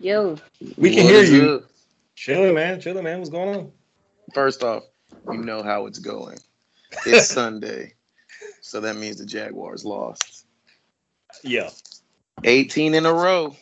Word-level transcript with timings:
Yo. 0.00 0.36
We 0.76 0.90
can 0.94 1.04
What 1.04 1.12
hear 1.14 1.22
you. 1.24 1.54
up? 1.56 1.64
Chilling, 2.14 2.54
man. 2.54 2.80
Chilling, 2.80 3.04
man. 3.04 3.18
What's 3.18 3.30
going 3.30 3.56
on? 3.56 3.72
First 4.34 4.62
off, 4.62 4.84
you 5.30 5.38
know 5.38 5.62
how 5.62 5.86
it's 5.86 5.98
going. 5.98 6.38
It's 7.06 7.26
Sunday, 7.32 7.94
so 8.60 8.80
that 8.80 8.96
means 8.96 9.18
the 9.18 9.26
Jaguars 9.26 9.84
lost. 9.84 10.46
Yeah. 11.42 11.70
18 12.44 12.94
in 12.94 13.06
a 13.06 13.12
row. 13.12 13.56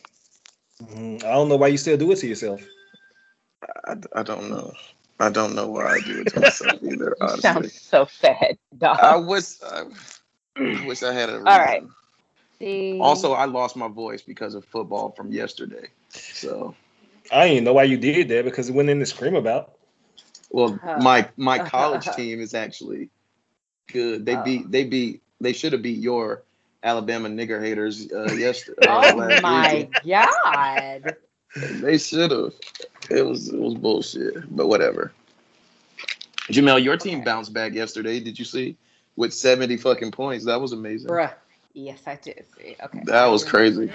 Mhm. 0.83 1.23
I 1.23 1.31
don't 1.31 1.49
know 1.49 1.55
why 1.57 1.67
you 1.67 1.77
still 1.77 1.97
do 1.97 2.11
it 2.11 2.17
to 2.17 2.27
yourself. 2.27 2.61
I, 3.85 3.95
I 4.13 4.23
don't 4.23 4.49
know. 4.49 4.73
I 5.19 5.29
don't 5.29 5.55
know 5.55 5.67
why 5.69 5.95
I 5.95 5.99
do 6.01 6.19
it 6.21 6.27
to 6.29 6.39
myself 6.39 6.79
either. 6.83 7.15
You 7.19 7.27
Honestly, 7.27 7.41
sound 7.41 7.71
so 7.71 8.05
fed, 8.05 8.57
dog. 8.77 8.99
I 9.01 9.15
wish 9.17 9.61
I, 9.63 9.83
I 10.57 10.85
wish 10.85 11.03
I 11.03 11.13
had 11.13 11.29
a 11.29 11.33
reason. 11.33 11.47
All 11.47 11.59
right. 11.59 11.83
See, 12.59 12.99
Also, 13.01 13.33
I 13.33 13.45
lost 13.45 13.75
my 13.75 13.87
voice 13.87 14.21
because 14.21 14.55
of 14.55 14.65
football 14.65 15.11
from 15.11 15.31
yesterday. 15.31 15.87
So, 16.17 16.75
I 17.31 17.47
didn't 17.47 17.63
know 17.65 17.73
why 17.73 17.83
you 17.83 17.97
did 17.97 18.29
that 18.29 18.45
because 18.45 18.69
it 18.69 18.75
went 18.75 18.89
in 18.89 18.99
to 18.99 19.05
scream 19.05 19.35
about. 19.35 19.73
well, 20.49 20.79
my 20.99 21.27
my 21.37 21.59
college 21.59 22.05
team 22.15 22.39
is 22.41 22.53
actually 22.53 23.09
good. 23.91 24.25
They 24.25 24.35
Oh. 24.35 24.43
beat 24.43 24.71
they 24.71 24.83
beat 24.85 25.21
they 25.41 25.53
should 25.53 25.73
have 25.73 25.81
beat 25.81 25.99
your 25.99 26.43
Alabama 26.83 27.29
nigger 27.29 27.61
haters 27.61 28.11
uh, 28.11 28.31
yesterday. 28.33 28.81
oh 28.81 29.15
last 29.15 29.41
my 29.43 29.87
weekend. 29.87 29.95
god. 30.43 31.15
They 31.55 31.97
should 31.97 32.31
have. 32.31 32.53
It 33.09 33.25
was 33.25 33.49
it 33.49 33.59
was 33.59 33.75
bullshit, 33.75 34.55
but 34.55 34.67
whatever. 34.67 35.11
Jamel, 36.51 36.81
your 36.83 36.95
team 36.97 37.19
Okay. 37.19 37.25
bounced 37.25 37.53
back 37.53 37.73
yesterday. 37.73 38.19
Did 38.19 38.39
you 38.39 38.45
see? 38.45 38.77
With 39.15 39.33
seventy 39.33 39.77
fucking 39.77 40.11
points, 40.11 40.45
that 40.45 40.61
was 40.61 40.71
amazing. 40.73 41.09
Bruh. 41.09 41.33
Yes, 41.73 42.01
I 42.05 42.15
did 42.15 42.45
see. 42.57 42.75
Okay. 42.83 43.01
That 43.05 43.25
was 43.27 43.43
crazy. 43.43 43.91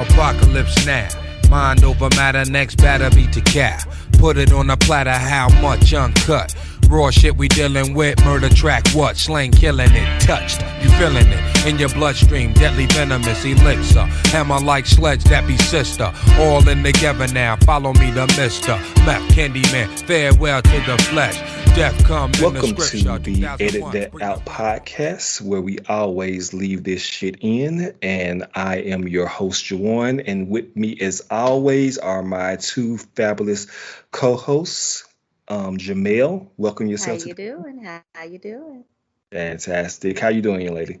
Apocalypse 0.00 0.86
now. 0.86 1.08
Mind 1.50 1.84
over 1.84 2.08
matter, 2.16 2.44
next 2.50 2.76
batter 2.76 3.10
be 3.14 3.26
to 3.28 3.40
cap. 3.40 3.88
Put 4.18 4.36
it 4.36 4.52
on 4.52 4.68
a 4.68 4.76
platter, 4.76 5.12
how 5.12 5.48
much 5.62 5.94
uncut? 5.94 6.52
Raw 6.88 7.10
shit 7.10 7.36
we 7.36 7.46
dealing 7.46 7.94
with, 7.94 8.22
murder 8.24 8.48
track 8.48 8.88
what? 8.90 9.16
Slang 9.16 9.52
killing 9.52 9.92
it, 9.92 10.20
touched, 10.22 10.60
you 10.82 10.90
feeling 10.98 11.28
it 11.28 11.66
in 11.66 11.78
your 11.78 11.90
bloodstream, 11.90 12.52
deadly 12.54 12.86
venomous 12.86 13.44
elixir. 13.44 14.06
Hammer 14.30 14.58
like 14.58 14.86
sledge, 14.86 15.22
that 15.24 15.46
be 15.46 15.56
sister. 15.58 16.12
All 16.38 16.66
in 16.68 16.82
together 16.82 17.28
now, 17.28 17.56
follow 17.56 17.92
me 17.92 18.10
the 18.10 18.26
mister. 18.38 18.72
Map 19.04 19.22
Candyman, 19.30 19.88
farewell 20.06 20.62
to 20.62 20.80
the 20.86 20.98
flesh. 21.04 21.38
Death 21.74 22.02
come 22.04 22.32
in 22.34 22.42
Welcome 22.42 22.74
to 22.74 23.18
the 23.18 23.46
Edit 23.60 23.92
That 23.92 24.22
Out 24.22 24.44
podcast, 24.44 25.42
where 25.42 25.60
we 25.60 25.78
always 25.88 26.52
leave 26.52 26.82
this 26.82 27.02
shit 27.02 27.36
in. 27.40 27.94
And 28.02 28.48
I 28.54 28.78
am 28.78 29.06
your 29.06 29.26
host, 29.26 29.66
Jawan. 29.66 30.24
And 30.26 30.48
with 30.48 30.74
me, 30.74 30.96
as 31.00 31.24
always, 31.30 31.98
are 31.98 32.22
my 32.22 32.56
two 32.56 32.98
fabulous 33.14 33.66
co-hosts, 34.10 35.04
um, 35.48 35.76
Jamel. 35.76 36.48
Welcome 36.56 36.86
yourself. 36.86 37.20
How 37.20 37.28
you 37.28 37.34
to 37.34 37.62
doing? 37.62 37.84
How, 37.84 38.24
you 38.24 38.38
doing? 38.38 38.84
Fantastic. 39.32 40.18
How 40.18 40.28
you 40.28 40.42
doing, 40.42 40.62
young 40.62 40.74
lady? 40.74 41.00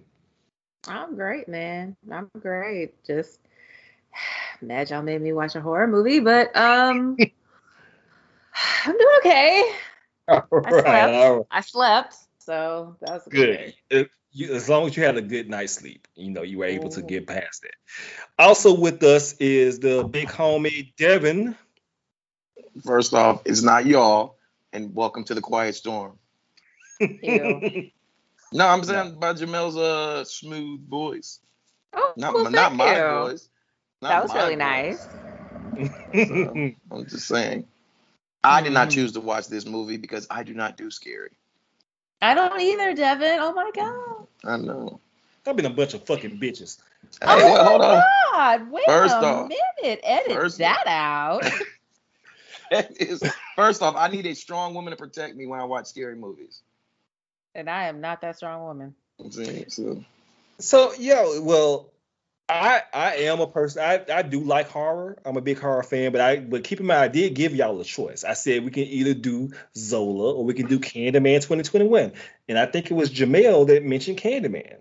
I'm 0.86 1.14
great, 1.14 1.48
man. 1.48 1.96
I'm 2.10 2.30
great. 2.40 3.02
Just 3.04 3.40
mad 4.62 4.90
y'all 4.90 5.02
made 5.02 5.20
me 5.20 5.32
watch 5.32 5.54
a 5.56 5.60
horror 5.60 5.86
movie, 5.86 6.20
but 6.20 6.54
um 6.56 7.16
I'm 8.84 8.92
doing 8.98 9.16
okay. 9.18 9.72
All 10.28 10.42
slept. 10.50 10.66
all 10.66 11.36
right. 11.38 11.46
I 11.50 11.60
slept, 11.60 12.16
so 12.38 12.96
that 13.00 13.12
was 13.12 13.22
Good. 13.28 13.74
If 13.90 14.08
you, 14.32 14.54
as 14.54 14.68
long 14.68 14.86
as 14.86 14.96
you 14.96 15.04
had 15.04 15.16
a 15.16 15.22
good 15.22 15.48
night's 15.48 15.74
sleep, 15.74 16.06
you 16.14 16.30
know, 16.30 16.42
you 16.42 16.58
were 16.58 16.66
able 16.66 16.90
to 16.90 17.02
get 17.02 17.26
past 17.26 17.64
it. 17.64 17.74
Also 18.38 18.78
with 18.78 19.02
us 19.02 19.34
is 19.34 19.80
the 19.80 20.04
big 20.04 20.28
homie 20.28 20.94
Devin. 20.96 21.56
First 22.84 23.14
off, 23.14 23.42
it's 23.44 23.62
not 23.62 23.86
y'all, 23.86 24.36
and 24.72 24.94
welcome 24.94 25.24
to 25.24 25.34
the 25.34 25.40
quiet 25.40 25.74
storm. 25.74 26.18
Ew. 27.00 27.90
No, 28.52 28.66
I'm 28.66 28.82
saying 28.84 29.18
by 29.18 29.32
Jamel's 29.34 29.76
uh 29.76 30.24
smooth 30.24 30.88
voice, 30.88 31.40
Oh, 31.94 32.12
not 32.16 32.34
well, 32.34 32.44
my 32.44 32.50
not 32.50 32.68
thank 32.68 32.78
my 32.78 32.94
you. 32.98 33.28
voice. 33.28 33.48
Not 34.00 34.08
That 34.10 34.22
was 34.22 34.34
really 34.34 34.56
voice. 34.56 35.08
nice. 36.14 36.28
So, 36.28 36.72
I'm 36.90 37.06
just 37.06 37.26
saying. 37.28 37.66
I 38.44 38.62
did 38.62 38.72
not 38.72 38.88
Mhm. 38.88 38.92
choose 38.92 39.12
to 39.12 39.20
watch 39.20 39.48
this 39.48 39.66
movie 39.66 39.96
because 39.96 40.26
I 40.30 40.42
do 40.44 40.54
not 40.54 40.76
do 40.76 40.90
scary. 40.90 41.32
I 42.22 42.34
don't 42.34 42.60
either, 42.60 42.94
Devin. 42.94 43.38
Oh 43.40 43.52
my 43.52 43.70
god. 43.74 44.26
I 44.44 44.56
know. 44.56 45.00
I've 45.46 45.56
been 45.56 45.66
a 45.66 45.70
bunch 45.70 45.94
of 45.94 46.06
fucking 46.06 46.38
bitches. 46.38 46.78
Hey, 47.22 47.26
oh 47.28 47.36
well, 47.52 47.64
hold 47.64 47.80
my 47.80 47.86
on. 47.96 48.02
god. 48.32 48.70
Wait 48.70 48.84
First 48.86 49.14
a 49.14 49.26
off- 49.26 49.48
minute. 49.48 50.00
Edit 50.02 50.32
first- 50.32 50.58
that 50.58 50.84
out. 50.86 51.44
That 52.70 53.00
is, 53.00 53.22
first 53.56 53.82
off, 53.82 53.94
I 53.96 54.08
need 54.08 54.26
a 54.26 54.34
strong 54.34 54.74
woman 54.74 54.90
to 54.90 54.96
protect 54.96 55.36
me 55.36 55.46
when 55.46 55.60
I 55.60 55.64
watch 55.64 55.86
scary 55.86 56.16
movies. 56.16 56.62
and 57.54 57.68
I 57.70 57.88
am 57.88 58.00
not 58.00 58.20
that 58.22 58.36
strong 58.36 58.62
woman. 58.62 58.94
So 59.68 60.04
So 60.58 60.92
yeah, 60.98 61.38
well, 61.40 61.90
I 62.48 62.82
I 62.94 63.14
am 63.16 63.40
a 63.40 63.46
person. 63.46 63.82
I, 63.82 64.04
I 64.12 64.22
do 64.22 64.40
like 64.40 64.68
horror. 64.68 65.18
I'm 65.24 65.36
a 65.36 65.40
big 65.40 65.58
horror 65.60 65.82
fan, 65.82 66.12
but 66.12 66.20
I 66.20 66.36
but 66.40 66.64
keep 66.64 66.80
in 66.80 66.86
mind 66.86 67.00
I 67.00 67.08
did 67.08 67.34
give 67.34 67.54
y'all 67.54 67.80
a 67.80 67.84
choice. 67.84 68.24
I 68.24 68.34
said 68.34 68.64
we 68.64 68.70
can 68.70 68.84
either 68.84 69.14
do 69.14 69.50
Zola 69.76 70.34
or 70.34 70.44
we 70.44 70.54
can 70.54 70.66
do 70.66 70.78
Candyman 70.78 71.36
2021, 71.42 72.12
and 72.48 72.58
I 72.58 72.66
think 72.66 72.90
it 72.90 72.94
was 72.94 73.10
Jamel 73.10 73.66
that 73.68 73.84
mentioned 73.84 74.18
Candyman. 74.18 74.78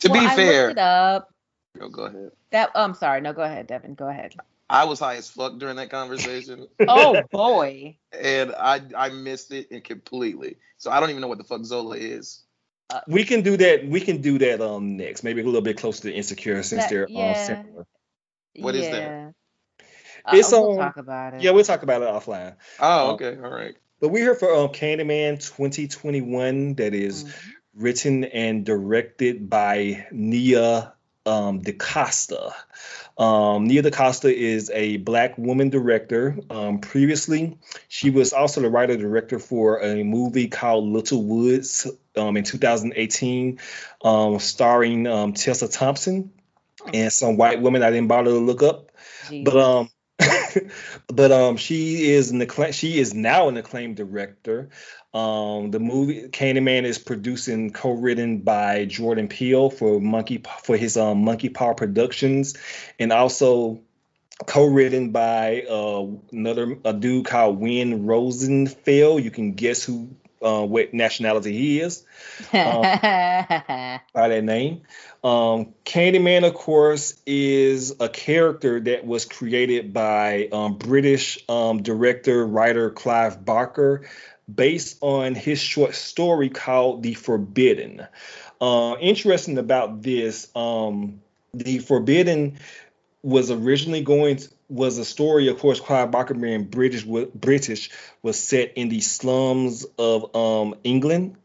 to 0.00 0.08
well, 0.08 0.20
be 0.20 0.26
I 0.26 0.36
fair, 0.36 0.66
looked 0.68 0.78
it 0.78 0.78
up. 0.78 1.32
Yo, 1.78 1.88
go 1.88 2.02
ahead. 2.04 2.32
That 2.50 2.70
oh, 2.74 2.84
I'm 2.84 2.94
sorry. 2.94 3.20
No, 3.20 3.32
go 3.32 3.42
ahead, 3.42 3.66
Devin. 3.66 3.94
Go 3.94 4.08
ahead. 4.08 4.34
I 4.70 4.84
was 4.84 4.98
high 5.00 5.16
as 5.16 5.30
fuck 5.30 5.58
during 5.58 5.76
that 5.76 5.90
conversation, 5.90 6.66
Oh 6.88 7.22
boy. 7.30 7.96
and 8.12 8.52
I 8.54 8.82
I 8.96 9.08
missed 9.10 9.52
it 9.52 9.70
and 9.70 9.82
completely. 9.82 10.56
So 10.76 10.90
I 10.90 11.00
don't 11.00 11.10
even 11.10 11.22
know 11.22 11.28
what 11.28 11.38
the 11.38 11.44
fuck 11.44 11.64
Zola 11.64 11.96
is. 11.96 12.42
We 13.06 13.24
can 13.24 13.42
do 13.42 13.56
that. 13.58 13.86
We 13.86 14.00
can 14.00 14.20
do 14.20 14.38
that 14.38 14.60
um 14.60 14.96
next, 14.96 15.22
maybe 15.22 15.40
a 15.40 15.44
little 15.44 15.60
bit 15.62 15.78
closer 15.78 16.02
to 16.04 16.12
Insecure 16.12 16.62
since 16.62 16.82
That- 16.82 16.90
they're 16.90 17.04
um 17.06 17.12
yeah. 17.12 17.44
similar. 17.46 17.86
What 18.56 18.74
is 18.74 18.86
that? 18.90 18.92
yeah. 19.02 19.30
It's 20.32 20.52
uh, 20.52 20.56
we'll 20.60 20.72
on- 20.72 20.78
talk 20.78 20.96
about 20.98 21.34
it. 21.34 21.42
Yeah, 21.42 21.52
we'll 21.52 21.64
talk 21.64 21.82
about 21.82 22.02
it 22.02 22.08
offline. 22.08 22.56
Oh, 22.80 23.08
Oh. 23.08 23.10
okay, 23.12 23.36
all 23.42 23.50
right. 23.50 23.74
But 24.00 24.08
we're 24.08 24.22
here 24.24 24.34
for 24.34 24.54
um 24.54 24.68
Candyman 24.68 25.38
2021. 25.38 26.74
That 26.74 26.94
is 26.94 27.24
Mhm. 27.24 27.32
written 27.74 28.24
and 28.24 28.66
directed 28.66 29.48
by 29.48 30.06
Nia 30.12 30.92
um, 31.28 31.60
DaCosta. 31.60 32.54
Um, 33.16 33.66
Nia 33.66 33.82
DaCosta 33.82 34.34
is 34.34 34.70
a 34.70 34.96
black 34.98 35.36
woman 35.36 35.70
director. 35.70 36.36
Um, 36.50 36.78
previously, 36.78 37.58
she 37.88 38.10
was 38.10 38.32
also 38.32 38.60
the 38.60 38.70
writer 38.70 38.96
director 38.96 39.38
for 39.38 39.82
a 39.82 40.02
movie 40.04 40.48
called 40.48 40.84
Little 40.84 41.22
Woods 41.24 41.86
um, 42.16 42.36
in 42.36 42.44
2018, 42.44 43.58
um, 44.04 44.38
starring 44.38 45.06
um, 45.06 45.32
Tessa 45.32 45.68
Thompson 45.68 46.32
and 46.94 47.12
some 47.12 47.36
white 47.36 47.60
women 47.60 47.82
I 47.82 47.90
didn't 47.90 48.08
bother 48.08 48.30
to 48.30 48.38
look 48.38 48.62
up. 48.62 48.92
Jesus. 49.28 49.52
But 49.52 49.60
um, 49.60 49.90
but 51.06 51.32
um, 51.32 51.56
she 51.56 52.10
is 52.12 52.30
an 52.30 52.40
acclaim, 52.40 52.72
she 52.72 52.98
is 52.98 53.14
now 53.14 53.48
an 53.48 53.56
acclaimed 53.56 53.96
director. 53.96 54.70
Um, 55.14 55.70
the 55.70 55.80
movie 55.80 56.28
Candyman 56.28 56.84
is 56.84 56.98
produced 56.98 57.48
and 57.48 57.74
co-written 57.74 58.38
by 58.38 58.84
Jordan 58.84 59.28
Peele 59.28 59.70
for 59.70 60.00
Monkey 60.00 60.42
for 60.62 60.76
his 60.76 60.96
um 60.96 61.24
Monkey 61.24 61.48
Paw 61.48 61.74
Productions, 61.74 62.56
and 62.98 63.12
also 63.12 63.80
co-written 64.46 65.10
by 65.10 65.62
uh, 65.62 66.06
another 66.30 66.78
a 66.84 66.92
dude 66.92 67.26
called 67.26 67.58
Win 67.58 68.06
Rosenfeld. 68.06 69.24
You 69.24 69.30
can 69.30 69.52
guess 69.52 69.82
who 69.82 70.10
uh, 70.42 70.64
what 70.64 70.94
nationality 70.94 71.52
he 71.52 71.80
is 71.80 72.04
by 72.52 74.00
that 74.12 74.44
name. 74.44 74.82
Um, 75.24 75.74
Candyman, 75.84 76.46
of 76.46 76.54
course, 76.54 77.20
is 77.26 77.96
a 78.00 78.08
character 78.08 78.78
that 78.80 79.04
was 79.04 79.24
created 79.24 79.92
by 79.92 80.48
um, 80.52 80.78
British 80.78 81.38
um, 81.48 81.82
director 81.82 82.46
writer 82.46 82.90
Clive 82.90 83.44
Barker, 83.44 84.08
based 84.52 84.98
on 85.00 85.34
his 85.34 85.60
short 85.60 85.94
story 85.94 86.48
called 86.48 87.02
The 87.02 87.14
Forbidden. 87.14 88.06
Uh, 88.60 88.96
interesting 89.00 89.58
about 89.58 90.02
this, 90.02 90.48
um, 90.54 91.20
The 91.54 91.78
Forbidden 91.78 92.58
was 93.22 93.50
originally 93.50 94.02
going 94.02 94.36
to, 94.36 94.48
was 94.68 94.98
a 94.98 95.04
story, 95.04 95.48
of 95.48 95.58
course, 95.58 95.80
Clive 95.80 96.10
Barker 96.10 96.34
being 96.34 96.64
British 96.64 97.04
British 97.04 97.90
was 98.22 98.38
set 98.38 98.72
in 98.76 98.88
the 98.88 99.00
slums 99.00 99.86
of 99.98 100.34
um, 100.36 100.74
England 100.84 101.36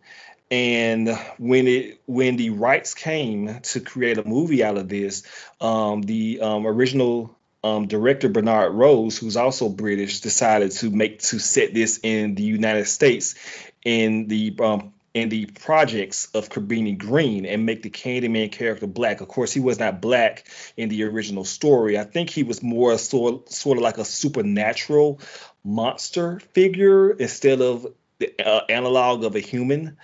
and 0.53 1.09
when 1.39 1.67
it 1.67 1.99
when 2.05 2.35
the 2.35 2.51
rights 2.51 2.93
came 2.93 3.59
to 3.61 3.79
create 3.79 4.19
a 4.19 4.27
movie 4.27 4.63
out 4.63 4.77
of 4.77 4.87
this 4.87 5.23
um, 5.59 6.01
the 6.03 6.41
um, 6.41 6.67
original 6.67 7.35
um, 7.63 7.87
director 7.87 8.29
bernard 8.29 8.73
rose 8.73 9.17
who's 9.17 9.37
also 9.37 9.69
british 9.69 10.21
decided 10.21 10.71
to 10.71 10.89
make 10.89 11.19
to 11.19 11.39
set 11.39 11.73
this 11.73 11.99
in 12.03 12.35
the 12.35 12.43
united 12.43 12.85
states 12.85 13.35
in 13.83 14.27
the 14.27 14.55
um, 14.61 14.93
in 15.13 15.29
the 15.29 15.45
projects 15.45 16.27
of 16.33 16.49
Cabrini 16.49 16.97
Green 16.97 17.45
and 17.45 17.65
make 17.65 17.83
the 17.83 17.89
Candyman 17.89 18.51
character 18.51 18.87
black. 18.87 19.21
Of 19.21 19.27
course, 19.27 19.53
he 19.53 19.59
was 19.59 19.77
not 19.77 20.01
black 20.01 20.45
in 20.75 20.89
the 20.89 21.03
original 21.03 21.45
story. 21.45 21.99
I 21.99 22.03
think 22.03 22.29
he 22.29 22.43
was 22.43 22.63
more 22.63 22.97
sort 22.97 23.51
sort 23.51 23.77
of 23.77 23.83
like 23.83 23.99
a 23.99 24.05
supernatural 24.05 25.19
monster 25.63 26.39
figure 26.53 27.11
instead 27.11 27.61
of 27.61 27.87
the 28.17 28.33
uh, 28.43 28.65
analog 28.69 29.23
of 29.23 29.35
a 29.35 29.39
human. 29.39 29.97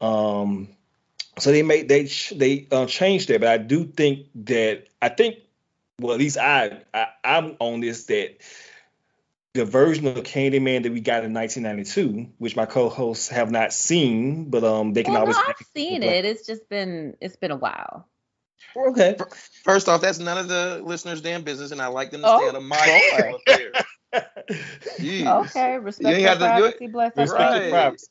Um, 0.00 0.68
so 1.38 1.50
they 1.50 1.62
made 1.62 1.88
they 1.88 2.04
they 2.32 2.68
uh, 2.70 2.86
changed 2.86 3.28
that, 3.28 3.40
but 3.40 3.48
I 3.48 3.58
do 3.58 3.84
think 3.84 4.26
that 4.44 4.86
I 5.00 5.08
think 5.08 5.38
well 6.02 6.12
at 6.12 6.18
least 6.18 6.38
I, 6.38 6.82
I 6.92 7.06
I'm 7.24 7.56
on 7.60 7.80
this 7.80 8.04
that 8.06 8.36
the 9.54 9.64
version 9.64 10.06
of 10.06 10.16
Candyman 10.24 10.84
that 10.84 10.92
we 10.92 11.00
got 11.00 11.24
in 11.24 11.34
1992, 11.34 12.32
which 12.38 12.56
my 12.56 12.64
co-hosts 12.64 13.28
have 13.28 13.50
not 13.50 13.72
seen, 13.72 14.50
but 14.50 14.64
um 14.64 14.92
they 14.92 15.02
can 15.02 15.12
Well, 15.12 15.22
always. 15.22 15.36
no, 15.36 15.42
I've 15.42 15.66
seen 15.74 16.02
it. 16.02 16.24
It's 16.24 16.46
just 16.46 16.68
been 16.68 17.16
it's 17.20 17.36
been 17.36 17.50
a 17.50 17.56
while. 17.56 18.08
Okay. 18.74 19.16
First 19.64 19.88
off, 19.88 20.00
that's 20.00 20.18
none 20.18 20.38
of 20.38 20.48
the 20.48 20.80
listeners' 20.84 21.20
damn 21.20 21.42
business, 21.42 21.72
and 21.72 21.80
I 21.80 21.88
like 21.88 22.10
them 22.10 22.22
to 22.22 22.28
Oh, 22.28 22.38
stay 22.38 22.48
out 22.48 22.54
of 22.54 22.62
my 22.62 22.86
Lord. 22.86 23.34
affairs. 23.42 23.74
Okay, 25.20 25.78
respect 25.78 26.14
ain't 26.14 26.22
your 26.22 26.30
have 26.30 26.38
to 26.38 26.56
do 26.56 26.64
it. 26.66 26.76
privacy, 26.78 26.86
bless 26.86 27.16
Respect 27.16 27.42
our 27.42 27.60
Right. 27.60 27.70
privacy. 27.70 28.06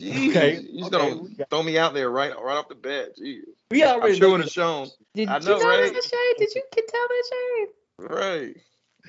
Jeez. 0.00 0.30
Okay, 0.30 0.60
You 0.60 0.80
just 0.82 0.94
okay, 0.94 1.10
gonna 1.10 1.28
got- 1.36 1.50
throw 1.50 1.62
me 1.62 1.78
out 1.78 1.94
there 1.94 2.10
right 2.10 2.32
right 2.40 2.56
off 2.56 2.68
the 2.68 2.74
bat. 2.74 3.16
Jeez. 3.16 3.42
We 3.70 3.82
I'm 3.84 4.00
already 4.00 4.18
sure 4.18 4.26
know 4.28 4.32
would 4.32 4.40
have 4.42 4.50
shown. 4.50 4.88
Did 5.14 5.28
I 5.28 5.38
you 5.38 5.44
know, 5.46 5.58
tell 5.58 5.68
right? 5.68 5.92
that 5.92 6.04
shade? 6.04 6.34
Did 6.38 6.54
you 6.54 6.62
can 6.72 6.86
tell 6.86 7.08
that 7.08 7.24
shade? 7.30 7.68
Right. 7.98 8.56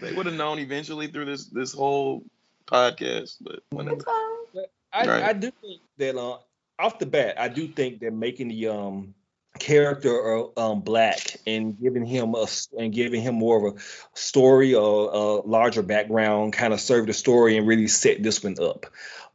They 0.02 0.14
would 0.14 0.26
have 0.28 0.36
known 0.36 0.60
eventually 0.60 1.08
through 1.08 1.26
this 1.26 1.46
this 1.48 1.74
whole 1.74 2.24
podcast, 2.68 3.38
but 3.42 3.62
whatever. 3.72 3.96
It's 3.96 4.06
fine. 4.06 4.66
I, 4.94 5.06
Right. 5.08 5.24
I 5.24 5.34
do 5.34 5.52
think 5.62 5.82
that 5.98 6.16
uh, 6.18 6.38
off 6.80 7.00
the 7.00 7.06
bat, 7.06 7.36
I 7.40 7.48
do 7.50 7.68
think 7.68 8.00
that 8.02 8.14
making 8.14 8.50
the 8.50 8.68
um 8.68 9.14
character 9.60 10.38
uh, 10.38 10.48
um 10.72 10.82
black 10.82 11.38
and 11.48 11.80
giving 11.80 12.06
him 12.06 12.36
a 12.36 12.44
s- 12.44 12.68
and 12.78 12.94
giving 12.94 13.22
him 13.22 13.36
more 13.36 13.68
of 13.70 13.76
a 13.76 13.80
story 14.14 14.76
or 14.76 15.10
a 15.12 15.48
larger 15.48 15.82
background 15.82 16.54
kind 16.54 16.74
of 16.74 16.80
served 16.82 17.08
the 17.10 17.14
story 17.14 17.58
and 17.58 17.68
really 17.68 17.88
set 17.88 18.22
this 18.22 18.44
one 18.44 18.56
up. 18.62 18.86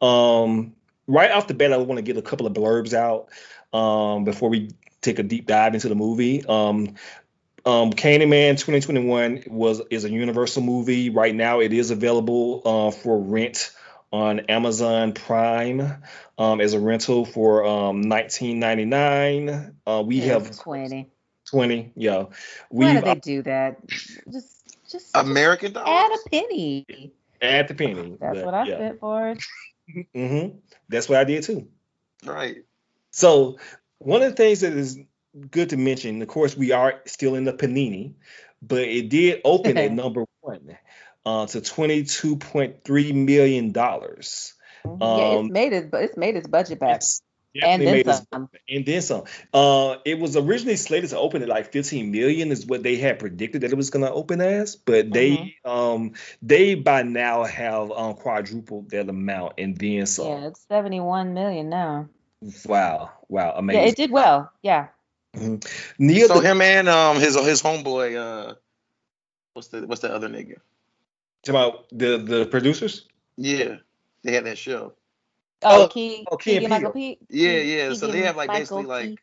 Um, 0.07 0.75
right 1.11 1.31
off 1.31 1.47
the 1.47 1.55
bat, 1.55 1.73
I 1.73 1.77
want 1.79 1.99
to 1.99 2.03
get 2.03 2.17
a 2.17 2.23
couple 2.23 2.47
of 2.47 2.53
blurbs 2.55 2.95
out 2.95 3.29
um 3.73 4.25
before 4.25 4.49
we 4.49 4.71
take 5.01 5.19
a 5.19 5.23
deep 5.23 5.47
dive 5.47 5.75
into 5.75 5.89
the 5.89 5.95
movie. 5.95 6.45
Um, 6.47 6.95
um, 7.67 7.93
Candyman 7.93 8.53
2021 8.53 9.45
was 9.49 9.83
is 9.91 10.05
a 10.05 10.11
Universal 10.11 10.63
movie. 10.63 11.11
Right 11.11 11.35
now, 11.35 11.61
it 11.61 11.73
is 11.73 11.91
available 11.91 12.63
uh, 12.65 12.91
for 12.91 13.19
rent 13.21 13.73
on 14.13 14.41
Amazon 14.41 15.13
Prime 15.13 16.03
um, 16.39 16.61
as 16.61 16.73
a 16.75 16.81
rental 16.81 17.25
for 17.25 17.65
um, 17.65 18.05
19.99. 18.05 19.75
Uh, 19.87 20.03
we 20.05 20.17
Yeah, 20.17 20.33
have 20.35 20.57
twenty. 20.59 21.11
20. 21.51 21.93
Yeah, 21.97 22.27
Why 22.71 22.95
do 22.95 23.01
they 23.03 23.15
do 23.17 23.43
that? 23.43 23.77
Just 23.89 24.63
just 24.91 25.17
American 25.17 25.77
add 25.77 25.85
dollars. 25.85 26.21
a 26.27 26.31
penny. 26.31 27.13
at 27.43 27.69
the 27.69 27.75
penny. 27.75 28.17
That's 28.21 28.37
but 28.37 28.45
what 28.47 28.55
I 28.55 28.65
yeah. 28.67 28.77
spent 28.77 29.01
for 29.01 29.29
it. 29.31 29.43
That's 30.91 31.09
what 31.09 31.19
I 31.19 31.25
did 31.25 31.45
too. 31.45 31.69
Right. 32.25 32.65
So 33.13 33.59
one 33.99 34.23
of 34.23 34.31
the 34.31 34.37
things 34.37 34.61
that 34.61 34.73
is 34.73 34.99
good 35.51 35.71
to 35.71 35.77
mention, 35.77 36.21
of 36.21 36.29
course, 36.29 36.57
we 36.57 36.73
are 36.73 37.01
still 37.07 37.35
in 37.35 37.45
the 37.45 37.53
panini, 37.53 38.15
but 38.61 38.83
it 38.83 39.09
did 39.09 39.41
open 39.45 39.79
at 39.79 39.93
number 40.03 40.25
one 40.41 40.77
uh, 41.25 41.47
to 41.47 41.61
twenty-two 41.61 42.37
point 42.37 42.85
three 42.85 43.13
million 43.13 43.73
dollars. 43.73 44.55
Mhm. 44.85 44.99
yeah, 45.01 45.39
Um, 45.39 45.45
it's 45.47 45.53
made 45.53 45.73
it, 45.73 45.91
but 45.91 46.03
it's 46.05 46.17
made 46.17 46.37
its 46.37 46.49
budget 46.49 46.81
back, 46.81 46.97
It's 46.97 47.23
and 47.55 47.83
then 47.83 47.93
made 47.95 48.09
us- 48.09 48.27
some. 48.33 48.49
and 48.69 48.87
then 48.87 49.03
some. 49.03 49.25
Uh, 49.53 49.97
it 50.05 50.19
was 50.19 50.37
originally 50.37 50.77
slated 50.77 51.11
to 51.11 51.19
open 51.19 51.43
at 51.43 51.49
like 51.49 51.73
15 51.73 52.11
million, 52.11 52.51
is 52.53 52.67
what 52.67 52.83
they 52.83 52.97
had 52.97 53.19
predicted 53.19 53.63
that 53.63 53.73
it 53.73 53.77
was 53.77 53.91
going 53.91 54.05
to 54.05 54.13
open 54.13 54.41
as, 54.41 54.77
but 54.77 55.13
they 55.13 55.31
Mm-hmm. 55.65 55.71
um 55.71 56.13
they 56.43 56.75
by 56.75 57.03
now 57.03 57.45
have 57.45 57.91
um 57.91 58.15
quadrupled 58.15 58.91
that 58.91 59.09
amount 59.09 59.55
and 59.59 59.77
then 59.77 59.91
Yeah, 59.93 60.47
it's 60.47 60.61
seventy-one 60.69 61.35
million 61.35 61.69
now. 61.69 62.09
Wow, 62.67 63.11
wow, 63.29 63.53
Amazing. 63.57 63.83
Yeah, 63.83 63.89
it 63.89 63.97
did 63.97 64.11
well. 64.11 64.51
Yeah. 64.63 64.89
Neil, 65.99 66.29
So 66.29 66.41
the, 66.41 66.49
him 66.49 66.61
and 66.63 66.89
um 66.89 67.17
his 67.21 67.35
his 67.37 67.63
homeboy 67.63 68.17
uh 68.17 68.55
what's 69.55 69.69
the 69.69 69.87
what's 69.87 70.01
the 70.03 70.13
other 70.13 70.29
nigga? 70.29 70.57
about 71.49 71.89
the 71.91 72.19
the 72.19 72.47
producers. 72.47 73.07
Yeah, 73.37 73.77
they 74.23 74.33
had 74.33 74.45
that 74.45 74.59
show. 74.59 74.93
Oh, 75.63 75.85
Oh, 75.85 75.89
Key, 75.89 76.27
oh, 76.31 76.37
Key 76.37 76.57
and 76.59 76.69
Michael 76.69 76.93
Pete. 76.93 77.19
Yeah, 77.29 77.61
Key- 77.61 77.77
yeah. 77.79 77.93
So 77.95 78.07
they 78.09 78.23
have 78.23 78.37
like 78.37 78.51
basically 78.51 78.85
Michael 78.85 79.11
like 79.11 79.23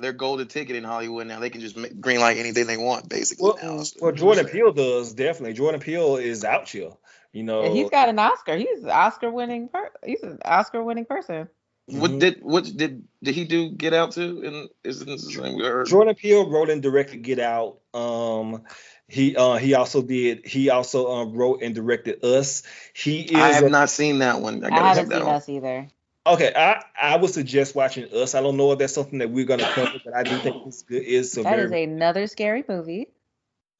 their 0.00 0.12
golden 0.12 0.46
ticket 0.48 0.76
in 0.76 0.84
Hollywood 0.84 1.26
now. 1.26 1.40
They 1.40 1.50
can 1.50 1.60
just 1.60 1.76
make, 1.76 2.00
green 2.00 2.20
light 2.20 2.36
anything 2.36 2.66
they 2.66 2.76
want 2.76 3.08
basically 3.08 3.52
now. 3.62 3.74
Well, 3.76 3.84
So- 3.84 3.96
well, 4.00 4.12
Jordan 4.12 4.46
Peele 4.46 4.72
does 4.72 5.12
definitely. 5.12 5.54
Jordan 5.54 5.80
Peele 5.80 6.16
is 6.16 6.44
out 6.44 6.68
here. 6.68 6.90
You 7.32 7.42
know, 7.42 7.62
And 7.62 7.76
he's 7.76 7.90
got 7.90 8.08
an 8.08 8.18
Oscar. 8.18 8.56
He's 8.56 8.82
an 8.82 8.88
Oscar-winning. 8.90 9.68
Per- 9.68 9.92
he's 10.04 10.22
an 10.22 10.38
Oscar-winning 10.46 11.04
person. 11.04 11.48
What 11.84 12.12
Mhm. 12.12 12.20
did 12.20 12.38
what 12.42 12.64
did 12.64 13.04
did 13.22 13.34
he 13.34 13.44
do? 13.44 13.70
Get 13.70 13.92
out 13.94 14.12
too? 14.12 14.42
And 14.44 14.68
isn't 14.84 15.06
this 15.06 15.24
the 15.24 15.32
same 15.32 15.56
we 15.56 15.62
heard? 15.64 15.86
Jordan 15.86 16.14
Peele 16.14 16.48
wrote 16.50 16.68
and 16.70 16.82
directed 16.82 17.22
Get 17.22 17.38
Out. 17.38 17.78
Um, 17.94 18.62
he 19.08 19.36
uh 19.36 19.56
he 19.56 19.74
also 19.74 20.02
did. 20.02 20.46
He 20.46 20.70
also 20.70 21.10
um, 21.12 21.32
wrote 21.34 21.62
and 21.62 21.74
directed 21.74 22.22
Us. 22.24 22.62
He 22.94 23.20
is. 23.22 23.34
I 23.34 23.48
have 23.52 23.64
a- 23.64 23.70
not 23.70 23.90
seen 23.90 24.18
that 24.20 24.40
one. 24.40 24.62
I 24.64 24.68
I, 24.68 24.94
haven't 24.94 24.96
check 24.96 25.08
that 25.08 25.18
seen 25.20 25.28
out. 25.28 25.34
us 25.36 25.48
either. 25.48 25.88
okay. 26.26 26.52
I 26.54 26.84
I 27.00 27.16
would 27.16 27.30
suggest 27.30 27.74
watching 27.74 28.04
Us. 28.12 28.34
I 28.34 28.42
don't 28.42 28.56
know 28.56 28.72
if 28.72 28.78
that's 28.78 28.92
something 28.92 29.18
that 29.20 29.30
we're 29.30 29.46
gonna 29.46 29.64
cover, 29.64 29.98
but 30.04 30.14
I 30.14 30.22
do 30.24 30.36
think 30.38 30.66
it's 30.66 30.82
good. 30.82 31.02
It's 31.02 31.36
a 31.36 31.42
That 31.42 31.56
very. 31.56 31.64
is 31.84 31.88
another 31.90 32.26
scary 32.26 32.64
movie. 32.68 33.08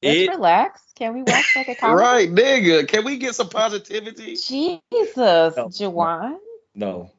Let's 0.01 0.17
it, 0.17 0.29
relax. 0.29 0.81
Can 0.95 1.13
we 1.13 1.23
watch 1.23 1.45
like 1.55 1.67
a 1.67 1.75
comedy? 1.79 2.01
Right, 2.01 2.29
nigga. 2.31 2.87
Can 2.87 3.03
we 3.05 3.17
get 3.17 3.35
some 3.35 3.49
positivity? 3.49 4.35
Jesus, 4.37 5.55
No. 5.57 5.67
Jawan. 5.67 6.37
no, 6.73 7.11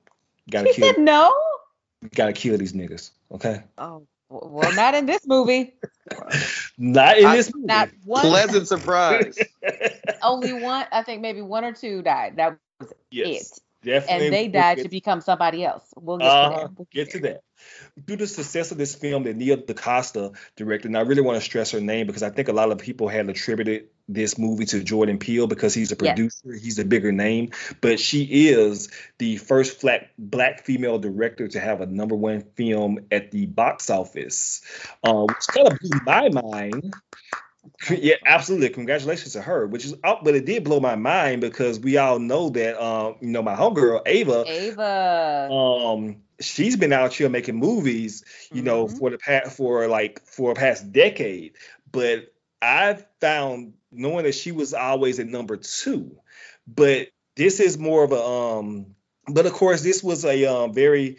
gotta 0.51 0.69
He 0.69 0.75
kill. 0.75 0.87
said 0.95 0.99
no. 0.99 1.33
Gotta 2.15 2.33
kill 2.33 2.57
these 2.57 2.73
niggas. 2.73 3.11
Okay. 3.31 3.63
Oh, 3.77 3.85
w- 3.87 4.07
well, 4.31 4.75
not 4.75 4.95
in 4.95 5.07
this 5.07 5.27
movie. 5.27 5.75
Not 6.79 7.19
in 7.19 7.27
I- 7.27 7.37
this 7.37 7.55
movie. 7.55 7.67
Not 7.67 7.91
one. 8.05 8.23
Pleasant 8.23 8.67
surprise. 8.67 9.39
Only 10.23 10.53
one. 10.53 10.87
I 10.91 11.03
think 11.03 11.21
maybe 11.21 11.43
one 11.43 11.65
or 11.65 11.73
two 11.73 12.03
died. 12.03 12.37
That 12.37 12.57
was 12.81 12.93
yes, 13.11 13.59
it. 13.59 13.61
Definitely. 13.83 14.27
And 14.27 14.35
they 14.35 14.43
we'll 14.45 14.53
died 14.53 14.79
to 14.79 14.89
become 14.89 15.21
somebody 15.21 15.65
else. 15.65 15.85
We'll 15.97 16.19
get 16.19 16.27
Uh, 16.27 16.49
to 16.49 16.57
that. 16.57 16.71
We'll 16.77 16.89
get 16.91 17.11
to 17.11 17.19
that. 17.21 17.43
Due 18.05 18.17
to 18.17 18.25
the 18.25 18.27
success 18.27 18.73
of 18.73 18.79
this 18.79 18.95
film 18.95 19.25
that 19.25 19.37
Nia 19.37 19.57
DaCosta 19.57 20.33
directed, 20.57 20.89
and 20.89 20.97
I 20.97 21.03
really 21.03 21.23
want 21.23 21.37
to 21.37 21.45
stress 21.45 21.71
her 21.73 21.81
name 21.81 22.07
because 22.07 22.23
I 22.23 22.31
think 22.31 22.49
a 22.49 22.53
lot 22.53 22.71
of 22.73 22.79
people 22.79 23.09
had 23.09 23.29
attributed 23.29 23.89
this 24.09 24.39
movie 24.39 24.67
to 24.67 24.83
Jordan 24.83 25.19
Peele 25.19 25.47
because 25.47 25.73
he's 25.75 25.93
a 25.93 25.95
Yes. 25.95 25.99
producer, 25.99 26.53
he's 26.61 26.79
a 26.79 26.85
bigger 26.85 27.13
name, 27.13 27.51
but 27.81 28.01
she 28.01 28.49
is 28.49 28.91
the 29.19 29.37
first 29.37 29.81
black 29.81 30.11
black 30.19 30.65
female 30.65 30.99
director 30.99 31.49
to 31.49 31.61
have 31.61 31.81
a 31.81 31.87
number 31.87 32.17
one 32.17 32.43
film 32.57 33.07
at 33.11 33.31
the 33.31 33.47
box 33.47 33.89
office, 33.91 34.63
uh, 35.05 35.25
which 35.25 35.47
kind 35.49 35.69
of 35.69 35.79
blew 35.79 36.01
my 36.05 36.29
mind. 36.29 36.95
Yeah, 37.91 38.17
absolutely. 38.27 38.69
Congratulations 38.71 39.33
to 39.33 39.43
her. 39.43 39.67
Which 39.67 39.85
is, 39.85 39.95
out, 40.05 40.23
but 40.25 40.35
it 40.35 40.45
did 40.45 40.65
blow 40.65 40.81
my 40.81 40.97
mind 40.97 41.41
because 41.41 41.81
we 41.81 41.97
all 41.97 42.19
know 42.19 42.51
that, 42.51 42.83
um, 42.83 43.17
you 43.21 43.29
know, 43.29 43.43
my 43.43 43.55
homegirl 43.57 44.03
Ava, 44.07 44.45
Ava. 44.47 45.49
um 45.51 46.23
she's 46.41 46.77
been 46.77 46.93
out 46.93 47.13
here 47.13 47.29
making 47.29 47.57
movies 47.57 48.25
you 48.53 48.63
know 48.63 48.87
Mhm. 48.87 48.99
for 48.99 49.11
the 49.11 49.19
past 49.19 49.57
for 49.57 49.87
like 49.89 50.25
for 50.25 50.53
a 50.53 50.55
past 50.55 50.91
decade 50.91 51.53
but 51.93 52.33
i 52.63 52.97
found 53.21 53.75
knowing 53.93 54.25
that 54.25 54.35
she 54.35 54.51
was 54.53 54.73
always 54.73 55.19
at 55.21 55.27
number 55.27 55.57
two 55.59 56.17
but 56.67 57.09
this 57.37 57.61
is 57.61 57.77
more 57.77 58.05
of 58.05 58.13
a 58.13 58.23
um 58.23 58.95
but 59.29 59.45
of 59.45 59.53
course 59.53 59.83
this 59.83 60.03
was 60.03 60.25
a 60.25 60.47
um 60.47 60.73
very 60.73 61.19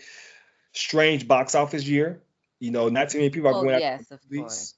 strange 0.74 1.28
box 1.28 1.54
office 1.54 1.86
year 1.88 2.22
you 2.60 2.72
know 2.72 2.90
not 2.90 3.10
too 3.10 3.20
many 3.20 3.30
people 3.30 3.50
are 3.50 3.54
Well, 3.54 3.64
going 3.64 3.76
out 3.76 3.82
yes, 3.82 4.10
of 4.12 4.20
movies. 4.30 4.42
course. 4.42 4.74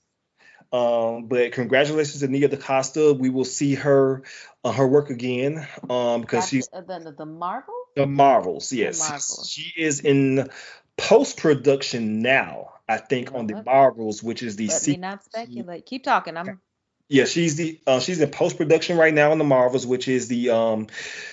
Um, 0.74 1.28
but 1.28 1.52
congratulations 1.52 2.22
to 2.22 2.28
Nia 2.28 2.48
DaCosta. 2.48 3.14
We 3.14 3.30
will 3.30 3.46
see 3.46 3.76
her 3.76 4.24
uh, 4.64 4.72
her 4.72 4.88
work 4.88 5.12
again 5.12 5.68
um, 5.88 6.22
because 6.22 6.40
That's 6.40 6.50
she's 6.50 6.68
the, 6.68 6.82
the, 6.82 7.14
the 7.16 7.26
Marvel. 7.26 7.76
the 7.96 8.08
Marvels, 8.08 8.74
yes. 8.74 9.00
Marvels. 9.00 9.48
She 9.50 9.72
is 9.80 10.00
in 10.00 10.50
post 10.98 11.38
production 11.38 12.24
now, 12.24 12.74
I 12.90 12.98
think, 12.98 13.36
on 13.36 13.46
the 13.46 13.62
Marvels, 13.64 14.24
which 14.24 14.42
is 14.42 14.56
the 14.56 14.68
Let 14.68 14.88
me 14.88 14.98
not 14.98 15.24
speculate. 15.24 15.86
Keep 15.86 16.04
talking. 16.04 16.36
I'm. 16.38 16.60
Yeah, 17.08 17.26
she's 17.26 17.58
the 17.58 17.80
uh, 17.86 18.00
she's 18.00 18.20
in 18.20 18.32
post 18.32 18.58
production 18.58 18.98
right 18.98 19.14
now 19.14 19.32
on 19.32 19.38
the 19.38 19.44
Marvels, 19.44 19.86
which 19.86 20.08
is 20.08 20.28
the 20.28 20.50
um 20.50 20.88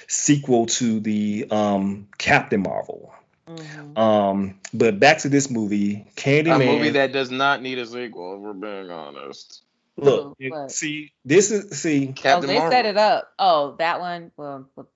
sequel 0.06 0.66
to 0.66 1.00
the 1.00 1.46
um 1.50 2.08
Captain 2.18 2.60
Marvel. 2.60 3.14
Mhm. 3.56 3.98
Um, 3.98 4.58
but 4.74 4.98
back 5.00 5.18
to 5.18 5.28
this 5.28 5.50
movie, 5.50 6.06
a 6.16 6.20
Candyman. 6.20 6.66
movie 6.66 6.90
that 6.90 7.12
does 7.12 7.30
not 7.30 7.62
need 7.62 7.78
a 7.78 7.86
sequel, 7.86 8.34
if 8.36 8.40
we're 8.40 8.52
being 8.52 8.90
honest. 8.90 9.62
look, 9.96 10.28
Oh, 10.28 10.36
it- 10.38 10.70
see, 10.70 11.12
this 11.24 11.50
is 11.50 11.78
see. 11.80 12.14
Oh, 12.24 12.40
they 12.40 12.54
Marvel. 12.54 12.70
set 12.70 12.86
it 12.86 12.96
up. 12.96 13.32
Oh, 13.38 13.76
that 13.78 14.00
one. 14.00 14.30
Well, 14.36 14.66
we'll 14.74 14.88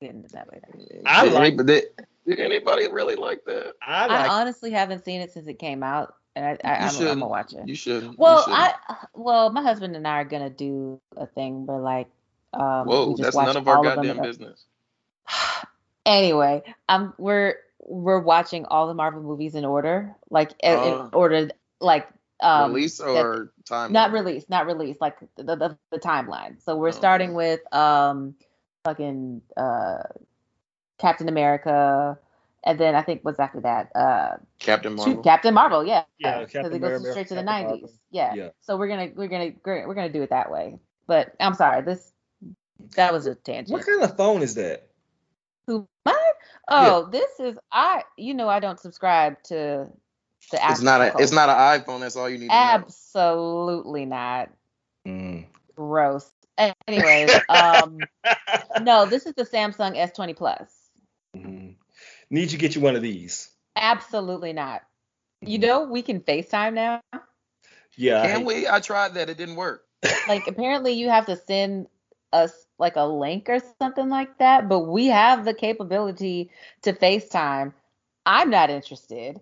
get 0.00 0.10
into 0.10 0.28
that 0.30 0.52
later. 0.52 0.68
I 1.06 1.28
They- 1.28 1.32
like- 1.34 1.56
they, 1.66 1.82
Did 2.26 2.38
anybody 2.38 2.88
really 2.90 3.16
like 3.16 3.44
that? 3.46 3.74
I 3.86 4.06
I 4.06 4.28
honestly 4.28 4.70
haven't 4.70 5.04
seen 5.04 5.20
it 5.22 5.32
since 5.32 5.46
it 5.48 5.58
came 5.58 5.82
out, 5.82 6.14
and 6.36 6.44
I, 6.44 6.50
I, 6.68 6.74
I'm, 6.76 6.82
I'm 6.84 6.90
shouldn't. 6.90 7.08
gonna 7.20 7.28
watch 7.28 7.52
it. 7.54 7.66
You 7.66 7.74
should. 7.74 8.16
Well, 8.18 8.44
I 8.46 8.74
well, 9.14 9.50
my 9.50 9.62
husband 9.62 9.96
and 9.96 10.06
I 10.06 10.20
are 10.20 10.24
gonna 10.24 10.50
do 10.50 11.00
a 11.16 11.26
thing 11.26 11.64
but 11.66 11.78
like, 11.78 12.08
um, 12.52 12.86
we 12.86 12.92
Whoa, 12.94 13.10
just 13.16 13.22
that's 13.22 13.36
none 13.36 13.56
of 13.56 13.66
our 13.66 13.82
goddamn 13.82 14.10
in 14.10 14.18
a- 14.18 14.22
business. 14.22 14.64
anyway, 16.06 16.62
um, 16.88 17.14
we're 17.18 17.56
we're 17.82 18.20
watching 18.20 18.66
all 18.66 18.86
the 18.88 18.94
Marvel 18.94 19.22
movies 19.22 19.54
in 19.54 19.64
order, 19.64 20.14
like 20.30 20.52
in, 20.62 20.72
in 20.72 21.10
order, 21.12 21.50
like 21.80 22.08
um, 22.40 22.72
Release 22.72 23.00
or 23.00 23.52
time? 23.66 23.92
not 23.92 24.12
released, 24.12 24.50
not 24.50 24.66
released, 24.66 25.00
like 25.00 25.18
the 25.36 25.44
the, 25.44 25.78
the 25.90 25.98
timeline. 25.98 26.62
So 26.62 26.76
we're 26.76 26.88
Oh, 26.88 26.92
starting 26.92 27.30
okay. 27.30 27.36
with 27.36 27.74
um, 27.74 28.34
fucking 28.84 29.42
uh, 29.56 30.04
Captain 30.98 31.28
America, 31.28 32.18
and 32.64 32.78
then 32.78 32.94
I 32.94 33.02
think 33.02 33.20
what's 33.24 33.40
after 33.40 33.60
that? 33.62 33.90
Uh, 33.96 34.36
Captain 34.58 34.92
shoot, 34.96 35.04
Marvel. 35.06 35.22
Captain 35.22 35.54
Marvel, 35.54 35.84
yeah, 35.86 36.04
Yeah, 36.18 36.40
because 36.44 36.66
it 36.72 36.80
goes 36.80 37.02
Marvel, 37.02 37.10
straight 37.12 37.28
to 37.28 37.34
the 37.34 37.42
Captain 37.42 37.62
Marvel. 37.64 37.78
nineties. 37.78 37.98
Yeah. 38.10 38.34
Yeah. 38.34 38.48
So 38.62 38.76
we're 38.76 38.88
gonna 38.88 39.10
we're 39.14 39.28
gonna 39.28 39.52
we're 39.64 39.88
we're 39.88 39.94
gonna 39.94 40.12
do 40.12 40.22
it 40.22 40.30
that 40.30 40.50
way. 40.50 40.78
But 41.06 41.34
I'm 41.40 41.54
sorry, 41.54 41.82
this 41.82 42.12
that 42.96 43.12
was 43.12 43.26
a 43.26 43.34
tangent. 43.34 43.70
What 43.70 43.86
kind 43.86 44.02
of 44.02 44.16
phone 44.16 44.42
is 44.42 44.54
that? 44.56 44.88
Who 45.66 45.86
mine? 46.04 46.14
Oh, 46.72 47.08
this 47.10 47.30
is 47.38 47.58
I. 47.70 48.04
You 48.16 48.34
know 48.34 48.48
I 48.48 48.60
don't 48.60 48.80
subscribe 48.80 49.42
to 49.44 49.88
the. 50.50 50.60
It's 50.70 50.82
not 50.82 51.00
a. 51.00 51.14
It's 51.18 51.32
not 51.32 51.48
an 51.48 51.80
iPhone. 51.80 52.00
That's 52.00 52.16
all 52.16 52.28
you 52.28 52.38
need 52.38 52.48
to 52.48 52.54
know. 52.54 52.60
Absolutely 52.60 54.04
not. 54.06 54.50
Mm. 55.06 55.46
Gross. 55.76 56.30
Anyways, 56.86 57.30
um, 57.48 57.98
no, 58.80 59.06
this 59.06 59.26
is 59.26 59.34
the 59.34 59.44
Samsung 59.44 59.96
S20 59.96 60.36
Plus. 60.36 60.70
Mhm. 61.36 61.76
Need 62.30 62.40
you 62.42 62.48
to 62.48 62.56
get 62.58 62.74
you 62.74 62.80
one 62.80 62.96
of 62.96 63.02
these. 63.02 63.50
Absolutely 63.76 64.52
not. 64.52 64.82
You 65.40 65.58
know 65.58 65.84
we 65.84 66.02
can 66.02 66.20
FaceTime 66.20 66.74
now. 66.74 67.00
Yeah. 67.96 68.22
Can 68.26 68.42
I- 68.42 68.44
we? 68.44 68.68
I 68.68 68.80
tried 68.80 69.14
that. 69.14 69.28
It 69.28 69.36
didn't 69.36 69.56
work. 69.56 69.82
Like 70.28 70.46
apparently 70.46 70.92
you 70.92 71.08
have 71.08 71.26
to 71.26 71.36
send 71.36 71.86
us 72.32 72.52
like 72.78 72.96
a 72.96 73.04
link 73.04 73.48
or 73.48 73.60
something 73.80 74.08
like 74.08 74.38
that, 74.38 74.68
but 74.68 74.80
we 74.80 75.06
have 75.06 75.44
the 75.44 75.54
capability 75.54 76.50
to 76.82 76.92
FaceTime. 76.92 77.72
I'm 78.26 78.50
not 78.50 78.70
interested, 78.70 79.40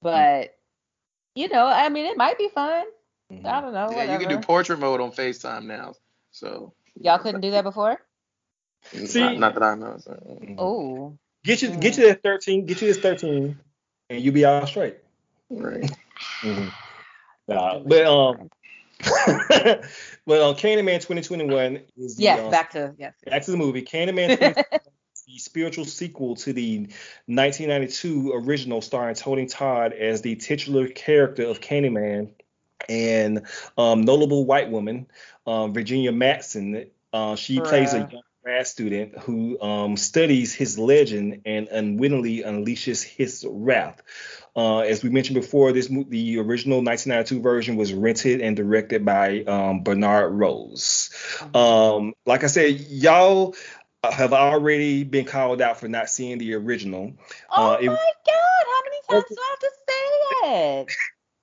but 0.00 0.56
you 1.34 1.48
know, 1.48 1.66
I 1.66 1.88
mean, 1.88 2.06
it 2.06 2.16
might 2.16 2.38
be 2.38 2.48
fun. 2.48 2.84
I 3.30 3.34
Mhm. 3.34 3.62
don't 3.62 3.72
know. 3.74 3.88
yeah, 3.90 3.96
whatever. 3.96 4.12
you 4.12 4.18
can 4.18 4.28
do 4.28 4.38
portrait 4.46 4.78
mode 4.78 5.00
on 5.00 5.12
FaceTime 5.12 5.64
now. 5.64 5.94
So 6.30 6.74
Y'all 7.00 7.18
couldn't 7.18 7.40
do 7.40 7.52
that 7.52 7.64
before. 7.64 8.00
See- 8.92 9.20
not, 9.20 9.38
not 9.38 9.54
that 9.54 9.62
I 9.62 9.74
know. 9.74 9.96
So. 9.98 10.40
Oh, 10.58 11.18
Get 11.44 11.62
you 11.62 11.70
get 11.76 11.96
you 11.98 12.06
that 12.06 12.22
13, 12.22 12.66
get 12.66 12.80
you 12.82 12.88
this 12.88 12.98
13, 12.98 13.58
and 14.10 14.20
you'll 14.22 14.34
be 14.34 14.44
all 14.44 14.66
straight. 14.66 14.98
Right. 15.50 15.90
Nah, 17.48 17.78
but 17.86 18.06
um, 18.06 18.50
um, 20.42 20.54
Candyman 20.54 21.00
2021 21.00 21.80
is 21.96 22.16
the, 22.16 22.22
yes. 22.22 22.40
um, 22.40 22.50
Back 22.50 22.70
to 22.72 22.94
yes. 22.98 23.14
back 23.26 23.42
to 23.44 23.50
the 23.50 23.56
movie. 23.56 23.82
Candyman 23.82 24.28
2021 24.38 24.80
the 25.32 25.38
spiritual 25.38 25.84
sequel 25.84 26.36
to 26.36 26.52
the 26.52 26.78
1992 27.26 28.32
original 28.34 28.82
starring 28.82 29.14
Tony 29.14 29.46
Todd 29.46 29.92
as 29.92 30.20
the 30.22 30.36
titular 30.36 30.88
character 30.88 31.46
of 31.46 31.60
Candyman 31.60 32.30
and 32.88 33.46
um, 33.78 34.02
notable 34.02 34.44
white 34.44 34.70
woman 34.70 35.06
um, 35.46 35.72
Virginia 35.72 36.12
Madsen. 36.12 36.88
Uh, 37.12 37.36
she 37.36 37.60
plays 37.60 37.94
a 37.94 37.98
young 37.98 38.22
grad 38.42 38.66
student 38.66 39.18
who 39.18 39.60
um, 39.60 39.96
studies 39.96 40.52
his 40.52 40.78
legend 40.78 41.42
and 41.46 41.68
unwittingly 41.68 42.42
unleashes 42.42 43.02
his 43.02 43.46
wrath. 43.48 44.02
Uh, 44.54 44.80
as 44.80 45.02
we 45.02 45.08
mentioned 45.08 45.40
before, 45.40 45.72
this 45.72 45.88
mo- 45.88 46.04
the 46.08 46.38
original 46.38 46.82
1992 46.82 47.40
version 47.40 47.76
was 47.76 47.94
rented 47.94 48.40
and 48.42 48.54
directed 48.54 49.04
by 49.04 49.42
um, 49.44 49.82
Bernard 49.82 50.32
Rose. 50.34 51.10
Um, 51.54 52.12
like 52.26 52.44
I 52.44 52.48
said, 52.48 52.78
y'all 52.80 53.54
have 54.04 54.32
already 54.32 55.04
been 55.04 55.24
called 55.24 55.62
out 55.62 55.78
for 55.80 55.88
not 55.88 56.10
seeing 56.10 56.36
the 56.38 56.54
original. 56.54 57.12
oh 57.50 57.70
uh, 57.72 57.76
it- 57.80 57.86
my 57.86 57.94
God! 58.26 58.66
How 58.66 58.82
many 58.84 59.22
times 59.22 59.24
do 59.30 59.36
I 59.40 59.48
have 59.50 59.58
to 59.58 59.70
say 59.88 60.90
it? 60.90 60.92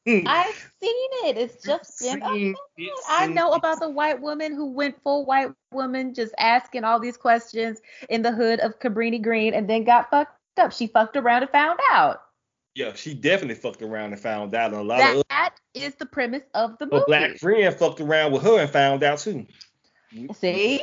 I've 0.28 0.72
seen 0.82 1.10
it. 1.26 1.38
It's 1.38 1.64
just 1.64 2.00
been. 2.02 2.22
a 2.22 2.30
Seen- 2.34 2.56
it's 2.78 3.06
I 3.10 3.26
seen- 3.26 3.36
know 3.36 3.54
about 3.54 3.80
the 3.80 3.90
white 3.90 4.22
woman 4.22 4.54
who 4.56 4.68
went 4.72 5.02
full 5.04 5.26
white 5.26 5.50
woman, 5.72 6.14
just 6.14 6.34
asking 6.38 6.84
all 6.84 7.00
these 7.00 7.18
questions 7.18 7.80
in 8.10 8.22
the 8.22 8.32
hood 8.32 8.60
of 8.60 8.80
Cabrini 8.80 9.22
Green, 9.22 9.54
and 9.54 9.68
then 9.70 9.84
got 9.84 10.10
fucked 10.12 10.38
up. 10.60 10.72
She 10.74 10.88
fucked 10.88 11.16
around 11.18 11.44
and 11.44 11.52
found 11.52 11.80
out. 11.92 12.22
Yeah, 12.76 12.94
she 12.94 13.14
definitely 13.14 13.56
fucked 13.56 13.82
around 13.82 14.14
and 14.14 14.22
found 14.22 14.54
out. 14.56 14.72
And 14.72 14.82
a 14.82 14.84
lot 14.84 15.16
of 15.16 15.24
That 15.30 15.56
is 15.74 15.96
the 15.96 16.06
premise 16.06 16.44
of 16.54 16.78
the 16.78 16.86
her 16.86 16.92
movie. 16.92 17.04
black 17.08 17.38
friend 17.38 17.76
fucked 17.76 18.00
around 18.00 18.32
with 18.32 18.44
her 18.44 18.60
and 18.60 18.70
found 18.70 19.04
out 19.04 19.20
too. 19.20 19.46
See, 20.36 20.82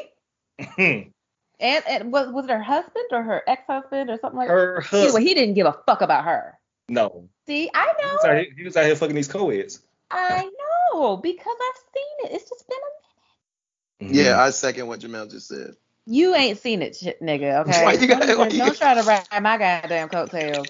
and 0.78 1.12
and 1.60 2.12
was 2.12 2.30
was 2.32 2.44
it 2.44 2.50
her 2.50 2.62
husband 2.62 3.06
or 3.12 3.22
her 3.22 3.42
ex 3.46 3.62
husband 3.66 4.10
or 4.10 4.18
something 4.18 4.38
like? 4.38 4.48
that? 4.48 4.54
her 4.54 4.84
Anyway, 4.92 5.04
husband. 5.04 5.28
he 5.28 5.34
didn't 5.34 5.54
give 5.54 5.66
a 5.66 5.76
fuck 5.86 6.00
about 6.02 6.24
her. 6.24 6.58
No, 6.88 7.28
See, 7.46 7.68
I 7.74 7.92
he 7.98 8.06
was, 8.06 8.24
know, 8.24 8.30
out 8.30 8.36
here, 8.36 8.46
he 8.56 8.64
was 8.64 8.76
out 8.76 8.84
here 8.86 8.94
fucking 8.94 9.16
these 9.16 9.26
co-eds. 9.28 9.80
I 10.10 10.48
know, 10.92 11.16
because 11.16 11.56
I've 11.60 11.82
seen 11.94 12.30
it. 12.30 12.34
It's 12.36 12.48
just 12.48 12.64
been 12.68 12.78
a 12.78 14.04
mm-hmm. 14.04 14.14
Yeah, 14.14 14.40
I 14.40 14.50
second 14.50 14.86
what 14.86 15.00
Jamel 15.00 15.28
just 15.28 15.48
said. 15.48 15.74
You 16.06 16.36
ain't 16.36 16.58
seen 16.58 16.82
it, 16.82 16.94
shit, 16.94 17.20
nigga. 17.20 17.66
Okay. 17.66 17.84
Why 17.84 17.94
you 17.94 18.06
gotta- 18.06 18.26
don't, 18.28 18.52
you 18.52 18.58
don't 18.60 18.76
try 18.76 18.94
to 18.94 19.02
ride 19.02 19.26
my 19.42 19.58
goddamn 19.58 20.08
coattails. 20.08 20.68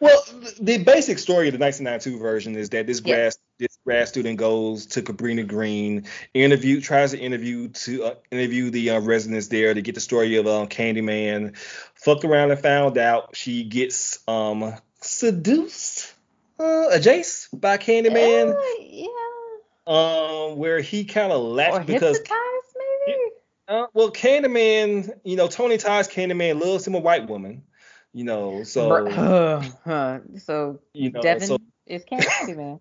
Well, 0.00 0.22
the 0.60 0.82
basic 0.84 1.18
story 1.18 1.48
of 1.48 1.52
the 1.52 1.58
1992 1.58 2.18
version 2.18 2.56
is 2.56 2.70
that 2.70 2.86
this 2.86 3.00
Yeah. 3.04 3.14
grad 3.14 3.34
this 3.58 3.78
grad 3.84 4.08
student 4.08 4.36
goes 4.38 4.86
to 4.86 5.02
Cabrini 5.02 5.46
Green, 5.46 6.06
interview 6.32 6.80
tries 6.80 7.12
to 7.12 7.18
interview 7.18 7.68
to 7.68 8.04
uh, 8.04 8.14
interview 8.32 8.70
the 8.70 8.90
uh, 8.90 9.00
residents 9.00 9.46
there 9.48 9.72
to 9.72 9.80
get 9.80 9.94
the 9.94 10.00
story 10.00 10.36
of 10.36 10.46
um, 10.48 10.66
Candyman. 10.66 11.56
Fucked 11.94 12.24
around 12.24 12.50
and 12.50 12.58
found 12.60 12.98
out 12.98 13.36
she 13.36 13.62
gets 13.64 14.18
um 14.26 14.74
seduced, 15.00 16.12
uh, 16.58 16.86
adjaced 16.90 17.48
by 17.60 17.78
Candyman, 17.78 18.54
Uh, 18.54 18.80
yeah. 18.80 19.08
um, 19.86 20.56
where 20.56 20.80
he 20.80 21.04
kind 21.04 21.30
of 21.32 21.40
Or 21.40 21.48
laughed 21.50 21.86
because 21.86 22.18
maybe. 23.06 23.18
uh, 23.68 23.86
well, 23.94 24.10
Candyman, 24.10 25.10
you 25.24 25.36
know, 25.36 25.46
Tony 25.48 25.78
Todd's 25.78 26.08
Candyman 26.08 26.60
loves 26.60 26.86
him 26.86 26.94
a 26.94 26.98
white 27.00 27.28
woman, 27.28 27.62
you 28.14 28.24
know, 28.24 28.62
so 28.62 28.88
Bruh. 28.88 29.74
Huh. 29.84 30.20
so 30.38 30.80
you 30.94 31.10
know, 31.10 31.20
Devin 31.20 31.48
so 31.48 31.58
is 31.86 32.04
Candyman. 32.04 32.80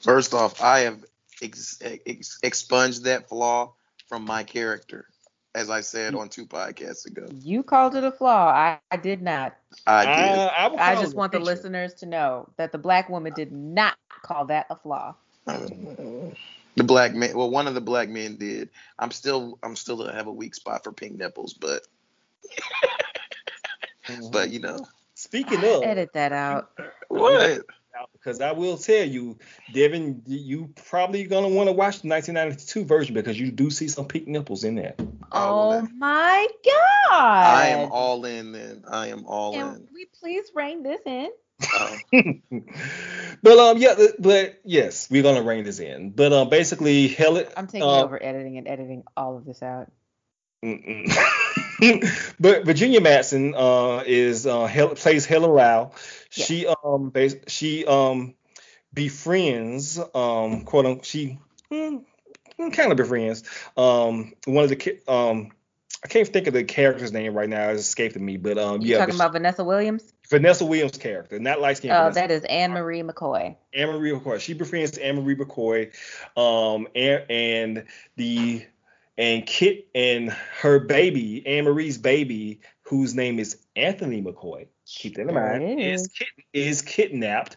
First 0.00 0.34
off, 0.34 0.60
I 0.60 0.80
have 0.80 1.04
ex- 1.40 1.80
ex- 1.80 2.38
expunged 2.42 3.04
that 3.04 3.28
flaw 3.28 3.72
from 4.08 4.24
my 4.24 4.42
character, 4.42 5.06
as 5.54 5.70
I 5.70 5.80
said 5.80 6.14
on 6.14 6.28
two 6.28 6.46
podcasts 6.46 7.06
ago. 7.06 7.26
you 7.40 7.62
called 7.62 7.94
it 7.94 8.04
a 8.04 8.10
flaw. 8.10 8.48
I, 8.48 8.80
I 8.90 8.96
did 8.96 9.22
not. 9.22 9.56
I 9.86 10.04
did. 10.04 10.38
I, 10.38 10.66
I, 10.66 10.92
I 10.92 11.00
just 11.00 11.14
want 11.14 11.32
the 11.32 11.38
feature. 11.38 11.46
listeners 11.46 11.94
to 11.94 12.06
know 12.06 12.48
that 12.56 12.72
the 12.72 12.78
black 12.78 13.08
woman 13.08 13.32
did 13.34 13.52
not 13.52 13.96
call 14.08 14.46
that 14.46 14.66
a 14.68 14.76
flaw. 14.76 15.14
the 15.46 16.34
black 16.76 17.14
man, 17.14 17.36
well, 17.36 17.50
one 17.50 17.68
of 17.68 17.74
the 17.74 17.80
black 17.80 18.08
men 18.08 18.36
did. 18.36 18.68
I'm 18.98 19.12
still, 19.12 19.58
I'm 19.62 19.76
still 19.76 20.06
have 20.08 20.26
a 20.26 20.32
weak 20.32 20.54
spot 20.56 20.82
for 20.84 20.92
pink 20.92 21.16
nipples, 21.16 21.54
but, 21.54 21.86
but 24.30 24.50
you 24.50 24.60
know 24.60 24.78
Speaking 25.14 25.58
of, 25.64 25.84
Edit 25.84 26.14
that 26.14 26.32
out. 26.32 26.70
what? 27.08 27.62
because 28.12 28.40
I 28.40 28.52
will 28.52 28.76
tell 28.76 29.04
you, 29.04 29.38
Devin, 29.72 30.22
you 30.26 30.70
probably 30.88 31.24
gonna 31.24 31.48
want 31.48 31.68
to 31.68 31.72
watch 31.72 32.00
the 32.00 32.08
1992 32.08 32.84
version 32.84 33.14
because 33.14 33.38
you 33.38 33.52
do 33.52 33.70
see 33.70 33.88
some 33.88 34.06
pink 34.06 34.26
nipples 34.26 34.64
in 34.64 34.74
there. 34.74 34.94
Oh, 34.98 35.06
Oh 35.32 35.88
my 35.96 36.48
god. 36.64 37.12
I 37.12 37.66
am 37.68 37.92
all 37.92 38.24
in. 38.24 38.52
Then 38.52 38.84
I 38.88 39.08
am 39.08 39.26
all 39.26 39.52
Can 39.52 39.74
in. 39.74 39.88
we 39.94 40.06
please 40.18 40.50
rein 40.54 40.82
this 40.82 41.00
in? 41.06 41.30
Uh, 41.78 41.96
but 43.42 43.58
um, 43.58 43.78
yeah, 43.78 43.94
but 44.18 44.60
yes, 44.64 45.08
we're 45.10 45.22
gonna 45.22 45.42
rein 45.42 45.64
this 45.64 45.78
in. 45.78 46.10
But 46.10 46.32
um, 46.32 46.48
basically, 46.48 47.08
Helen. 47.08 47.46
I'm 47.56 47.66
taking 47.66 47.82
uh, 47.82 48.02
over 48.02 48.20
editing 48.20 48.58
and 48.58 48.66
editing 48.66 49.04
all 49.16 49.36
of 49.36 49.44
this 49.44 49.62
out. 49.62 49.90
But 52.40 52.64
Virginia 52.64 53.00
Madsen 53.00 53.54
uh, 53.56 54.02
is 54.06 54.46
uh, 54.46 54.66
Hel- 54.66 54.94
plays 54.94 55.26
Helen 55.26 55.50
Lau. 55.50 55.92
Yeah. 56.34 56.44
She 56.44 56.66
um 56.66 57.10
bas- 57.10 57.36
she 57.48 57.84
um 57.84 58.34
befriends 58.94 59.98
um 59.98 60.64
quote 60.64 60.86
unquote 60.86 61.06
she 61.06 61.38
mm, 61.70 62.04
kind 62.58 62.90
of 62.92 62.96
befriends 62.96 63.42
um 63.76 64.34
one 64.44 64.64
of 64.64 64.70
the 64.70 64.76
ki- 64.76 65.00
um 65.08 65.50
I 66.04 66.08
can't 66.08 66.26
think 66.26 66.48
of 66.48 66.52
the 66.52 66.64
character's 66.64 67.12
name 67.12 67.32
right 67.34 67.48
now. 67.48 67.68
It's 67.70 67.82
escaping 67.82 68.24
me, 68.24 68.36
but 68.36 68.58
um 68.58 68.80
You 68.80 68.88
yeah, 68.88 68.98
talking 68.98 69.14
about 69.14 69.32
Vanessa 69.32 69.62
Williams? 69.62 70.12
Vanessa 70.28 70.64
Williams' 70.64 70.98
character, 70.98 71.38
not 71.38 71.60
light 71.60 71.76
skinned. 71.76 71.94
Oh, 71.94 72.10
that 72.10 72.30
is 72.30 72.42
Anne 72.44 72.72
Marie 72.72 73.02
McCoy. 73.02 73.54
Anne 73.74 73.88
Marie 73.88 74.12
McCoy. 74.12 74.40
She 74.40 74.54
befriends 74.54 74.96
Anne 74.98 75.16
Marie 75.16 75.36
McCoy, 75.36 75.92
um, 76.36 76.88
and, 76.94 77.24
and 77.30 77.84
the 78.16 78.64
and 79.18 79.46
Kit 79.46 79.88
and 79.94 80.30
her 80.60 80.78
baby, 80.80 81.46
Anne 81.46 81.64
Marie's 81.64 81.98
baby, 81.98 82.60
whose 82.82 83.14
name 83.14 83.38
is 83.38 83.58
Anthony 83.76 84.22
McCoy, 84.22 84.66
keep 84.86 85.16
that 85.16 85.28
in 85.28 85.34
mind, 85.34 85.80
is 85.80 86.02
is. 86.02 86.08
kid, 86.08 86.28
is 86.52 86.82
kidnapped, 86.82 87.56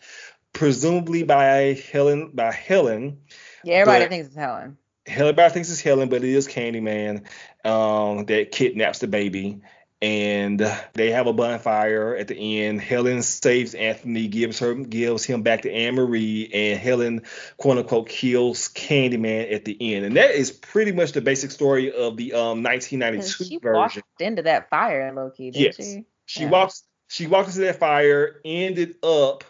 presumably 0.53 1.23
by 1.23 1.81
Helen 1.91 2.31
by 2.33 2.51
Helen. 2.51 3.19
Yeah, 3.63 3.77
everybody 3.77 4.07
thinks 4.07 4.27
it's 4.27 4.35
Helen. 4.35 4.77
Helen 5.07 5.29
everybody 5.29 5.53
thinks 5.53 5.69
it's 5.69 5.81
Helen, 5.81 6.09
but 6.09 6.23
it 6.23 6.29
is 6.29 6.47
Candyman 6.47 7.25
um, 7.63 8.25
that 8.25 8.51
kidnaps 8.51 8.99
the 8.99 9.07
baby. 9.07 9.61
And 10.05 10.59
they 10.93 11.09
have 11.09 11.25
a 11.25 11.33
bonfire 11.33 12.15
at 12.15 12.27
the 12.27 12.59
end. 12.63 12.79
Helen 12.79 13.23
saves 13.23 13.73
Anthony, 13.73 14.27
gives 14.27 14.59
her 14.59 14.75
gives 14.75 15.23
him 15.23 15.41
back 15.41 15.63
to 15.63 15.71
Anne 15.71 15.95
Marie, 15.95 16.47
and 16.53 16.79
Helen 16.79 17.23
quote 17.57 17.79
unquote 17.79 18.07
kills 18.07 18.69
Candyman 18.69 19.51
at 19.51 19.65
the 19.65 19.75
end. 19.95 20.05
And 20.05 20.15
that 20.15 20.29
is 20.31 20.51
pretty 20.51 20.91
much 20.91 21.13
the 21.13 21.21
basic 21.21 21.49
story 21.49 21.91
of 21.91 22.17
the 22.17 22.33
um 22.33 22.61
'Cause 22.63 22.91
1992 22.91 23.43
She 23.45 23.57
version. 23.57 23.73
walked 23.73 24.21
into 24.21 24.43
that 24.43 24.69
fire, 24.69 25.11
Loki. 25.11 25.49
didn't 25.49 25.65
Yes. 25.65 25.75
she? 25.77 26.05
She 26.27 26.43
Yeah. 26.43 26.49
walks 26.51 26.83
she 27.07 27.25
walked 27.25 27.47
into 27.47 27.61
that 27.61 27.79
fire, 27.79 28.41
ended 28.45 28.97
up 29.01 29.43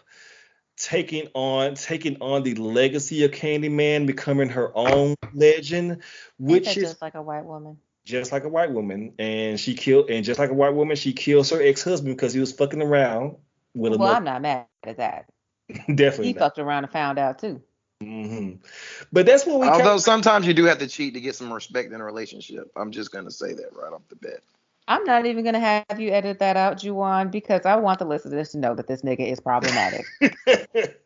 taking 0.78 1.28
on 1.34 1.74
taking 1.74 2.16
on 2.22 2.44
the 2.44 2.54
legacy 2.54 3.24
of 3.24 3.30
Candyman, 3.30 4.06
becoming 4.06 4.48
her 4.48 4.72
own 4.74 5.16
legend, 5.34 6.02
which 6.38 6.66
is 6.68 6.74
just 6.74 7.02
like 7.02 7.14
a 7.14 7.20
white 7.22 7.44
woman. 7.44 7.76
Just 8.06 8.30
like 8.30 8.44
a 8.44 8.48
white 8.48 8.70
woman. 8.70 9.12
And 9.18 9.58
she 9.58 9.74
killed 9.74 10.08
and 10.10 10.24
just 10.24 10.38
like 10.38 10.50
a 10.50 10.54
white 10.54 10.74
woman, 10.74 10.94
she 10.96 11.12
kills 11.12 11.50
her 11.50 11.60
ex-husband 11.60 12.16
because 12.16 12.32
he 12.32 12.38
was 12.40 12.52
fucking 12.52 12.80
around 12.80 13.36
with 13.74 13.96
Well, 13.96 14.14
I'm 14.14 14.24
not 14.24 14.40
mad 14.40 14.66
at 14.84 14.96
that. 14.98 15.26
definitely 15.68 16.28
He 16.28 16.32
not. 16.32 16.38
fucked 16.40 16.58
around 16.60 16.84
and 16.84 16.92
found 16.92 17.18
out 17.18 17.40
too. 17.40 17.60
Mm-hmm. 18.02 18.62
But 19.10 19.26
that's 19.26 19.44
what 19.44 19.58
we 19.58 19.66
Although 19.66 19.84
kinda- 19.84 19.98
sometimes 19.98 20.46
you 20.46 20.54
do 20.54 20.64
have 20.66 20.78
to 20.78 20.86
cheat 20.86 21.14
to 21.14 21.20
get 21.20 21.34
some 21.34 21.52
respect 21.52 21.92
in 21.92 22.00
a 22.00 22.04
relationship. 22.04 22.70
I'm 22.76 22.92
just 22.92 23.10
gonna 23.10 23.30
say 23.30 23.54
that 23.54 23.70
right 23.74 23.92
off 23.92 24.02
the 24.08 24.16
bat. 24.16 24.40
I'm 24.86 25.02
not 25.02 25.26
even 25.26 25.44
gonna 25.44 25.58
have 25.58 25.98
you 25.98 26.10
edit 26.12 26.38
that 26.38 26.56
out, 26.56 26.76
Jawan, 26.76 27.32
because 27.32 27.66
I 27.66 27.74
want 27.74 27.98
the 27.98 28.04
listeners 28.04 28.50
to 28.50 28.58
know 28.58 28.76
that 28.76 28.86
this 28.86 29.02
nigga 29.02 29.26
is 29.28 29.40
problematic. 29.40 30.04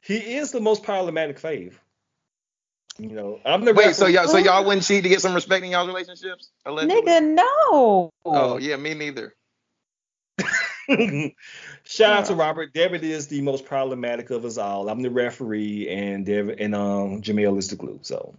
he 0.00 0.14
is 0.36 0.52
the 0.52 0.60
most 0.60 0.82
problematic 0.84 1.38
fave. 1.38 1.74
You 2.98 3.08
know, 3.08 3.40
I'm 3.44 3.64
the 3.64 3.72
Wait, 3.72 3.94
so 3.94 4.06
y'all 4.06 4.28
so 4.28 4.36
y'all 4.36 4.64
wouldn't 4.64 4.84
cheat 4.84 5.02
to 5.04 5.08
get 5.08 5.20
some 5.20 5.34
respect 5.34 5.64
in 5.64 5.70
y'all's 5.70 5.88
relationships? 5.88 6.50
Allegedly? 6.66 7.02
nigga, 7.02 7.22
no. 7.22 8.10
Oh 8.24 8.58
yeah, 8.58 8.76
me 8.76 8.94
neither. 8.94 9.34
Shout 11.84 12.12
out 12.12 12.26
to 12.26 12.34
Robert. 12.34 12.72
David 12.72 13.04
is 13.04 13.28
the 13.28 13.40
most 13.42 13.64
problematic 13.64 14.30
of 14.30 14.44
us 14.44 14.58
all. 14.58 14.88
I'm 14.88 15.02
the 15.02 15.10
referee, 15.10 15.88
and 15.88 16.26
David 16.26 16.60
and 16.60 16.74
um 16.74 17.22
Jamel 17.22 17.58
is 17.58 17.68
the 17.68 17.76
glue. 17.76 18.00
So 18.02 18.34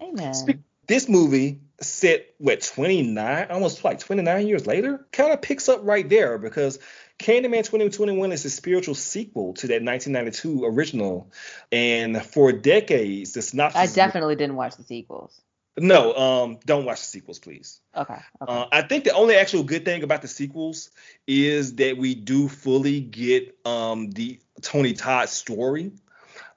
Amen. 0.00 0.34
Speak- 0.34 0.58
this 0.86 1.08
movie 1.08 1.60
set 1.80 2.34
what 2.38 2.62
29, 2.62 3.46
almost 3.50 3.84
like 3.84 4.00
29 4.00 4.46
years 4.46 4.66
later, 4.66 5.06
kind 5.12 5.32
of 5.32 5.40
picks 5.40 5.68
up 5.68 5.80
right 5.84 6.08
there 6.08 6.36
because 6.36 6.80
Candyman 7.20 7.58
2021 7.64 8.32
is 8.32 8.44
a 8.46 8.50
spiritual 8.50 8.94
sequel 8.94 9.52
to 9.54 9.66
that 9.68 9.82
1992 9.82 10.64
original, 10.64 11.30
and 11.70 12.24
for 12.24 12.50
decades 12.50 13.32
the 13.34 13.42
synopsis. 13.42 13.92
I 13.92 13.94
definitely 13.94 14.36
didn't 14.36 14.56
watch 14.56 14.76
the 14.76 14.84
sequels. 14.84 15.38
no, 15.76 16.14
um, 16.14 16.58
don't 16.64 16.84
watch 16.86 17.00
the 17.00 17.06
sequels, 17.06 17.38
please. 17.38 17.80
Okay. 17.94 18.14
okay. 18.14 18.22
Uh, 18.40 18.66
I 18.72 18.82
think 18.82 19.04
the 19.04 19.12
only 19.14 19.36
actual 19.36 19.62
good 19.64 19.84
thing 19.84 20.02
about 20.02 20.22
the 20.22 20.28
sequels 20.28 20.90
is 21.26 21.74
that 21.76 21.98
we 21.98 22.14
do 22.14 22.48
fully 22.48 23.00
get 23.00 23.54
um, 23.66 24.10
the 24.10 24.40
Tony 24.62 24.94
Todd 24.94 25.28
story, 25.28 25.92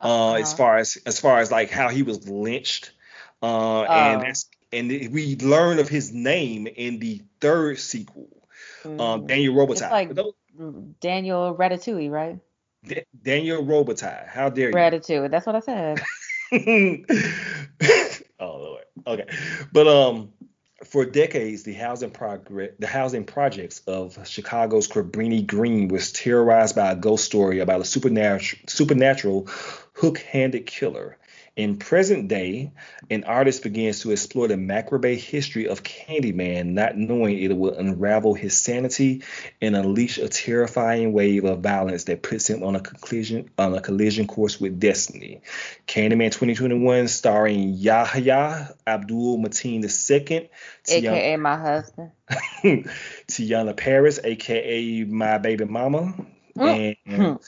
uh, 0.01 0.33
as 0.35 0.47
Uh-huh. 0.47 0.57
far 0.57 0.77
as 0.77 0.97
as 1.05 1.19
far 1.19 1.39
as 1.39 1.51
like 1.51 1.71
how 1.71 1.89
he 1.89 2.03
was 2.03 2.27
lynched, 2.29 2.91
uh, 3.41 3.81
and 3.83 4.21
Oh. 4.21 4.25
that's 4.25 4.49
and 4.71 4.89
we 4.89 5.35
learn 5.35 5.77
of 5.79 5.89
his 5.89 6.11
name 6.13 6.67
in 6.67 6.97
the 6.99 7.21
third 7.41 7.77
sequel, 7.79 8.29
um, 8.85 8.97
Mm. 8.97 9.27
Daniel 9.27 9.53
Robitaille. 9.55 9.71
It's 9.71 9.81
like- 9.91 10.15
Daniel 10.99 11.55
Ratatouille, 11.55 12.11
right? 12.11 12.39
Da- 12.85 13.05
Daniel 13.21 13.63
Robitaille. 13.63 14.27
How 14.27 14.49
dare 14.49 14.69
you? 14.69 14.75
Ratatouille. 14.75 15.31
That's 15.31 15.45
what 15.45 15.55
I 15.55 15.59
said. 15.59 16.01
oh 18.39 18.57
lord. 18.57 18.83
Okay. 19.07 19.25
But 19.71 19.87
um 19.87 20.33
for 20.85 21.05
decades 21.05 21.63
the 21.63 21.73
housing 21.73 22.11
progress 22.11 22.71
the 22.77 22.87
housing 22.87 23.23
projects 23.23 23.79
of 23.87 24.27
Chicago's 24.27 24.87
Cabrini 24.87 25.45
Green 25.45 25.87
was 25.87 26.11
terrorized 26.11 26.75
by 26.75 26.91
a 26.91 26.95
ghost 26.95 27.25
story 27.25 27.59
about 27.59 27.81
a 27.81 27.85
supernatural 27.85 28.61
supernatural 28.67 29.47
hook-handed 29.93 30.65
killer. 30.65 31.17
In 31.55 31.77
present 31.77 32.29
day, 32.29 32.71
an 33.11 33.25
artist 33.25 33.61
begins 33.61 33.99
to 33.99 34.09
explore 34.09 34.47
the 34.47 34.57
macabre 34.57 35.13
history 35.13 35.67
of 35.67 35.83
Candyman, 35.83 36.69
not 36.69 36.97
knowing 36.97 37.37
it 37.37 37.55
will 37.55 37.75
unravel 37.75 38.33
his 38.33 38.57
sanity 38.57 39.21
and 39.61 39.75
unleash 39.75 40.17
a 40.17 40.29
terrifying 40.29 41.13
wave 41.13 41.43
of 41.43 41.59
violence 41.59 42.05
that 42.05 42.23
puts 42.23 42.49
him 42.49 42.63
on 42.63 42.75
a 42.75 42.79
collision 42.79 43.51
on 43.59 43.75
a 43.75 43.81
collision 43.81 44.25
course 44.25 44.59
with 44.59 44.79
destiny. 44.79 45.41
Candyman 45.87 46.31
2021, 46.31 47.07
starring 47.07 47.73
Yahya 47.73 48.75
Abdul 48.87 49.37
Mateen 49.37 49.83
II, 49.83 50.49
Teyonah, 50.85 51.11
AKA 51.11 51.37
my 51.37 51.57
husband. 51.57 52.11
Teyonah 53.27 53.77
Parris, 53.77 54.19
aka 54.23 55.03
my 55.03 55.37
baby 55.37 55.65
mama. 55.65 56.15
And 56.59 57.39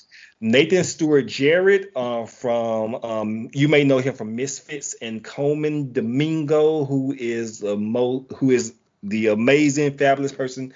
Nathan 0.42 0.84
Stewart 0.84 1.28
Jarrett 1.28 1.92
uh, 1.96 2.26
from 2.26 2.96
um, 2.96 3.50
you 3.54 3.68
may 3.68 3.84
know 3.84 4.00
him 4.00 4.16
from 4.16 4.36
Misfits 4.36 4.96
and 4.96 5.24
Colman 5.24 5.94
Domingo, 5.94 6.86
who 6.86 7.14
is 7.18 7.62
a 7.62 7.76
mo- 7.76 8.26
who 8.38 8.52
is 8.52 8.74
the 9.04 9.28
amazing, 9.28 9.98
fabulous 9.98 10.32
person 10.32 10.74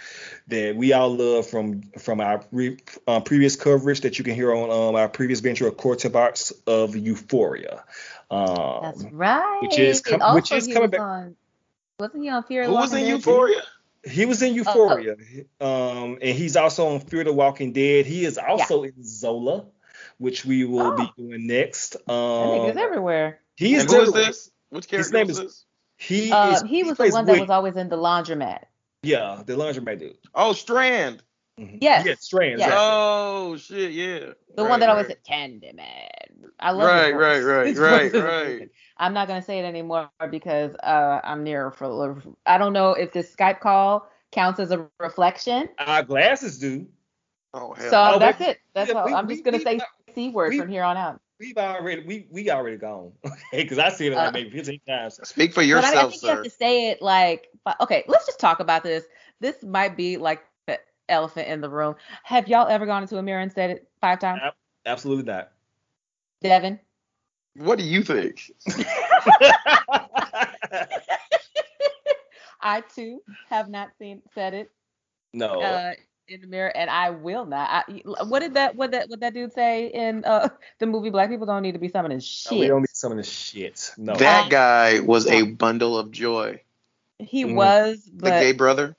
that 0.47 0.75
we 0.75 0.93
all 0.93 1.15
love 1.15 1.47
from 1.47 1.81
from 1.97 2.21
our 2.21 2.45
re- 2.51 2.77
uh, 3.07 3.19
previous 3.21 3.55
coverage 3.55 4.01
that 4.01 4.19
you 4.19 4.23
can 4.23 4.35
hear 4.35 4.53
on 4.53 4.69
um, 4.69 4.95
our 4.95 5.09
previous 5.09 5.39
venture 5.39 5.67
of 5.67 5.77
Core 5.77 5.97
Box 6.11 6.51
of 6.67 6.95
Euphoria. 6.95 7.83
Um, 8.29 8.79
That's 8.83 9.03
right. 9.11 9.59
which 9.63 9.79
is 9.79 10.01
com- 10.01 10.35
which 10.35 10.51
is 10.51 10.67
coming 10.67 10.81
was 10.83 10.91
back- 10.91 10.99
On, 11.01 11.35
wasn't 11.99 12.23
he 12.23 12.29
on 12.29 12.43
Fear 12.43 12.65
Who 12.65 12.73
was 12.73 12.93
in 12.93 12.99
Dead? 12.99 13.09
Euphoria? 13.09 13.61
He 14.03 14.25
was 14.25 14.41
in 14.41 14.53
Euphoria, 14.53 15.15
um, 15.59 16.17
and 16.21 16.37
he's 16.37 16.55
also 16.55 16.87
on 16.87 16.99
Fear 17.01 17.25
the 17.25 17.33
Walking 17.33 17.73
Dead. 17.73 18.05
He 18.05 18.23
is 18.25 18.37
also 18.37 18.83
in 18.83 18.93
Zola, 19.03 19.65
which 20.17 20.45
we 20.45 20.63
will 20.65 20.95
be 20.95 21.03
Oh. 21.03 21.11
doing 21.17 21.47
next. 21.47 21.93
That 21.93 22.07
nigga's 22.07 22.71
Um, 22.71 22.77
everywhere. 22.77 23.39
he 23.57 23.75
is 23.75 23.83
And 23.83 23.91
who 23.91 24.01
is 24.01 24.13
this? 24.13 24.51
Which 24.69 24.87
character 24.87 25.11
name 25.13 25.29
is- 25.29 25.37
this? 25.39 25.65
He 25.97 26.31
Uh, 26.31 26.53
is. 26.53 26.61
he 26.61 26.83
was 26.83 26.97
the 26.97 27.09
one 27.09 27.25
that 27.25 27.31
William. 27.33 27.41
was 27.41 27.49
always 27.49 27.75
in 27.75 27.89
the 27.89 27.97
laundromat. 27.97 28.63
Yeah, 29.03 29.43
the 29.45 29.53
laundromat 29.53 29.99
dude. 29.99 30.17
Oh, 30.33 30.53
Strand. 30.53 31.21
Mhm. 31.59 31.79
Yes. 31.81 32.05
Yeah, 32.05 32.15
Strand. 32.19 32.59
Yes. 32.59 32.67
exactly. 32.67 32.77
Oh 32.89 33.57
shit, 33.57 33.91
yeah. 33.91 34.19
The 34.55 34.63
Right, 34.63 34.69
one 34.69 34.79
that 34.79 34.89
always 34.89 35.07
right. 35.07 35.17
said 35.25 35.33
Candyman. 35.61 36.49
I 36.57 36.71
love 36.71 36.87
Right, 36.87 37.11
right, 37.13 37.39
right, 37.43 37.77
right, 37.77 38.13
right. 38.13 38.69
Amazing. 38.99 39.07
I'm 39.07 39.13
not 39.13 39.27
gonna 39.27 39.41
say 39.41 39.59
it 39.59 39.65
anymore 39.65 40.09
because 40.29 40.75
uh, 40.75 41.21
I'm 41.23 41.43
near 41.43 41.71
for. 41.71 42.21
I 42.45 42.57
don't 42.57 42.73
know 42.73 42.91
if 42.91 43.11
this 43.13 43.33
Skype 43.35 43.59
call 43.59 44.09
counts 44.31 44.59
as 44.59 44.71
a 44.71 44.87
reflection. 44.99 45.69
Our 45.79 46.03
glasses 46.03 46.59
do. 46.59 46.87
Oh 47.53 47.73
hell. 47.73 47.89
So 47.89 48.03
Oh, 48.15 48.19
that's 48.19 48.39
we- 48.39 48.45
it. 48.47 48.59
That's 48.73 48.89
yeah, 48.91 48.95
all. 48.99 49.05
we- 49.05 49.13
I'm 49.13 49.27
we- 49.27 49.33
just 49.33 49.45
gonna 49.45 49.57
we- 49.57 49.63
say 49.63 49.79
c 50.15 50.29
word 50.29 50.55
from 50.55 50.69
here 50.69 50.83
on 50.83 50.97
out. 50.97 51.19
We've 51.39 51.57
already 51.57 52.03
we 52.05 52.27
we 52.29 52.51
already 52.51 52.77
gone. 52.77 53.13
Okay, 53.25 53.63
because 53.63 53.79
I 53.79 53.89
said 53.89 54.11
it 54.11 54.15
like 54.15 54.27
Uh, 54.29 54.31
maybe 54.31 54.49
15 54.51 54.81
times. 54.87 55.19
Speak 55.27 55.53
for 55.53 55.61
yourself, 55.61 55.93
But 55.93 55.97
I, 55.97 56.01
I 56.01 56.03
yourself, 56.03 56.11
think 56.11 56.23
you 56.23 56.29
have 56.29 56.43
to 56.43 56.49
say 56.49 56.89
it 56.91 57.01
like. 57.01 57.47
Okay, 57.81 58.03
let's 58.07 58.25
just 58.25 58.39
talk 58.39 58.59
about 58.59 58.83
this. 58.83 59.05
This 59.39 59.63
might 59.63 59.95
be 59.97 60.17
like 60.17 60.43
the 60.67 60.79
elephant 61.07 61.47
in 61.47 61.61
the 61.61 61.69
room. 61.69 61.95
Have 62.23 62.47
y'all 62.49 62.67
ever 62.67 62.85
gone 62.85 63.03
into 63.03 63.17
a 63.17 63.23
mirror 63.23 63.39
and 63.41 63.51
said 63.51 63.69
it 63.71 63.89
five 64.01 64.19
times? 64.19 64.41
Absolutely 64.85 65.23
not. 65.23 65.51
Devin. 66.41 66.79
What 67.59 67.77
do 67.77 67.83
you 67.83 68.03
think? 68.03 68.51
I 72.61 72.81
too 72.95 73.21
have 73.49 73.69
not 73.69 73.89
seen 73.99 74.21
said 74.33 74.53
it 74.53 74.71
no. 75.33 75.59
uh, 75.59 75.91
in 76.29 76.39
the 76.41 76.47
mirror, 76.47 76.71
and 76.75 76.89
I 76.89 77.09
will 77.09 77.45
not. 77.45 77.69
I, 77.69 78.01
what 78.23 78.39
did 78.39 78.53
that 78.53 78.75
what 78.75 78.91
that 78.91 79.09
what 79.09 79.19
that 79.19 79.33
dude 79.33 79.51
say 79.51 79.87
in 79.87 80.23
uh, 80.23 80.47
the 80.79 80.85
movie? 80.85 81.09
Black 81.09 81.29
people 81.29 81.45
don't 81.45 81.61
need 81.63 81.73
to 81.73 81.79
be 81.79 81.89
summoning 81.89 82.21
No, 82.49 82.57
we 82.57 82.67
don't 82.67 82.81
need 82.81 82.89
some 82.93 83.17
of 83.17 83.25
shit. 83.25 83.93
No. 83.97 84.15
That 84.15 84.49
guy 84.49 85.01
was 85.01 85.27
a 85.27 85.43
bundle 85.43 85.97
of 85.97 86.11
joy. 86.11 86.61
he 87.19 87.43
Mhm. 87.43 87.55
was, 87.55 88.09
The 88.15 88.29
gay 88.29 88.51
brother. 88.53 88.95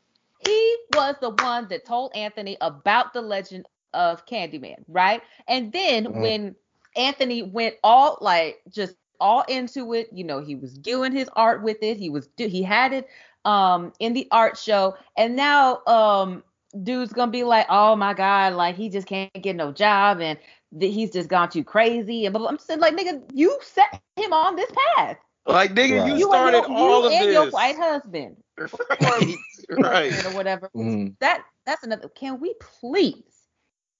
he 0.47 0.77
was 0.95 1.15
the 1.23 1.31
one 1.31 1.69
that 1.69 1.87
told 1.87 2.15
Anthony 2.15 2.59
about 2.61 3.15
the 3.15 3.23
legend 3.23 3.67
of 3.95 4.27
Candyman, 4.27 4.85
right? 4.87 5.23
And 5.49 5.73
then 5.73 6.07
Mhm. 6.07 6.21
when 6.21 6.57
Anthony 6.97 7.43
went 7.43 7.77
all 7.83 8.19
like 8.21 8.61
just 8.71 8.95
all 9.21 9.43
into 9.49 9.93
it, 9.95 10.09
you 10.13 10.25
know, 10.25 10.41
he 10.41 10.55
was 10.55 10.77
doing 10.79 11.13
his 11.13 11.29
art 11.35 11.63
with 11.63 11.79
it. 11.83 11.97
He 11.97 12.11
was 12.11 12.27
do 12.37 12.47
he 12.49 12.63
had 12.63 12.93
it 12.93 13.09
um 13.45 13.93
in 14.01 14.13
the 14.13 14.29
art 14.31 14.57
show, 14.59 14.97
and 15.17 15.37
now 15.37 15.83
um 15.87 16.43
dude's 16.83 17.13
gonna 17.13 17.31
be 17.33 17.45
like, 17.45 17.67
oh 17.69 17.97
my 17.97 18.15
god, 18.15 18.55
like 18.55 18.77
he 18.77 18.89
just 18.89 19.07
can't 19.07 19.33
get 19.43 19.57
no 19.57 19.73
job 19.73 20.21
and 20.21 20.39
that 20.73 20.87
he's 20.87 21.11
just 21.11 21.29
gone 21.29 21.49
too 21.49 21.65
crazy 21.65 22.27
and 22.27 22.33
blah, 22.33 22.41
blah. 22.41 22.49
I'm 22.49 22.57
just 22.57 22.67
saying, 22.69 22.81
like 22.81 22.97
nigga, 22.97 23.23
you 23.35 23.59
set 23.63 24.01
him 24.17 24.33
on 24.33 24.57
this 24.57 24.71
path. 24.97 25.17
Like 25.47 25.73
nigga, 25.75 26.01
Right. 26.01 26.07
you 26.07 26.19
You 26.19 26.27
started 26.27 26.59
and 26.59 26.69
your, 26.69 26.79
all 26.79 27.05
you 27.05 27.07
of 27.07 27.13
and 27.13 27.27
this. 27.27 27.35
your 27.35 27.51
white 27.51 27.77
husband. 27.77 28.37
right, 29.01 29.37
right. 29.71 30.13
or 30.27 30.31
whatever. 30.35 30.71
Mhm. 30.77 31.15
That 31.21 31.43
that's 31.67 31.83
another. 31.83 32.09
Can 32.09 32.41
we 32.41 32.55
please 32.61 33.49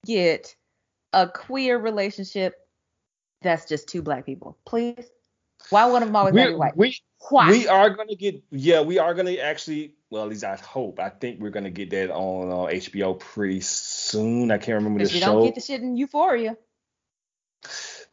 get 0.05 0.55
a 1.13 1.27
queer 1.27 1.77
relationship 1.77 2.55
that's 3.41 3.65
just 3.65 3.87
two 3.87 4.01
black 4.01 4.25
people, 4.25 4.57
please? 4.65 5.09
Why 5.69 5.85
one 5.85 6.01
of 6.01 6.09
them 6.09 6.15
always 6.15 6.33
be 6.33 6.53
white? 6.53 6.75
we 6.75 6.97
Why? 7.29 7.49
we 7.49 7.67
are 7.67 7.89
gonna 7.91 8.15
get 8.15 8.41
yeah 8.49 8.81
we 8.81 8.97
are 8.97 9.13
gonna 9.13 9.33
actually 9.33 9.93
well 10.09 10.23
at 10.23 10.29
least 10.29 10.43
I 10.43 10.55
hope 10.55 10.99
I 10.99 11.09
think 11.09 11.39
we're 11.39 11.51
gonna 11.51 11.69
get 11.69 11.91
that 11.91 12.09
on 12.11 12.49
uh, 12.51 12.71
HBO 12.71 13.19
pretty 13.19 13.61
soon. 13.61 14.51
I 14.51 14.57
can't 14.57 14.75
remember 14.75 14.99
the 14.99 15.03
Because 15.05 15.15
you 15.15 15.21
show. 15.21 15.33
don't 15.33 15.45
get 15.45 15.55
the 15.55 15.61
shit 15.61 15.81
in 15.81 15.95
Euphoria. 15.97 16.57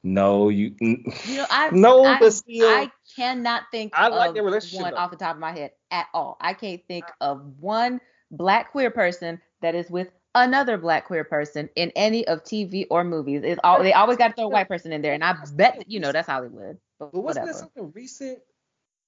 no, 0.02 0.48
you 0.50 0.74
You 0.80 1.36
know, 1.36 1.46
I 1.50 1.70
No, 1.70 2.04
I, 2.04 2.18
but 2.20 2.32
still, 2.32 2.68
I 2.68 2.90
cannot 3.16 3.64
think 3.70 3.92
I 3.96 4.08
like 4.08 4.28
of 4.28 4.34
their 4.34 4.44
relationship, 4.44 4.80
one 4.82 4.90
though. 4.92 4.98
off 4.98 5.10
the 5.10 5.16
top 5.16 5.34
of 5.36 5.40
my 5.40 5.52
head 5.52 5.72
at 5.90 6.06
all. 6.14 6.36
I 6.40 6.52
can't 6.54 6.82
think 6.86 7.04
of 7.20 7.42
one 7.60 8.00
black 8.30 8.72
queer 8.72 8.90
person 8.90 9.40
that 9.62 9.74
is 9.74 9.90
with 9.90 10.08
another 10.42 10.78
black 10.78 11.06
queer 11.06 11.24
person 11.24 11.68
in 11.76 11.90
any 11.96 12.26
of 12.26 12.42
TV 12.44 12.86
or 12.90 13.04
movies. 13.04 13.42
It's 13.44 13.60
all 13.64 13.82
they 13.82 13.92
always 13.92 14.16
got 14.16 14.28
to 14.28 14.34
throw 14.34 14.44
a 14.46 14.48
white 14.48 14.68
person 14.68 14.92
in 14.92 15.02
there, 15.02 15.12
and 15.14 15.24
I 15.24 15.34
bet 15.54 15.76
that, 15.78 15.90
you 15.90 16.00
know 16.00 16.12
that's 16.12 16.28
Hollywood. 16.28 16.78
But 16.98 17.12
But 17.12 17.20
wasn't 17.20 17.46
whatever. 17.46 17.52
that 17.52 17.58
something 17.58 17.92
recent? 17.94 18.38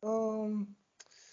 Um, 0.03 0.69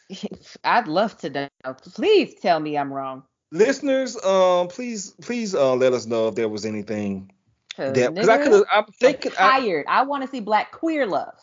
I'd 0.63 0.87
love 0.87 1.17
to 1.19 1.29
know. 1.29 1.47
Please 1.93 2.35
tell 2.41 2.59
me 2.59 2.77
I'm 2.77 2.91
wrong. 2.93 3.23
listeners, 3.51 4.21
um, 4.23 4.67
please, 4.67 5.11
please, 5.21 5.55
uh, 5.55 5.75
let 5.75 5.93
us 5.93 6.05
know 6.05 6.27
if 6.27 6.35
there 6.35 6.49
was 6.49 6.65
anything 6.65 7.31
because 7.77 8.29
I 8.29 8.37
could 8.43 8.63
I'm 8.71 8.85
thinking. 8.99 9.31
I, 9.37 9.59
tired. 9.59 9.85
I 9.87 10.03
want 10.03 10.23
to 10.23 10.29
see 10.29 10.39
black 10.39 10.71
queer 10.71 11.05
love. 11.05 11.33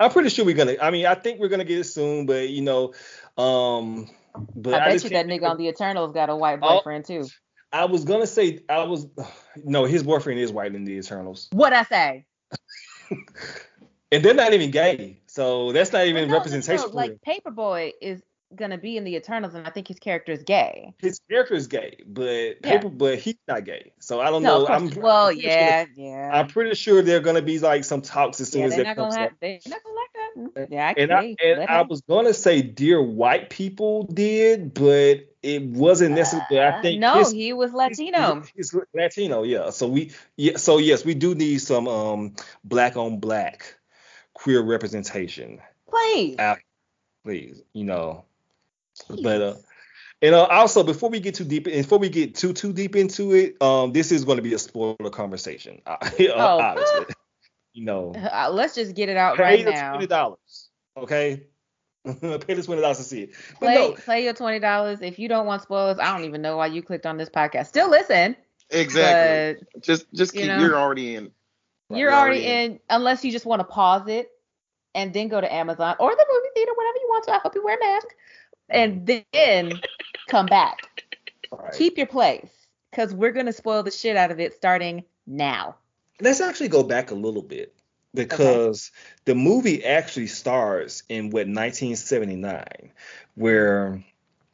I'm 0.00 0.10
pretty 0.10 0.28
sure 0.28 0.44
we're 0.44 0.56
gonna. 0.56 0.76
I 0.82 0.90
mean, 0.90 1.06
I 1.06 1.14
think 1.14 1.38
we're 1.38 1.48
gonna 1.48 1.64
get 1.64 1.78
it 1.78 1.84
soon, 1.84 2.26
but 2.26 2.48
you 2.48 2.62
know, 2.62 2.92
um, 3.38 4.10
but 4.56 4.74
I 4.74 4.90
bet 4.90 5.04
you 5.04 5.10
that 5.10 5.26
nigga 5.26 5.48
on 5.48 5.56
the 5.56 5.68
Eternals 5.68 6.12
got 6.12 6.28
a 6.30 6.36
white 6.36 6.58
Oh. 6.60 6.78
boyfriend 6.78 7.04
too. 7.04 7.28
I 7.74 7.84
was 7.86 8.04
gonna 8.04 8.26
say 8.26 8.60
I 8.68 8.84
was. 8.84 9.06
No, 9.64 9.84
his 9.84 10.02
boyfriend 10.02 10.40
is 10.40 10.50
white 10.50 10.74
in 10.74 10.84
the 10.84 10.94
Eternals, 10.94 11.48
What 11.52 11.72
I 11.72 11.84
say? 11.84 12.26
and 14.10 14.24
they're 14.24 14.34
not 14.34 14.52
even 14.52 14.72
gay, 14.72 15.20
so 15.26 15.70
that's 15.70 15.92
not 15.92 16.06
even 16.06 16.28
no, 16.28 16.34
representation. 16.34 16.86
no, 16.88 16.92
Like. 16.96 17.18
Paperboy 17.24 17.92
is 18.02 18.20
gonna 18.56 18.78
be 18.78 18.96
in 18.96 19.04
the 19.04 19.14
Eternals, 19.14 19.54
and 19.54 19.64
I 19.64 19.70
think 19.70 19.86
his 19.86 20.00
character 20.00 20.32
is 20.32 20.42
gay. 20.42 20.92
His 20.98 21.20
character 21.30 21.54
is 21.54 21.68
gay, 21.68 21.98
but 22.04 22.24
Yeah. 22.24 22.54
paper, 22.62 22.88
but 22.88 23.18
he's 23.20 23.36
not 23.46 23.64
gay. 23.64 23.92
So 24.00 24.20
I 24.20 24.30
don't 24.30 24.42
No, 24.42 24.64
know. 24.64 24.66
I'm 24.66 24.90
well, 24.90 25.26
I'm 25.28 25.34
pretty 25.34 25.42
sure- 25.42 25.50
yeah, 25.52 25.84
yeah. 25.94 26.30
I'm 26.32 26.48
pretty 26.48 26.74
sure 26.74 27.00
there 27.02 27.18
are 27.18 27.20
gonna 27.20 27.42
be 27.42 27.60
like 27.60 27.84
some 27.84 28.02
talks 28.02 28.40
as 28.40 28.48
soon 28.50 28.62
yeah, 28.62 28.66
as 28.66 28.74
they're 28.74 28.84
that 28.84 28.96
comes 28.96 29.14
up. 29.16 29.32
They're 29.40 29.58
not 29.68 29.80
gonna 29.84 29.96
like 29.96 30.56
that. 30.56 30.72
Yeah, 30.72 30.88
I, 30.88 31.00
And 31.00 31.12
I 31.12 31.36
and 31.44 31.70
I 31.70 31.82
was 31.82 32.00
gonna 32.02 32.34
say 32.34 32.60
dear 32.60 33.00
white 33.00 33.50
people 33.50 34.02
did, 34.04 34.74
but 34.74 35.26
it 35.44 35.62
wasn't 35.62 36.14
necessarily. 36.14 36.58
I 36.60 36.78
Uh, 36.78 36.82
think 36.82 37.00
no, 37.00 37.18
his- 37.18 37.32
he 37.32 37.52
was 37.52 37.72
Latino. 37.72 38.42
He's, 38.56 38.70
he's 38.72 38.80
Latino, 38.94 39.42
yeah. 39.42 39.70
So 39.70 39.86
we 39.88 40.10
yeah. 40.36 40.56
So 40.56 40.78
yes, 40.78 41.04
we 41.04 41.14
do 41.14 41.34
need 41.34 41.58
some 41.60 41.86
um 41.88 42.34
black 42.64 42.96
on 42.96 43.18
black 43.20 43.76
queer 44.32 44.60
representation, 44.62 45.60
Please. 45.88 46.36
out, 46.38 46.58
please. 47.24 47.62
You 47.72 47.84
know, 47.84 48.24
but 49.08 49.40
uh. 49.42 49.54
And 50.22 50.34
uh, 50.34 50.44
also, 50.44 50.82
before 50.82 51.10
we 51.10 51.20
get 51.20 51.34
too 51.34 51.44
deep, 51.44 51.64
before 51.64 51.98
we 51.98 52.08
get 52.08 52.34
too 52.34 52.54
too 52.54 52.72
deep 52.72 52.96
into 52.96 53.34
it, 53.34 53.60
um, 53.60 53.92
this 53.92 54.10
is 54.10 54.24
going 54.24 54.36
to 54.36 54.42
be 54.42 54.54
a 54.54 54.58
spoiler 54.58 55.10
conversation. 55.10 55.82
Oh. 55.86 56.60
obviously, 56.60 57.14
you 57.74 57.84
know, 57.84 58.14
Uh, 58.32 58.48
let's 58.50 58.74
just 58.74 58.94
get 58.94 59.10
it 59.10 59.18
out 59.18 59.38
right 59.38 59.64
now. 59.64 59.90
twenty 59.90 60.06
dollars, 60.06 60.70
okay? 60.96 61.42
pay 62.20 62.54
the 62.54 62.62
twenty 62.62 62.82
dollars 62.82 62.98
to 62.98 63.02
see 63.04 63.22
it. 63.22 63.30
But 63.60 63.66
Play, 63.66 63.74
no, 63.76 63.92
play 63.92 64.24
your 64.24 64.34
twenty 64.34 64.58
dollars. 64.58 65.00
If 65.00 65.18
you 65.18 65.28
don't 65.28 65.46
want 65.46 65.62
spoilers, 65.62 65.98
I 65.98 66.12
don't 66.16 66.24
even 66.26 66.42
know 66.42 66.56
why 66.58 66.66
you 66.66 66.82
clicked 66.82 67.06
on 67.06 67.16
this 67.16 67.30
podcast. 67.30 67.66
Still 67.66 67.88
listen, 67.90 68.36
Exactly. 68.70 69.66
but 69.74 69.82
just 69.82 70.12
just 70.12 70.34
you 70.34 70.42
keep 70.42 70.48
know. 70.48 70.58
you're 70.60 70.76
already 70.78 71.14
in. 71.14 71.30
you're 71.90 71.98
You're 72.00 72.12
already 72.12 72.46
already 72.46 72.64
in. 72.72 72.80
Unless 72.90 73.24
you 73.24 73.32
just 73.32 73.46
want 73.46 73.60
to 73.60 73.64
pause 73.64 74.06
it 74.08 74.30
and 74.94 75.12
then 75.14 75.28
go 75.28 75.40
to 75.40 75.52
Amazon 75.52 75.96
or 75.98 76.10
the 76.10 76.26
movie 76.32 76.48
theater, 76.54 76.72
whatever 76.74 76.96
you 76.98 77.06
want 77.08 77.24
to. 77.24 77.32
I 77.34 77.38
hope 77.38 77.54
you 77.54 77.64
wear 77.64 77.76
a 77.76 77.80
mask, 77.80 78.08
and 78.68 79.06
then 79.32 79.80
come 80.28 80.46
back. 80.46 80.78
Right. 81.50 81.72
Keep 81.72 81.96
your 81.98 82.06
place, 82.06 82.50
cause 82.94 83.14
we're 83.14 83.32
gonna 83.32 83.52
spoil 83.52 83.82
the 83.82 83.90
shit 83.90 84.16
out 84.16 84.30
of 84.30 84.40
it 84.40 84.54
starting 84.54 85.04
now. 85.26 85.76
let's 86.20 86.40
actually 86.40 86.68
go 86.68 86.82
back 86.82 87.10
a 87.10 87.14
little 87.14 87.42
bit 87.42 87.74
because 88.14 88.90
the 89.24 89.34
movie 89.34 89.84
actually 89.84 90.28
starts 90.28 91.02
in 91.08 91.30
what 91.30 91.46
1979 91.46 92.92
where 93.34 94.04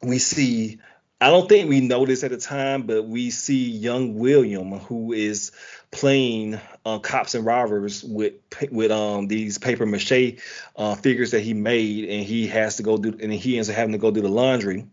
we 0.01 0.17
see 0.17 0.79
I 1.21 1.29
don't 1.29 1.47
think 1.47 1.69
we 1.69 1.81
noticed 1.81 2.23
at 2.23 2.31
the 2.31 2.37
time, 2.37 2.81
but 2.87 3.05
we 3.05 3.29
see 3.29 3.69
young 3.69 4.15
William 4.15 4.71
who 4.71 5.13
is 5.13 5.51
playing 5.91 6.59
uh, 6.83 6.97
cops 6.97 7.35
and 7.35 7.45
robbers 7.45 8.03
with 8.03 8.33
with 8.71 8.89
um 8.89 9.27
these 9.27 9.59
paper 9.59 9.85
mache 9.85 10.39
uh, 10.75 10.95
figures 10.95 11.31
that 11.31 11.41
he 11.41 11.53
made, 11.53 12.09
and 12.09 12.25
he 12.25 12.47
has 12.47 12.77
to 12.77 12.83
go 12.83 12.97
do, 12.97 13.15
and 13.21 13.31
he 13.31 13.57
ends 13.57 13.69
up 13.69 13.75
having 13.75 13.91
to 13.91 13.99
go 13.99 14.09
do 14.09 14.21
the 14.21 14.29
laundry. 14.29 14.87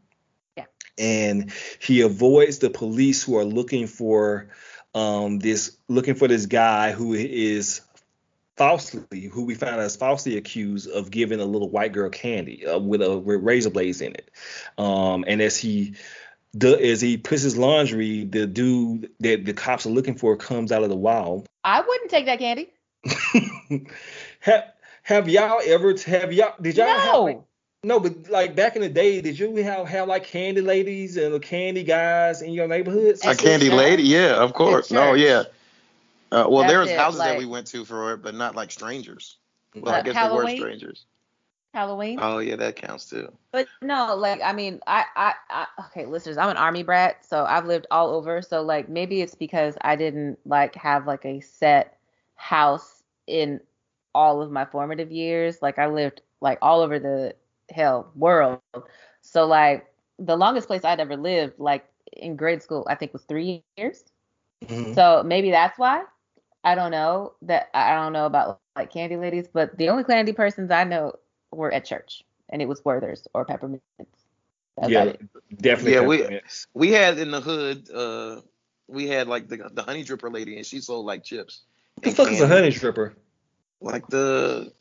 Yeah. 0.55 0.67
And 0.99 1.51
he 1.81 2.03
avoids 2.03 2.59
the 2.59 2.69
police 2.69 3.23
who 3.25 3.39
are 3.39 3.45
looking 3.45 3.87
for 3.87 4.51
um 4.95 5.39
this 5.39 5.79
looking 5.89 6.15
for 6.15 6.29
this 6.29 6.45
guy 6.45 6.93
who 6.93 7.15
is 7.15 7.81
falsely 8.59 9.23
who 9.33 9.45
we 9.45 9.55
found 9.55 9.77
out 9.77 9.87
is 9.87 9.97
falsely 9.97 10.37
accused 10.37 10.91
of 10.91 11.11
giving 11.11 11.41
a 11.41 11.45
little 11.45 11.71
white 11.71 11.93
girl 11.93 12.11
candy 12.11 12.67
uh, 12.67 12.79
with 12.79 13.01
a 13.01 13.17
with 13.17 13.43
razor 13.43 13.71
blades 13.71 14.01
in 14.01 14.13
it 14.13 14.31
um 14.77 15.25
and 15.27 15.41
as 15.41 15.57
he 15.57 15.95
do, 16.57 16.77
as 16.79 17.01
he 17.01 17.17
puts 17.17 17.43
his 17.43 17.57
laundry 17.57 18.25
the 18.25 18.47
dude 18.47 19.11
that 19.21 19.45
the 19.45 19.53
cops 19.53 19.87
are 19.87 19.91
looking 19.91 20.17
for 20.17 20.37
comes 20.37 20.73
out 20.73 20.83
of 20.83 20.89
the 20.89 20.97
wild 20.97 21.49
I 21.65 21.81
wouldn't 21.83 22.11
take 22.11 22.27
that 22.27 22.39
candy. 22.39 22.73
have 24.41 24.65
have 25.03 25.29
y'all 25.29 25.61
ever 25.65 25.95
have 26.07 26.33
y'all 26.33 26.55
did 26.61 26.77
y'all 26.77 26.87
have 26.87 27.21
like, 27.21 27.37
No. 27.37 27.45
no 27.85 28.01
but 28.01 28.31
like 28.31 28.57
back 28.57 28.75
in 28.75 28.83
the 28.83 28.89
day 28.89 29.21
did 29.21 29.39
you 29.39 29.55
have 29.57 29.87
have 29.87 30.09
like 30.09 30.25
candy 30.25 30.63
ladies 30.63 31.19
and 31.19 31.35
the 31.35 31.41
candy 31.41 31.83
guys 31.83 32.41
in 32.41 32.53
your 32.53 32.69
neighborhood? 32.69 33.19
A 33.25 33.35
candy 33.35 33.69
lady, 33.69 34.05
yeah, 34.05 34.37
of 34.37 34.55
course. 34.55 34.91
No, 34.91 35.13
yeah. 35.13 35.45
Uh, 36.31 36.47
well, 36.49 36.59
That's 36.59 36.69
there 36.71 36.81
was 36.81 36.91
it, 36.91 36.97
houses 36.97 37.21
that 37.23 37.39
we 37.39 37.47
went 37.47 37.67
to 37.69 37.85
for 37.85 38.13
it, 38.13 38.23
but 38.23 38.35
not 38.35 38.55
like 38.55 38.71
strangers. 38.71 39.39
Well, 39.75 39.87
Like 39.87 40.03
I 40.03 40.05
guess 40.05 40.15
Halloween? 40.15 40.47
they 40.47 40.53
were 40.53 40.69
strangers. 40.69 41.07
Halloween. 41.75 42.19
Oh 42.21 42.39
yeah, 42.39 42.57
that 42.57 42.77
counts 42.77 43.09
too. 43.09 43.33
But 43.53 43.69
no, 43.81 44.15
like 44.15 44.41
I 44.43 44.53
mean, 44.53 44.81
I, 44.87 45.05
I, 45.17 45.35
I, 45.49 45.67
okay, 45.87 46.05
listeners, 46.07 46.37
I'm 46.37 46.51
an 46.51 46.57
army 46.57 46.83
brat, 46.83 47.25
so 47.25 47.45
I've 47.45 47.67
lived 47.67 47.87
all 47.91 48.11
over. 48.11 48.43
So 48.43 48.63
like 48.63 48.89
maybe 48.89 49.23
it's 49.23 49.35
because 49.35 49.77
I 49.83 49.97
didn't 49.97 50.39
like 50.45 50.75
have 50.75 51.07
like 51.07 51.25
a 51.25 51.41
set 51.41 51.99
house 52.37 53.03
in 53.27 53.61
all 54.15 54.43
of 54.43 54.51
my 54.51 54.65
formative 54.65 55.11
years. 55.11 55.63
Like 55.63 55.79
I 55.79 55.87
lived 55.87 56.21
like 56.41 56.59
all 56.63 56.81
over 56.81 56.99
the 56.99 57.35
hell 57.71 58.11
world. 58.15 58.61
So 59.23 59.47
like 59.47 59.87
the 60.19 60.37
longest 60.37 60.67
place 60.67 60.85
I'd 60.85 61.01
ever 61.01 61.17
lived, 61.17 61.59
like 61.59 61.87
in 62.13 62.37
grade 62.37 62.63
school, 62.63 62.87
I 62.89 62.97
think 62.97 63.13
was 63.13 63.25
three 63.25 63.63
years. 63.77 64.05
Mhm. 64.65 64.95
So 64.95 65.23
maybe 65.25 65.51
that's 65.51 65.79
why. 65.79 66.05
I 66.73 66.75
don't 66.77 66.91
know 66.93 67.35
that 67.43 67.71
I 67.75 67.95
don't 67.95 68.13
know 68.13 68.27
about 68.27 68.61
like 68.77 68.93
candy 68.93 69.17
ladies, 69.17 69.49
but 69.53 69.77
the 69.79 69.89
only 69.91 70.05
candy 70.05 70.33
persons 70.33 70.71
I 70.71 70.85
know 70.85 71.15
were 71.53 71.73
at 71.73 71.85
church, 71.85 72.25
and 72.51 72.63
it 72.63 72.67
was 72.69 72.85
Werther's 72.85 73.27
or 73.35 73.45
peppermints. 73.45 73.83
That's 74.77 74.91
yeah 74.91 75.13
definitely 75.57 75.93
Yeah, 75.93 76.01
we- 76.03 76.41
We 76.75 76.91
had 76.93 77.19
in 77.19 77.31
the 77.31 77.41
hood, 77.41 77.91
uh, 77.91 78.43
we 78.89 79.09
had 79.09 79.29
like 79.29 79.49
the 79.49 79.57
the 79.73 79.83
honey 79.83 80.05
dripper 80.05 80.33
lady, 80.33 80.57
and 80.57 80.67
she 80.67 80.81
sold 80.81 81.07
like 81.07 81.25
chips. 81.25 81.63
what 81.95 82.05
the 82.05 82.09
and 82.11 82.17
fuck 82.17 82.33
is 82.33 82.41
a 82.41 82.47
honey 82.49 82.71
stripper 82.71 83.15
Like 83.81 84.07
the 84.09 84.73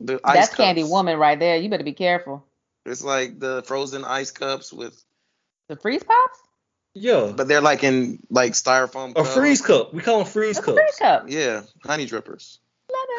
the 0.00 0.20
ice 0.24 0.34
That's 0.34 0.54
Candy. 0.56 0.84
Woman 0.84 1.18
right 1.18 1.38
there. 1.38 1.56
You 1.56 1.68
better 1.70 1.84
be 1.84 1.92
careful. 1.92 2.44
It's 2.86 3.02
like 3.02 3.38
the 3.40 3.62
frozen 3.66 4.04
ice 4.04 4.30
cups 4.30 4.72
with, 4.72 5.04
The 5.68 5.76
freeze 5.76 6.02
pops? 6.04 6.40
Yeah 6.94 7.32
but 7.36 7.48
they're 7.48 7.60
like 7.60 7.82
in 7.84 8.18
like 8.30 8.52
styrofoam. 8.52 9.10
a 9.10 9.14
cups. 9.14 9.34
freeze 9.34 9.60
cup 9.60 9.92
we 9.92 10.00
call 10.02 10.18
them 10.18 10.26
freeze 10.26 10.56
That's 10.56 10.68
a 10.68 10.72
cups 10.72 10.80
freeze 10.80 10.98
cup. 10.98 11.24
Yeah, 11.28 11.62
honey 11.84 12.06
drippers. 12.06 12.58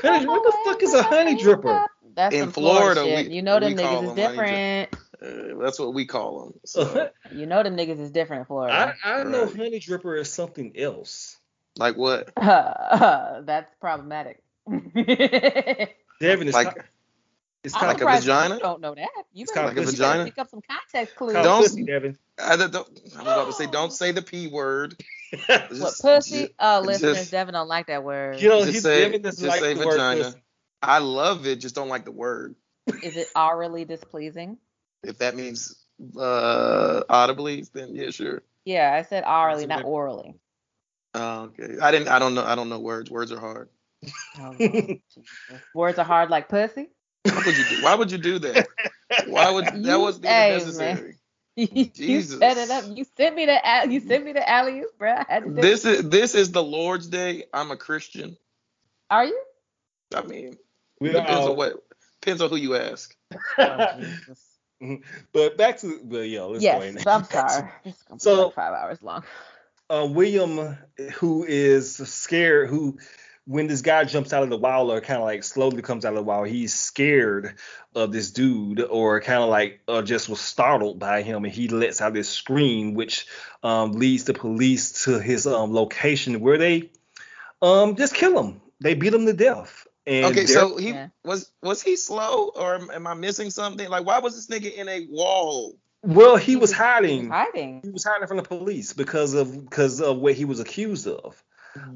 Honey- 0.01 0.25
what 0.27 0.43
the 0.43 0.57
fuck 0.65 0.81
is 0.83 0.93
a 0.93 1.03
honey 1.03 1.35
dripper? 1.35 1.85
That's 2.15 2.33
In 2.33 2.51
Florida, 2.51 3.01
Florida, 3.01 3.17
shit. 3.23 3.27
we- 3.29 3.35
you 3.35 3.41
know 3.41 3.59
them 3.59 3.75
niggas 3.75 4.09
is 4.09 4.15
different. 4.15 4.89
Uh, 5.21 5.61
that's 5.61 5.79
what 5.79 5.93
we 5.93 6.05
call 6.05 6.45
them. 6.45 6.59
So, 6.65 7.09
You 7.31 7.45
know 7.45 7.61
them 7.63 7.75
niggas 7.75 7.99
is 7.99 8.11
different 8.11 8.41
in 8.41 8.45
Florida. 8.45 8.93
I, 9.03 9.19
I 9.19 9.23
know 9.23 9.45
honey 9.47 9.79
dripper 9.81 10.19
is 10.19 10.31
something 10.31 10.73
else. 10.77 11.37
like 11.77 11.97
what? 11.97 12.31
That's 12.41 13.73
problematic. 13.81 14.41
Devin, 14.69 16.47
it's 16.47 16.53
Like 16.53 16.75
kind, 16.75 16.87
it's 17.63 17.75
I'm 17.75 17.79
kind 17.81 17.99
Like 18.01 18.17
a 18.17 18.19
vagina? 18.21 18.55
You 18.55 18.61
don't 18.61 18.81
know 18.81 18.95
that. 18.95 19.09
You 19.33 19.43
It's 19.43 19.51
better, 19.51 19.67
kinda 19.67 19.81
like 19.81 19.87
a 19.89 19.91
vagina? 19.91 20.23
pick 20.25 20.37
up 20.37 20.49
some 20.49 20.61
context 20.61 21.15
clues. 21.15 21.33
Don't- 21.33 21.63
pussy, 21.63 21.83
Devin. 21.83 22.17
I 22.37 22.55
don't, 22.57 22.71
don't- 22.71 22.87
I 23.15 23.23
was 23.23 23.27
about 23.33 23.45
to 23.47 23.53
say, 23.53 23.65
don't 23.67 23.93
say 23.93 24.11
the 24.11 24.21
p 24.21 24.47
word. 24.47 25.01
What 25.47 25.93
pussy? 26.01 26.39
just- 26.43 26.51
oh, 26.59 26.81
listeners, 26.85 27.17
just- 27.17 27.31
Devin 27.31 27.53
don't 27.53 27.67
like 27.67 27.87
that 27.87 28.03
word. 28.03 28.41
you 28.41 28.49
know, 28.49 28.59
Just 28.61 28.73
he's 28.73 28.83
say- 28.83 29.01
Devin 29.05 29.21
doesn't 29.21 29.43
just 29.43 29.61
like 29.61 29.61
say 29.61 29.73
the 29.73 29.83
vagina. 29.85 30.23
pussy. 30.25 30.37
I 30.81 30.99
love 30.99 31.45
it, 31.47 31.57
just 31.57 31.75
don't 31.75 31.89
like 31.89 32.05
the 32.05 32.11
word. 32.11 32.55
Is 33.03 33.17
it 33.17 33.27
orally 33.35 33.85
displeasing? 33.85 34.57
If 35.03 35.17
that 35.19 35.35
means 35.35 35.75
uh, 36.19 37.01
audibly, 37.09 37.65
then 37.73 37.95
yeah, 37.95 38.11
sure. 38.11 38.43
Yeah, 38.65 38.93
I 38.93 39.01
said 39.03 39.23
orally, 39.25 39.65
not 39.65 39.79
okay. 39.79 39.87
orally. 39.87 40.35
Oh, 41.13 41.43
okay. 41.59 41.77
I 41.81 41.91
didn't. 41.91 42.09
I 42.09 42.19
don't 42.19 42.35
know. 42.35 42.43
I 42.43 42.55
don't 42.55 42.69
know 42.69 42.79
words. 42.79 43.09
Words 43.09 43.31
are 43.31 43.39
hard. 43.39 43.69
Oh, 44.39 44.55
Words 45.73 45.97
are 45.97 46.05
hard 46.05 46.29
like 46.29 46.49
pussy. 46.49 46.89
Why 47.23 47.41
would 47.45 47.57
you 47.57 47.63
do, 47.69 47.83
why 47.83 47.95
would 47.95 48.11
you 48.11 48.17
do 48.19 48.39
that? 48.39 48.67
Why 49.27 49.49
would 49.49 49.65
that 49.65 49.99
wasn't 49.99 50.25
even 50.25 50.35
hey, 50.35 50.51
necessary? 50.53 51.15
you 51.73 51.85
Jesus. 51.85 52.39
set 52.39 52.57
it 52.57 52.69
up. 52.69 52.85
You 52.95 53.05
sent 53.17 53.35
me 53.35 53.45
the 53.45 53.59
you 53.89 53.99
sent 54.01 54.25
me 54.25 54.33
the 54.33 54.47
alley 54.47 54.79
oop, 54.81 54.97
bro. 54.97 55.11
I 55.13 55.25
had 55.27 55.43
to 55.43 55.49
do 55.49 55.61
This 55.61 55.85
is 55.85 56.09
this 56.09 56.35
is 56.35 56.51
the 56.51 56.63
Lord's 56.63 57.07
Day. 57.07 57.45
I'm 57.53 57.71
a 57.71 57.77
Christian. 57.77 58.37
Are 59.09 59.25
you? 59.25 59.39
I 60.13 60.21
mean, 60.23 60.57
We 60.99 61.09
depends 61.09 61.31
are- 61.45 61.49
on 61.51 61.55
what 61.57 61.83
depends 62.21 62.41
on 62.41 62.49
who 62.49 62.55
you 62.57 62.75
ask. 62.75 63.15
Oh, 63.57 64.01
but 65.33 65.57
back 65.57 65.77
to 65.79 65.99
but 66.03 66.27
yeah, 66.29 66.41
let's 66.41 66.59
go 66.63 66.65
yes, 66.65 66.83
in. 66.83 66.95
but 66.95 67.07
I'm 67.07 67.23
sorry. 67.23 67.69
This 67.83 67.95
is 67.95 68.01
gonna 68.03 68.15
be 68.17 68.19
So- 68.19 68.45
like 68.47 68.55
five 68.55 68.73
hours 68.73 69.01
long. 69.01 69.23
uh, 69.89 70.07
William, 70.09 70.77
who 71.15 71.45
is 71.45 71.95
scared, 71.95 72.69
who 72.69 72.97
when 73.45 73.67
this 73.67 73.81
guy 73.81 74.03
jumps 74.03 74.33
out 74.33 74.43
of 74.43 74.49
the 74.49 74.57
wall 74.57 74.91
or 74.91 75.01
kind 75.01 75.19
of 75.19 75.25
like 75.25 75.43
slowly 75.43 75.81
comes 75.81 76.03
out 76.03 76.09
of 76.13 76.15
the 76.17 76.23
wall, 76.23 76.43
he's 76.43 76.73
scared 76.73 77.55
of 77.93 78.11
this 78.11 78.31
dude 78.31 78.81
or 78.81 79.21
kind 79.21 79.43
of 79.43 79.49
like 79.49 79.81
uh, 79.87 80.01
just 80.01 80.27
was 80.29 80.41
startled 80.41 80.97
by 80.99 81.21
him 81.21 81.45
and 81.45 81.53
he 81.53 81.67
lets 81.67 82.01
out 82.01 82.13
this 82.13 82.29
scream, 82.29 82.95
which 82.95 83.27
um, 83.63 83.93
leads 83.93 84.23
the 84.23 84.33
police 84.33 85.03
to 85.05 85.19
his 85.19 85.45
um, 85.45 85.73
location 85.73 86.39
where 86.39 86.57
they 86.57 86.89
um, 87.61 87.95
just 87.95 88.15
kill 88.15 88.41
him. 88.43 88.61
They 88.81 88.95
beat 88.95 89.13
him 89.13 89.25
to 89.27 89.33
death. 89.33 89.87
And 90.07 90.25
Okay, 90.25 90.45
so 90.45 90.77
he 90.77 90.89
Yeah. 90.89 91.07
was 91.23 91.51
was 91.61 91.81
he 91.81 91.95
slow 91.95 92.51
or 92.55 92.75
am, 92.75 92.91
am 92.91 93.07
I 93.07 93.13
missing 93.13 93.49
something? 93.49 93.89
Like, 93.89 94.05
why 94.05 94.19
was 94.19 94.35
this 94.35 94.47
nigga 94.47 94.73
in 94.73 94.87
a 94.89 95.07
wall? 95.09 95.75
well, 96.03 96.35
he 96.37 96.55
was 96.55 96.71
He 96.71 96.77
hiding. 96.77 97.29
hiding. 97.29 97.81
He 97.83 97.89
was 97.89 98.03
hiding 98.03 98.27
from 98.27 98.37
the 98.37 98.43
police 98.43 98.93
because 98.93 99.33
of 99.33 99.65
because 99.65 100.01
of 100.01 100.17
what 100.17 100.33
he 100.35 100.45
was 100.45 100.59
accused 100.59 101.07
of. 101.07 101.43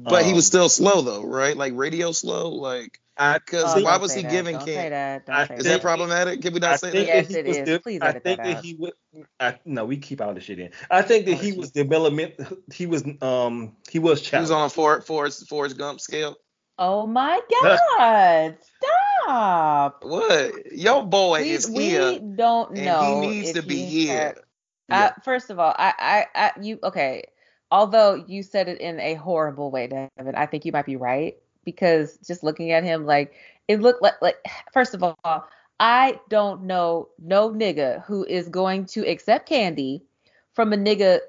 But 0.02 0.24
he 0.24 0.32
was 0.34 0.44
Um, 0.46 0.48
still 0.48 0.68
slow 0.68 1.00
though, 1.02 1.24
right? 1.24 1.56
Like 1.56 1.72
radio 1.74 2.12
slow. 2.12 2.50
Like, 2.50 3.00
I 3.16 3.38
because 3.38 3.76
Oh, 3.76 3.82
why 3.82 3.96
was 3.96 4.12
he 4.14 4.22
that. 4.22 4.30
giving 4.30 4.56
Don't 4.58 4.66
say 4.66 4.88
that. 4.90 5.26
Don't 5.26 5.36
I 5.36 5.46
say 5.46 5.56
Is 5.56 5.64
that. 5.64 5.70
that 5.70 5.82
problematic? 5.82 6.42
Can 6.42 6.52
we 6.54 6.60
not 6.60 6.72
I 6.72 6.76
say 6.76 6.90
think 6.90 7.06
that? 7.08 7.14
Yes, 7.14 7.26
that 7.28 7.32
he 7.32 7.38
it 7.40 7.46
was 7.46 7.56
de- 7.58 7.80
Please 7.80 8.00
I 8.02 8.08
edit 8.10 8.22
think 8.24 8.38
that 8.38 8.44
that 8.44 8.56
out. 8.58 8.64
he 8.64 8.74
would. 8.74 8.92
I, 9.38 9.58
no, 9.64 9.84
we 9.86 9.96
keep 9.98 10.20
all 10.20 10.34
the 10.34 10.40
shit 10.40 10.58
in. 10.58 10.70
I 10.90 11.02
think 11.02 11.26
that 11.26 11.34
Oh, 11.34 11.38
he 11.38 11.50
shit. 11.50 11.58
was 11.58 11.70
development. 11.70 12.34
He 12.74 12.86
was 12.86 13.04
um 13.22 13.76
he 13.90 13.98
was 13.98 14.20
challenged. 14.20 14.50
He 14.50 14.52
was 14.54 14.60
on 14.60 14.66
a 14.66 14.70
Forrest 14.70 15.06
Forrest 15.06 15.48
Forrest 15.48 15.76
Gump 15.78 16.00
scale. 16.00 16.36
Oh 16.78 17.06
my 17.06 17.40
God! 17.98 18.56
Stop. 19.24 20.04
What? 20.04 20.72
Your 20.72 21.04
boy 21.04 21.40
We, 21.42 21.50
is 21.50 21.68
we 21.70 21.84
here, 21.90 22.12
We 22.12 22.18
don't 22.18 22.70
and 22.76 22.86
know 22.86 23.00
he 23.22 23.28
needs 23.28 23.48
if 23.50 23.56
to 23.56 23.62
be 23.62 23.76
he 23.76 24.06
here. 24.06 24.18
had- 24.18 24.38
Uh, 24.90 25.10
first 25.24 25.50
of 25.50 25.58
all, 25.60 25.74
I, 25.78 25.92
I, 25.98 26.26
I, 26.34 26.52
you, 26.60 26.78
okay. 26.82 27.24
Although 27.70 28.24
you 28.26 28.42
said 28.42 28.68
it 28.68 28.80
in 28.80 28.98
a 29.00 29.14
horrible 29.14 29.70
way, 29.70 29.86
Devin, 29.86 30.34
I 30.34 30.46
think 30.46 30.64
you 30.64 30.72
might 30.72 30.86
be 30.86 30.96
right 30.96 31.36
because 31.64 32.18
just 32.26 32.42
looking 32.42 32.72
at 32.72 32.82
him, 32.84 33.06
like 33.06 33.32
it 33.68 33.80
looked 33.80 34.02
like, 34.02 34.20
like 34.20 34.36
first 34.72 34.94
of 34.94 35.02
all, 35.02 35.48
I 35.78 36.20
don't 36.28 36.64
know 36.64 37.08
no 37.18 37.50
nigga 37.50 38.04
who 38.04 38.24
is 38.24 38.48
going 38.48 38.86
to 38.86 39.06
accept 39.08 39.48
candy 39.48 40.02
from 40.54 40.72
a 40.72 40.76
nigga, 40.76 41.20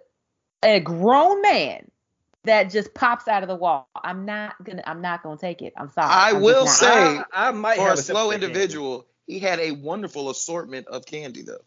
a 0.63 0.79
grown 0.79 1.41
man 1.41 1.89
that 2.43 2.71
just 2.71 2.93
pops 2.95 3.27
out 3.27 3.43
of 3.43 3.49
the 3.49 3.55
wall. 3.55 3.87
I'm 3.95 4.25
not 4.25 4.55
gonna, 4.63 4.81
I'm 4.85 5.01
not 5.01 5.21
gonna 5.21 5.37
take 5.37 5.61
it. 5.61 5.73
I'm 5.77 5.89
sorry. 5.89 6.09
I 6.09 6.31
I'm 6.31 6.41
will 6.41 6.65
say- 6.65 6.87
I, 6.87 7.23
I 7.33 7.51
might 7.51 7.77
For 7.77 7.83
have 7.89 7.99
a 7.99 8.01
slow 8.01 8.31
separate 8.31 8.43
individual, 8.43 9.05
he 9.27 9.37
had 9.39 9.59
a 9.59 9.71
wonderful 9.71 10.29
assortment 10.31 10.87
of 10.87 11.05
candy 11.05 11.43
though. 11.43 11.61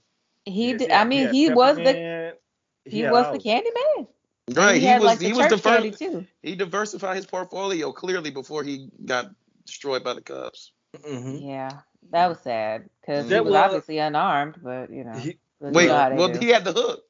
he, 0.45 0.71
Yes, 0.71 0.81
did, 0.81 0.91
yeah, 0.91 1.01
I 1.01 1.05
mean, 1.05 1.27
yeah, 1.27 1.31
he 1.33 1.49
was 1.51 1.77
the, 1.77 1.83
peppermint, 1.85 2.39
he 2.85 3.01
had 3.01 3.13
was 3.13 3.27
all 3.27 3.33
the 3.33 3.39
candy 3.39 3.71
man. 3.97 4.07
And 4.47 4.57
Right, 4.57 4.81
he, 4.81 4.87
he, 4.87 4.95
was 4.95 5.03
like 5.03 5.21
he 5.21 5.33
was 5.33 5.39
church 5.39 5.51
the 5.51 5.59
first. 5.59 5.99
too. 5.99 6.27
He 6.43 6.55
diversified 6.55 7.17
his 7.17 7.27
portfolio 7.27 7.93
clearly 7.93 8.31
before 8.31 8.63
he 8.63 8.89
got 9.05 9.31
destroyed 9.65 10.05
by 10.05 10.15
the 10.15 10.21
Cubs. 10.21 10.73
Mhm. 10.97 11.47
Yeah, 11.47 11.71
that 12.11 12.29
was 12.29 12.41
sad 12.41 12.89
because 13.01 13.29
he 13.29 13.35
was, 13.35 13.45
was- 13.45 13.55
obviously 13.55 13.99
unarmed, 13.99 14.57
but 14.63 14.91
you 14.91 15.05
know. 15.05 15.15
He, 15.15 15.39
Wait, 15.61 15.87
know 15.89 16.11
well 16.15 16.29
do. 16.29 16.39
he 16.41 16.49
had 16.51 16.65
the 16.65 16.73
hook. 16.73 17.05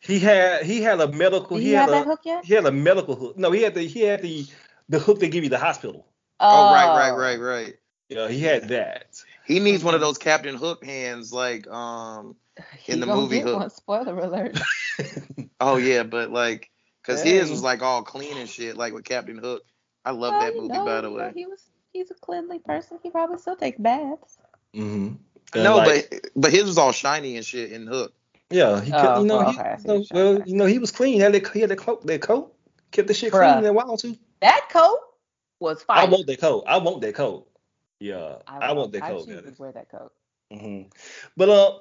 he 0.00 0.18
had 0.18 0.64
he 0.64 0.80
had 0.80 0.98
a 1.00 1.08
medical. 1.12 1.56
Did 1.58 1.62
he 1.62 1.68
he 1.68 1.74
had 1.74 1.80
have 1.80 1.88
a 1.90 1.92
that 1.92 2.06
hook 2.06 2.20
yet? 2.24 2.44
he 2.44 2.54
had 2.54 2.64
a 2.64 2.72
medical 2.72 3.16
hook. 3.16 3.36
No, 3.36 3.50
he 3.50 3.60
had 3.62 3.74
the 3.74 3.82
he 3.82 4.00
had 4.00 4.22
the 4.22 4.46
the 4.88 4.98
hook 4.98 5.20
they 5.20 5.28
give 5.28 5.44
you 5.44 5.50
the 5.50 5.58
hospital. 5.58 6.06
Oh, 6.40 6.72
right, 6.72 7.10
right, 7.10 7.10
right, 7.10 7.40
right. 7.40 7.74
Yeah, 8.08 8.28
he 8.28 8.40
had 8.40 8.68
that. 8.68 9.20
He 9.44 9.60
needs 9.60 9.84
one 9.84 9.94
of 9.94 10.00
those 10.00 10.16
Captain 10.16 10.54
Hook 10.54 10.84
hands, 10.84 11.32
like 11.32 11.68
um. 11.68 12.34
He 12.78 12.92
in 12.92 13.00
the 13.00 13.06
movie 13.06 13.36
get 13.36 13.46
Hook. 13.46 13.56
one, 13.58 13.70
Spoiler 13.70 14.18
alert. 14.18 14.58
Oh 15.60 15.76
yeah, 15.76 16.04
but 16.04 16.30
like, 16.30 16.70
cause 17.08 17.22
his 17.22 17.50
was 17.50 17.62
like 17.62 17.82
all 17.82 18.02
clean 18.02 18.36
and 18.36 18.48
shit, 18.48 18.76
like 18.76 18.92
with 18.94 19.04
Captain 19.04 19.38
Hook. 19.38 19.62
I 20.04 20.12
love 20.12 20.32
Well, 20.32 20.40
that 20.40 20.56
movie, 20.56 20.78
know, 20.78 20.84
by 20.84 21.00
the 21.00 21.10
way. 21.10 21.32
he 21.34 21.46
was 21.46 21.70
he's 21.92 22.10
a 22.10 22.14
cleanly 22.14 22.58
person. 22.60 22.98
He 23.02 23.10
probably 23.10 23.38
still 23.38 23.56
takes 23.56 23.78
baths. 23.78 24.38
hmm 24.74 25.14
No, 25.54 25.80
but 25.80 26.12
but 26.36 26.52
his 26.52 26.64
was 26.64 26.78
all 26.78 26.92
shiny 26.92 27.36
and 27.36 27.44
shit 27.44 27.72
in 27.72 27.86
Hook. 27.86 28.12
yeah, 28.50 28.80
he 28.80 28.92
Oh, 28.92 29.20
you 29.20 29.26
know, 29.26 29.38
well, 29.38 29.46
he, 29.52 29.58
okay, 29.58 29.76
you 29.84 29.94
know, 29.94 30.04
well, 30.12 30.42
you 30.46 30.56
know, 30.56 30.66
he 30.66 30.78
was 30.78 30.90
clean. 30.92 31.14
He 31.14 31.20
had 31.20 31.32
that, 31.34 31.48
he 31.48 31.60
had 31.60 31.70
that 31.70 31.78
coat, 31.78 32.06
that 32.06 32.22
coat, 32.22 32.54
kept 32.92 33.08
the 33.08 33.14
shit 33.14 33.32
Bruh. 33.32 33.40
clean 33.48 33.58
in 33.64 33.66
a 33.66 33.72
while 33.72 33.96
too. 33.96 34.16
That 34.40 34.68
coat 34.70 35.00
was 35.60 35.82
fire. 35.82 36.06
I 36.06 36.08
want 36.08 36.26
that 36.26 36.40
coat. 36.40 36.64
I 36.66 36.78
want 36.78 37.00
that 37.02 37.14
coat. 37.14 37.48
Yeah, 38.00 38.36
I, 38.46 38.72
want 38.72 38.92
that 38.92 39.02
I 39.02 39.10
coat. 39.10 39.28
I 39.28 39.34
Dennis. 39.34 39.56
to 39.56 39.62
wear 39.62 39.72
that 39.72 39.90
coat. 39.90 40.12
hmm 40.52 40.82
But 41.36 41.48
uh, 41.48 41.78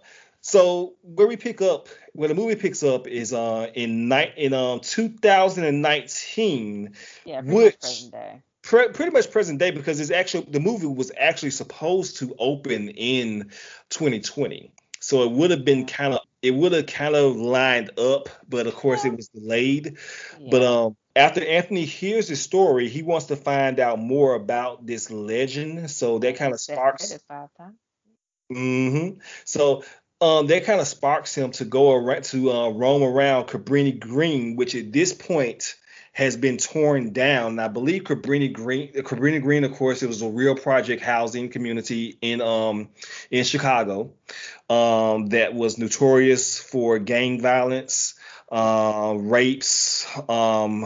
so 0.47 0.93
where 1.01 1.27
we 1.27 1.36
pick 1.36 1.62
up, 1.62 1.89
where 2.13 2.29
the 2.29 2.36
movie 2.36 2.55
picks 2.55 2.81
up 2.83 3.05
is 3.07 3.33
uh 3.33 3.69
in 3.73 4.07
night 4.07 4.33
in 4.38 4.53
um 4.53 4.79
2019, 4.79 6.93
Yeah, 7.25 7.41
pretty 7.41 7.55
Which- 7.55 7.73
much 7.73 7.81
present 7.81 8.12
day. 8.13 8.41
pre- 8.62 8.88
pretty 8.89 9.12
much 9.12 9.29
present 9.31 9.60
day 9.60 9.71
because 9.71 9.99
it's 9.99 10.12
actually 10.12 10.45
the 10.49 10.60
movie 10.62 10.88
was 10.88 11.12
actually 11.17 11.51
supposed 11.51 12.17
to 12.19 12.33
open 12.39 12.88
in 12.89 13.51
2020. 13.89 14.71
So 14.99 15.23
it 15.23 15.31
would 15.31 15.51
have 15.51 15.63
been 15.65 15.86
kind 15.86 16.13
of 16.13 16.21
it 16.41 16.51
would 16.51 16.71
have 16.71 16.86
kind 16.86 17.15
of 17.15 17.36
lined 17.36 17.99
up, 17.99 18.29
but 18.47 18.67
of 18.67 18.75
course 18.75 19.03
it 19.05 19.13
was 19.15 19.27
delayed. 19.27 19.97
Yeah. 20.39 20.47
But 20.51 20.63
um, 20.63 20.95
after 21.15 21.43
Anthony 21.45 21.83
hears 21.86 22.27
the 22.29 22.36
story, 22.36 22.88
he 22.89 23.01
wants 23.03 23.25
to 23.27 23.36
find 23.36 23.79
out 23.79 23.99
more 23.99 24.33
about 24.36 24.86
this 24.86 25.10
legend. 25.12 25.89
So 25.91 26.19
that 26.19 26.36
kind 26.38 26.53
of 26.53 26.60
sparks. 26.62 27.10
said 27.10 27.15
it 27.17 27.23
five 27.27 27.49
times. 27.57 27.75
hmm 28.49 29.10
So 29.45 29.83
um, 30.19 30.47
that 30.47 30.65
kind 30.65 30.82
of 30.82 30.88
sparks 30.88 31.36
him 31.36 31.51
to 31.51 31.65
go 31.65 31.93
around 31.93 32.23
to 32.25 32.51
uh, 32.51 32.69
roam 32.69 33.03
around 33.03 33.45
Cabrini 33.45 33.99
Green, 33.99 34.56
which 34.56 34.75
at 34.75 34.91
this 34.91 35.13
point 35.13 35.75
has 36.13 36.36
been 36.36 36.58
torn 36.58 37.13
down. 37.13 37.51
And 37.51 37.62
I 37.62 37.67
believe 37.67 38.03
Cabrini 38.03 38.51
Green, 38.51 38.91
Cabrini 38.93 39.39
Green, 39.39 39.63
of 39.63 39.73
course, 39.73 40.01
it 40.01 40.08
was 40.08 40.23
a 40.23 40.27
real 40.27 40.56
project 40.56 41.03
housing 41.03 41.49
community 41.49 42.17
in 42.21 42.41
um 42.41 42.89
in 43.30 43.43
Chicago 43.43 44.12
um, 44.69 45.27
that 45.27 45.53
was 45.53 45.77
notorious 45.77 46.60
for 46.60 46.97
gang 46.97 47.39
violence, 47.39 48.15
uh, 48.51 49.13
rapes, 49.15 50.08
um, 50.27 50.82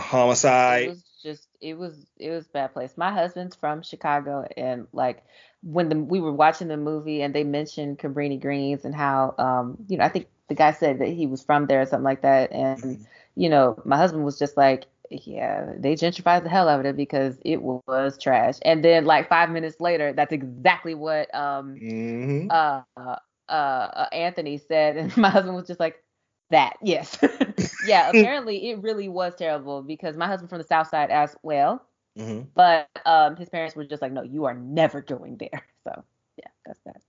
It 0.84 0.90
was 0.90 1.04
just 1.24 1.48
it 1.62 1.78
was 1.78 2.06
it 2.18 2.32
was 2.32 2.46
a 2.48 2.50
bad 2.50 2.74
place. 2.74 2.98
My 2.98 3.14
husband's 3.14 3.56
from 3.56 3.84
Chicago 3.84 4.46
and 4.58 4.88
like 4.92 5.24
when 5.64 5.90
the 5.90 5.98
we 5.98 6.20
were 6.20 6.32
watching 6.34 6.68
the 6.68 6.78
movie 6.78 7.22
and 7.22 7.34
they 7.34 7.44
mentioned 7.44 8.00
Cabrini 8.00 8.40
Greens 8.42 8.86
and 8.86 8.96
how 8.96 9.36
um 9.38 9.78
you 9.88 9.98
know 9.98 10.04
I 10.04 10.10
think 10.10 10.28
the 10.48 10.56
guy 10.56 10.72
said 10.72 11.00
that 11.00 11.10
he 11.10 11.28
was 11.28 11.44
from 11.44 11.68
there 11.68 11.82
or 11.82 11.86
something 11.86 12.04
like 12.06 12.22
that. 12.22 12.52
And 12.52 13.00
you 13.36 13.50
know 13.50 13.80
my 13.86 13.98
husband 13.98 14.26
was 14.26 14.40
just 14.40 14.58
like 14.58 14.86
yeah 15.10 15.74
they 15.78 15.94
gentrified 15.96 16.44
the 16.44 16.50
hell 16.50 16.70
out 16.70 16.80
of 16.82 16.86
it 16.86 16.98
because 16.98 17.40
it 17.46 17.62
was 17.62 18.02
trash. 18.04 18.56
And 18.64 18.84
then 18.84 19.06
like 19.06 19.30
5 19.30 19.50
minutes 19.50 19.80
later 19.80 20.14
that's 20.14 20.34
exactly 20.34 20.94
what 20.94 21.34
um 21.34 21.82
hmm 21.82 22.50
uh, 22.50 22.84
uh, 22.98 23.16
uh, 23.50 24.08
Anthony 24.12 24.58
said, 24.58 24.98
and 24.98 25.16
my 25.18 25.30
husband 25.30 25.56
was 25.56 25.68
just 25.68 25.80
like, 25.80 26.04
that, 26.50 26.74
yes. 26.82 27.18
yeah, 27.82 28.10
apparently 28.12 28.70
it 28.70 28.82
really 28.82 29.08
was 29.10 29.36
terrible 29.36 29.82
because 29.84 30.18
my 30.18 30.28
husband 30.28 30.50
from 30.50 30.60
the 30.60 30.68
South 30.68 30.88
Side 30.88 31.12
as 31.12 31.36
well, 31.44 31.86
hmm 32.18 32.42
but 32.54 32.90
um, 33.06 33.36
his 33.38 33.50
parents 33.50 33.76
were 33.76 33.86
just 33.86 34.02
like, 34.02 34.12
no, 34.12 34.24
you 34.24 34.46
are 34.46 34.54
never 34.54 35.02
going 35.02 35.38
there. 35.38 35.64
So, 35.84 36.04
yeah, 36.38 36.50
that's 36.64 36.80
that. 36.86 37.02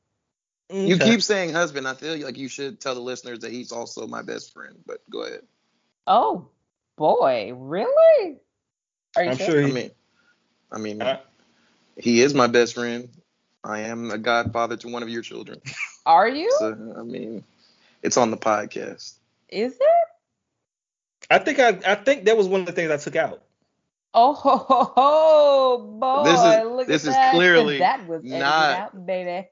You 0.70 0.96
keep 0.96 1.22
saying 1.22 1.52
husband. 1.52 1.86
I 1.86 1.92
feel 1.92 2.16
like 2.24 2.38
you 2.38 2.48
should 2.48 2.80
tell 2.80 2.94
the 2.94 3.02
listeners 3.02 3.40
that 3.40 3.52
he's 3.52 3.70
also 3.70 4.06
my 4.06 4.22
best 4.22 4.54
friend. 4.54 4.76
But 4.86 5.02
go 5.10 5.24
ahead. 5.24 5.42
Oh, 6.06 6.48
boy, 6.96 7.52
really? 7.54 8.38
Are 9.16 9.24
you 9.24 9.30
I'm 9.30 9.36
sure? 9.36 9.46
sure 9.50 9.64
I 9.64 9.70
mean, 9.70 9.90
I 10.72 10.78
mean, 10.78 11.02
Uh, 11.02 11.18
he 11.98 12.22
is 12.22 12.32
my 12.34 12.46
best 12.46 12.74
friend. 12.74 13.10
I 13.62 13.80
am 13.80 14.10
a 14.10 14.18
godfather 14.18 14.76
to 14.78 14.88
one 14.88 15.02
of 15.02 15.10
your 15.10 15.22
children. 15.22 15.60
Are 16.06 16.28
you? 16.28 16.50
So 16.58 16.94
I 16.98 17.02
mean, 17.02 17.44
it's 18.02 18.16
on 18.16 18.30
the 18.30 18.38
podcast. 18.38 19.18
Is 19.50 19.74
it? 19.74 20.08
I 21.30 21.38
think 21.38 21.58
I, 21.58 21.78
I 21.92 21.94
think 21.94 22.24
that 22.24 22.36
was 22.36 22.48
one 22.48 22.60
of 22.60 22.66
the 22.66 22.72
things 22.72 22.90
I 22.90 22.96
took 22.96 23.16
out. 23.16 23.42
Oh, 24.14 24.34
ho, 24.34 24.56
ho, 24.58 24.92
ho, 24.94 25.78
boy, 25.98 26.24
This 26.24 26.40
is- 26.40 26.70
look 26.70 26.86
this 26.86 27.04
at 27.04 27.08
is 27.08 27.14
that. 27.14 27.32
clearly 27.34 27.78
that 27.78 28.06
was 28.06 28.22
not- 28.22 28.78
out, 28.78 29.06
baby. 29.06 29.48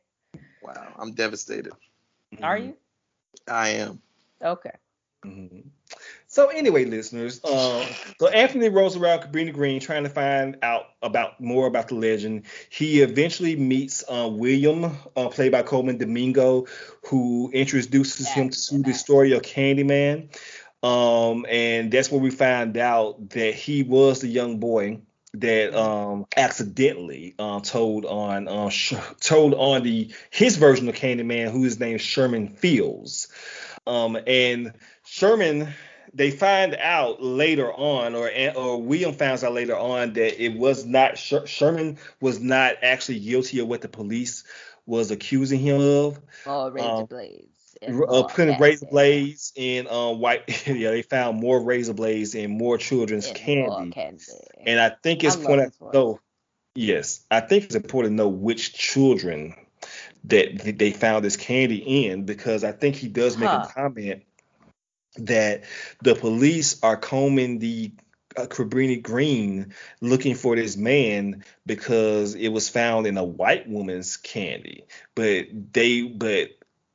Wow, 0.62 0.92
I'm 0.98 1.12
devastated. 1.12 1.72
Are 2.42 2.56
Mhm. 2.58 2.66
you? 2.66 2.76
I 3.48 3.68
am. 3.70 4.02
Okay. 4.42 4.72
Mhm. 5.24 5.64
So 6.28 6.46
anyway, 6.48 6.84
listeners, 6.84 7.40
um, 7.44 7.84
so 8.20 8.28
Anthony 8.28 8.68
rolls 8.68 8.96
around 8.96 9.20
Cabrini 9.22 9.52
Green 9.52 9.80
trying 9.80 10.04
to 10.04 10.08
find 10.08 10.56
out 10.62 10.90
about 11.02 11.40
more 11.40 11.66
about 11.66 11.88
the 11.88 11.96
legend. 11.96 12.44
He 12.70 13.00
eventually 13.02 13.56
meets 13.56 14.04
uh, 14.08 14.28
William, 14.30 14.96
uh, 15.16 15.28
played 15.28 15.50
by 15.50 15.62
Colman 15.62 15.98
Domingo, 15.98 16.66
who 17.06 17.50
introduces 17.52 18.28
him 18.28 18.50
to 18.50 18.78
the 18.82 18.92
story 18.94 19.32
of 19.32 19.42
Candyman. 19.42 20.28
Um, 20.82 21.44
and 21.48 21.90
that's 21.92 22.10
where 22.10 22.20
we 22.20 22.30
find 22.30 22.76
out 22.76 23.30
that 23.30 23.54
he 23.54 23.82
was 23.82 24.20
the 24.20 24.28
young 24.28 24.58
boy 24.58 25.00
that 25.34 25.72
um 25.74 26.26
accidentally 26.36 27.34
uh, 27.38 27.60
told 27.60 28.04
on 28.04 28.48
uh, 28.48 28.68
sh- 28.68 28.94
told 29.20 29.54
on 29.54 29.82
the 29.82 30.12
his 30.30 30.56
version 30.56 30.88
of 30.88 30.94
Candyman, 30.94 31.50
who 31.50 31.64
is 31.64 31.78
named 31.78 32.00
Sherman 32.00 32.48
Fields. 32.48 33.28
Um, 33.86 34.18
and 34.26 34.72
Sherman, 35.04 35.68
they 36.12 36.30
find 36.30 36.74
out 36.74 37.22
later 37.22 37.72
on, 37.72 38.14
or 38.14 38.30
or 38.56 38.82
William 38.82 39.12
finds 39.14 39.44
out 39.44 39.52
later 39.52 39.76
on 39.76 40.14
that 40.14 40.42
it 40.42 40.56
was 40.56 40.84
not 40.84 41.16
Sher- 41.18 41.46
Sherman 41.46 41.98
was 42.20 42.40
not 42.40 42.76
actually 42.82 43.20
guilty 43.20 43.60
of 43.60 43.68
what 43.68 43.82
the 43.82 43.88
police 43.88 44.44
was 44.86 45.10
accusing 45.10 45.60
him 45.60 45.80
of. 45.80 46.18
More 46.46 46.70
razor 46.72 46.88
Um, 46.88 47.06
blades. 47.06 47.49
Uh, 47.82 48.24
putting 48.24 48.58
razor 48.58 48.86
blades 48.86 49.52
in 49.56 49.86
uh, 49.86 50.10
white. 50.10 50.66
yeah, 50.66 50.90
they 50.90 51.02
found 51.02 51.40
more 51.40 51.62
razor 51.62 51.94
blades 51.94 52.34
in 52.34 52.50
more 52.50 52.76
children's 52.76 53.26
And 53.26 53.36
candy. 53.36 53.90
candy. 53.90 54.22
And 54.66 54.78
I 54.78 54.90
think 55.02 55.24
it's 55.24 55.36
important 55.36 55.74
to 55.78 55.90
know. 55.92 56.20
Yes, 56.74 57.24
I 57.30 57.40
think 57.40 57.64
it's 57.64 57.74
important 57.74 58.12
to 58.12 58.16
know 58.16 58.28
which 58.28 58.74
children 58.74 59.54
that 60.24 60.60
th- 60.60 60.78
they 60.78 60.92
found 60.92 61.24
this 61.24 61.36
candy 61.36 62.04
in 62.04 62.24
because 62.24 62.64
I 62.64 62.72
think 62.72 62.96
he 62.96 63.08
does 63.08 63.36
make 63.38 63.48
Huh. 63.48 63.66
a 63.68 63.72
comment 63.72 64.22
that 65.16 65.64
the 66.02 66.14
police 66.14 66.82
are 66.82 66.96
combing 66.96 67.58
the 67.58 67.92
uh, 68.36 68.46
Cabrini 68.46 69.02
Green 69.02 69.74
looking 70.00 70.34
for 70.34 70.54
this 70.54 70.76
man 70.76 71.44
because 71.66 72.34
it 72.34 72.48
was 72.48 72.68
found 72.68 73.06
in 73.06 73.18
a 73.18 73.24
white 73.24 73.68
woman's 73.68 74.16
candy, 74.16 74.84
but 75.14 75.46
they 75.72 76.02
but 76.02 76.50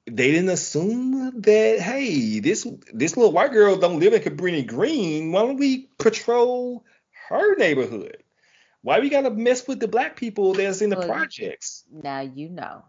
they 0.07 0.31
didn't 0.31 0.49
assume 0.49 1.41
that 1.41 1.79
hey 1.79 2.39
this 2.39 2.67
this 2.93 3.17
little 3.17 3.31
white 3.31 3.51
girl 3.51 3.75
don't 3.75 3.99
live 3.99 4.13
in 4.13 4.21
Cabrini 4.21 4.65
Green. 4.65 5.31
Why 5.31 5.41
don't 5.41 5.57
we 5.57 5.89
patrol 5.97 6.85
her 7.29 7.55
neighborhood? 7.55 8.17
Why 8.81 8.99
we 8.99 9.09
gotta 9.09 9.31
mess 9.31 9.67
with 9.67 9.79
the 9.79 9.87
black 9.87 10.15
people 10.15 10.53
that's 10.53 10.81
in 10.81 10.91
the 10.91 10.97
Well, 10.97 11.07
projects? 11.07 11.83
Now 11.91 12.21
you 12.21 12.49
know. 12.49 12.83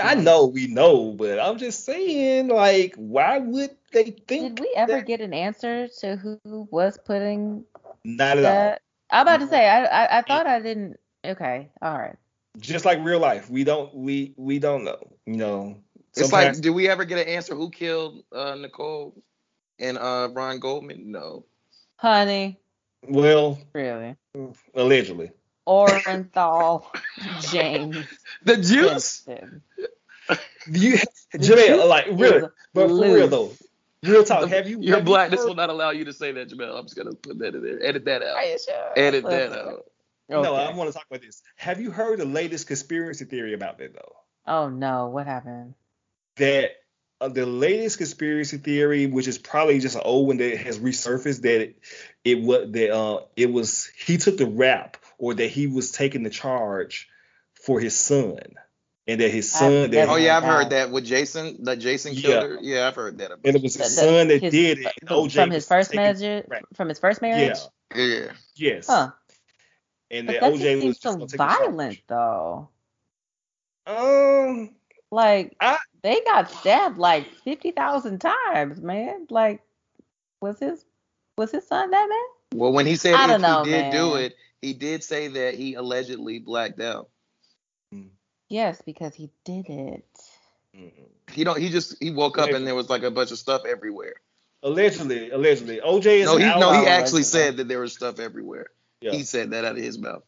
I 0.00 0.14
know 0.14 0.46
we 0.46 0.66
know, 0.66 1.12
but 1.12 1.38
I'm 1.38 1.58
just 1.58 1.84
saying, 1.84 2.48
like, 2.48 2.94
why 2.96 3.38
would 3.38 3.70
they 3.92 4.12
think 4.26 4.56
Did 4.56 4.60
we 4.60 4.72
ever 4.74 4.92
that- 4.92 5.06
get 5.06 5.20
an 5.20 5.34
answer 5.34 5.88
to 6.00 6.16
who 6.16 6.38
was 6.70 6.98
putting 7.04 7.64
not 8.04 8.38
at 8.38 8.44
all? 8.44 8.78
I'm 9.10 9.22
about 9.22 9.38
to 9.38 9.44
mm-hmm. 9.44 9.50
say 9.50 9.68
I, 9.68 9.84
I 9.84 10.18
I 10.18 10.22
thought 10.22 10.46
I 10.46 10.60
didn't. 10.60 10.98
Okay, 11.24 11.70
all 11.80 11.98
right. 11.98 12.16
Just 12.58 12.84
like 12.84 13.02
real 13.02 13.18
life, 13.18 13.50
we 13.50 13.64
don't 13.64 13.94
we 13.94 14.34
we 14.36 14.58
don't 14.58 14.84
know. 14.84 14.98
You 15.26 15.36
know, 15.36 15.76
It's 16.16 16.28
sometimes- 16.30 16.56
like, 16.58 16.62
did 16.62 16.70
we 16.70 16.88
ever 16.88 17.04
get 17.04 17.18
an 17.18 17.28
answer 17.28 17.54
who 17.54 17.70
killed 17.70 18.24
uh, 18.32 18.54
Nicole 18.54 19.14
and 19.78 19.98
uh, 19.98 20.28
Ron 20.32 20.58
Goldman? 20.60 21.10
No. 21.10 21.44
Honey, 21.96 22.58
well, 23.02 23.58
really? 23.72 24.16
allegedly. 24.74 25.30
Orenthal 25.66 26.84
James 27.50 27.96
The 28.44 28.56
juice. 28.58 29.26
You, 30.66 30.96
Jamel, 31.34 31.88
like 31.88 32.06
really, 32.10 32.48
but 32.72 32.88
for 32.88 32.94
real 32.94 33.28
though, 33.28 33.52
real 34.02 34.24
talk. 34.24 34.48
Have 34.48 34.68
you? 34.68 34.80
Your 34.80 34.96
have 34.96 35.00
you 35.00 35.04
blackness 35.06 35.40
heard- 35.40 35.48
will 35.48 35.54
not 35.54 35.70
allow 35.70 35.90
you 35.90 36.04
to 36.06 36.12
say 36.12 36.32
that, 36.32 36.48
Jamel. 36.48 36.78
I'm 36.78 36.84
just 36.84 36.96
gonna 36.96 37.12
put 37.14 37.38
that 37.38 37.54
in 37.54 37.62
there. 37.62 37.82
Edit 37.84 38.04
that 38.06 38.22
out. 38.22 38.36
Are 38.36 38.44
you 38.44 38.58
sure? 38.58 38.90
Edit 38.96 39.24
that 39.24 39.50
Listen. 39.50 39.68
out. 39.68 39.84
No, 40.30 40.54
I 40.54 40.72
want 40.74 40.88
to 40.90 40.94
talk 40.94 41.06
about 41.10 41.20
this. 41.22 41.42
Have 41.56 41.80
you 41.80 41.90
heard 41.90 42.18
the 42.18 42.24
latest 42.24 42.66
conspiracy 42.66 43.24
theory 43.26 43.52
about 43.54 43.78
that 43.78 43.94
though? 43.94 44.16
Oh 44.46 44.68
no, 44.70 45.08
what 45.08 45.26
happened? 45.26 45.74
That 46.36 46.72
uh, 47.20 47.28
the 47.28 47.46
latest 47.46 47.98
conspiracy 47.98 48.56
theory, 48.58 49.06
which 49.06 49.28
is 49.28 49.38
probably 49.38 49.78
just 49.78 49.94
an 49.96 50.02
old 50.04 50.26
one 50.26 50.36
that 50.38 50.56
has 50.58 50.78
resurfaced, 50.78 51.42
that 51.42 51.60
it, 51.62 51.78
it 52.24 52.40
was 52.42 52.70
that 52.72 52.90
uh 52.94 53.20
it 53.36 53.50
was 53.52 53.86
he 53.96 54.16
took 54.16 54.36
the 54.36 54.46
rap 54.46 54.96
or 55.18 55.34
that 55.34 55.46
he 55.48 55.66
was 55.66 55.92
taking 55.92 56.22
the 56.22 56.30
charge 56.30 57.08
for 57.64 57.78
his 57.80 57.96
son, 57.96 58.38
and 59.06 59.20
that 59.20 59.30
his 59.30 59.54
I've 59.54 59.58
son 59.60 59.90
that 59.92 60.08
Oh 60.08 60.16
yeah, 60.16 60.36
I've 60.36 60.42
that. 60.42 60.48
heard 60.48 60.70
that 60.70 60.90
with 60.90 61.04
Jason. 61.06 61.64
That 61.64 61.78
Jason 61.78 62.14
killed 62.14 62.34
Yeah. 62.34 62.40
her. 62.56 62.58
Yeah, 62.60 62.88
I've 62.88 62.94
heard 62.96 63.18
that. 63.18 63.26
About 63.32 63.40
and 63.46 63.56
it 63.56 63.62
was 63.62 63.74
The- 63.74 63.84
his 63.84 63.94
the- 63.96 64.02
son 64.02 64.28
that 64.28 64.42
his- 64.42 64.52
did 64.52 64.78
it. 64.80 64.92
and 65.00 65.10
OJ 65.10 65.32
from 65.34 65.50
his 65.50 65.66
first 65.68 65.94
marriage. 65.94 66.44
right. 66.48 66.64
From 66.74 66.88
his 66.88 66.98
first 66.98 67.22
marriage. 67.22 67.56
Yeah. 67.94 68.02
Yeah. 68.04 68.32
Yes. 68.56 68.86
Huh. 68.88 69.12
And 70.10 70.26
But 70.26 70.32
that 70.34 70.40
that 70.42 70.52
OJ 70.52 70.52
was 70.52 70.82
seems 70.82 70.84
just 70.98 71.02
so 71.02 71.12
gonna 71.12 71.20
take 71.26 71.30
the 71.30 71.36
charge. 71.38 71.58
violent 71.60 71.98
though. 72.08 72.68
Um. 73.86 74.70
Like 75.14 75.54
I- 75.60 75.78
they 76.02 76.20
got 76.22 76.50
stabbed 76.50 76.98
like 76.98 77.26
fifty 77.44 77.70
thousand 77.70 78.18
times, 78.18 78.80
man. 78.80 79.28
Like 79.30 79.62
was 80.40 80.58
his 80.58 80.84
was 81.38 81.52
his 81.52 81.66
son 81.66 81.90
that 81.92 82.08
man? 82.08 82.60
Well, 82.60 82.72
when 82.72 82.84
he 82.86 82.96
said 82.96 83.14
I 83.14 83.32
if 83.32 83.40
know, 83.40 83.62
he 83.62 83.70
did 83.70 83.90
do 83.92 84.16
it, 84.16 84.34
he 84.60 84.72
did 84.74 85.04
say 85.04 85.28
that 85.28 85.54
he 85.54 85.74
allegedly 85.74 86.40
blacked 86.40 86.80
out. 86.80 87.10
Yes, 88.48 88.82
because 88.84 89.14
he 89.14 89.30
did 89.44 89.68
it. 89.68 90.04
He 91.32 91.44
don't. 91.44 91.60
He 91.60 91.70
just 91.70 92.02
he 92.02 92.10
woke 92.10 92.36
up 92.36 92.50
and 92.50 92.66
there 92.66 92.74
was 92.74 92.90
like 92.90 93.04
a 93.04 93.10
bunch 93.10 93.30
of 93.30 93.38
stuff 93.38 93.62
everywhere. 93.64 94.14
Allegedly, 94.64 95.30
allegedly, 95.30 95.80
OJ 95.80 96.06
is 96.06 96.26
No, 96.26 96.36
he 96.38 96.44
no. 96.44 96.72
He 96.72 96.78
actually 96.78 96.88
allegedly. 96.88 97.22
said 97.22 97.56
that 97.58 97.68
there 97.68 97.78
was 97.80 97.92
stuff 97.92 98.18
everywhere. 98.18 98.66
Yeah. 99.00 99.12
He 99.12 99.22
said 99.22 99.50
that 99.50 99.64
out 99.64 99.76
of 99.76 99.82
his 99.82 99.96
mouth. 99.96 100.24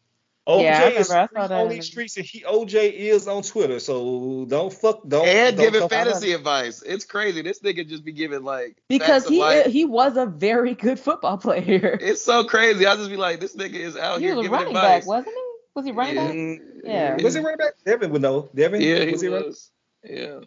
OJ 0.47 0.63
Yeah, 0.63 0.89
is 0.89 1.09
remember. 1.09 1.39
I 1.39 1.43
saw 1.43 1.49
free 1.49 1.49
that 1.49 1.63
on 1.65 1.69
these 1.69 1.87
streets, 1.87 2.17
and 2.17 2.25
he 2.27 2.41
OJ 2.43 2.93
is 2.93 3.27
on 3.27 3.43
Twitter, 3.43 3.81
so 3.81 4.45
don't 4.49 4.73
fuck, 4.73 5.01
don't. 5.09 5.27
and 5.27 5.57
don't 5.57 5.73
giving 5.73 5.89
fantasy 5.89 6.33
advice. 6.33 6.83
It's 6.83 7.05
crazy. 7.05 7.43
This 7.43 7.59
nigga 7.61 7.87
just 7.89 8.05
be 8.05 8.13
giving 8.13 8.45
like 8.45 8.77
Because 8.89 9.27
he 9.27 9.41
life. 9.41 9.67
he 9.67 9.85
was 9.85 10.17
a 10.17 10.27
very 10.27 10.75
good 10.75 11.01
football 11.01 11.37
player. 11.47 11.99
It's 12.01 12.23
so 12.23 12.45
crazy. 12.45 12.87
I 12.87 12.95
just 12.97 13.11
be 13.11 13.17
like, 13.17 13.41
this 13.41 13.57
nigga 13.57 13.75
is 13.75 13.97
out 13.97 14.21
He 14.21 14.27
here 14.27 14.37
was 14.37 14.47
a 14.47 14.49
giving 14.49 14.53
running 14.59 14.77
advice. 14.77 15.01
back, 15.03 15.07
wasn't 15.09 15.35
he? 15.35 15.43
Was 15.75 15.85
he 15.85 15.93
running 15.93 16.15
Yeah. 16.15 16.27
back? 16.27 16.35
Mm, 16.35 16.61
Yeah. 16.85 17.23
Was 17.25 17.35
he 17.35 17.41
running 17.41 17.59
back? 17.59 17.73
Devin 17.85 18.11
would 18.13 18.23
know. 18.23 18.49
Devin. 18.55 18.81
Yeah, 18.81 19.05
he 19.05 19.13
was 19.13 19.25
was. 19.25 19.71
running? 20.05 20.19
Yeah. 20.23 20.41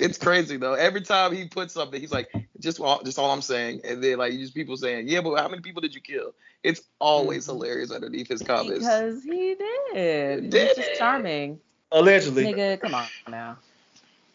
It's 0.00 0.18
crazy 0.18 0.56
though. 0.56 0.74
Every 0.74 1.02
time 1.02 1.34
he 1.34 1.46
puts 1.46 1.74
something, 1.74 2.00
he's 2.00 2.12
like, 2.12 2.28
just 2.58 2.80
all, 2.80 3.02
just 3.02 3.18
all 3.18 3.30
I'm 3.30 3.42
saying, 3.42 3.82
and 3.84 4.02
then 4.02 4.18
like 4.18 4.32
just 4.32 4.54
people 4.54 4.76
saying, 4.76 5.08
yeah, 5.08 5.20
but 5.20 5.36
how 5.38 5.48
many 5.48 5.62
people 5.62 5.82
did 5.82 5.94
you 5.94 6.00
kill? 6.00 6.34
It's 6.62 6.82
always 6.98 7.44
Mhm. 7.44 7.50
hilarious 7.50 7.90
underneath 7.90 8.28
his 8.28 8.42
comments. 8.42 8.80
Because 8.80 9.22
he 9.24 9.54
did. 9.92 10.50
Did 10.50 10.68
He's 10.68 10.76
just 10.76 10.90
it? 10.92 10.98
charming. 10.98 11.60
Allegedly. 11.92 12.44
Nigga, 12.46 12.80
come 12.80 12.94
on 12.94 13.08
now. 13.28 13.58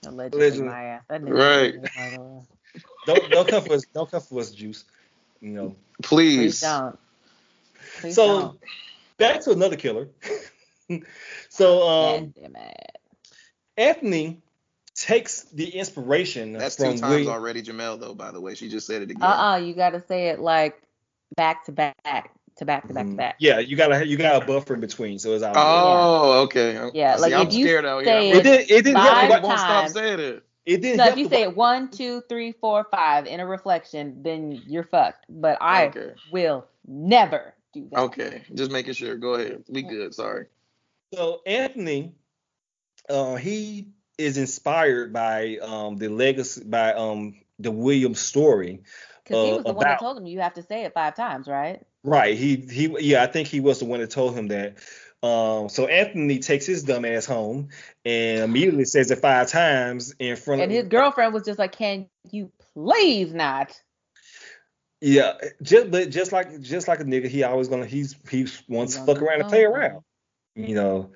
Allegedly, 0.05 0.39
Allegedly. 0.39 0.65
my 0.67 0.83
ass. 0.83 1.03
That 1.09 1.21
nigga 1.23 1.33
Right. 1.33 1.75
was 1.75 1.89
like, 1.95 2.47
Don't 3.05 3.31
don't 3.31 3.47
come 3.47 3.63
for 3.63 3.73
us. 3.73 3.85
Don't 3.85 4.09
come 4.09 4.21
for 4.21 4.39
us, 4.39 4.51
Juice. 4.51 4.85
You 5.41 5.49
know. 5.51 5.75
Please. 6.01 6.37
Please 6.37 6.61
don't. 6.61 6.99
Please 7.99 8.15
so 8.15 8.25
don't. 8.27 8.59
back 9.17 9.41
to 9.41 9.51
another 9.51 9.75
killer. 9.77 10.09
so 11.49 11.87
um, 11.87 12.33
damn 12.39 12.55
it. 12.55 12.97
Anthony 13.77 14.41
takes 14.95 15.43
the 15.43 15.67
inspiration 15.69 16.53
That's 16.53 16.75
from 16.75 16.95
two 16.95 17.01
times 17.01 17.09
William. 17.11 17.31
already, 17.31 17.61
Jamel. 17.61 17.99
Though, 17.99 18.13
by 18.13 18.31
the 18.31 18.41
way, 18.41 18.55
she 18.55 18.69
just 18.69 18.87
said 18.87 19.01
it 19.01 19.11
again. 19.11 19.29
Uh-uh, 19.29 19.57
you 19.57 19.73
gotta 19.73 20.01
say 20.07 20.29
it 20.29 20.39
like 20.39 20.81
back 21.35 21.65
to 21.65 21.71
back 21.71 21.95
to 22.57 22.65
back 22.65 22.87
to 22.87 22.93
back 22.93 23.09
to 23.09 23.13
Mhm. 23.13 23.17
back. 23.17 23.35
Yeah, 23.39 23.59
you 23.59 23.75
gotta 23.75 24.05
you 24.07 24.17
got 24.17 24.41
a 24.41 24.45
buffer 24.45 24.73
in 24.75 24.79
between, 24.79 25.19
so 25.19 25.33
it's 25.33 25.43
out. 25.43 25.55
Oh, 25.57 26.43
okay. 26.43 26.89
Yeah, 26.93 27.15
See, 27.15 27.21
like, 27.21 27.33
I'm 27.33 27.47
if 27.47 27.53
you 27.53 27.65
scared 27.65 27.85
out 27.85 28.05
say 28.05 28.27
here. 28.27 28.37
it 28.37 28.43
did 28.43 28.71
it 28.71 28.83
didn't 28.83 28.93
five 28.93 29.29
help. 29.29 29.43
I 29.43 29.45
won't 29.45 29.59
stop 29.59 29.89
saying 29.89 30.19
it. 30.19 30.43
It 30.65 30.81
didn't 30.81 30.97
No, 30.97 31.07
if 31.07 31.17
you 31.17 31.27
say 31.27 31.43
it 31.43 31.55
one, 31.55 31.89
two, 31.89 32.21
three, 32.27 32.53
four, 32.53 32.85
five 32.89 33.27
in 33.27 33.39
a 33.39 33.45
reflection, 33.45 34.23
then 34.23 34.61
you're 34.67 34.83
fucked. 34.83 35.25
But 35.29 35.57
I 35.61 35.87
Okay. 35.87 36.13
will 36.31 36.65
never 36.87 37.53
do 37.73 37.87
that. 37.91 37.99
Okay, 37.99 38.43
just 38.53 38.71
making 38.71 38.93
sure. 38.93 39.15
Go 39.15 39.35
ahead. 39.35 39.63
We 39.69 39.83
good. 39.83 40.15
Sorry. 40.15 40.45
So 41.13 41.41
Anthony, 41.45 42.15
uh, 43.09 43.35
he 43.35 43.89
is 44.17 44.37
inspired 44.37 45.13
by 45.13 45.57
um 45.57 45.97
the 45.97 46.07
legacy 46.07 46.63
by 46.63 46.93
um 46.93 47.35
the 47.59 47.71
Williams 47.71 48.19
story. 48.19 48.81
Because 49.23 49.45
he 49.45 49.53
was 49.53 49.63
the 49.63 49.73
one 49.73 49.87
that 49.87 49.99
told 49.99 50.17
him 50.17 50.27
you 50.27 50.39
have 50.41 50.53
to 50.53 50.63
say 50.63 50.83
it 50.83 50.93
five 50.93 51.15
times, 51.15 51.47
right? 51.47 51.81
Right. 52.03 52.37
He 52.37 52.57
he 52.57 52.95
yeah, 52.99 53.23
I 53.23 53.27
think 53.27 53.47
he 53.47 53.59
was 53.59 53.79
the 53.79 53.85
one 53.85 53.99
that 53.99 54.11
told 54.11 54.35
him 54.35 54.47
that. 54.47 54.77
Um 55.23 55.69
so 55.69 55.87
Anthony 55.87 56.39
takes 56.39 56.65
his 56.65 56.83
dumb 56.83 57.05
ass 57.05 57.25
home 57.25 57.69
and 58.03 58.43
immediately 58.43 58.85
says 58.85 59.11
it 59.11 59.19
five 59.19 59.49
times 59.49 60.13
in 60.19 60.35
front 60.35 60.61
And 60.61 60.71
of 60.71 60.77
And 60.77 60.85
his 60.85 60.89
girlfriend 60.89 61.33
was 61.33 61.43
just 61.43 61.57
like, 61.59 61.71
"Can 61.71 62.07
you 62.31 62.51
please 62.73 63.33
not?" 63.33 63.79
Yeah, 65.01 65.33
just 65.61 65.91
but 65.91 66.09
just 66.09 66.31
like 66.31 66.61
just 66.61 66.87
like 66.87 66.99
a 66.99 67.03
nigga, 67.03 67.27
he 67.27 67.43
always 67.43 67.67
gonna 67.67 67.85
he's 67.85 68.15
he 68.29 68.47
wants 68.67 68.95
to 68.95 69.05
fuck 69.05 69.21
around 69.21 69.41
and 69.41 69.49
play 69.49 69.63
around. 69.63 70.03
You 70.55 70.75
know. 70.75 71.11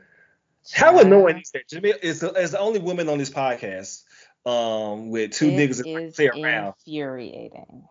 How 0.73 0.99
annoying 0.99 1.39
is 1.39 1.51
that? 1.51 1.67
Jamel 1.67 1.97
is 2.01 2.19
the, 2.19 2.31
is 2.33 2.51
the 2.51 2.59
only 2.59 2.79
woman 2.79 3.09
on 3.09 3.17
this 3.17 3.29
podcast 3.29 4.03
um, 4.45 5.09
with 5.09 5.31
two 5.31 5.49
It 5.49 5.53
niggas 5.69 6.15
play 6.15 6.27
around. 6.27 6.73
infuriating. 6.85 7.83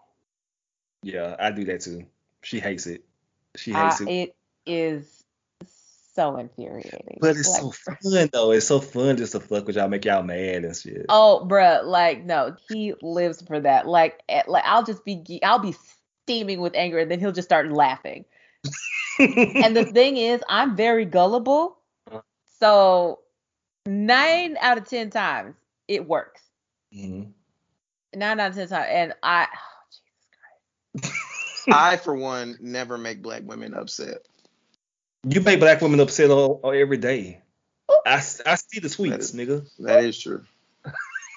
Yeah, 1.03 1.37
I 1.39 1.51
do 1.51 1.65
that 1.67 1.81
too. 1.81 2.07
She 2.43 2.61
hates 2.61 2.87
it. 2.87 3.05
She 3.57 3.73
Uh, 3.73 3.89
hates 3.89 4.01
it. 4.01 4.09
it 4.09 4.37
is 4.67 5.25
so 6.15 6.37
infuriating. 6.37 7.19
But 7.21 7.37
it's 7.37 7.49
Like, 7.49 7.61
so 7.61 7.71
fun 7.71 8.29
though. 8.33 8.51
It's 8.53 8.67
so 8.67 8.81
fun 8.81 9.17
just 9.17 9.33
to 9.33 9.41
fuck 9.41 9.67
with 9.67 9.77
y'all, 9.77 9.89
make 9.89 10.05
y'all 10.05 10.23
mad 10.23 10.65
and 10.65 10.77
shit. 10.77 11.07
Oh, 11.09 11.47
bruh, 11.49 11.85
like 11.85 12.25
no, 12.25 12.57
he 12.69 12.95
lives 13.03 13.43
for 13.43 13.61
that. 13.61 13.87
Like, 13.87 14.21
eh, 14.29 14.43
like 14.49 14.65
I'll 14.67 14.85
just 14.85 15.05
be, 15.05 15.41
I'll 15.43 15.61
be 15.61 15.75
steaming 16.25 16.61
with 16.61 16.75
anger, 16.75 16.99
and 16.99 17.11
then 17.11 17.21
he'll 17.21 17.33
just 17.33 17.49
start 17.49 17.71
laughing. 17.71 18.25
and 19.19 19.77
the 19.77 19.85
thing 19.85 20.17
is, 20.17 20.43
I'm 20.49 20.75
very 20.77 21.05
gullible, 21.05 21.77
Uh. 21.77 21.78
So 22.61 23.21
nine 23.87 24.57
out 24.61 24.79
of 24.79 24.89
ten 24.89 25.11
times 25.11 25.55
it 25.87 26.07
works. 26.07 26.43
Mhm. 26.95 27.33
Nine 28.15 28.41
out 28.41 28.51
of 28.51 28.57
ten 28.57 28.69
times, 28.69 28.87
and 28.91 29.15
I, 29.23 29.47
oh, 29.53 31.01
Jesus 31.01 31.03
Christ. 31.03 31.69
I, 31.73 31.97
for 31.97 32.15
one, 32.15 32.57
never 32.61 32.99
make 32.99 33.23
black 33.23 33.43
women 33.45 33.75
upset. 33.75 34.19
You 35.29 35.41
make 35.41 35.61
black 35.61 35.81
women 35.81 36.01
upset 36.01 36.31
all, 36.31 36.61
all 36.63 36.73
every 36.73 36.97
day 36.97 37.43
i 38.07 38.21
see 38.21 38.81
the 38.81 38.89
tweets, 38.89 39.35
nigga. 39.35 39.69
That 39.79 40.05
is 40.05 40.19
true. 40.19 40.45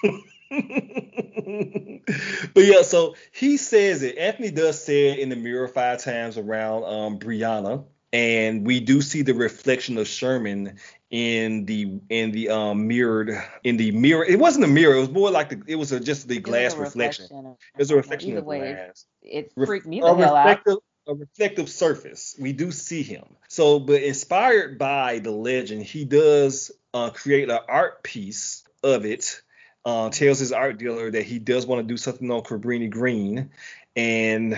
but 2.54 2.64
yeah, 2.64 2.82
so 2.82 3.14
he 3.32 3.56
says 3.56 4.02
it. 4.02 4.18
Anthony 4.18 4.50
does 4.50 4.82
say 4.82 5.10
it 5.10 5.18
in 5.18 5.28
the 5.28 5.36
mirror 5.36 5.68
five 5.68 6.02
times 6.02 6.38
around 6.38 6.84
um, 6.84 7.18
Brianna, 7.18 7.84
and 8.12 8.66
we 8.66 8.80
do 8.80 9.00
see 9.00 9.22
the 9.22 9.34
reflection 9.34 9.98
of 9.98 10.08
Sherman 10.08 10.78
in 11.12 11.66
the 11.66 12.00
in 12.08 12.32
the 12.32 12.48
um 12.48 12.88
mirrored 12.88 13.30
in 13.62 13.76
the 13.76 13.92
mirror. 13.92 14.24
It 14.24 14.38
wasn't 14.38 14.64
a 14.64 14.68
mirror. 14.68 14.96
It 14.96 15.00
was 15.00 15.10
more 15.10 15.30
like 15.30 15.50
the 15.50 15.62
it 15.68 15.76
was 15.76 15.92
a, 15.92 16.00
just 16.00 16.26
the 16.26 16.40
glass 16.40 16.74
a 16.74 16.78
reflection. 16.78 17.46
of- 17.46 17.58
It 17.74 17.78
was 17.78 17.90
a 17.90 17.96
reflection 17.96 18.30
Either 18.30 18.38
of 18.40 18.46
way, 18.46 18.58
glass. 18.72 19.04
it 19.22 19.52
freaked 19.54 19.86
me 19.86 20.00
a 20.00 20.04
the 20.04 20.14
hell 20.14 20.34
out. 20.34 20.46
reflective, 20.46 20.78
a 21.06 21.14
reflective 21.14 21.68
surface. 21.68 22.34
We 22.40 22.54
do 22.54 22.72
see 22.72 23.02
him. 23.02 23.24
So, 23.48 23.78
but 23.78 24.02
inspired 24.02 24.78
by 24.78 25.18
the 25.18 25.30
legend, 25.30 25.82
he 25.84 26.06
does 26.06 26.72
uh, 26.94 27.10
create 27.10 27.50
an 27.50 27.58
art 27.68 28.02
piece 28.02 28.64
of 28.82 29.04
it. 29.04 29.40
Uh, 29.84 30.08
tells 30.10 30.38
his 30.38 30.52
art 30.52 30.78
dealer 30.78 31.10
that 31.10 31.24
he 31.24 31.40
does 31.40 31.66
want 31.66 31.80
to 31.80 31.92
do 31.92 31.96
something 31.96 32.30
on 32.30 32.40
Cabrini 32.42 32.88
Green, 32.88 33.50
and 33.96 34.56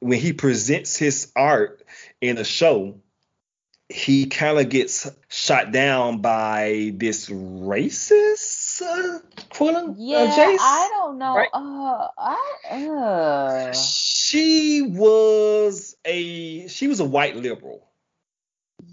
when 0.00 0.20
he 0.20 0.34
presents 0.34 0.98
his 0.98 1.32
art 1.34 1.82
in 2.20 2.36
a 2.36 2.44
show, 2.44 3.00
he 3.88 4.26
kind 4.26 4.58
of 4.58 4.68
gets 4.68 5.10
shot 5.28 5.72
down 5.72 6.20
by 6.20 6.92
this 6.96 7.28
racist 7.28 8.82
uh, 8.82 9.20
quote 9.50 9.96
Yeah, 9.96 10.18
uh, 10.18 10.26
Jace. 10.36 10.58
I 10.60 10.88
don't 10.92 11.18
know. 11.18 11.34
right? 11.36 11.48
Uh, 11.52 12.08
I, 12.18 12.40
uh. 12.70 13.72
She 13.72 14.82
was 14.82 15.96
a 16.04 16.66
she 16.68 16.88
was 16.88 17.00
a 17.00 17.04
white 17.04 17.36
liberal 17.36 17.86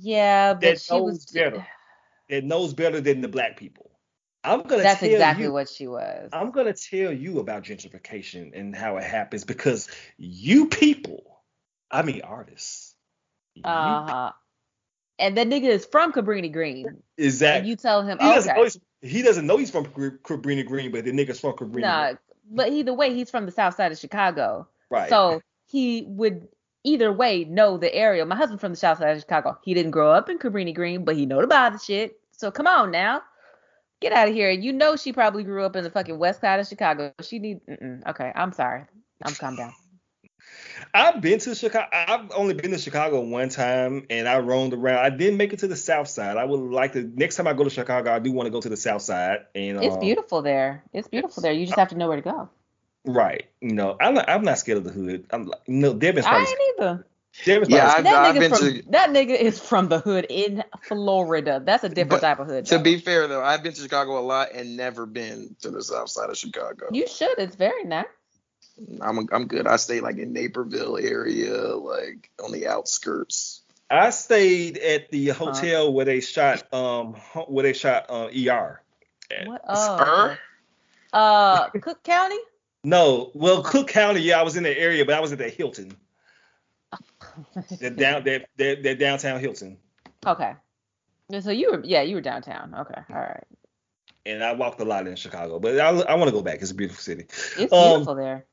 Yeah, 0.02 0.54
but 0.54 0.62
that 0.64 0.80
she 0.80 0.94
knows 0.94 1.06
was. 1.06 1.26
better. 1.26 1.66
that 2.30 2.44
knows 2.44 2.74
better 2.74 3.02
than 3.02 3.22
the 3.22 3.28
black 3.28 3.58
people. 3.58 3.90
I'm 4.44 4.62
gonna 4.64 4.84
That's 4.84 5.00
tell 5.00 5.10
exactly 5.10 5.46
you, 5.46 5.54
what 5.54 5.70
she 5.70 5.88
was. 5.88 6.30
I'm 6.34 6.52
gonna 6.52 6.74
tell 6.74 7.12
you 7.14 7.40
about 7.40 7.64
gentrification 7.64 8.52
and 8.58 8.76
how 8.76 8.98
it 8.98 9.04
happens 9.04 9.44
because 9.46 9.90
you 10.18 10.68
people, 10.68 11.42
I 11.90 12.02
mean 12.04 12.22
artists, 12.22 12.96
Uh 13.64 14.04
huh. 14.04 14.32
And 15.24 15.38
that 15.38 15.48
nigga 15.48 15.70
is 15.70 15.86
from 15.86 16.12
Cabrini 16.12 16.52
Green. 16.52 16.86
And 16.86 17.02
exactly. 17.18 17.70
you 17.70 17.78
tell 17.78 18.02
him, 18.02 18.18
he 18.20 18.26
doesn't 18.26 18.54
know 18.54 18.62
okay, 18.64 18.78
he's, 19.02 19.12
he 19.14 19.22
doesn't 19.22 19.48
know 19.48 19.56
he's 19.56 19.72
from 19.72 19.86
Cabrini 19.86 20.66
Green, 20.66 20.92
but 20.92 21.06
the 21.06 21.12
nigga's 21.12 21.40
from 21.40 21.54
Cabrini. 21.54 21.80
nah. 21.80 22.06
Green. 22.08 22.18
But 22.52 22.72
either 22.74 22.94
way, 22.94 23.14
he's 23.14 23.30
from 23.30 23.46
the 23.46 23.52
south 23.52 23.76
side 23.76 23.94
of 23.94 23.98
Chicago. 23.98 24.68
Right. 24.90 25.10
So 25.10 25.42
he 25.66 26.04
would 26.08 26.50
either 26.84 27.14
way 27.14 27.46
know 27.46 27.78
the 27.78 27.94
area. 27.96 28.26
My 28.26 28.36
husband 28.36 28.60
from 28.60 28.74
the 28.74 28.78
south 28.78 28.98
side 28.98 29.16
of 29.16 29.22
Chicago. 29.22 29.58
He 29.64 29.74
didn't 29.74 29.92
grow 29.92 30.12
up 30.12 30.30
in 30.30 30.40
Cabrini 30.40 30.76
Green, 30.76 31.06
but 31.06 31.16
he 31.16 31.26
know 31.26 31.40
about 31.40 31.72
the 31.72 31.80
shit. 31.80 32.20
So 32.32 32.52
come 32.52 32.68
on 32.68 32.92
now. 32.92 33.22
Get 34.02 34.12
out 34.12 34.28
of 34.28 34.34
here. 34.34 34.50
And 34.50 34.62
you 34.62 34.74
know 34.74 34.98
she 34.98 35.14
probably 35.14 35.44
grew 35.44 35.64
up 35.64 35.78
in 35.78 35.86
the 35.86 35.90
fucking 35.90 36.20
west 36.20 36.42
side 36.42 36.60
of 36.60 36.68
Chicago. 36.68 37.14
She 37.22 37.40
need 37.40 37.62
mm-mm. 37.66 38.06
okay, 38.08 38.34
I'm 38.36 38.52
sorry. 38.52 38.84
I'm 39.24 39.34
calm 39.36 39.56
down. 39.56 39.74
I've 40.94 41.22
been 41.22 41.40
to 41.40 41.56
Chicago. 41.56 41.88
I've 41.92 42.32
only 42.36 42.54
been 42.54 42.72
to 42.72 42.78
Chicago 42.78 43.22
one 43.22 43.50
time, 43.50 44.06
and 44.10 44.28
I 44.28 44.40
roamed 44.40 44.74
around. 44.74 45.00
I 45.04 45.10
didn't 45.10 45.38
make 45.38 45.52
it 45.52 45.60
to 45.60 45.68
the 45.68 45.76
South 45.76 46.08
Side. 46.08 46.38
I 46.38 46.46
would 46.46 46.60
like 46.60 46.94
to. 46.94 47.04
Next 47.16 47.36
time 47.36 47.48
I 47.48 47.54
go 47.54 47.64
to 47.64 47.70
Chicago, 47.70 48.14
I 48.14 48.20
do 48.20 48.32
want 48.32 48.46
to 48.48 48.52
go 48.52 48.62
to 48.62 48.70
the 48.70 48.78
South 48.78 49.02
Side. 49.02 49.40
And 49.56 49.84
It's 49.84 49.96
uh, 49.96 50.00
beautiful 50.00 50.42
there. 50.44 50.84
It's 50.94 51.08
beautiful 51.08 51.42
there. 51.42 51.52
You 51.52 51.66
just 51.66 51.80
have 51.80 51.90
to 51.90 51.98
know 51.98 52.08
where 52.08 52.18
to 52.18 52.22
go. 52.22 52.50
Right. 53.06 53.46
You 53.60 53.74
know, 53.74 53.98
I'm 54.00 54.14
not. 54.14 54.30
I'm 54.30 54.44
not 54.44 54.60
scared 54.60 54.78
of 54.78 54.84
the 54.84 54.92
hood. 54.92 55.26
I'm. 55.32 55.48
like- 55.48 55.68
no, 55.68 55.94
know, 55.94 55.98
Devin's 55.98 56.26
I 56.26 56.30
probably. 56.30 56.48
ain't 56.52 56.80
either. 56.80 57.08
Devin's 57.44 57.70
Yeah, 57.70 57.88
I've- 57.90 58.04
That 58.04 58.16
I've 58.16 58.36
nigga 58.36 58.40
been 58.40 58.52
from 58.52 58.60
to- 58.60 58.92
that 58.92 59.10
nigga 59.10 59.40
is 59.40 59.60
from 59.60 59.90
the 59.90 60.00
hood 60.00 60.28
in 60.30 60.64
Florida. 60.84 61.60
That's 61.66 61.84
a 61.84 61.90
different 61.90 62.22
type 62.22 62.40
of 62.40 62.46
hood. 62.48 62.68
To 62.68 62.78
though. 62.78 62.84
be 62.84 63.00
fair 63.00 63.28
though, 63.28 63.42
I've 63.42 63.64
been 63.64 63.74
to 63.74 63.82
Chicago 63.82 64.20
a 64.20 64.22
lot 64.22 64.50
and 64.54 64.78
never 64.78 65.08
been 65.08 65.56
to 65.62 65.72
the 65.72 65.82
south 65.82 66.10
side 66.10 66.30
of 66.30 66.38
Chicago. 66.38 66.90
you 66.92 67.08
should. 67.08 67.40
It's 67.40 67.56
very 67.56 67.84
nice. 67.86 68.06
I'm 69.02 69.28
I'm 69.32 69.48
good. 69.48 69.68
I 69.68 69.76
stay 69.78 70.00
like 70.02 70.18
in 70.18 70.34
Naperville 70.34 70.98
area, 70.98 71.76
like 71.76 72.30
on 72.44 72.52
the 72.52 72.68
outskirts. 72.68 73.62
I 73.90 74.10
stayed 74.10 74.78
at 74.80 75.12
the 75.12 75.28
hotel 75.30 75.94
where 75.94 76.06
they 76.06 76.20
shot. 76.22 76.74
Um, 76.74 77.14
ho- 77.14 77.46
where 77.48 77.64
they 77.64 77.74
shot. 77.74 78.06
Uh, 78.10 78.28
ER. 78.28 78.82
at. 79.30 79.48
What? 79.48 79.62
Spur? 79.62 80.40
Oh. 81.14 81.18
Uh, 81.18 81.70
Cook 81.70 82.02
County. 82.04 82.40
No, 82.84 83.30
well, 83.36 83.62
Cook 83.64 83.88
County. 83.88 84.22
Yeah, 84.22 84.40
I 84.40 84.44
was 84.44 84.58
in 84.58 84.64
the 84.64 84.78
area, 84.78 85.06
but 85.06 85.14
I 85.16 85.20
was 85.20 85.32
at 85.32 85.38
the 85.38 85.50
Hilton. 85.50 85.96
That 87.80 87.96
down. 87.96 88.24
That 88.26 88.48
that, 88.58 88.84
that 88.84 89.00
downtown 89.00 89.40
Hilton. 89.40 89.78
okay. 90.26 90.54
So 91.42 91.50
you 91.52 91.72
were, 91.72 91.82
yeah, 91.84 92.02
you 92.04 92.16
were 92.16 92.22
downtown. 92.22 92.76
Okay, 92.78 93.02
all 93.10 93.16
right. 93.20 93.44
And 94.26 94.44
I 94.44 94.54
walked 94.54 94.80
a 94.82 94.86
lot 94.86 95.08
in 95.08 95.16
Chicago, 95.16 95.60
but 95.60 95.80
I, 95.80 95.90
I 95.90 96.16
want 96.16 96.28
to 96.30 96.32
go 96.32 96.42
back. 96.44 96.62
It's 96.62 96.70
a 96.72 96.76
beautiful 96.76 97.02
city. 97.02 97.26
It's 97.58 97.74
Um, 97.74 97.90
beautiful 97.92 98.16
there. 98.16 98.46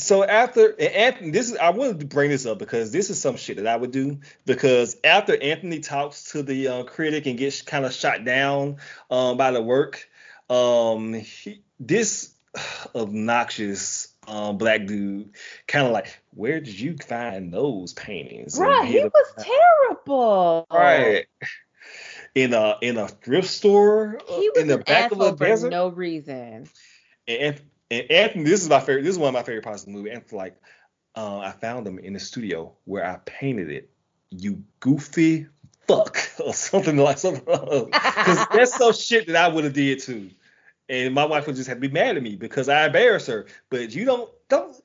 So 0.00 0.24
after 0.24 0.80
Anthony, 0.80 1.30
this 1.30 1.50
is 1.50 1.56
I 1.56 1.70
wanted 1.70 2.00
to 2.00 2.06
bring 2.06 2.30
this 2.30 2.46
up 2.46 2.58
because 2.58 2.90
this 2.92 3.10
is 3.10 3.20
some 3.20 3.36
shit 3.36 3.56
that 3.56 3.66
I 3.66 3.76
would 3.76 3.90
do 3.92 4.18
because 4.46 4.96
after 5.04 5.40
Anthony 5.40 5.80
talks 5.80 6.32
to 6.32 6.42
the 6.42 6.68
uh, 6.68 6.82
critic 6.84 7.26
and 7.26 7.38
gets 7.38 7.62
kind 7.62 7.84
of 7.84 7.92
shot 7.92 8.24
down 8.24 8.76
um, 9.10 9.36
by 9.36 9.50
the 9.50 9.62
work, 9.62 10.08
um, 10.48 11.14
he, 11.14 11.62
this 11.78 12.32
obnoxious 12.94 14.08
um, 14.26 14.58
black 14.58 14.86
dude 14.86 15.30
kind 15.66 15.86
of 15.86 15.92
like, 15.92 16.20
where 16.34 16.60
did 16.60 16.78
you 16.78 16.96
find 16.96 17.52
those 17.52 17.92
paintings? 17.92 18.58
Right, 18.58 18.86
he 18.86 18.98
a- 18.98 19.04
was 19.08 19.34
terrible. 19.88 20.66
right 20.72 21.26
in 22.34 22.54
a 22.54 22.76
in 22.80 22.96
a 22.96 23.08
thrift 23.08 23.48
store 23.48 24.18
He 24.28 24.50
was 24.54 24.62
in 24.62 24.68
the 24.68 24.78
back 24.78 25.10
of 25.10 25.20
a 25.20 25.30
for 25.36 25.44
desert. 25.44 25.70
no 25.70 25.88
reason. 25.88 26.68
And, 27.26 27.60
and 27.90 28.10
Anthony, 28.10 28.44
this 28.44 28.62
is 28.62 28.68
my 28.68 28.80
favorite. 28.80 29.02
This 29.02 29.12
is 29.12 29.18
one 29.18 29.28
of 29.28 29.34
my 29.34 29.42
favorite 29.42 29.64
parts 29.64 29.82
of 29.82 29.86
the 29.86 29.92
movie. 29.92 30.10
Anthony's 30.10 30.32
like, 30.32 30.56
uh, 31.16 31.38
I 31.38 31.52
found 31.52 31.86
them 31.86 31.98
in 31.98 32.12
the 32.12 32.20
studio 32.20 32.72
where 32.84 33.04
I 33.04 33.18
painted 33.24 33.70
it. 33.70 33.90
You 34.30 34.62
goofy 34.78 35.46
fuck, 35.88 36.18
or 36.44 36.54
something 36.54 36.96
like 36.96 37.18
something. 37.18 37.44
Because 37.44 38.46
that's 38.52 38.76
some 38.76 38.92
shit 38.92 39.26
that 39.26 39.36
I 39.36 39.48
would 39.48 39.64
have 39.64 39.72
did 39.72 40.00
too. 40.00 40.30
And 40.88 41.14
my 41.14 41.24
wife 41.24 41.46
would 41.46 41.56
just 41.56 41.68
have 41.68 41.78
to 41.78 41.80
be 41.80 41.92
mad 41.92 42.16
at 42.16 42.22
me 42.22 42.36
because 42.36 42.68
I 42.68 42.86
embarrassed 42.86 43.28
her. 43.28 43.46
But 43.70 43.94
you 43.94 44.04
don't, 44.04 44.30
don't, 44.48 44.76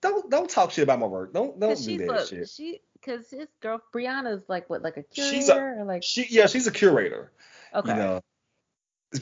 don't, 0.00 0.30
don't 0.30 0.50
talk 0.50 0.70
shit 0.72 0.82
about 0.82 0.98
my 0.98 1.06
work. 1.06 1.32
Don't, 1.32 1.58
don't 1.58 1.76
do 1.80 1.98
that 2.06 2.26
shit. 2.28 2.48
she, 2.48 2.80
cause 3.04 3.30
his 3.30 3.48
girl 3.60 3.80
Brianna's 3.94 4.48
like 4.48 4.68
what, 4.70 4.82
like 4.82 4.96
a 4.96 5.02
curator 5.02 5.36
She's 5.36 5.48
a- 5.48 5.56
or 5.56 5.84
like 5.84 6.02
She, 6.02 6.26
yeah, 6.30 6.46
she's 6.46 6.66
a 6.66 6.72
curator. 6.72 7.32
okay. 7.74 7.90
You 7.90 7.96
know. 7.96 8.20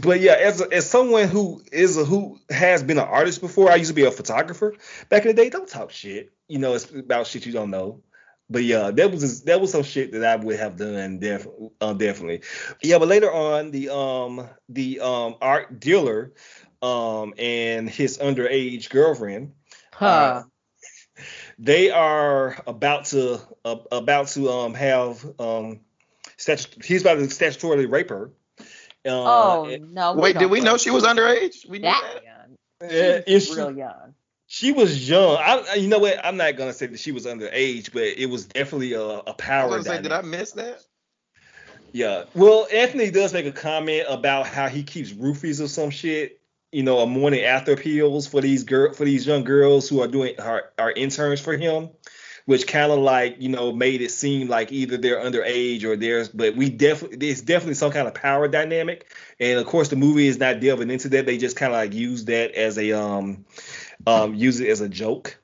But 0.01 0.21
yeah, 0.21 0.33
as 0.35 0.61
a, 0.61 0.73
as 0.73 0.89
someone 0.89 1.29
who 1.29 1.63
is 1.71 1.97
a 1.99 2.05
who 2.05 2.39
has 2.51 2.83
been 2.83 2.99
an 2.99 3.05
artist 3.09 3.41
before, 3.41 3.71
I 3.71 3.77
used 3.77 3.91
to 3.91 3.95
be 3.95 4.05
a 4.05 4.11
photographer 4.11 4.75
back 5.09 5.23
in 5.23 5.29
the 5.29 5.35
day. 5.43 5.51
Don't 5.51 5.69
talk 5.69 5.91
shit, 5.91 6.33
you 6.49 6.59
know, 6.59 6.75
it's 6.75 6.91
about 6.91 7.27
shit 7.27 7.45
you 7.47 7.53
don't 7.53 7.71
know. 7.71 8.03
But 8.49 8.65
yeah, 8.65 8.91
that 8.91 9.11
was 9.11 9.43
that 9.45 9.61
was 9.61 9.73
some 9.73 9.83
shit 9.83 10.13
that 10.13 10.25
I 10.25 10.37
would 10.43 10.59
have 10.59 10.77
done 10.77 11.19
definitely, 11.19 11.71
uh, 11.81 11.93
definitely. 11.95 12.43
Yeah, 12.83 12.99
but 12.99 13.09
later 13.09 13.31
on, 13.33 13.71
the 13.71 13.91
um 13.95 14.49
the 14.69 15.01
um 15.01 15.37
art 15.43 15.79
dealer 15.81 16.33
um 16.81 17.35
and 17.39 17.89
his 17.89 18.19
underage 18.19 18.89
girlfriend, 18.91 19.53
Huh. 19.93 20.45
they 21.59 21.91
are 21.91 22.61
about 22.67 23.07
to 23.07 23.41
uh, 23.65 23.77
about 23.91 24.29
to 24.29 24.49
um 24.51 24.75
have 24.75 25.25
um 25.39 25.81
statu- 26.37 26.81
he's 26.85 27.03
about 27.03 27.17
to 27.17 27.23
statutorily 27.23 27.91
rape 27.91 28.11
her. 28.11 28.31
Uh, 29.05 29.11
oh 29.11 29.65
and- 29.67 29.93
no. 29.93 30.15
Wait, 30.15 30.39
did 30.39 30.51
we 30.51 30.61
know 30.61 30.73
know 30.73 30.77
she 30.77 30.91
was 30.91 31.05
underage? 31.05 31.69
We 31.69 31.79
knew 31.79 31.85
that 31.85 32.03
that. 32.15 32.25
young? 32.25 32.91
Yeah, 32.91 33.21
She 33.27 33.35
was 33.35 33.57
real 33.57 33.77
young. 33.77 34.15
She 34.47 34.73
was 34.73 35.09
young. 35.09 35.39
I, 35.39 35.77
you 35.77 35.89
know 35.89 35.99
what? 35.99 36.25
I'm 36.25 36.37
not 36.37 36.57
gonna 36.57 36.75
say 36.75 36.87
that 36.87 37.01
she 37.01 37.11
was 37.11 37.27
underage, 37.27 37.93
but 37.93 38.03
it 38.03 38.27
was 38.27 38.47
definitely 38.47 38.93
a 38.93 39.35
power. 39.39 39.69
was 39.69 39.87
gonna 39.87 39.97
say, 39.97 40.03
did 40.03 40.13
I 40.13 40.23
miss 40.23 40.53
that? 40.53 40.83
Yeah. 41.93 42.25
Well, 42.35 42.67
Anthony 42.73 43.11
does 43.11 43.33
make 43.33 43.47
a 43.47 43.53
comment 43.53 44.07
about 44.09 44.47
how 44.47 44.69
he 44.69 44.83
keeps 44.83 45.13
roofies 45.13 45.63
or 45.63 45.69
some 45.69 45.91
shit, 45.91 46.41
you 46.71 46.83
know, 46.83 47.01
a 47.01 47.07
morning 47.07 47.45
after 47.45 47.73
appeals 47.73 48.27
for 48.27 48.41
these 48.41 48.65
girl 48.65 48.93
for 48.93 49.05
these 49.05 49.27
young 49.27 49.45
girls 49.45 49.89
who 49.89 50.01
are 50.01 50.09
doing 50.09 50.39
are, 50.41 50.71
are 50.79 50.91
interns 50.91 51.41
for 51.41 51.57
him, 51.57 51.91
which 52.47 52.67
kind 52.67 52.91
of 52.91 52.99
like 52.99 53.37
you 53.41 53.49
know 53.49 53.73
made 53.73 54.01
it 54.01 54.11
seem 54.11 54.49
like 54.49 54.73
either 54.73 54.97
they're 54.97 55.21
underage 55.21 55.85
or 55.85 55.97
there's, 55.97 56.29
but 56.29 56.57
we 56.57 56.71
definitely 56.71 57.29
it's 57.29 57.41
definitely 57.41 57.75
some 57.75 57.93
kind 57.93 58.09
of 58.09 58.15
power 58.15 58.49
dynamic, 58.49 59.13
and 59.39 59.59
of 59.59 59.67
course 59.67 59.89
the 59.89 59.97
movie 59.97 60.27
is 60.27 60.39
not 60.39 60.61
delving 60.61 60.91
into 60.91 61.09
that. 61.11 61.27
They 61.27 61.39
just 61.39 61.57
kind 61.57 61.73
of 61.73 61.79
like 61.79 61.95
use 61.95 62.25
that 62.27 62.53
as 62.53 62.79
a 62.79 62.93
um 62.93 63.45
um 64.07 64.35
use 64.35 64.61
it 64.61 64.69
as 64.69 64.81
a 64.81 64.89
joke. 64.89 65.39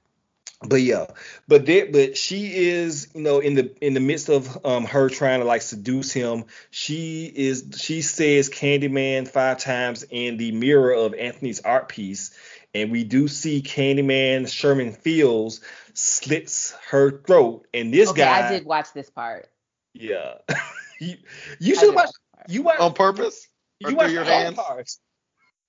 But 0.67 0.83
yeah, 0.83 1.07
but 1.47 1.67
there, 1.67 1.87
but 1.87 2.17
she 2.17 2.53
is, 2.53 3.09
you 3.15 3.21
know, 3.21 3.39
in 3.39 3.55
the 3.55 3.73
in 3.81 3.95
the 3.95 4.01
midst 4.01 4.29
of 4.29 4.67
um 4.67 4.87
her 4.87 5.09
trying 5.09 5.39
to 5.39 5.47
like 5.47 5.63
seduce 5.63 6.11
him, 6.13 6.47
she 6.71 7.27
is 7.27 7.77
she 7.79 8.03
says 8.03 8.51
Candyman 8.51 9.29
five 9.29 9.59
times 9.59 10.05
in 10.11 10.37
the 10.37 10.51
mirror 10.51 10.93
of 10.93 11.15
Anthony's 11.15 11.61
art 11.61 11.89
piece, 11.89 12.33
and 12.75 12.91
we 12.91 13.05
do 13.05 13.29
see 13.29 13.63
Candyman 13.63 14.51
Sherman 14.53 14.93
Fields 14.93 15.61
slits 15.95 16.75
her 16.91 17.23
throat, 17.23 17.67
and 17.73 17.93
this 17.93 18.11
okay, 18.11 18.23
guy. 18.23 18.47
I 18.47 18.51
did 18.51 18.65
watch 18.65 18.93
this 18.93 19.11
part. 19.11 19.51
Yeah, 19.95 20.35
you 21.01 21.17
you 21.59 21.75
should 21.75 21.95
watch 21.95 22.11
you 22.49 22.63
watch 22.63 22.81
on 22.81 22.95
purpose. 22.95 23.49
You 23.81 23.97
watch 23.97 24.13
your 24.13 24.25
hands. 24.25 24.57
parts. 24.57 25.01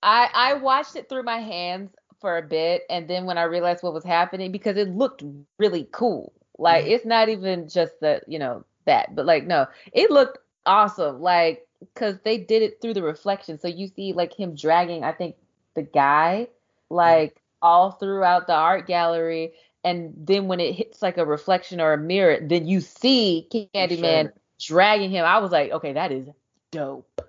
I 0.02 0.28
I 0.32 0.54
watched 0.54 0.96
it 0.96 1.08
through 1.08 1.24
my 1.24 1.38
hands 1.38 1.90
for 2.20 2.36
a 2.36 2.42
bit 2.42 2.82
and 2.90 3.08
then 3.08 3.24
when 3.24 3.38
I 3.38 3.44
realized 3.44 3.82
what 3.82 3.94
was 3.94 4.04
happening 4.04 4.52
because 4.52 4.76
it 4.76 4.88
looked 4.88 5.22
really 5.58 5.88
cool. 5.90 6.32
Like 6.58 6.84
Mhm. 6.84 6.88
it's 6.88 7.06
not 7.06 7.28
even 7.30 7.68
just 7.68 7.98
that, 8.00 8.28
you 8.28 8.38
know, 8.38 8.64
that, 8.84 9.14
but 9.14 9.24
like 9.24 9.46
no, 9.46 9.66
it 9.92 10.10
looked 10.10 10.38
awesome. 10.66 11.20
Like 11.20 11.66
cuz 11.94 12.18
they 12.24 12.38
did 12.38 12.62
it 12.62 12.80
through 12.80 12.94
the 12.94 13.02
reflection. 13.02 13.58
So 13.58 13.68
you 13.68 13.88
see 13.88 14.12
like 14.12 14.34
him 14.38 14.54
dragging 14.54 15.02
I 15.02 15.12
think 15.12 15.36
the 15.74 15.82
guy 15.82 16.48
like 16.90 17.40
all 17.62 17.92
throughout 17.92 18.46
the 18.46 18.54
art 18.54 18.86
gallery 18.86 19.52
and 19.84 20.14
then 20.16 20.48
when 20.48 20.60
it 20.60 20.74
hits 20.74 21.00
like 21.02 21.18
a 21.18 21.24
reflection 21.24 21.80
or 21.80 21.92
a 21.92 21.98
mirror, 21.98 22.38
then 22.40 22.66
you 22.66 22.80
see 22.80 23.48
Candyman 23.74 24.24
Sure. 24.24 24.34
dragging 24.60 25.10
him. 25.10 25.24
I 25.24 25.38
was 25.38 25.50
like, 25.50 25.72
okay, 25.72 25.94
that 25.94 26.12
is 26.12 26.28
dope. 26.70 27.20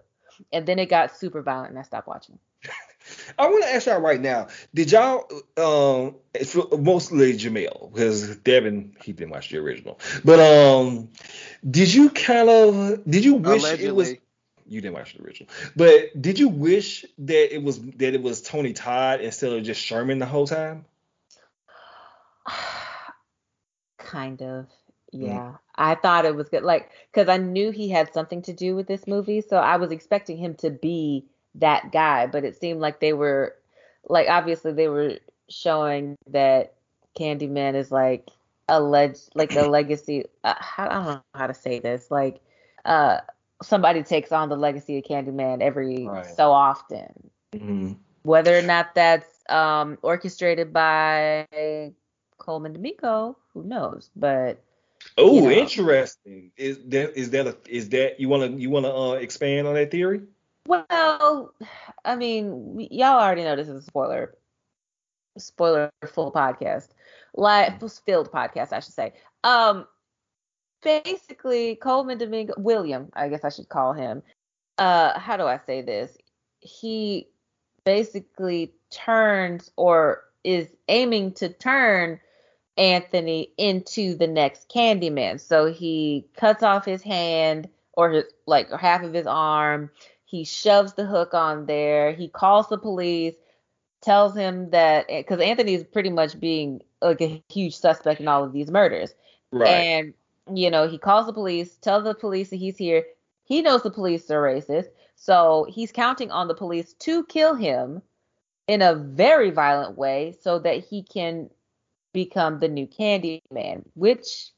And 0.52 0.66
then 0.66 0.80
it 0.80 0.88
got 0.88 1.16
super 1.16 1.42
violent 1.42 1.70
and 1.70 1.80
I 1.80 1.84
stopped 1.84 2.08
watching. 2.08 2.40
I 3.40 3.48
want 3.48 3.64
to 3.64 3.70
ask 3.74 3.88
y'all 3.88 4.02
right 4.02 4.20
now. 4.20 4.48
Did 4.74 4.92
y'all, 4.92 5.28
um, 5.58 6.16
it's 6.34 6.56
mostly 6.78 7.34
Jamel 7.34 7.92
because 7.94 8.36
Devin 8.38 8.96
he 9.02 9.14
didn't 9.14 9.32
watch 9.32 9.50
the 9.50 9.58
original, 9.58 10.00
but 10.24 10.40
um, 10.40 11.10
did 11.70 11.94
you 11.94 12.10
kind 12.10 12.50
of 12.50 13.04
did 13.06 13.26
you 13.26 13.36
wish 13.36 13.64
it 13.80 13.96
was 13.96 14.10
Allegedly. 14.10 14.22
You 14.68 14.82
didn't 14.82 14.94
watch 14.96 15.14
the 15.14 15.24
original, 15.24 15.52
but 15.76 16.22
did 16.22 16.40
you 16.40 16.48
wish 16.50 17.06
that 17.20 17.54
it 17.54 17.64
was 17.64 17.80
that 17.80 18.14
it 18.14 18.22
was 18.22 18.42
Tony 18.42 18.74
Todd 18.74 19.22
instead 19.22 19.54
of 19.54 19.64
just 19.64 19.82
Sherman 19.82 20.20
the 20.20 20.26
whole 20.26 20.48
time? 20.48 20.86
kind 23.98 24.42
of. 24.42 24.68
Yeah. 25.12 25.56
I 25.76 25.96
thought 25.96 26.26
it 26.26 26.36
was 26.36 26.50
good. 26.50 26.64
Like, 26.64 26.92
because 27.12 27.28
I 27.28 27.38
knew 27.38 27.72
he 27.72 27.90
had 27.90 28.14
something 28.14 28.42
to 28.44 28.54
do 28.54 28.76
with 28.76 28.88
this 28.88 29.08
movie. 29.08 29.42
So 29.42 29.58
I 29.58 29.78
was 29.78 29.92
expecting 29.92 30.38
him 30.38 30.56
to 30.56 30.70
be 30.70 31.26
that 31.56 31.92
guy. 31.92 32.28
But 32.28 32.44
it 32.44 32.60
seemed 32.60 32.80
like 32.80 33.00
they 33.00 33.14
were, 33.14 33.56
like, 34.08 34.28
obviously 34.30 34.74
they 34.74 34.88
were 34.88 35.18
showing 35.50 36.16
that 36.28 36.76
Candyman 37.20 37.76
is 37.76 37.92
like 37.92 38.30
alleged, 38.70 39.30
like 39.36 39.56
a 39.56 39.62
legacy. 39.70 40.26
Uh, 40.44 40.56
I 40.78 40.88
don't 40.88 41.06
know 41.06 41.22
how 41.34 41.48
to 41.48 41.54
say 41.54 41.80
this. 41.80 42.10
Like, 42.10 42.42
uh, 42.86 43.20
somebody 43.62 44.04
takes 44.04 44.32
on 44.32 44.50
the 44.50 44.56
legacy 44.58 44.98
of 44.98 45.04
Candyman 45.04 45.62
every 45.62 46.08
Right. 46.08 46.26
so 46.26 46.52
often. 46.52 47.30
Mm-hmm. 47.54 47.94
Whether 48.24 48.58
or 48.58 48.62
not 48.62 48.94
that's 48.96 49.28
um, 49.50 49.98
orchestrated 50.02 50.72
by 50.74 51.48
Colman 52.38 52.74
Domingo, 52.74 53.38
who 53.54 53.64
knows? 53.64 54.10
But 54.16 54.64
Oh, 55.18 55.34
You 55.36 55.42
know. 55.42 55.50
interesting. 55.50 56.52
Is 56.58 56.78
that 56.90 57.18
is 57.18 57.32
that 57.32 57.48
a, 57.48 57.58
is 57.68 57.90
that 57.90 58.20
you 58.20 58.30
want 58.30 58.44
to 58.52 58.62
you 58.62 58.70
want 58.70 58.86
to 58.86 58.94
uh, 58.94 59.12
expand 59.14 59.68
on 59.68 59.74
that 59.74 59.90
theory? 59.92 60.22
well, 60.68 61.54
I 62.06 62.16
mean, 62.16 62.76
we- 62.76 62.88
y'all 62.92 63.20
already 63.20 63.44
know 63.44 63.56
this 63.56 63.68
is 63.68 63.78
a 63.78 63.82
spoiler, 63.82 64.36
spoiler 65.40 65.90
full 66.06 66.32
podcast, 66.32 66.90
like 67.36 67.80
filled 68.06 68.32
podcast, 68.32 68.72
I 68.72 68.80
should 68.80 68.94
say. 68.94 69.14
Um, 69.44 69.88
basically, 70.82 71.76
Colman 71.76 72.18
Domingo, 72.18 72.54
William, 72.58 73.10
I 73.14 73.30
guess 73.30 73.44
I 73.44 73.50
should 73.50 73.70
call 73.70 73.94
him. 73.94 74.24
Uh, 74.78 75.18
how 75.20 75.38
do 75.38 75.44
I 75.44 75.60
say 75.66 75.82
this? 75.82 76.16
He 76.60 77.28
basically 77.86 78.74
turns 78.90 79.72
or 79.76 80.24
is 80.44 80.68
aiming 80.88 81.34
to 81.34 81.50
turn 81.50 82.20
Anthony 82.78 83.52
into 83.58 84.16
the 84.16 84.28
next 84.28 84.70
Candyman. 84.70 85.40
So 85.40 85.72
he 85.72 86.26
cuts 86.36 86.64
off 86.64 86.86
his 86.86 87.02
hand 87.02 87.70
or 87.94 88.10
his 88.12 88.26
like 88.48 88.72
half 88.72 89.04
of 89.04 89.14
his 89.14 89.28
arm. 89.28 89.92
He 90.26 90.46
shoves 90.46 90.94
the 90.94 91.06
hook 91.06 91.34
on 91.34 91.66
there. 91.66 92.14
He 92.14 92.28
calls 92.28 92.70
the 92.70 92.78
police, 92.78 93.36
tells 94.02 94.36
him 94.36 94.70
that 94.72 95.08
because 95.08 95.42
Anthony 95.42 95.74
is 95.74 95.84
pretty 95.84 96.10
much 96.10 96.40
being 96.40 96.82
like 97.02 97.22
a 97.22 97.44
huge 97.50 97.76
suspect 97.76 98.22
in 98.22 98.28
all 98.28 98.44
of 98.44 98.54
these 98.54 98.72
murders. 98.72 99.14
Right. 99.52 99.68
And 99.68 100.14
you 100.54 100.70
know, 100.70 100.88
he 100.88 100.98
calls 100.98 101.26
the 101.26 101.34
police, 101.34 101.78
tells 101.78 102.04
the 102.04 102.14
police 102.14 102.50
that 102.50 102.58
he's 102.58 102.78
here. 102.78 103.04
He 103.44 103.62
knows 103.62 103.84
the 103.84 103.92
police 103.92 104.30
are 104.32 104.42
racist, 104.42 104.88
so 105.16 105.68
he's 105.70 105.92
counting 105.92 106.32
on 106.32 106.48
the 106.48 106.56
police 106.56 106.94
to 107.00 107.26
kill 107.26 107.56
him 107.56 108.02
in 108.68 108.82
a 108.82 108.96
very 108.96 109.52
violent 109.52 109.98
way 109.98 110.36
so 110.42 110.60
that 110.60 110.84
he 110.86 111.04
can 111.04 111.50
become 112.14 112.60
the 112.60 112.68
new 112.68 112.88
Candyman, 112.88 113.84
which 113.94 114.52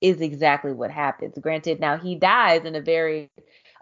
is 0.00 0.20
exactly 0.20 0.72
what 0.72 0.90
happens. 0.90 1.38
Granted, 1.38 1.80
now 1.80 1.96
he 1.96 2.16
dies 2.16 2.64
in 2.64 2.74
a 2.74 2.80
very, 2.80 3.30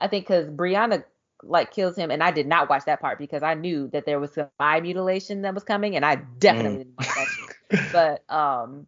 I 0.00 0.08
think, 0.08 0.26
because 0.26 0.48
Brianna 0.48 1.04
like 1.42 1.72
kills 1.72 1.96
him, 1.96 2.10
and 2.10 2.22
I 2.22 2.30
did 2.30 2.46
not 2.46 2.68
watch 2.68 2.84
that 2.84 3.00
part 3.00 3.18
because 3.18 3.42
I 3.42 3.54
knew 3.54 3.88
that 3.88 4.04
there 4.04 4.20
was 4.20 4.34
some 4.34 4.48
eye 4.58 4.80
mutilation 4.80 5.42
that 5.42 5.54
was 5.54 5.64
coming, 5.64 5.96
and 5.96 6.04
I 6.04 6.16
definitely 6.16 6.84
didn't 6.84 6.98
watch 6.98 7.08
that 7.08 7.26
shit. 7.26 7.92
But 7.92 8.34
um, 8.34 8.86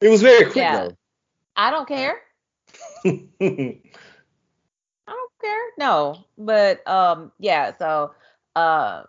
it 0.00 0.08
was 0.08 0.20
very 0.20 0.44
quick 0.44 0.56
yeah. 0.56 0.88
I 1.56 1.70
don't 1.70 1.88
care. 1.88 2.20
I 5.04 5.12
don't 5.12 5.30
care. 5.40 5.62
No, 5.78 6.24
but 6.38 6.86
um, 6.88 7.32
yeah. 7.38 7.72
So, 7.78 8.12
uh, 8.56 9.04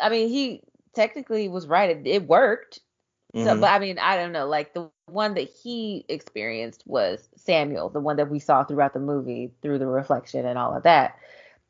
I 0.00 0.08
mean, 0.08 0.28
he 0.28 0.62
technically 0.94 1.48
was 1.48 1.66
right. 1.66 1.90
It, 1.90 2.06
it 2.06 2.26
worked. 2.26 2.80
So, 3.36 3.54
Mhm. 3.54 3.60
but 3.60 3.70
I 3.70 3.78
mean, 3.78 3.98
I 3.98 4.16
don't 4.16 4.32
know. 4.32 4.46
Like 4.46 4.74
the 4.74 4.88
one 4.90 5.34
that 5.34 5.48
he 5.48 6.04
experienced 6.08 6.62
was 6.86 7.28
Samuel, 7.36 7.72
the 7.72 8.00
one 8.00 8.16
that 8.16 8.30
we 8.30 8.38
saw 8.38 8.64
throughout 8.64 8.92
the 8.94 9.00
movie 9.00 9.52
through 9.62 9.78
the 9.78 9.86
reflection 9.86 10.46
and 10.46 10.58
all 10.58 10.74
of 10.76 10.82
that. 10.84 11.16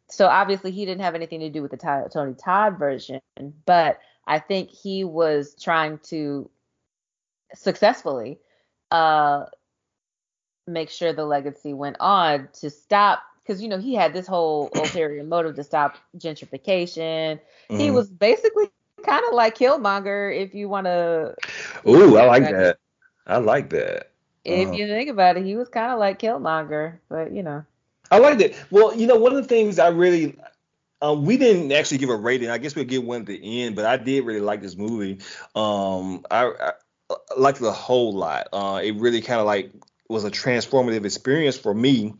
So 0.08 0.26
obviously, 0.26 0.70
he 0.72 0.84
didn't 0.84 1.02
have 1.02 1.14
anything 1.14 1.40
to 1.40 1.50
do 1.50 1.62
with 1.62 1.70
the 1.72 2.08
Tony 2.12 2.34
Todd 2.34 2.78
version, 2.78 3.20
but 3.66 3.98
I 4.26 4.38
think 4.38 4.70
he 4.70 5.04
was 5.04 5.54
trying 5.60 5.98
to 6.04 6.50
successfully 7.54 8.38
uh 8.90 9.44
make 10.66 10.90
sure 10.90 11.12
the 11.12 11.24
legacy 11.24 11.72
went 11.74 11.96
on 12.00 12.48
to 12.54 12.70
stop 12.70 13.22
because 13.42 13.62
you 13.62 13.68
know 13.68 13.78
he 13.78 13.94
had 13.94 14.12
this 14.12 14.26
whole 14.26 14.70
ulterior 14.74 15.24
motive 15.24 15.54
to 15.56 15.64
stop 15.64 15.96
gentrification. 16.16 17.40
He 17.74 17.90
Mhm. 17.90 17.94
was 17.94 18.10
basically 18.10 18.66
kind 18.70 19.24
of 19.28 19.34
like 19.34 19.56
Killmonger, 19.58 20.36
if 20.36 20.54
you 20.54 20.68
want 20.68 20.86
to, 20.86 21.36
Ooh, 21.86 22.16
I 22.16 22.24
like 22.24 22.48
that. 22.48 22.78
I 23.26 23.38
like 23.38 23.70
that. 23.70 24.10
if 24.44 24.72
Uh-huh. 24.72 24.72
you 24.72 24.86
think 24.86 25.08
about 25.10 25.36
it, 25.36 25.44
he 25.44 25.56
was 25.56 25.68
kind 25.68 25.92
of 25.92 25.98
like 25.98 26.18
Killmonger, 26.18 26.98
but 27.08 27.32
you 27.32 27.42
know. 27.42 27.64
I 28.10 28.18
liked 28.18 28.40
it. 28.40 28.54
Well, 28.70 28.94
you 28.94 29.06
know, 29.06 29.16
one 29.16 29.34
of 29.34 29.42
the 29.42 29.48
things 29.48 29.78
I 29.78 29.88
really, 29.88 30.36
um, 31.00 31.24
we 31.24 31.36
didn't 31.36 31.72
actually 31.72 31.98
give 31.98 32.10
a 32.10 32.16
rating. 32.16 32.50
I 32.50 32.58
guess 32.58 32.74
we'll 32.74 32.84
give 32.84 33.04
one 33.04 33.20
at 33.22 33.26
the 33.26 33.62
end, 33.62 33.76
but 33.76 33.86
I 33.86 33.96
did 33.96 34.24
really 34.24 34.40
like 34.40 34.60
this 34.62 34.76
movie. 34.76 35.20
Um, 35.54 36.24
I, 36.30 36.44
I, 36.46 36.72
I 37.10 37.14
liked 37.38 37.60
it 37.60 37.66
a 37.66 37.72
whole 37.72 38.12
lot. 38.12 38.48
Uh, 38.52 38.80
it 38.82 38.96
really 38.96 39.20
kind 39.20 39.40
of 39.40 39.46
like 39.46 39.72
was 40.08 40.24
a 40.24 40.30
transformative 40.30 41.04
experience 41.04 41.56
for 41.56 41.74
me. 41.74 42.14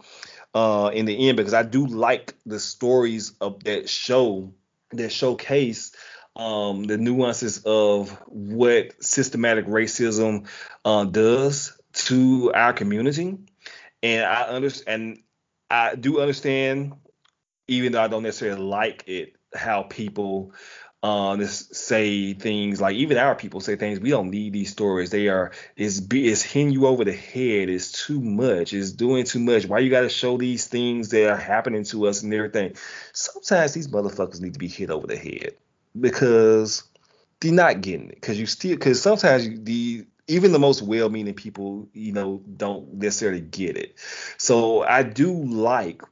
Uh, 0.54 0.92
in 0.94 1.04
the 1.04 1.28
end, 1.28 1.36
because 1.36 1.52
I 1.52 1.64
do 1.64 1.84
like 1.84 2.34
the 2.46 2.60
stories 2.60 3.32
of 3.40 3.64
that 3.64 3.88
show 3.88 4.52
that 4.92 5.10
showcase 5.10 5.90
um, 6.36 6.84
the 6.84 6.96
nuances 6.96 7.62
of 7.64 8.10
what 8.26 9.02
systematic 9.02 9.66
racism 9.66 10.46
uh, 10.84 11.04
does 11.04 11.76
to 11.92 12.52
our 12.54 12.72
community. 12.72 13.38
And 14.02 14.24
I 14.24 14.42
understand, 14.42 15.02
and 15.02 15.18
I 15.70 15.94
do 15.94 16.20
understand, 16.20 16.94
even 17.68 17.92
though 17.92 18.02
I 18.02 18.08
don't 18.08 18.22
necessarily 18.22 18.62
like 18.62 19.04
it, 19.06 19.34
how 19.54 19.82
people 19.82 20.52
uh, 21.04 21.46
say 21.46 22.34
things 22.34 22.80
like 22.80 22.96
even 22.96 23.18
our 23.18 23.36
people 23.36 23.60
say 23.60 23.76
things. 23.76 24.00
We 24.00 24.10
don't 24.10 24.30
need 24.30 24.54
these 24.54 24.72
stories. 24.72 25.10
They 25.10 25.28
are 25.28 25.52
be 26.08 26.26
is 26.26 26.42
hitting 26.42 26.72
you 26.72 26.86
over 26.88 27.04
the 27.04 27.12
head. 27.12 27.70
It's 27.70 27.92
too 27.92 28.20
much. 28.20 28.72
It's 28.72 28.92
doing 28.92 29.24
too 29.26 29.40
much. 29.40 29.66
Why 29.66 29.80
you 29.80 29.90
got 29.90 30.02
to 30.02 30.10
show 30.10 30.38
these 30.38 30.66
things 30.68 31.10
that 31.10 31.30
are 31.30 31.36
happening 31.36 31.84
to 31.86 32.06
us 32.08 32.22
and 32.22 32.34
everything? 32.34 32.76
Sometimes 33.12 33.74
these 33.74 33.88
motherfuckers 33.88 34.40
need 34.42 34.54
to 34.54 34.60
be 34.60 34.68
hit 34.68 34.90
over 34.90 35.06
the 35.06 35.16
head. 35.16 35.56
because 36.00 36.84
they're 37.40 37.52
not 37.52 37.82
getting 37.82 38.08
it 38.10 38.16
because 38.16 38.38
you 38.38 38.46
still 38.46 38.74
because 38.76 39.02
sometimes 39.02 39.46
you, 39.46 39.58
the 39.58 40.06
even 40.28 40.52
the 40.52 40.58
most 40.58 40.82
well-meaning 40.82 41.34
people, 41.34 41.88
you 41.92 42.12
know, 42.12 42.42
don't 42.56 42.94
necessarily 42.94 43.42
get 43.42 43.76
it. 43.76 43.94
So 44.38 44.82
I 44.82 45.02
do 45.02 45.32
like 45.44 46.02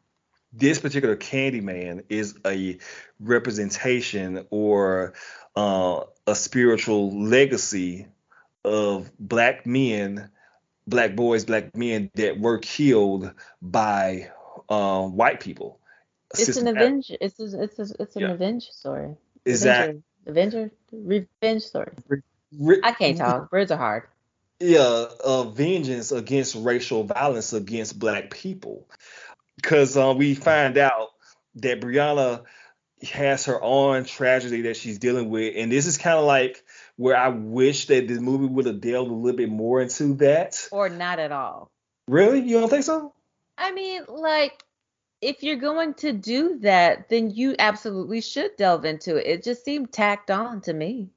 this 0.53 0.79
particular 0.79 1.17
Candyman 1.17 2.05
is 2.09 2.39
a 2.47 2.79
representation 3.21 4.47
or 4.51 5.15
uh, 5.57 6.01
a 6.27 6.35
spiritual 6.35 7.25
legacy 7.25 8.07
of 8.65 9.11
black 9.19 9.67
men, 9.67 10.31
black 10.87 11.17
boys, 11.17 11.45
black 11.45 11.77
men 11.77 12.11
that 12.15 12.39
were 12.39 12.59
killed 12.59 13.33
by 13.61 14.31
uh, 14.69 15.03
white 15.03 15.41
people. 15.41 15.81
It's 16.39 16.57
an 16.57 16.69
avenge. 16.69 17.11
It's 17.21 17.39
a, 17.41 17.63
it's 17.63 17.79
a, 17.79 17.87
it's 18.01 18.17
an 18.17 18.23
Yeah. 18.23 18.33
revenge 18.33 18.69
story. 18.71 19.17
Exactly. 19.45 20.03
Avenger, 20.27 20.71
Avenger, 20.93 21.27
revenge 21.43 21.63
story. 21.63 21.93
Re- 22.59 22.81
I 22.83 22.93
can't 22.93 23.17
talk. 23.17 23.51
Words 23.53 23.71
are 23.71 23.79
hard. 23.79 24.05
yeah, 24.61 25.07
uh, 25.25 25.45
vengeance 25.45 26.13
against 26.13 26.55
racial 26.55 27.05
violence 27.05 27.53
against 27.53 27.99
black 27.99 28.31
people. 28.31 28.89
Because 29.63 29.97
uh, 29.97 30.13
we 30.17 30.35
find 30.35 30.77
out 30.77 31.11
that 31.55 31.81
Brianna 31.81 32.43
has 33.11 33.47
her 33.47 33.61
own 33.63 34.05
tragedy 34.05 34.63
that 34.63 34.77
she's 34.77 34.99
dealing 34.99 35.31
with. 35.31 35.55
And 35.57 35.71
this 35.71 35.87
is 35.87 35.99
kind 35.99 36.19
of 36.19 36.25
like 36.25 36.63
where 36.97 37.17
I 37.17 37.29
wish 37.29 37.87
that 37.87 38.09
the 38.09 38.21
movie 38.21 38.47
would 38.47 38.67
have 38.67 38.81
delved 38.81 39.11
a 39.11 39.15
little 39.15 39.37
bit 39.37 39.49
more 39.49 39.81
into 39.81 40.15
that. 40.15 40.69
Or 40.71 40.89
not 40.89 41.19
at 41.19 41.33
all. 41.33 41.71
Really? 42.09 42.41
You 42.41 42.61
don't 42.61 42.69
think 42.69 42.85
so? 42.85 43.15
I 43.57 43.73
mean, 43.73 44.03
like, 44.09 44.63
if 45.21 45.43
you're 45.43 45.57
going 45.57 45.95
to 45.95 46.13
do 46.13 46.59
that, 46.61 47.09
then 47.09 47.31
you 47.31 47.55
absolutely 47.59 48.21
should 48.21 48.57
delve 48.57 48.85
into 48.85 49.17
it. 49.17 49.27
It 49.27 49.45
just 49.45 49.65
seemed 49.65 49.93
tacked 49.93 50.31
on 50.31 50.61
to 50.63 50.73
me. 50.73 51.11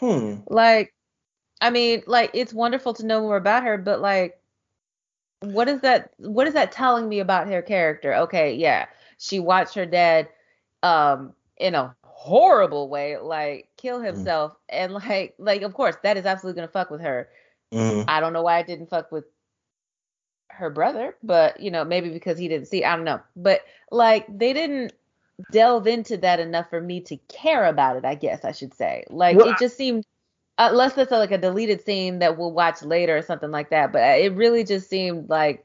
Hmm. 0.00 0.36
Like, 0.46 0.94
I 1.60 1.70
mean, 1.70 2.02
like, 2.06 2.30
it's 2.34 2.52
wonderful 2.52 2.94
to 2.94 3.06
know 3.06 3.20
more 3.20 3.36
about 3.36 3.64
her, 3.64 3.78
but 3.78 4.00
like, 4.00 4.40
what 5.42 5.68
is 5.68 5.80
that? 5.82 6.12
What 6.18 6.46
is 6.46 6.54
that 6.54 6.72
telling 6.72 7.08
me 7.08 7.20
about 7.20 7.48
her 7.48 7.62
character? 7.62 8.14
Okay, 8.14 8.54
yeah, 8.54 8.86
she 9.18 9.40
watched 9.40 9.74
her 9.74 9.86
dad, 9.86 10.28
um, 10.82 11.34
in 11.56 11.74
a 11.74 11.94
horrible 12.04 12.88
way, 12.88 13.18
like 13.18 13.68
kill 13.76 14.00
himself, 14.00 14.56
and 14.68 14.92
like, 14.92 15.34
like, 15.38 15.62
of 15.62 15.74
course, 15.74 15.96
that 16.02 16.16
is 16.16 16.26
absolutely 16.26 16.60
gonna 16.60 16.68
fuck 16.72 16.90
with 16.90 17.00
her. 17.00 17.28
Mhm. 17.72 18.04
I 18.08 18.20
don't 18.20 18.32
know 18.32 18.42
why 18.42 18.58
it 18.58 18.66
didn't 18.66 18.90
fuck 18.90 19.10
with 19.12 19.24
her 20.48 20.70
brother, 20.70 21.16
but 21.22 21.60
you 21.60 21.70
know, 21.70 21.84
maybe 21.84 22.10
because 22.10 22.38
he 22.38 22.48
didn't 22.48 22.68
see. 22.68 22.84
I 22.84 22.96
don't 22.96 23.04
know, 23.04 23.20
but 23.36 23.62
like 23.90 24.26
they 24.28 24.52
didn't 24.52 24.92
delve 25.50 25.86
into 25.86 26.18
that 26.18 26.40
enough 26.40 26.68
for 26.70 26.80
me 26.80 27.00
to 27.00 27.16
care 27.28 27.64
about 27.64 27.96
it. 27.96 28.04
I 28.04 28.14
guess 28.14 28.44
I 28.44 28.52
should 28.52 28.74
say. 28.74 29.04
Like 29.08 29.36
Well, 29.36 29.48
it 29.48 29.58
just 29.58 29.76
seemed, 29.76 30.04
unless 30.70 30.96
it's 30.96 31.12
a, 31.12 31.18
like 31.18 31.32
a 31.32 31.38
deleted 31.38 31.84
scene 31.84 32.20
that 32.20 32.38
we'll 32.38 32.52
watch 32.52 32.82
later 32.82 33.16
or 33.16 33.22
something 33.22 33.50
like 33.50 33.70
that. 33.70 33.92
But 33.92 34.20
it 34.20 34.32
really 34.34 34.64
just 34.64 34.88
seemed 34.88 35.28
like 35.28 35.64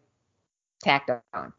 tacked 0.83 1.11
on. 1.33 1.53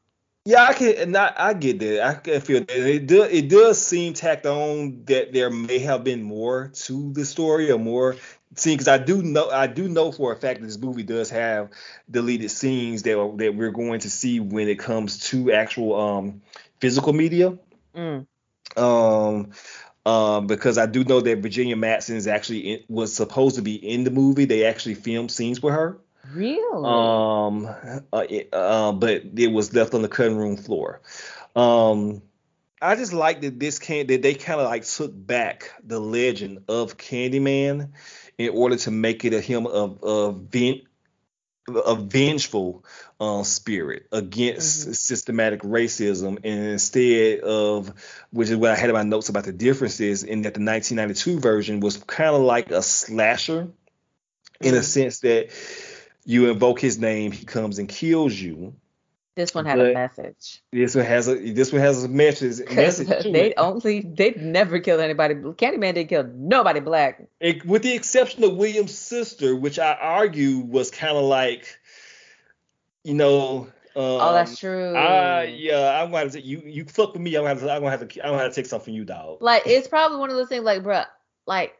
Yeah, 0.44 0.64
I 0.64 0.72
can. 0.72 0.94
And 0.96 1.16
I, 1.16 1.52
get 1.52 1.78
that. 1.80 2.06
I 2.06 2.14
can 2.14 2.40
feel 2.40 2.60
that. 2.60 2.70
It 2.70 3.06
does. 3.06 3.30
It 3.30 3.48
does 3.48 3.84
seem 3.84 4.14
tacked 4.14 4.46
on 4.46 5.04
that 5.04 5.32
there 5.32 5.50
may 5.50 5.78
have 5.80 6.04
been 6.04 6.22
more 6.22 6.68
to 6.68 7.12
the 7.12 7.26
story 7.26 7.70
or 7.70 7.78
more. 7.78 8.16
See, 8.56 8.72
because 8.72 8.88
I 8.88 8.96
do 8.96 9.22
know, 9.22 9.50
I 9.50 9.66
do 9.66 9.88
know 9.88 10.10
for 10.10 10.32
a 10.32 10.36
fact 10.36 10.60
that 10.60 10.66
this 10.66 10.78
movie 10.78 11.02
does 11.02 11.28
have 11.30 11.68
deleted 12.10 12.50
scenes 12.50 13.02
that 13.02 13.34
that 13.36 13.54
we're 13.54 13.72
going 13.72 14.00
to 14.00 14.10
see 14.10 14.40
when 14.40 14.68
it 14.68 14.78
comes 14.78 15.18
to 15.28 15.52
actual 15.52 15.94
um 15.94 16.40
physical 16.80 17.12
media. 17.12 17.58
Mm. 17.94 18.26
Um, 18.76 19.50
um, 20.08 20.46
because 20.46 20.78
I 20.78 20.86
do 20.86 21.04
know 21.04 21.20
that 21.20 21.38
Virginia 21.38 21.76
Madsen 21.76 22.14
is 22.14 22.26
actually 22.26 22.60
in, 22.60 22.80
was 22.88 23.14
supposed 23.14 23.56
to 23.56 23.62
be 23.62 23.74
in 23.74 24.04
the 24.04 24.10
movie. 24.10 24.46
They 24.46 24.64
actually 24.64 24.94
filmed 24.94 25.30
scenes 25.30 25.60
with 25.62 25.74
her. 25.74 25.98
Really? 26.32 26.88
Um, 26.88 27.66
uh, 28.12 28.24
it- 28.28 28.48
uh, 28.52 28.92
but 28.92 29.22
it 29.36 29.52
was 29.52 29.74
left 29.74 29.92
on 29.92 30.00
the 30.02 30.08
cutting 30.08 30.38
room 30.38 30.56
floor. 30.56 31.02
Um, 31.54 32.22
I 32.80 32.94
just 32.96 33.12
like 33.12 33.42
that 33.42 33.60
this 33.60 33.78
can 33.78 34.06
that 34.06 34.22
they 34.22 34.34
kind 34.34 34.60
of 34.60 34.66
like 34.66 34.84
took 34.84 35.12
back 35.14 35.72
the 35.84 35.98
legend 35.98 36.64
of 36.68 36.96
Candyman 36.96 37.90
in 38.38 38.50
order 38.50 38.76
to 38.76 38.90
make 38.90 39.24
it 39.24 39.34
a 39.34 39.40
him 39.40 39.66
of 39.66 40.02
of 40.02 40.50
a 41.68 41.94
vengeful 41.94 42.84
uh, 43.20 43.42
spirit 43.42 44.06
against 44.12 44.94
systematic 44.94 45.62
racism, 45.62 46.38
and 46.44 46.66
instead 46.66 47.40
of 47.40 47.92
which 48.30 48.50
is 48.50 48.56
what 48.56 48.70
I 48.70 48.76
had 48.76 48.90
in 48.90 48.94
my 48.94 49.02
notes 49.02 49.28
about 49.28 49.44
the 49.44 49.52
differences 49.52 50.22
in 50.22 50.42
that 50.42 50.54
the 50.54 50.60
1992 50.60 51.40
version 51.40 51.80
was 51.80 51.96
kind 51.98 52.34
of 52.34 52.42
like 52.42 52.70
a 52.70 52.82
slasher 52.82 53.68
in 54.60 54.74
a 54.74 54.78
Mhm. 54.78 54.84
sense 54.84 55.20
that 55.20 55.50
you 56.24 56.50
invoke 56.50 56.80
his 56.80 56.98
name, 56.98 57.32
he 57.32 57.44
comes 57.44 57.78
and 57.78 57.88
kills 57.88 58.34
you. 58.34 58.74
This 59.38 59.54
one 59.54 59.64
had 59.66 59.78
but- 59.78 59.92
a 59.92 59.94
message. 59.94 60.60
This 60.72 60.96
one 60.96 61.04
has 61.04 61.28
a 61.28 61.36
this 61.52 61.72
one 61.72 61.80
has 61.80 62.02
a 62.02 62.08
message. 62.08 62.58
message 62.74 63.22
they 63.22 63.54
only 63.54 64.00
they 64.00 64.32
never 64.32 64.80
killed 64.80 65.00
anybody. 65.00 65.36
Candyman 65.36 65.94
didn't 65.94 66.08
kill 66.08 66.24
nobody 66.24 66.80
black. 66.80 67.22
It- 67.38 67.64
with 67.64 67.82
the 67.82 67.94
exception 67.94 68.42
of 68.42 68.56
William's 68.56 68.98
sister, 68.98 69.54
which 69.54 69.78
I 69.78 69.94
argue 69.94 70.58
was 70.58 70.90
kind 70.90 71.16
of 71.16 71.22
like, 71.22 71.78
you 73.04 73.14
know. 73.14 73.68
Um, 73.94 74.04
oh, 74.04 74.32
that's 74.32 74.58
true. 74.58 74.94
I, 74.94 75.44
yeah, 75.44 76.02
I'm 76.02 76.10
gonna 76.10 76.30
say 76.30 76.40
you 76.40 76.60
you 76.66 76.84
fuck 76.84 77.12
with 77.12 77.22
me. 77.22 77.36
I'm 77.36 77.44
gonna 77.44 77.48
have 77.50 77.60
to, 77.60 77.72
I'm 77.72 77.80
gonna 77.80 77.96
have 77.96 78.08
to 78.08 78.20
I'm 78.24 78.30
gonna 78.32 78.42
have 78.42 78.52
to 78.52 78.60
take 78.60 78.66
something 78.66 78.86
from 78.86 78.94
you, 78.94 79.04
dog. 79.04 79.38
Like 79.40 79.62
it's 79.66 79.86
probably 79.86 80.18
one 80.18 80.30
of 80.30 80.36
those 80.36 80.48
things 80.48 80.64
like, 80.64 80.82
bruh, 80.82 81.06
like 81.46 81.76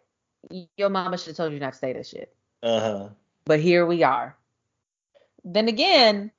your 0.76 0.90
mama 0.90 1.18
should 1.18 1.28
have 1.28 1.36
told 1.36 1.52
you 1.52 1.58
not 1.58 1.72
to 1.72 1.78
say 1.78 1.92
this 1.92 2.08
shit. 2.08 2.32
Uh 2.62 2.80
huh. 2.80 3.08
But 3.44 3.58
here 3.60 3.84
we 3.84 4.04
are. 4.04 4.36
Then 5.44 5.68
again, 5.68 6.30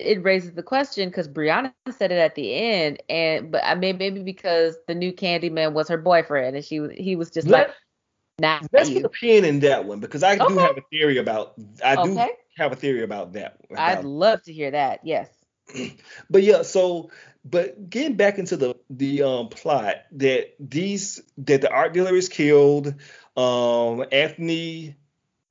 it 0.00 0.22
raises 0.22 0.52
the 0.52 0.62
question 0.62 1.08
because 1.08 1.28
Brianna 1.28 1.72
said 1.90 2.12
it 2.12 2.18
at 2.18 2.34
the 2.34 2.54
end, 2.54 3.02
and 3.08 3.50
but 3.50 3.62
I 3.64 3.74
mean 3.74 3.98
maybe 3.98 4.22
because 4.22 4.76
the 4.86 4.94
new 4.94 5.12
Candyman 5.12 5.72
was 5.72 5.88
her 5.88 5.98
boyfriend, 5.98 6.56
and 6.56 6.64
she 6.64 6.88
he 6.96 7.16
was 7.16 7.30
just 7.30 7.48
like, 7.48 7.68
Let, 7.68 7.76
not 8.40 8.66
let's 8.72 8.90
put 8.90 9.04
a 9.04 9.08
pin 9.08 9.44
in 9.44 9.60
that 9.60 9.84
one 9.84 10.00
because 10.00 10.22
I 10.22 10.36
do 10.36 10.56
have 10.56 10.76
a 10.76 10.82
theory 10.90 11.18
about 11.18 11.54
I 11.84 12.02
do 12.02 12.16
have 12.56 12.72
a 12.72 12.76
theory 12.76 13.02
about 13.02 13.34
that. 13.34 13.58
I'd 13.76 14.04
love 14.04 14.42
to 14.44 14.52
hear 14.52 14.70
that. 14.70 15.00
Yes. 15.04 15.28
but 16.30 16.42
yeah, 16.42 16.62
so 16.62 17.10
but 17.44 17.88
getting 17.88 18.16
back 18.16 18.38
into 18.38 18.56
the 18.56 18.74
the 18.88 19.22
um 19.22 19.48
plot 19.48 19.96
that 20.12 20.54
these 20.58 21.22
that 21.38 21.60
the 21.60 21.70
art 21.70 21.92
dealer 21.92 22.14
is 22.14 22.28
killed. 22.28 22.94
Um, 23.36 24.04
Anthony, 24.12 24.96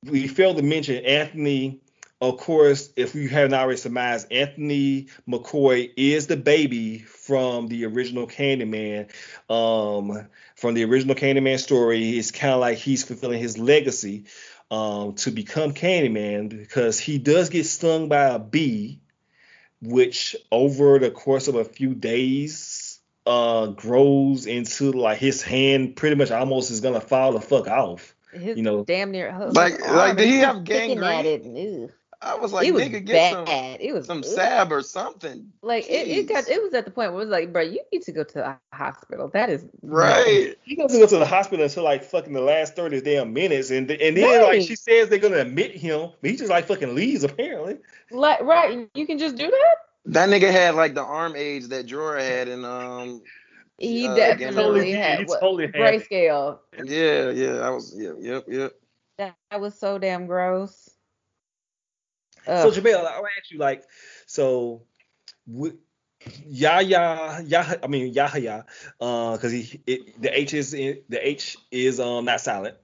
we 0.04 0.28
failed 0.28 0.58
to 0.58 0.62
mention 0.62 1.04
Anthony. 1.04 1.80
Of 2.22 2.36
course, 2.36 2.90
if 2.96 3.14
you 3.14 3.28
haven't 3.30 3.54
already 3.54 3.78
surmised, 3.78 4.30
Anthony 4.30 5.06
McCoy 5.26 5.90
is 5.96 6.26
the 6.26 6.36
baby 6.36 6.98
from 6.98 7.68
the 7.68 7.86
original 7.86 8.26
Candyman. 8.26 9.10
Um, 9.48 10.28
from 10.54 10.74
the 10.74 10.84
original 10.84 11.14
Candyman 11.14 11.58
story, 11.58 12.18
it's 12.18 12.30
kind 12.30 12.52
of 12.52 12.60
like 12.60 12.76
he's 12.76 13.04
fulfilling 13.04 13.40
his 13.40 13.56
legacy 13.56 14.24
um, 14.70 15.14
to 15.14 15.30
become 15.30 15.72
Candyman 15.72 16.50
because 16.50 17.00
he 17.00 17.16
does 17.16 17.48
get 17.48 17.64
stung 17.64 18.08
by 18.08 18.24
a 18.26 18.38
bee 18.38 19.00
which 19.82 20.36
over 20.52 20.98
the 20.98 21.10
course 21.10 21.48
of 21.48 21.54
a 21.54 21.64
few 21.64 21.94
days 21.94 23.00
uh 23.26 23.66
grows 23.68 24.44
into 24.46 24.92
like 24.92 25.18
his 25.18 25.40
hand 25.42 25.96
pretty 25.96 26.16
much 26.16 26.30
almost 26.30 26.70
is 26.70 26.80
gonna 26.82 27.00
fall 27.00 27.32
the 27.32 27.40
fuck 27.40 27.66
off. 27.66 28.14
His 28.32 28.58
You 28.58 28.62
know, 28.62 28.84
damn 28.84 29.10
near 29.10 29.32
his 29.32 29.54
Like- 29.54 29.80
arm, 29.82 29.96
like, 29.96 30.16
did 30.18 30.28
he 30.28 30.38
have 30.38 30.56
at 30.56 30.64
gangrene? 30.64 31.90
It, 32.22 32.26
and, 32.26 32.32
ew. 32.32 32.38
I 32.38 32.40
was 32.40 32.52
like, 32.52 32.66
it 32.66 32.74
was 32.74 32.82
nigga, 32.84 33.04
get 33.04 33.32
some 33.32 33.44
bad. 33.44 33.80
it 33.80 33.92
was 33.92 34.06
some 34.06 34.18
ugh. 34.18 34.24
sab 34.24 34.72
or 34.72 34.82
something. 34.82 35.52
Like 35.62 35.88
it, 35.88 36.08
it 36.08 36.28
got 36.28 36.48
it 36.48 36.62
was 36.62 36.74
at 36.74 36.84
the 36.84 36.90
point 36.90 37.12
where 37.12 37.22
it 37.22 37.24
was 37.24 37.30
like, 37.30 37.52
bro, 37.52 37.62
you 37.62 37.80
need 37.92 38.02
to 38.02 38.12
go 38.12 38.24
to 38.24 38.34
the 38.34 38.76
hospital. 38.76 39.28
That 39.28 39.50
is 39.50 39.64
Right. 39.82 40.56
he 40.62 40.76
doesn't 40.76 41.00
go 41.00 41.06
to 41.06 41.18
the 41.18 41.26
hospital 41.26 41.64
until 41.64 41.84
like 41.84 42.04
fucking 42.04 42.32
the 42.32 42.40
last 42.40 42.76
thirty 42.76 43.00
damn 43.00 43.32
minutes, 43.32 43.70
and 43.70 43.90
and 43.90 44.16
then 44.16 44.42
like 44.42 44.62
she 44.62 44.76
says 44.76 45.08
they're 45.08 45.18
gonna 45.18 45.38
admit 45.38 45.76
him, 45.76 46.10
but 46.20 46.30
he 46.30 46.36
just 46.36 46.50
like 46.50 46.66
fucking 46.66 46.94
leaves 46.94 47.24
apparently. 47.24 47.78
Like 48.10 48.40
right, 48.42 48.88
you 48.94 49.06
can 49.06 49.18
just 49.18 49.36
do 49.36 49.50
that. 49.50 49.76
That 50.06 50.28
nigga 50.28 50.50
had 50.50 50.74
like 50.74 50.94
the 50.94 51.02
arm 51.02 51.34
age 51.36 51.66
that 51.68 51.86
Jorah 51.86 52.20
had, 52.20 52.48
and 52.48 52.64
um, 52.64 53.22
He 53.78 54.06
Uh, 54.06 54.14
definitely 54.14 54.54
totally 54.54 54.92
had 54.92 55.18
He 55.20 55.24
what, 55.24 55.40
totally 55.40 55.68
grayscale. 55.68 56.58
yeah, 56.84 57.30
yeah, 57.30 57.60
I 57.60 57.70
was, 57.70 57.94
yeah, 57.96 58.12
yep, 58.18 58.44
yep. 58.48 58.72
That, 59.18 59.34
that 59.50 59.60
was 59.60 59.78
so 59.78 59.98
damn 59.98 60.26
gross. 60.26 60.89
So 62.50 62.68
Ugh. 62.68 62.74
Jamel, 62.74 62.96
I 63.06 63.20
want 63.20 63.30
to 63.34 63.40
ask 63.40 63.50
you 63.52 63.58
like, 63.58 63.84
so, 64.26 64.82
w- 65.50 65.78
Yahya, 66.46 67.42
Yahya, 67.46 67.78
I 67.82 67.86
mean 67.86 68.12
Yahya, 68.12 68.66
uh, 69.00 69.32
because 69.36 69.52
he 69.52 69.80
it, 69.86 70.20
the 70.20 70.36
H 70.36 70.52
is 70.54 70.74
in, 70.74 71.02
the 71.08 71.26
H 71.26 71.56
is 71.70 72.00
um 72.00 72.24
not 72.24 72.40
silent, 72.40 72.76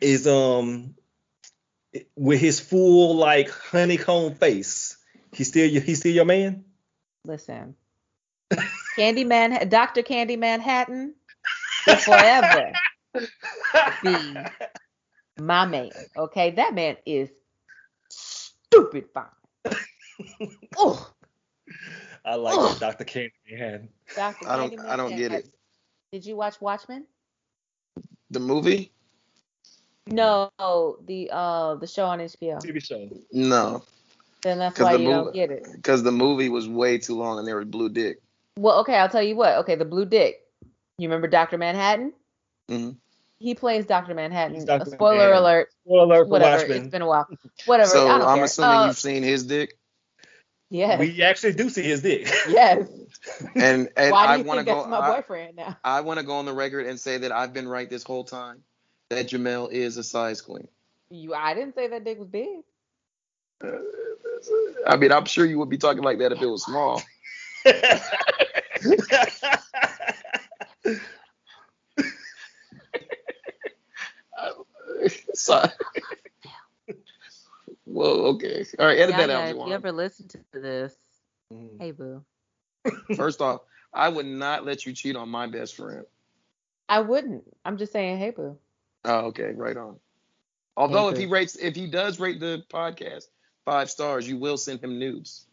is 0.00 0.26
um 0.26 0.94
with 2.16 2.40
his 2.40 2.60
full 2.60 3.16
like 3.16 3.50
honeycomb 3.50 4.34
face. 4.34 4.96
He 5.32 5.44
still 5.44 5.68
your- 5.68 5.82
he 5.82 5.94
still 5.94 6.12
your 6.12 6.24
man? 6.24 6.64
Listen, 7.24 7.74
Candyman, 8.96 9.68
Doctor 9.68 10.02
Candy 10.02 10.36
Manhattan, 10.36 11.14
forever. 12.04 12.72
be 14.02 14.36
my 15.38 15.66
man. 15.66 15.90
Okay, 16.16 16.52
that 16.52 16.74
man 16.74 16.96
is 17.04 17.28
stupid 18.72 19.06
fine. 19.12 19.26
oh, 20.76 21.10
I 22.24 22.34
like 22.36 22.54
Ugh. 22.56 22.62
what 22.64 22.80
Dr. 22.80 23.04
Candyman. 23.04 23.88
Dr. 24.14 24.48
I 24.48 24.56
don't- 24.56 24.72
Candyman 24.76 24.88
I 24.88 24.96
don't 24.96 25.16
get 25.16 25.30
has- 25.32 25.44
it. 25.44 25.54
Did 26.12 26.26
you 26.26 26.36
watch 26.36 26.60
Watchmen? 26.60 27.06
The 28.30 28.40
movie? 28.40 28.92
No, 30.06 30.50
the 31.06 31.30
uh 31.32 31.76
the 31.76 31.86
show 31.86 32.04
on 32.06 32.18
HBO. 32.18 32.60
TV 32.60 32.82
show. 32.84 33.08
No, 33.32 33.84
Then 34.42 34.58
that's 34.58 34.76
'Cause 34.76 34.84
why 34.84 34.96
the 34.96 35.02
you 35.02 35.08
don't 35.08 35.32
get 35.34 35.50
it. 35.50 35.66
because 35.72 36.02
the 36.02 36.10
movie 36.10 36.48
was 36.48 36.68
way 36.68 36.98
too 36.98 37.14
long 37.16 37.38
and 37.38 37.46
there 37.46 37.56
was 37.56 37.66
blue 37.66 37.88
dick. 37.88 38.18
Well, 38.56 38.80
okay, 38.80 38.96
I'll 38.96 39.08
tell 39.08 39.22
you 39.22 39.36
what. 39.36 39.56
Okay, 39.58 39.76
the 39.76 39.84
Blue 39.84 40.04
Dick. 40.04 40.40
You 40.98 41.08
remember 41.08 41.28
Dr. 41.28 41.56
Manhattan? 41.56 42.12
Mhm. 42.68 42.96
He 43.40 43.54
plays 43.54 43.86
Dr. 43.86 44.14
Manhattan. 44.14 44.54
He's 44.54 44.68
Uh, 44.68 44.78
Dr. 44.78 44.90
spoiler 44.92 45.14
Manhattan. 45.16 45.38
alert. 45.42 45.68
Spoiler 45.84 46.04
alert 46.04 46.24
for 46.26 46.30
Whatever. 46.30 46.56
Watchmen. 46.58 46.76
It's 46.82 46.88
been 46.88 47.02
a 47.02 47.06
while. 47.08 47.26
Whatever. 47.66 47.88
So 47.90 48.06
I 48.06 48.18
don't 48.18 48.28
I'm 48.28 48.36
care. 48.36 48.44
assuming 48.44 48.70
Uh, 48.70 48.86
you've 48.86 48.98
seen 48.98 49.22
his 49.24 49.44
dick, 49.44 49.76
Yes. 50.72 51.00
We 51.00 51.20
actually 51.22 51.54
do 51.54 51.68
see 51.68 51.82
his 51.82 52.00
dick. 52.02 52.28
yes. 52.48 52.86
and 53.56 53.88
and 53.96 54.12
Why 54.12 54.26
do 54.26 54.32
I 54.32 54.36
you 54.36 54.44
want 54.44 54.58
to 54.60 54.64
think 54.64 54.66
go. 54.66 54.74
that's 54.76 54.88
my 54.88 55.00
I, 55.00 55.16
boyfriend 55.16 55.56
now? 55.56 55.76
I 55.82 56.00
want 56.02 56.20
to 56.20 56.24
go 56.26 56.34
on 56.34 56.44
the 56.44 56.52
record 56.52 56.86
and 56.86 57.00
say 57.00 57.18
that 57.18 57.32
I've 57.32 57.52
been 57.52 57.66
right 57.66 57.90
this 57.90 58.04
whole 58.04 58.22
time. 58.24 58.62
That 59.08 59.26
Jamel 59.26 59.72
is 59.72 59.96
a 59.96 60.04
size 60.04 60.40
queen. 60.40 60.68
You, 61.08 61.34
I 61.34 61.54
didn't 61.54 61.74
say 61.74 61.88
that 61.88 62.04
dick 62.04 62.20
was 62.20 62.28
big. 62.28 62.46
I 64.86 64.96
mean, 64.96 65.10
I'm 65.10 65.24
sure 65.24 65.44
you 65.44 65.58
would 65.58 65.68
be 65.70 65.78
talking 65.78 66.02
like 66.04 66.18
that 66.18 66.30
if 66.30 66.40
it 66.40 66.46
was 66.46 66.64
small. 66.64 67.02
So, 75.40 75.64
Whoa, 77.84 78.26
okay. 78.34 78.64
All 78.78 78.86
right, 78.86 78.98
edit 78.98 79.16
that 79.16 79.30
out. 79.30 79.40
Yaya, 79.40 79.50
if 79.50 79.56
you 79.56 79.62
Jawan. 79.62 79.72
ever 79.72 79.92
listen 79.92 80.28
to 80.28 80.38
this, 80.52 80.94
Mm. 81.52 81.80
hey 81.80 81.90
boo. 81.92 82.22
First 83.16 83.40
off, 83.40 83.62
I 83.92 84.08
would 84.08 84.26
not 84.26 84.64
let 84.64 84.86
you 84.86 84.92
cheat 84.92 85.16
on 85.16 85.28
my 85.30 85.46
best 85.48 85.74
friend. 85.76 86.04
I 86.88 87.00
wouldn't. 87.00 87.42
I'm 87.64 87.76
just 87.78 87.92
saying, 87.92 88.18
hey 88.18 88.30
boo. 88.30 88.56
Oh, 89.04 89.26
okay, 89.28 89.52
right 89.56 89.76
on. 89.76 89.96
Although 90.76 91.08
if 91.08 91.14
Okay. 91.14 91.22
he 91.22 91.26
rates, 91.26 91.56
if 91.56 91.74
he 91.74 91.88
does 91.88 92.20
rate 92.20 92.38
the 92.38 92.62
podcast 92.72 93.24
five 93.64 93.90
stars, 93.90 94.28
you 94.28 94.36
will 94.38 94.56
send 94.58 94.80
him 94.84 94.98
nudes. 94.98 95.46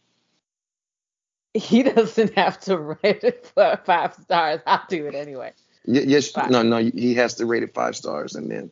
He 1.54 1.82
doesn't 1.94 2.34
have 2.34 2.60
to 2.60 2.78
rate 2.78 3.24
it 3.24 3.50
for 3.54 3.80
five 3.84 4.14
stars. 4.14 4.60
I'll 4.66 4.84
do 4.88 5.06
it 5.06 5.14
anyway. 5.14 5.52
Y- 5.86 6.04
yes, 6.06 6.30
Five. 6.30 6.50
no, 6.50 6.62
no, 6.62 6.76
he 6.76 7.14
has 7.14 7.34
to 7.36 7.46
rate 7.46 7.62
it 7.64 7.74
five 7.74 7.96
stars, 7.96 8.36
and 8.36 8.48
then 8.50 8.70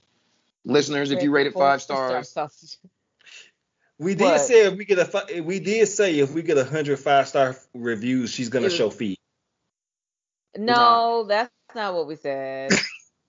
listeners, 0.66 1.10
if 1.10 1.22
you 1.22 1.30
rate 1.30 1.46
it 1.46 1.54
five 1.54 1.80
stars. 1.80 2.36
We 3.98 4.14
did 4.14 4.24
What? 4.24 4.40
say 4.42 4.66
if 4.66 4.76
we 4.76 4.84
get 4.84 4.98
a 4.98 5.40
we 5.40 5.58
did 5.58 5.86
say 5.88 6.18
if 6.18 6.32
we 6.34 6.42
get 6.42 6.58
a 6.58 6.64
hundred 6.64 6.98
five 6.98 7.28
star 7.28 7.56
reviews, 7.72 8.30
she's 8.30 8.50
gonna 8.50 8.68
show 8.68 8.90
feet. 8.90 9.18
No, 10.56 11.24
that's 11.24 11.50
not 11.74 11.94
what 11.94 12.06
we 12.06 12.16
said. 12.16 12.72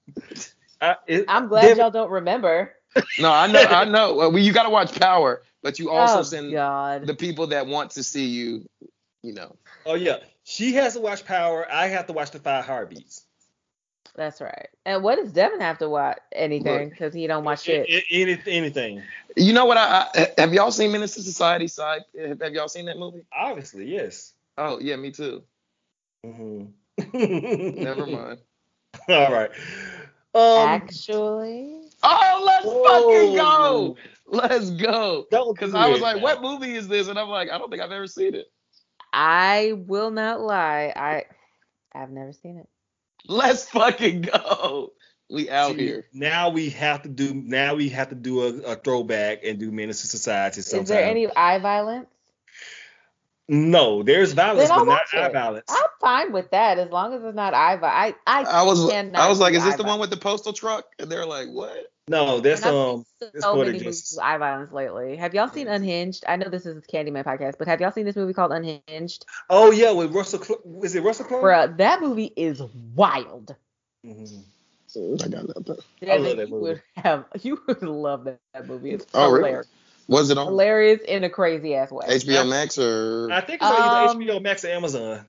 I, 0.81 0.95
it, 1.07 1.25
I'm 1.27 1.47
glad 1.47 1.61
David- 1.61 1.77
y'all 1.77 1.91
don't 1.91 2.11
remember. 2.11 2.73
no, 3.19 3.31
I 3.31 3.47
know, 3.47 3.61
I 3.61 3.85
know. 3.85 4.15
Well, 4.15 4.37
you 4.37 4.53
got 4.53 4.63
to 4.63 4.69
watch 4.69 4.97
Power, 4.99 5.43
but 5.61 5.79
you 5.79 5.89
oh, 5.89 5.95
also 5.95 6.19
oh 6.19 6.23
send 6.23 6.51
God. 6.51 7.05
the 7.05 7.15
people 7.15 7.47
that 7.47 7.67
want 7.67 7.91
to 7.91 8.03
see 8.03 8.25
you. 8.25 8.65
You 9.23 9.33
know, 9.33 9.55
Oh 9.85 9.95
yeah, 9.95 10.17
she 10.43 10.73
has 10.73 10.93
to 10.93 11.01
watch 11.01 11.25
Power. 11.25 11.67
I 11.71 11.87
have 11.87 12.07
to 12.07 12.13
watch 12.13 12.31
the 12.31 12.39
Five 12.39 12.65
Heartbeats. 12.65 13.25
That's 14.17 14.41
right. 14.41 14.67
And 14.85 15.03
what 15.03 15.15
does 15.17 15.31
Devin 15.31 15.61
have 15.61 15.77
to 15.77 15.87
watch? 15.89 16.17
Anything? 16.33 16.89
Because 16.89 17.13
he 17.13 17.27
don't 17.27 17.43
watch 17.43 17.61
shit. 17.63 17.87
A- 17.87 17.93
a- 17.93 18.05
any- 18.23 18.41
anything. 18.47 19.03
you 19.35 19.53
know 19.53 19.65
what? 19.65 19.77
I, 19.77 20.07
I 20.15 20.27
have 20.39 20.53
y'all 20.53 20.71
seen 20.71 20.91
Menace 20.91 21.13
to 21.15 21.21
Society 21.21 21.67
side? 21.67 22.01
Have, 22.19 22.41
have 22.41 22.53
y'all 22.53 22.67
seen 22.67 22.85
that 22.85 22.97
movie? 22.97 23.21
Obviously, 23.31 23.85
yes. 23.85 24.33
Oh 24.57 24.79
yeah, 24.79 24.95
me 24.95 25.11
too. 25.11 25.43
Mm-hmm. 26.25 27.83
Never 27.83 28.05
mind. 28.07 28.39
All 29.07 29.31
right. 29.31 29.51
Um, 30.33 30.67
Actually, 30.67 31.81
Oh, 32.03 32.43
let's 32.45 32.65
whoa. 32.65 32.83
fucking 32.83 33.35
go. 33.35 33.97
Let's 34.27 34.69
go. 34.71 35.25
Because 35.29 35.73
I 35.75 35.87
was 35.89 36.01
like, 36.01 36.17
now. 36.17 36.23
what 36.23 36.41
movie 36.41 36.75
is 36.75 36.87
this? 36.87 37.07
And 37.07 37.17
I'm 37.19 37.29
like, 37.29 37.49
I 37.51 37.57
don't 37.57 37.69
think 37.69 37.81
I've 37.81 37.91
ever 37.91 38.07
seen 38.07 38.35
it. 38.35 38.51
I 39.13 39.73
will 39.87 40.11
not 40.11 40.41
lie. 40.41 40.91
I 40.95 41.25
I've 41.93 42.11
never 42.11 42.33
seen 42.33 42.57
it. 42.57 42.67
Let's 43.27 43.69
fucking 43.69 44.21
go. 44.21 44.93
We 45.29 45.49
out 45.49 45.75
See, 45.75 45.85
here. 45.85 46.05
Now 46.13 46.49
we 46.49 46.69
have 46.69 47.01
to 47.03 47.09
do. 47.09 47.33
Now 47.33 47.75
we 47.75 47.89
have 47.89 48.09
to 48.09 48.15
do 48.15 48.43
a, 48.43 48.71
a 48.71 48.75
throwback 48.75 49.43
and 49.43 49.59
do 49.59 49.71
Menace 49.71 50.01
to 50.01 50.07
Society 50.07 50.61
sometime. 50.61 50.83
Is 50.83 50.89
there 50.89 51.03
any 51.03 51.27
eye 51.35 51.59
violence? 51.59 52.07
No, 53.49 54.03
there's 54.03 54.33
violence, 54.33 54.69
I'll 54.69 54.79
but 54.79 54.85
not 54.85 54.91
watch 54.91 55.13
eye 55.13 55.27
it. 55.27 55.33
violence. 55.33 55.65
I'm 55.69 55.85
fine 56.01 56.33
with 56.33 56.51
that 56.51 56.77
as 56.79 56.89
long 56.91 57.13
as 57.13 57.23
it's 57.23 57.35
not 57.35 57.53
eye 57.53 57.77
violence. 57.77 58.17
I 58.25 58.41
I 58.41 58.43
I 58.43 58.63
was 58.63 58.89
I 58.89 59.27
was 59.29 59.39
like, 59.39 59.53
is 59.53 59.63
this 59.63 59.73
eye 59.73 59.77
the 59.77 59.83
one 59.83 59.91
violence. 59.91 60.01
with 60.01 60.19
the 60.19 60.23
postal 60.23 60.53
truck? 60.53 60.85
And 60.99 61.09
they're 61.09 61.25
like, 61.25 61.47
what? 61.49 61.91
No, 62.09 62.39
that's 62.39 62.61
And 62.63 62.75
um. 62.75 63.05
seen 63.19 63.29
that's 63.33 63.43
so 63.43 63.55
many 63.55 63.71
movies 63.73 63.83
Justice. 63.83 64.13
with 64.17 64.23
eye 64.25 64.37
violence 64.37 64.71
lately. 64.71 65.17
Have 65.17 65.33
y'all 65.33 65.49
seen 65.49 65.67
Unhinged? 65.67 66.23
I 66.27 66.37
know 66.37 66.47
this 66.49 66.65
is 66.65 66.77
a 66.77 66.81
Candyman 66.81 67.25
podcast, 67.25 67.55
but 67.59 67.67
have 67.67 67.81
y'all 67.81 67.91
seen 67.91 68.05
this 68.05 68.15
movie 68.15 68.33
called 68.33 68.51
Unhinged? 68.53 69.25
Oh 69.49 69.71
yeah, 69.71 69.91
with 69.91 70.13
Russell. 70.13 70.41
Cl- 70.41 70.61
is 70.83 70.95
it 70.95 71.03
Russell 71.03 71.25
Crowe? 71.25 71.41
Bruh, 71.43 71.77
that 71.77 72.01
movie 72.01 72.31
is 72.37 72.61
wild. 72.95 73.55
Mhm. 74.05 74.43
I 74.95 75.27
got 75.27 75.47
nothing. 75.47 75.77
I 76.09 76.15
love 76.17 76.37
that 76.37 76.47
you 76.47 76.53
movie. 76.53 76.61
would 76.63 76.81
have 76.95 77.25
you 77.43 77.61
would 77.67 77.81
love 77.83 78.23
that, 78.23 78.39
that 78.53 78.67
movie. 78.67 78.91
It's 78.91 79.05
Oh, 79.13 79.29
really? 79.31 79.49
hilarious. 79.49 79.67
Was 80.07 80.29
it 80.29 80.37
on 80.37 80.45
Hilarious 80.47 81.01
in 81.05 81.25
a 81.25 81.29
crazy 81.29 81.75
ass 81.75 81.91
way. 81.91 82.05
HBO 82.07 82.47
Max 82.49 82.77
or? 82.77 83.29
I 83.29 83.41
think 83.41 83.61
it's 83.61 83.69
on 83.69 84.09
Um, 84.09 84.17
HBO 84.21 84.41
Max 84.41 84.63
or 84.63 84.69
Amazon. 84.69 85.25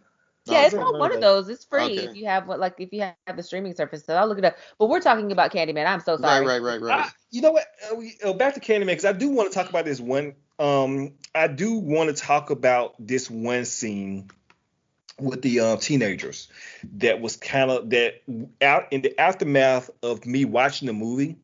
Yeah, 0.53 0.67
it's 0.67 0.75
okay. 0.75 0.83
on 0.83 0.99
one 0.99 1.13
of 1.13 1.21
those. 1.21 1.49
It's 1.49 1.65
free 1.65 1.83
Okay. 1.83 2.05
if 2.05 2.17
you 2.17 2.27
have 2.27 2.47
what 2.47 2.59
like 2.59 2.75
if 2.79 2.93
you 2.93 3.03
have 3.03 3.37
the 3.37 3.43
streaming 3.43 3.75
service. 3.75 4.05
So 4.05 4.15
I'll 4.15 4.27
look 4.27 4.39
it 4.39 4.45
up. 4.45 4.57
But 4.79 4.89
we're 4.89 5.01
talking 5.01 5.33
about 5.33 5.53
Candyman. 5.53 5.87
I'm 5.87 6.01
so 6.01 6.13
Right, 6.13 6.21
sorry. 6.21 6.47
right, 6.47 6.63
right, 6.63 6.81
right. 6.81 7.07
I, 7.07 7.11
you 7.31 7.43
know 7.43 7.53
what? 7.53 7.67
Uh, 7.91 7.97
we, 7.97 8.17
uh, 8.25 8.33
back 8.33 8.55
to 8.55 8.61
Candyman 8.61 8.87
because 8.87 9.05
I 9.05 9.13
do 9.13 9.29
want 9.29 9.51
to 9.51 9.55
talk 9.55 9.69
about 9.69 9.85
this 9.85 10.01
one. 10.01 10.35
Um, 10.59 11.13
I 11.35 11.47
do 11.47 11.79
want 11.79 12.15
to 12.15 12.21
talk 12.21 12.51
about 12.51 12.95
this 12.99 13.31
one 13.31 13.65
scene 13.65 14.31
with 15.21 15.43
the 15.43 15.61
uh, 15.61 15.77
teenagers 15.77 16.49
that 16.99 17.21
was 17.21 17.37
kind 17.37 17.71
of 17.71 17.91
that 17.91 18.23
out 18.63 18.93
in 18.93 19.03
the 19.03 19.19
aftermath 19.21 19.91
of 20.03 20.25
me 20.27 20.45
watching 20.45 20.87
the 20.87 20.93
movie 20.93 21.37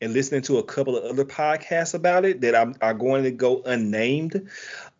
and 0.00 0.12
listening 0.12 0.42
to 0.42 0.58
a 0.58 0.62
couple 0.62 0.96
of 0.96 1.04
other 1.04 1.24
podcasts 1.24 1.94
about 1.94 2.24
it 2.24 2.42
that 2.42 2.54
I'm 2.54 2.74
are 2.82 2.94
going 2.94 3.24
to 3.24 3.30
go 3.30 3.62
unnamed. 3.64 4.48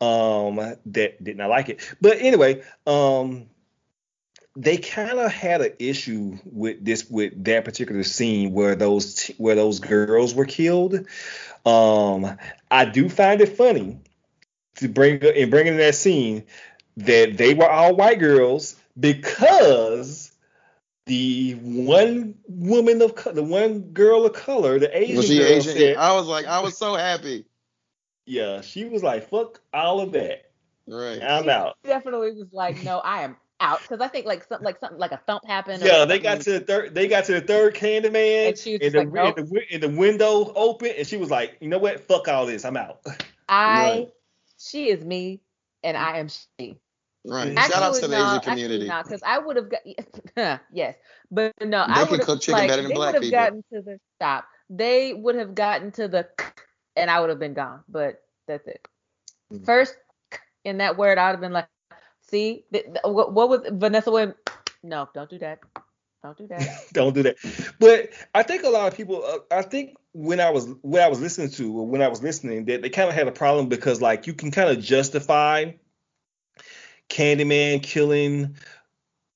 Um, 0.05 0.77
that 0.87 1.23
did 1.23 1.37
not 1.37 1.49
like 1.49 1.69
it, 1.69 1.95
but 2.01 2.19
anyway, 2.21 2.63
um, 2.87 3.47
they 4.57 4.77
kind 4.77 5.19
of 5.19 5.33
had 5.33 5.61
an 5.63 5.73
issue 5.79 6.39
with 6.45 6.85
this 6.85 7.09
with 7.11 7.45
that 7.45 7.65
particular 7.65 8.03
scene 8.03 8.53
where 8.53 8.75
those 8.75 9.15
t- 9.15 9.35
where 9.39 9.55
those 9.55 9.81
girls 9.81 10.35
were 10.35 10.45
killed. 10.45 11.07
Um, 11.67 12.37
I 12.71 12.85
do 12.85 13.09
find 13.09 13.41
it 13.41 13.57
funny 13.57 13.99
to 14.77 14.89
bring 14.89 15.21
in 15.21 15.51
bringing 15.51 15.77
that 15.79 15.95
scene 15.95 16.45
that 16.99 17.37
they 17.37 17.55
were 17.55 17.71
all 17.71 17.97
white 17.97 18.19
girls 18.19 18.77
because 18.99 20.33
the 21.07 21.53
one 21.61 22.35
woman 22.47 23.03
of 23.03 23.15
co- 23.15 23.33
the 23.33 23.43
one 23.43 23.81
girl 23.81 24.25
of 24.25 24.33
color, 24.35 24.79
the 24.79 24.97
Asian 24.97 25.17
was 25.17 25.27
she 25.27 25.39
girl, 25.39 25.47
Asian? 25.49 25.77
said, 25.77 25.97
I 25.97 26.13
was 26.15 26.27
like, 26.27 26.47
I 26.47 26.61
was 26.61 26.77
so 26.77 26.95
happy. 26.95 27.45
Yeah, 28.27 28.61
she 28.61 28.85
was 28.85 29.03
like, 29.03 29.29
"Fuck 29.29 29.61
all 29.72 30.01
of 30.01 30.12
that, 30.12 30.51
Right. 30.87 31.22
I'm 31.22 31.49
out." 31.49 31.77
Definitely 31.85 32.33
was 32.33 32.49
like, 32.53 32.83
no, 32.85 32.99
I 32.99 33.22
am 33.22 33.37
out 33.61 33.81
because 33.83 34.01
I 34.01 34.09
think 34.09 34.27
like 34.27 34.45
something 34.45 34.64
like 34.64 34.79
something 34.81 34.99
like 34.99 35.12
a 35.12 35.20
thump 35.27 35.45
happened. 35.47 35.83
Yeah, 35.83 36.05
they 36.05 36.18
got 36.18 36.41
to 36.43 36.53
the 36.53 36.61
third. 36.61 36.95
They 36.95 37.07
got 37.09 37.25
to 37.27 37.35
the 37.35 37.41
third 37.41 37.75
Candyman, 37.75 38.49
And 38.49 38.59
she 38.59 38.72
was 38.72 38.81
and, 38.83 38.93
the, 38.95 38.99
like, 38.99 39.12
nope. 39.12 39.39
and, 39.39 39.49
the, 39.49 39.62
and 39.72 39.83
the 39.83 39.89
window 39.91 40.53
open, 40.55 40.93
and 40.99 41.07
she 41.07 41.16
was 41.16 41.31
like, 41.31 41.57
"You 41.61 41.68
know 41.68 41.79
what? 41.79 42.01
Fuck 42.01 42.29
all 42.29 42.47
this. 42.47 42.64
I'm 42.64 42.77
out." 42.77 43.01
I, 43.49 43.91
Right. 43.91 44.09
she 44.59 44.89
is 44.91 45.05
me, 45.05 45.41
and 45.83 45.97
I 45.97 46.18
am 46.18 46.29
she. 46.29 46.79
Right. 47.27 47.57
Actually, 47.57 47.72
Shout 47.72 47.83
out 47.83 47.95
to 47.95 48.09
the 48.09 48.18
no, 48.18 48.31
Asian 48.31 48.41
community. 48.41 48.75
Actually 48.75 48.89
not, 48.89 49.05
because 49.07 49.22
I 49.25 49.39
would 49.39 49.57
have 49.57 49.70
got 49.70 50.61
yes, 50.72 50.95
but 51.31 51.53
no, 51.62 51.87
They 51.87 51.93
I 51.95 52.03
would 52.03 52.18
have 52.18 52.27
cook 52.27 52.41
chicken 52.43 52.59
like, 52.61 52.68
better 52.68 52.83
than 52.83 52.91
they 52.91 52.95
black 52.95 53.14
would 53.14 53.22
have 53.22 53.22
people. 53.22 53.39
gotten 53.39 53.64
to 53.72 53.81
the 53.83 53.99
stop. 54.16 54.45
They 54.68 55.14
would 55.14 55.35
have 55.37 55.55
gotten 55.55 55.91
to 55.93 56.09
the, 56.09 56.29
and 56.97 57.11
I 57.11 57.21
would 57.21 57.31
have 57.31 57.39
been 57.39 57.55
gone. 57.55 57.83
But 57.89 58.23
that's 58.47 58.67
it. 58.67 58.87
Mhm. 59.53 59.65
First 59.65 59.97
in 60.65 60.79
that 60.79 60.97
word, 60.97 61.19
I 61.19 61.27
would 61.27 61.33
have 61.35 61.41
been 61.41 61.53
like, 61.53 61.69
see, 62.23 62.65
th- 62.73 62.85
th- 62.85 62.99
what, 63.05 63.33
what 63.33 63.49
was 63.49 63.61
Vanessa 63.71 64.11
Williams? 64.11 64.35
No, 64.83 65.09
don't 65.15 65.31
do 65.31 65.39
that. 65.39 65.61
Don't 66.23 66.39
do 66.39 66.47
that. 66.47 66.87
Don't 66.95 67.15
do 67.15 67.23
that. 67.23 67.37
But 67.79 68.09
I 68.35 68.43
think 68.43 68.63
a 68.63 68.71
lot 68.71 68.91
of 68.91 68.97
people. 68.97 69.23
Uh, 69.27 69.41
I 69.51 69.61
think 69.61 69.97
when 70.15 70.41
I 70.41 70.49
was 70.49 70.67
when 70.81 71.03
I 71.03 71.09
was 71.09 71.21
listening 71.21 71.51
to 71.51 71.81
or 71.81 71.87
when 71.87 72.01
I 72.01 72.09
was 72.09 72.23
listening, 72.23 72.65
that 72.65 72.81
they 72.81 72.89
kind 72.89 73.11
of 73.11 73.15
had 73.15 73.29
a 73.29 73.33
problem 73.33 73.69
because 73.69 74.01
like 74.01 74.27
you 74.27 74.33
can 74.33 74.51
kind 74.51 74.71
of 74.71 74.83
justify 74.83 75.73
Candyman 77.11 77.83
killing 77.83 78.57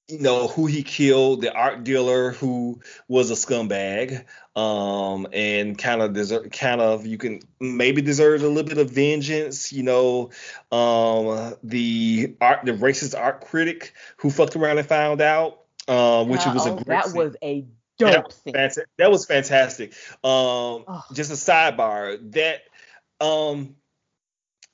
you 0.09 0.19
know 0.21 0.49
who 0.49 0.67
he 0.67 0.83
killed, 0.83 1.43
the 1.43 1.53
art 1.53 1.85
dealer 1.85 2.33
who 2.33 2.81
was 3.09 3.31
a 3.31 3.35
scumbag, 3.35 4.25
um, 4.57 5.27
and 5.33 5.77
kind 5.77 6.01
of 6.01 6.15
deserve, 6.15 6.51
kind 6.51 6.81
of 6.81 7.07
you 7.07 7.19
can 7.19 7.41
maybe 7.61 8.01
deserve 8.01 8.43
a 8.43 8.49
little 8.49 8.69
bit 8.69 8.79
of 8.79 8.91
vengeance. 8.91 9.71
You 9.73 9.83
know, 9.83 10.31
um, 10.73 11.55
the 11.63 12.35
art, 12.41 12.65
the 12.65 12.73
racist 12.73 13.19
art 13.19 13.43
critic 13.43 13.93
who 14.17 14.31
fucked 14.31 14.57
around 14.57 14.79
and 14.79 14.89
found 14.89 15.21
out, 15.21 15.61
uh, 15.87 16.25
which 16.25 16.41
Uh, 16.47 16.53
was 16.55 16.67
a 16.67 16.71
great 16.71 16.87
that 16.87 17.07
scene. 17.09 17.17
was 17.17 17.37
a 17.43 17.65
that 17.99 18.13
dope 18.15 18.33
fanta- 18.47 18.85
that 18.97 19.11
was 19.11 19.27
fantastic. 19.27 19.93
Um, 20.25 20.85
Oh. 20.89 21.05
just 21.13 21.31
a 21.31 21.35
sidebar 21.35 22.19
that 22.33 22.63
um 23.21 23.75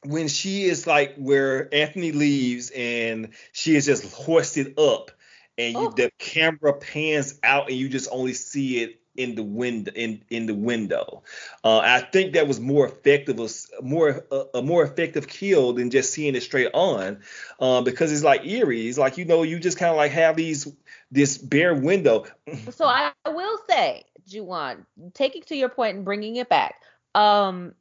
when 0.04 0.28
she 0.28 0.64
is 0.64 0.86
like 0.86 1.16
where 1.16 1.74
Anthony 1.74 2.12
leaves 2.12 2.70
and 2.70 3.30
she 3.52 3.74
is 3.74 3.86
just 3.86 4.04
hoisted 4.12 4.78
up 4.78 5.10
and 5.58 5.74
you, 5.74 5.86
Oh. 5.86 5.90
the 5.96 6.10
camera 6.18 6.72
pans 6.74 7.38
out 7.42 7.68
and 7.68 7.76
you 7.76 7.88
just 7.88 8.08
only 8.12 8.34
see 8.34 8.82
it 8.82 9.00
in 9.16 9.36
the 9.36 9.42
window 9.44 9.92
in 9.94 10.20
in 10.30 10.46
the 10.46 10.54
window. 10.54 11.22
Uh, 11.62 11.78
I 11.78 12.00
think 12.00 12.32
that 12.32 12.48
was 12.48 12.58
more 12.58 12.86
effective 12.88 13.38
was 13.38 13.70
more 13.80 14.24
a, 14.32 14.44
a 14.54 14.62
more 14.62 14.82
effective 14.82 15.28
kill 15.28 15.72
than 15.74 15.90
just 15.90 16.12
seeing 16.12 16.34
it 16.34 16.42
straight 16.42 16.70
on 16.74 17.20
uh, 17.60 17.80
because 17.82 18.12
it's 18.12 18.24
like 18.24 18.44
eerie. 18.44 18.88
It's 18.88 18.98
like 18.98 19.16
you 19.16 19.24
know 19.24 19.44
you 19.44 19.60
just 19.60 19.78
kind 19.78 19.90
of 19.90 19.96
like 19.96 20.10
have 20.12 20.36
these 20.36 20.66
this 21.12 21.38
bare 21.38 21.74
window. 21.74 22.24
So 22.72 22.86
I 22.86 23.12
I 23.24 23.28
will 23.28 23.58
say, 23.68 24.02
Jawan, 24.28 24.84
taking 25.12 25.42
to 25.42 25.54
your 25.56 25.68
point 25.68 25.96
and 25.96 26.04
bringing 26.04 26.36
it 26.36 26.48
back, 26.48 26.74
um, 27.14 27.74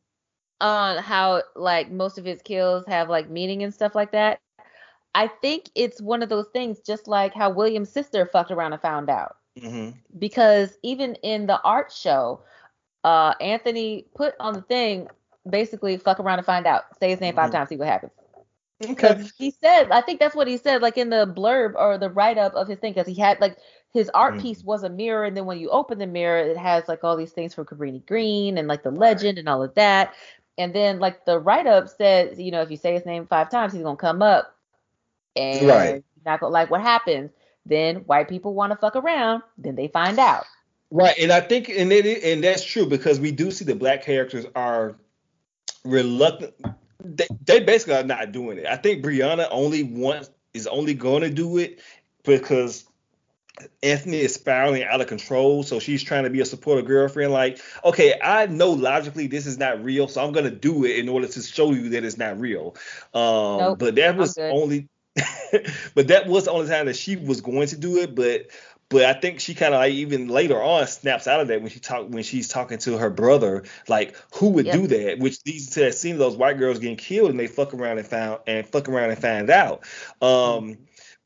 on 0.61 0.97
how 0.97 1.41
like 1.55 1.89
most 1.91 2.19
of 2.19 2.25
his 2.25 2.41
kills 2.43 2.85
have 2.87 3.09
like 3.09 3.27
meaning 3.29 3.63
and 3.63 3.73
stuff 3.73 3.95
like 3.95 4.11
that. 4.11 4.39
I 5.15 5.27
think 5.27 5.69
it's 5.75 6.01
one 6.01 6.21
of 6.23 6.29
those 6.29 6.47
things, 6.49 6.79
just 6.79 7.07
like 7.07 7.33
how 7.33 7.49
William's 7.49 7.89
sister 7.89 8.25
fucked 8.25 8.51
around 8.51 8.73
and 8.73 8.81
found 8.81 9.09
out. 9.09 9.37
hmm 9.59 9.91
Because 10.17 10.77
even 10.83 11.15
in 11.15 11.47
the 11.47 11.61
art 11.63 11.91
show, 11.91 12.41
uh, 13.03 13.33
Anthony 13.41 14.07
put 14.15 14.35
on 14.39 14.53
the 14.53 14.61
thing 14.61 15.07
basically 15.49 15.97
fuck 15.97 16.19
around 16.19 16.39
and 16.39 16.45
find 16.45 16.65
out. 16.65 16.83
Say 16.99 17.09
his 17.09 17.21
name 17.21 17.33
five 17.33 17.51
Mhm. 17.51 17.51
times, 17.51 17.69
see 17.69 17.77
what 17.77 17.87
happens. 17.87 18.11
Okay. 18.81 18.91
Because 18.95 19.31
he 19.37 19.51
said, 19.51 19.91
I 19.91 20.01
think 20.01 20.19
that's 20.19 20.35
what 20.35 20.47
he 20.47 20.57
said, 20.57 20.81
like 20.81 20.97
in 20.97 21.09
the 21.09 21.25
blurb 21.25 21.73
or 21.75 21.97
the 21.97 22.09
write 22.09 22.37
up 22.37 22.53
of 22.55 22.67
his 22.67 22.79
thing, 22.79 22.93
because 22.93 23.07
he 23.07 23.19
had 23.19 23.39
like 23.41 23.57
his 23.93 24.09
art 24.13 24.37
Mhm. 24.37 24.39
piece 24.39 24.63
was 24.63 24.83
a 24.83 24.89
mirror, 24.89 25.25
and 25.25 25.35
then 25.37 25.45
when 25.45 25.59
you 25.59 25.69
open 25.69 25.97
the 25.99 26.07
mirror, 26.07 26.37
it 26.39 26.57
has 26.57 26.87
like 26.87 27.03
all 27.03 27.15
these 27.17 27.31
things 27.33 27.53
from 27.53 27.65
Cabrini 27.65 28.05
Green 28.05 28.57
and 28.57 28.67
like 28.67 28.83
the 28.83 28.91
legend 28.91 29.37
and 29.37 29.47
all 29.49 29.63
of 29.63 29.73
that. 29.75 30.13
And 30.57 30.73
then 30.73 30.99
like 30.99 31.25
the 31.25 31.39
write 31.39 31.67
up 31.67 31.87
said, 31.89 32.37
you 32.37 32.51
know, 32.51 32.61
if 32.61 32.71
you 32.71 32.77
say 32.77 32.93
his 32.93 33.05
name 33.05 33.25
five 33.27 33.49
times, 33.49 33.73
he's 33.73 33.83
gonna 33.83 33.95
come 33.97 34.21
up, 34.21 34.52
and 35.35 35.67
Right. 35.67 36.03
not 36.25 36.39
gonna 36.39 36.51
like 36.51 36.69
what 36.69 36.81
happens. 36.81 37.31
Then 37.65 37.97
white 37.97 38.27
people 38.27 38.53
want 38.53 38.71
to 38.71 38.77
fuck 38.77 38.95
around, 38.95 39.43
then 39.57 39.75
they 39.75 39.87
find 39.87 40.19
out. 40.19 40.45
Right, 40.91 41.17
and 41.17 41.31
I 41.31 41.41
think, 41.41 41.69
and 41.69 41.91
it, 41.91 42.23
and 42.23 42.43
that's 42.43 42.63
true 42.63 42.85
because 42.85 43.19
we 43.19 43.31
do 43.31 43.49
see 43.49 43.65
the 43.65 43.73
black 43.73 44.03
characters 44.03 44.45
are 44.55 44.95
reluctant. 45.83 46.53
They, 47.03 47.27
they 47.45 47.59
basically 47.61 47.95
are 47.95 48.03
not 48.03 48.31
doing 48.31 48.59
it. 48.59 48.67
I 48.67 48.77
think 48.77 49.03
Brianna 49.03 49.47
only 49.49 49.83
wants 49.83 50.29
is 50.53 50.67
only 50.67 50.93
going 50.93 51.23
to 51.23 51.29
do 51.29 51.57
it 51.57 51.81
because 52.23 52.85
Anthony 53.81 54.19
is 54.19 54.33
spiraling 54.33 54.83
out 54.83 55.01
of 55.01 55.07
control. 55.07 55.63
So 55.63 55.79
she's 55.79 56.03
trying 56.03 56.23
to 56.23 56.29
be 56.29 56.41
a 56.41 56.45
supportive 56.45 56.85
girlfriend. 56.85 57.31
Like, 57.31 57.59
okay, 57.83 58.19
I 58.23 58.45
know 58.47 58.71
logically 58.71 59.27
this 59.27 59.45
is 59.45 59.57
not 59.57 59.83
real, 59.83 60.07
so 60.07 60.23
I'm 60.23 60.31
going 60.31 60.45
to 60.45 60.55
do 60.55 60.85
it 60.85 60.97
in 60.97 61.09
order 61.09 61.27
to 61.27 61.41
show 61.41 61.71
you 61.71 61.89
that 61.89 62.03
it's 62.03 62.17
not 62.17 62.39
real. 62.39 62.75
Um, 63.13 63.57
Nope, 63.57 63.79
but 63.79 63.95
that 63.95 64.15
was 64.15 64.37
only, 64.37 64.89
but 65.95 66.07
that 66.07 66.27
was 66.27 66.45
the 66.45 66.51
only 66.51 66.67
time 66.67 66.87
that 66.87 66.95
she 66.95 67.15
was 67.15 67.41
going 67.41 67.67
to 67.67 67.77
do 67.77 67.97
it. 67.97 68.15
But 68.15 68.47
but 68.89 69.05
I 69.05 69.13
think 69.13 69.39
she 69.39 69.53
kind 69.55 69.73
of 69.73 69.79
like 69.79 69.93
even 69.93 70.27
later 70.27 70.61
on 70.61 70.85
snaps 70.87 71.27
out 71.27 71.39
of 71.41 71.47
that 71.47 71.61
when 71.61 71.69
she 71.71 71.79
talk 71.79 72.07
when 72.09 72.23
she's 72.23 72.47
talking 72.47 72.77
to 72.79 72.97
her 72.97 73.09
brother, 73.09 73.63
like 73.87 74.15
who 74.35 74.49
would 74.49 74.65
Yep. 74.67 74.75
do 74.75 74.87
that? 74.87 75.19
Which 75.19 75.39
leads 75.45 75.71
to 75.71 75.81
that 75.81 75.95
scene 75.95 76.13
of 76.13 76.19
those 76.19 76.35
white 76.35 76.57
girls 76.57 76.79
getting 76.79 76.97
killed 76.97 77.29
and 77.29 77.39
they 77.39 77.47
fuck 77.47 77.73
around 77.73 77.97
and 77.99 78.07
found 78.07 78.41
and 78.47 78.67
fuck 78.67 78.89
around 78.89 79.11
and 79.11 79.19
find 79.19 79.49
out. 79.49 79.83
Um, 80.21 80.77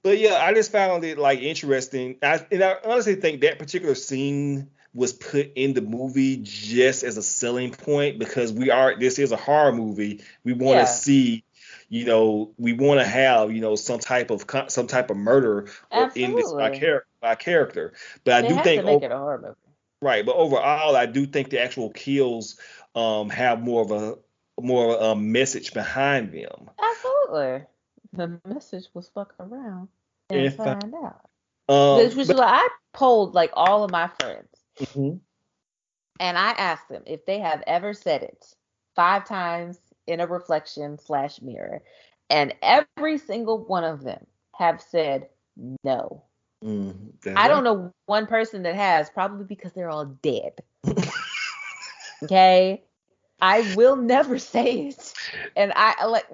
but 0.04 0.18
yeah, 0.20 0.36
I 0.36 0.54
just 0.54 0.72
found 0.72 1.04
it 1.04 1.18
like 1.18 1.40
interesting. 1.40 2.18
I, 2.22 2.46
and 2.52 2.64
I 2.64 2.78
honestly 2.86 3.16
think 3.16 3.42
that 3.42 3.60
particular 3.60 3.96
scene 3.96 4.70
was 4.94 5.14
put 5.14 5.52
in 5.56 5.74
the 5.74 5.82
movie 5.82 6.40
just 6.42 7.04
as 7.04 7.18
a 7.18 7.24
selling 7.24 7.72
point 7.72 8.18
because 8.18 8.52
we 8.52 8.72
are 8.72 8.98
this 8.98 9.20
is 9.20 9.32
a 9.32 9.36
horror 9.38 9.74
movie. 9.74 10.24
We 10.44 10.54
want 10.54 10.78
to 10.78 10.82
Yeah. 10.82 10.86
see, 10.86 11.44
you 11.90 12.06
know, 12.06 12.52
we 12.58 12.74
want 12.74 13.00
to 13.00 13.06
have 13.06 13.52
you 13.52 13.62
know 13.62 13.76
some 13.76 14.00
type 14.00 14.30
of 14.32 14.48
con- 14.48 14.70
some 14.70 14.88
type 14.88 15.10
of 15.10 15.18
murder 15.18 15.70
in 16.16 16.36
this 16.36 16.52
by, 16.52 16.78
char- 16.78 17.06
by 17.22 17.36
character. 17.36 17.94
But 18.24 18.44
I 18.46 18.48
do 18.48 18.62
think 18.62 18.86
make 18.86 19.02
o- 19.02 19.06
it 19.06 19.12
a 19.12 19.18
horror 19.18 19.40
movie. 19.42 19.56
right. 20.02 20.26
But 20.26 20.36
overall, 20.36 20.96
I 20.96 21.06
do 21.06 21.26
think 21.26 21.50
the 21.50 21.62
actual 21.62 21.90
kills 21.92 22.60
um 22.96 23.30
have 23.30 23.62
more 23.62 23.82
of 23.82 23.92
a 23.92 24.16
more 24.60 24.96
of 24.96 25.18
a 25.18 25.20
message 25.20 25.74
behind 25.74 26.34
them. 26.34 26.70
Absolutely. 26.84 27.66
The 28.14 28.40
message 28.46 28.86
was 28.94 29.10
fuck 29.10 29.34
around 29.40 29.90
and 30.30 30.42
If 30.42 30.60
I- 30.60 30.66
find 30.66 30.94
out. 30.96 31.22
Um, 31.70 31.98
Which 31.98 32.16
was 32.16 32.28
but- 32.30 32.38
like 32.38 32.50
I 32.64 32.68
polled 32.94 33.34
like 33.36 33.52
all 33.54 33.84
of 33.84 33.92
my 33.92 34.08
friends 34.20 34.48
Mhm. 34.78 35.20
and 36.20 36.38
I 36.38 36.52
asked 36.52 36.90
them 36.90 37.04
if 37.06 37.26
they 37.26 37.40
have 37.40 37.62
ever 37.68 37.94
said 37.94 38.24
it 38.24 38.46
five 38.96 39.26
times 39.28 39.78
in 40.08 40.20
a 40.20 40.28
reflection 40.28 40.98
slash 40.98 41.42
mirror. 41.42 41.82
And 42.30 42.54
every 42.62 43.18
single 43.18 43.64
one 43.66 43.84
of 43.84 44.04
them 44.04 44.26
have 44.56 44.82
said 44.82 45.30
no. 45.84 46.24
Mm, 46.64 47.12
I 47.36 47.48
don't 47.48 47.64
know 47.64 47.94
one 48.08 48.26
person 48.26 48.64
that 48.64 48.76
has, 48.76 49.10
probably 49.10 49.46
because 49.46 49.74
they're 49.74 49.90
all 49.90 50.06
dead. 50.06 50.54
okay. 52.24 52.84
I 53.40 53.74
will 53.76 53.96
never 53.96 54.40
say 54.40 54.88
it. 54.88 55.14
And 55.56 55.72
I 55.76 56.06
like 56.06 56.26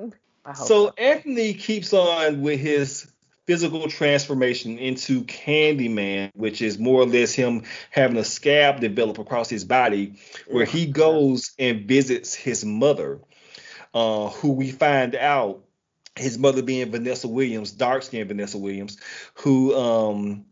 I 0.46 0.54
So 0.54 0.94
Anthony 0.98 1.54
keeps 1.54 1.94
on 1.94 2.42
with 2.42 2.60
his 2.60 3.08
physical 3.46 3.90
transformation 3.90 4.78
into 4.78 5.24
Candyman, 5.24 6.32
which 6.34 6.62
is 6.62 6.80
more 6.80 7.02
or 7.02 7.06
less 7.06 7.34
him 7.34 7.64
having 7.90 8.18
a 8.18 8.24
scab 8.24 8.80
develop 8.80 9.20
across 9.20 9.50
his 9.50 9.66
body, 9.66 10.14
where 10.50 10.66
he 10.66 10.86
goes 10.86 11.52
and 11.60 11.86
visits 11.86 12.34
his 12.34 12.64
mother, 12.64 13.20
uh, 13.94 14.30
who 14.30 14.54
we 14.54 14.72
find 14.72 15.16
out 15.16 15.64
his 16.16 16.38
mother 16.38 16.62
being 16.62 16.92
Vanessa 16.92 17.28
Williams, 17.28 17.72
dark 17.72 18.04
skinned 18.04 18.28
Vanessa 18.28 18.58
Williams, 18.58 18.98
who 19.36 19.76
um 19.76 20.46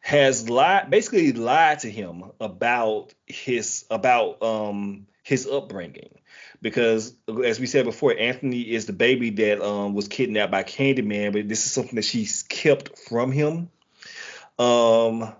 has 0.00 0.50
lied 0.50 0.90
basically 0.90 1.32
lied 1.32 1.78
to 1.80 1.90
him 1.90 2.24
about 2.40 3.14
his 3.26 3.84
about 3.90 4.42
um 4.42 5.06
his 5.22 5.46
upbringing. 5.46 6.18
Because 6.60 7.14
as 7.44 7.58
we 7.58 7.66
said 7.66 7.84
before 7.84 8.16
anthony 8.16 8.60
is 8.60 8.86
the 8.86 8.92
baby 8.92 9.30
that 9.30 9.60
um 9.60 9.94
was 9.94 10.08
kidnapped 10.08 10.52
by 10.52 10.62
candyman 10.62 11.32
but 11.32 11.48
this 11.48 11.66
is 11.66 11.72
something 11.72 11.96
that 11.96 12.04
she's 12.04 12.42
kept 12.44 12.98
from 12.98 13.32
him. 13.32 13.70
Um 14.58 15.32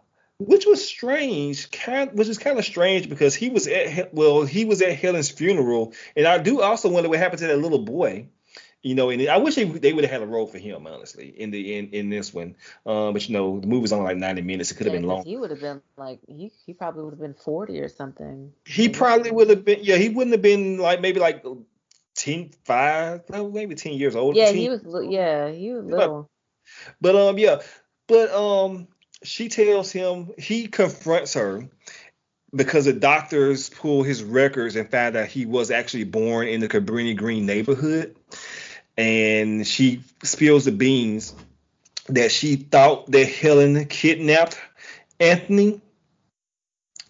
which 0.46 0.66
was 0.66 0.86
strange 0.86 1.70
kind 1.70 2.12
which 2.12 2.28
is 2.28 2.38
kind 2.38 2.58
of 2.58 2.64
strange 2.64 3.08
because 3.08 3.34
he 3.34 3.48
was 3.50 3.66
at 3.66 4.12
well 4.14 4.44
he 4.44 4.64
was 4.64 4.82
at 4.82 4.94
helen's 4.96 5.30
funeral 5.30 5.92
and 6.16 6.26
i 6.26 6.38
do 6.38 6.60
also 6.62 6.88
wonder 6.88 7.08
what 7.08 7.18
happened 7.18 7.40
to 7.40 7.46
that 7.46 7.58
little 7.58 7.78
boy 7.84 8.26
you 8.84 8.96
know, 8.96 9.10
and 9.10 9.28
I 9.28 9.36
wish 9.36 9.54
they, 9.54 9.62
they 9.62 9.92
would 9.92 10.02
have 10.02 10.10
had 10.10 10.22
a 10.22 10.26
role 10.26 10.48
for 10.48 10.58
him, 10.58 10.88
honestly, 10.88 11.28
in 11.28 11.52
the 11.52 11.76
in, 11.78 11.90
in 11.90 12.10
this 12.10 12.34
one. 12.34 12.56
Um, 12.84 13.12
but 13.12 13.28
you 13.28 13.32
know, 13.32 13.60
the 13.60 13.68
movie's 13.68 13.92
only 13.92 14.06
like 14.06 14.16
90 14.16 14.42
minutes. 14.42 14.72
It 14.72 14.74
could 14.74 14.86
have 14.86 14.94
Yeah, 14.94 15.00
been 15.02 15.08
long. 15.08 15.24
He 15.24 15.36
would 15.36 15.50
have 15.50 15.60
been 15.60 15.80
like 15.96 16.18
he 16.26 16.50
he 16.66 16.74
probably 16.74 17.04
would 17.04 17.12
have 17.12 17.20
been 17.20 17.34
forty 17.34 17.78
or 17.80 17.88
something. 17.88 18.52
He 18.66 18.88
probably 18.88 19.30
would 19.30 19.50
have 19.50 19.64
been, 19.64 19.78
yeah, 19.82 19.94
he 19.94 20.08
wouldn't 20.08 20.32
have 20.32 20.42
been 20.42 20.78
like 20.78 21.00
maybe 21.00 21.20
like 21.20 21.44
10, 22.16 22.50
5, 22.64 23.30
no, 23.30 23.50
maybe 23.52 23.76
10 23.76 23.92
years 23.92 24.16
old. 24.16 24.34
Yeah, 24.34 24.46
10 24.46 24.54
he 24.56 24.68
was. 24.68 24.82
Yeah, 25.08 25.50
he 25.50 25.72
was 25.72 25.84
But- 25.84 25.98
little. 25.98 26.30
But 27.00 27.14
um, 27.14 27.38
yeah, 27.38 27.60
but 28.08 28.32
um, 28.32 28.88
she 29.24 29.48
tells 29.48 29.92
him 29.92 30.30
he 30.38 30.68
confronts 30.68 31.34
her 31.34 31.68
because 32.54 32.84
the 32.84 32.92
doctors 32.92 33.70
pull 33.70 34.02
his 34.02 34.22
records 34.22 34.76
and 34.76 34.90
find 34.90 35.14
that 35.14 35.30
he 35.30 35.46
was 35.46 35.70
actually 35.70 36.04
born 36.04 36.48
in 36.48 36.60
the 36.60 36.68
Cabrini 36.68 37.16
Green 37.16 37.46
neighborhood, 37.46 38.16
and 38.96 39.66
she 39.66 40.02
spills 40.22 40.64
the 40.64 40.72
beans 40.72 41.34
that 42.08 42.30
she 42.30 42.56
thought 42.56 43.10
that 43.10 43.28
Helen 43.28 43.86
kidnapped 43.86 44.58
Anthony. 45.18 45.80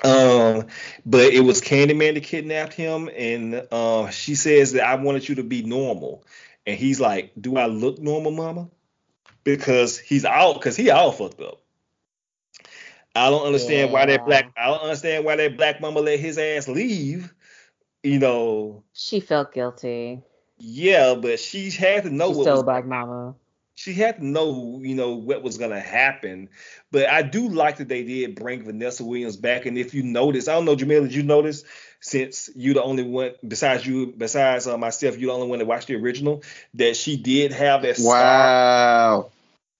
Um, 0.05 0.67
but 1.07 1.33
it 1.33 1.41
was 1.41 1.61
Candyman 1.61 2.15
that 2.15 2.25
kidnapped 2.25 2.75
him, 2.75 3.09
and 3.17 3.67
uh, 3.71 4.11
she 4.11 4.35
says 4.35 4.73
that 4.73 4.85
I 4.85 4.97
wanted 4.97 5.29
you 5.29 5.37
to 5.37 5.45
be 5.45 5.63
normal, 5.63 6.25
and 6.67 6.77
he's 6.77 7.01
like, 7.01 7.33
"Do 7.41 7.57
I 7.57 7.67
look 7.67 8.01
normal, 8.01 8.33
Mama?" 8.33 8.69
Because 9.45 9.99
he's 9.99 10.25
all, 10.25 10.55
because 10.55 10.77
he 10.77 10.91
all 10.91 11.13
fucked 11.13 11.41
up. 11.41 11.63
I 13.15 13.31
don't 13.31 13.45
understand 13.47 13.93
why 13.93 14.07
that 14.07 14.25
black, 14.27 14.53
I 14.57 14.67
don't 14.69 14.83
understand 14.83 15.25
why 15.25 15.37
that 15.37 15.57
black 15.57 15.81
mama 15.81 16.01
let 16.01 16.19
his 16.19 16.39
ass 16.39 16.69
leave. 16.69 17.33
You 18.03 18.19
know, 18.19 18.83
She 18.95 19.21
felt 19.21 19.53
guilty. 19.53 20.23
yeah, 20.59 21.15
but 21.15 21.39
she 21.39 21.71
had 21.71 22.05
to 22.05 22.11
know 22.11 22.31
She 22.33 22.37
what 22.39 22.45
stole 22.45 22.55
was 22.57 22.63
Black 22.65 22.85
Mama. 22.87 23.35
she 23.75 23.93
had 23.95 24.17
to 24.17 24.25
know, 24.27 24.81
you 24.83 24.95
know, 24.97 25.13
what 25.15 25.43
was 25.43 25.57
gonna 25.59 25.79
happen. 25.81 26.49
But 26.91 27.09
I 27.09 27.23
do 27.23 27.49
like 27.49 27.77
that 27.77 27.89
they 27.89 28.03
did 28.03 28.35
bring 28.35 28.65
Vanessa 28.65 29.05
Williams 29.05 29.37
back. 29.37 29.67
And 29.67 29.79
if 29.79 29.95
you 29.95 30.03
notice, 30.03 30.49
I 30.49 30.55
don't 30.55 30.65
know, 30.65 30.75
Jamel, 30.77 31.03
did 31.03 31.15
you 31.15 31.23
notice 31.23 31.65
since 32.01 32.51
you 32.57 32.75
the 32.75 32.83
only 32.83 33.05
one 33.05 33.33
besides 33.47 33.87
you, 33.87 34.13
besides 34.17 34.67
uh, 34.67 34.77
myself, 34.79 35.17
you're 35.19 35.29
the 35.31 35.35
only 35.37 35.49
one 35.49 35.59
that 35.61 35.67
watched 35.67 35.87
the 35.89 35.95
original, 35.97 36.43
that 36.75 36.97
she 36.97 37.17
did 37.17 37.53
have 37.53 37.83
that 37.83 37.97
scar. 37.99 38.13
Wow. 38.13 39.31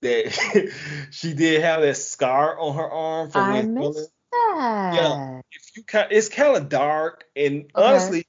That 0.03 0.73
she 1.11 1.33
did 1.35 1.63
have 1.63 1.83
that 1.83 1.97
scar 1.97 2.59
on 2.59 2.75
her 2.77 2.91
arm 2.91 3.31
from 3.31 3.49
I 3.49 3.53
when 3.53 3.75
missed 3.75 4.11
that. 4.33 4.91
Yeah. 4.95 5.41
if 5.53 5.77
you 5.77 5.85
kind, 5.85 6.09
it's 6.11 6.29
kind 6.29 6.57
of 6.57 6.69
dark, 6.69 7.25
and 7.37 7.71
honestly, 7.75 8.27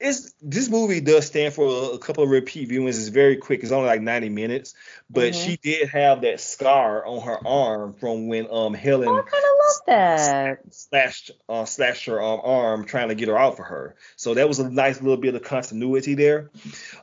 it's 0.00 0.32
this 0.40 0.68
movie 0.68 1.00
does 1.00 1.26
stand 1.26 1.54
for 1.54 1.66
a, 1.66 1.94
a 1.94 1.98
couple 1.98 2.24
of 2.24 2.30
repeat 2.30 2.68
viewings. 2.68 2.90
It's 2.90 3.08
very 3.08 3.36
quick. 3.36 3.62
It's 3.62 3.72
only 3.72 3.86
like 3.88 4.02
90 4.02 4.28
minutes, 4.28 4.74
but 5.10 5.32
Mhm. 5.32 5.44
she 5.44 5.56
did 5.56 5.88
have 5.88 6.22
that 6.22 6.40
scar 6.40 7.04
on 7.04 7.22
her 7.22 7.44
arm 7.46 7.92
from 7.94 8.28
when 8.28 8.46
um 8.50 8.74
Helen 8.74 9.08
Oh, 9.08 9.18
I 9.18 9.22
kind 9.22 9.44
of 9.44 9.50
love 9.66 9.80
that. 9.86 10.60
slashed 10.70 11.30
uh, 11.48 11.64
slashed 11.64 12.06
her 12.06 12.22
um, 12.22 12.40
arm 12.42 12.84
trying 12.84 13.08
to 13.08 13.14
get 13.14 13.28
her 13.28 13.38
out 13.38 13.56
for 13.56 13.64
her. 13.64 13.96
So 14.16 14.34
that 14.34 14.48
was 14.48 14.58
a 14.58 14.70
nice 14.70 15.00
little 15.00 15.16
bit 15.16 15.34
of 15.34 15.42
continuity 15.42 16.14
there. 16.14 16.50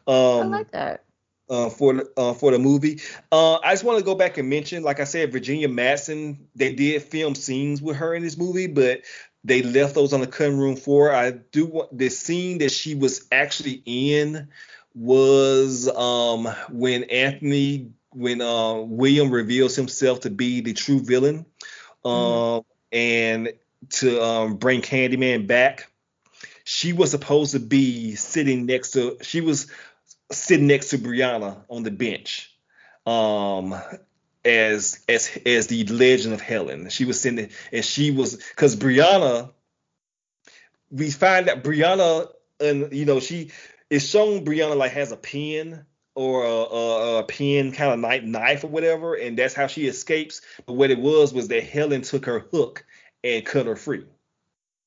I 0.08 0.12
Um, 0.12 0.52
like 0.52 0.72
that. 0.72 1.04
Uh, 1.52 1.70
for 1.70 1.94
the- 1.94 2.12
uh, 2.18 2.34
for 2.34 2.52
the 2.52 2.60
movie. 2.60 3.02
Uh, 3.32 3.58
I 3.58 3.74
just 3.74 3.84
want 3.84 4.00
to 4.00 4.06
go 4.06 4.16
back 4.16 4.38
and 4.40 4.50
mention, 4.50 4.84
like 4.84 5.00
I 5.00 5.04
said, 5.04 5.32
Virginia 5.32 5.68
Madsen. 5.68 6.40
They 6.56 6.74
did 6.74 7.04
film 7.04 7.36
scenes 7.36 7.82
with 7.82 7.98
her 7.98 8.16
in 8.16 8.24
this 8.24 8.38
movie, 8.38 8.68
but 8.68 9.02
they 9.44 9.62
left 9.62 9.96
those 9.96 10.14
on 10.14 10.22
the 10.22 10.28
cutting 10.28 10.58
room 10.58 10.76
floor. 10.76 11.14
I 11.14 11.32
do 11.32 11.66
want 11.66 11.98
the 11.98 12.10
scene 12.10 12.60
that 12.60 12.72
she 12.72 12.96
was 12.96 13.28
actually 13.32 13.84
in 13.86 14.48
was 14.96 15.88
um, 15.90 16.46
when 16.72 17.04
Anthony, 17.06 17.92
when 18.12 18.42
uh, 18.42 18.76
William 18.76 19.32
reveals 19.32 19.76
himself 19.76 20.22
to 20.22 20.30
be 20.30 20.62
the 20.62 20.74
true 20.74 21.00
villain, 21.02 21.46
um, 22.06 22.64
and 22.92 23.54
to 23.90 24.22
um, 24.24 24.56
bring 24.58 24.82
Candyman 24.82 25.48
back. 25.48 25.88
She 26.64 26.94
was 26.94 27.12
supposed 27.12 27.54
to 27.54 27.60
be 27.60 28.16
sitting 28.16 28.66
next 28.66 28.92
to. 28.92 29.18
She 29.22 29.42
was 29.42 29.68
sitting 30.32 30.68
next 30.68 30.90
to 30.90 30.98
Brianna 30.98 31.58
on 31.70 31.84
the 31.84 31.92
bench, 31.92 32.54
um, 33.06 33.76
as 34.44 35.04
as 35.08 35.38
as 35.46 35.68
the 35.68 35.84
Legend 35.86 36.34
of 36.34 36.42
Helen. 36.42 36.90
She 36.90 37.06
was 37.06 37.20
sitting, 37.22 37.50
and 37.72 37.86
she 37.86 38.12
was 38.12 38.36
because 38.36 38.76
Brianna. 38.76 39.52
We 40.90 41.10
find 41.10 41.48
that 41.48 41.64
Brianna, 41.64 42.30
and 42.60 42.92
you 42.92 43.06
know, 43.06 43.20
she 43.20 43.52
is 43.90 44.08
shown 44.08 44.44
Brianna 44.46 44.76
like 44.76 44.92
has 44.92 45.12
a 45.12 45.18
pen 45.18 45.86
or 46.16 46.44
a, 46.44 46.50
a, 46.50 47.20
a 47.20 47.24
pen 47.24 47.72
kind 47.72 47.94
of 47.94 48.00
knife, 48.00 48.24
knife 48.24 48.64
or 48.64 48.68
whatever, 48.68 49.16
and 49.16 49.38
that's 49.38 49.54
how 49.54 49.68
she 49.68 49.88
escapes. 49.88 50.42
But 50.66 50.74
what 50.74 50.92
it 50.92 51.00
was 51.00 51.34
was 51.34 51.48
that 51.48 51.64
Helen 51.64 52.02
took 52.02 52.26
her 52.26 52.40
hook 52.40 52.86
and 53.24 53.46
cut 53.46 53.68
her 53.68 53.76
free, 53.78 54.06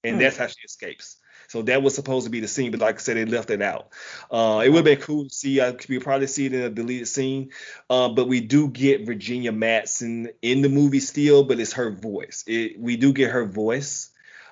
and 0.02 0.16
Hmm. 0.16 0.20
that's 0.20 0.36
how 0.36 0.46
she 0.46 0.60
escapes. 0.64 1.16
So 1.54 1.62
that 1.62 1.84
was 1.84 1.94
supposed 1.94 2.24
to 2.24 2.30
be 2.30 2.40
the 2.40 2.48
scene, 2.48 2.72
but 2.72 2.80
like 2.80 2.96
I 2.96 2.98
said, 2.98 3.16
they 3.16 3.24
left 3.26 3.48
it 3.50 3.62
out. 3.62 3.90
Uh, 4.28 4.60
it 4.64 4.70
would 4.70 4.78
have 4.78 4.84
been 4.84 4.98
cool 4.98 5.28
to 5.28 5.30
see. 5.30 5.60
I 5.60 5.70
could 5.70 6.02
probably 6.02 6.26
see 6.26 6.46
it 6.46 6.52
in 6.52 6.62
a 6.62 6.68
deleted 6.68 7.06
scene. 7.06 7.50
Uh, 7.88 8.08
but 8.08 8.26
we 8.26 8.40
do 8.40 8.66
get 8.66 9.06
Virginia 9.06 9.52
Madsen 9.52 10.32
in 10.42 10.62
the 10.62 10.68
movie 10.68 10.98
still, 10.98 11.44
but 11.44 11.60
it's 11.60 11.74
her 11.74 11.92
voice. 11.92 12.42
It, 12.48 12.80
we 12.80 12.96
do 12.96 13.12
get 13.12 13.30
her 13.30 13.44
voice. 13.44 14.10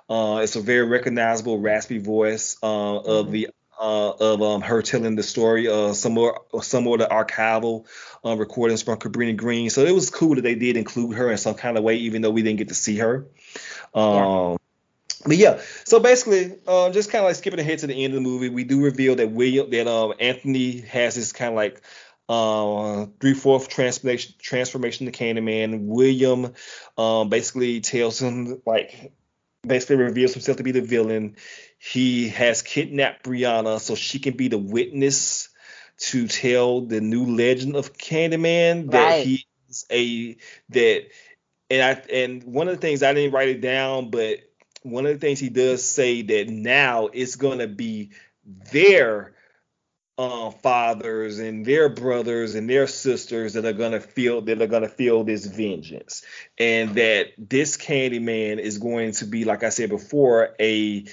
Uh, 0.09 0.43
it's 0.45 0.55
a 0.55 0.61
very 0.61 0.87
recognizable, 0.87 1.59
raspy 1.59 1.99
voice 1.99 2.57
uh, 2.63 2.99
of 2.99 3.33
the 3.33 3.49
uh, 3.81 4.11
of 4.11 4.41
um, 4.41 4.61
her 4.61 4.81
telling 4.81 5.17
the 5.17 5.25
story. 5.25 5.67
Uh, 5.67 5.95
some 5.95 6.13
more 6.13 6.43
some 6.61 6.85
more 6.85 6.95
of 6.95 7.01
the 7.01 7.09
archival 7.09 7.85
uh, 8.25 8.37
recordings 8.37 8.83
from 8.85 8.97
Cabrini 8.97 9.37
Green. 9.37 9.71
So 9.71 9.85
it 9.85 9.93
was 9.93 10.09
cool 10.09 10.37
that 10.37 10.43
they 10.43 10.55
did 10.55 10.77
include 10.77 11.17
her 11.17 11.33
in 11.33 11.37
some 11.37 11.55
kind 11.55 11.77
of 11.77 11.83
way, 11.83 11.97
even 11.97 12.23
though 12.23 12.31
we 12.31 12.43
didn't 12.43 12.59
get 12.59 12.69
to 12.69 12.75
see 12.75 12.99
her. 12.99 13.27
Um, 13.93 14.59
But 15.25 15.37
yeah, 15.37 15.61
so 15.85 16.01
basically, 16.01 16.59
uh, 16.67 16.91
just 16.91 17.11
kind 17.11 17.25
of 17.25 17.29
like 17.29 17.37
skipping 17.37 17.61
ahead 17.61 17.79
to 17.81 17.87
the 17.87 18.05
end 18.05 18.13
of 18.13 18.17
the 18.17 18.29
movie, 18.29 18.49
we 18.49 18.65
do 18.65 18.83
reveal 18.83 19.15
that 19.17 19.31
William, 19.31 19.71
that 19.71 19.87
um, 19.87 20.15
Anthony 20.19 20.81
has 20.81 21.15
this 21.15 21.33
kind 21.33 21.51
of 21.51 21.57
like 21.57 21.81
uh, 22.29 23.07
three 23.21 23.35
fourth 23.35 23.69
transformation 23.69 24.35
transformation 24.41 25.07
to 25.07 25.13
Candyman. 25.13 25.87
William 25.87 26.53
um, 26.99 27.29
basically 27.29 27.81
tells 27.81 28.21
him 28.21 28.63
like 28.67 29.13
basically 29.67 29.97
reveals 29.97 30.33
himself 30.33 30.57
to 30.57 30.65
be 30.65 30.73
the 30.73 30.81
villain. 30.81 31.37
He 31.79 32.29
has 32.31 32.63
kidnapped 32.63 33.25
Brianna 33.25 33.81
so 33.81 33.95
she 33.95 34.19
can 34.19 34.37
be 34.37 34.49
the 34.49 34.59
witness 34.59 35.49
to 35.99 36.27
tell 36.27 36.81
the 36.81 37.01
new 37.01 37.37
legend 37.37 37.77
of 37.77 37.93
Candyman 37.93 38.91
that 38.91 39.11
Right. 39.11 39.25
he 39.25 39.47
is 39.69 39.87
a 39.91 40.37
that 40.71 41.09
and 41.71 41.83
I 41.83 42.03
and 42.13 42.43
one 42.45 42.69
of 42.69 42.75
the 42.75 42.81
things 42.81 43.03
I 43.03 43.15
didn't 43.15 43.33
write 43.33 43.49
it 43.49 43.61
down, 43.61 44.11
but 44.11 44.41
one 44.83 45.07
of 45.07 45.13
the 45.13 45.19
things 45.19 45.39
he 45.39 45.49
does 45.49 45.85
say 45.85 46.23
that 46.23 46.49
now 46.49 47.09
it's 47.13 47.37
gonna 47.37 47.69
be 47.69 48.11
their 48.45 49.35
uh, 50.19 50.51
fathers 50.51 51.39
and 51.39 51.65
their 51.65 51.89
brothers 51.89 52.55
and 52.55 52.69
their 52.69 52.87
sisters 52.87 53.55
that 53.55 53.65
are 53.65 53.73
gonna 53.73 54.01
feel 54.01 54.43
that 54.43 54.61
are 54.61 54.67
gonna 54.67 54.89
feel 54.89 55.25
this 55.25 55.47
vengeance, 55.47 56.23
and 56.59 56.97
that 56.97 57.29
this 57.39 57.77
Candyman 57.77 58.59
is 58.59 58.79
going 58.79 59.13
to 59.13 59.25
be, 59.25 59.45
like 59.45 59.63
I 59.63 59.71
said 59.71 59.89
before, 59.89 60.55
a 60.61 61.07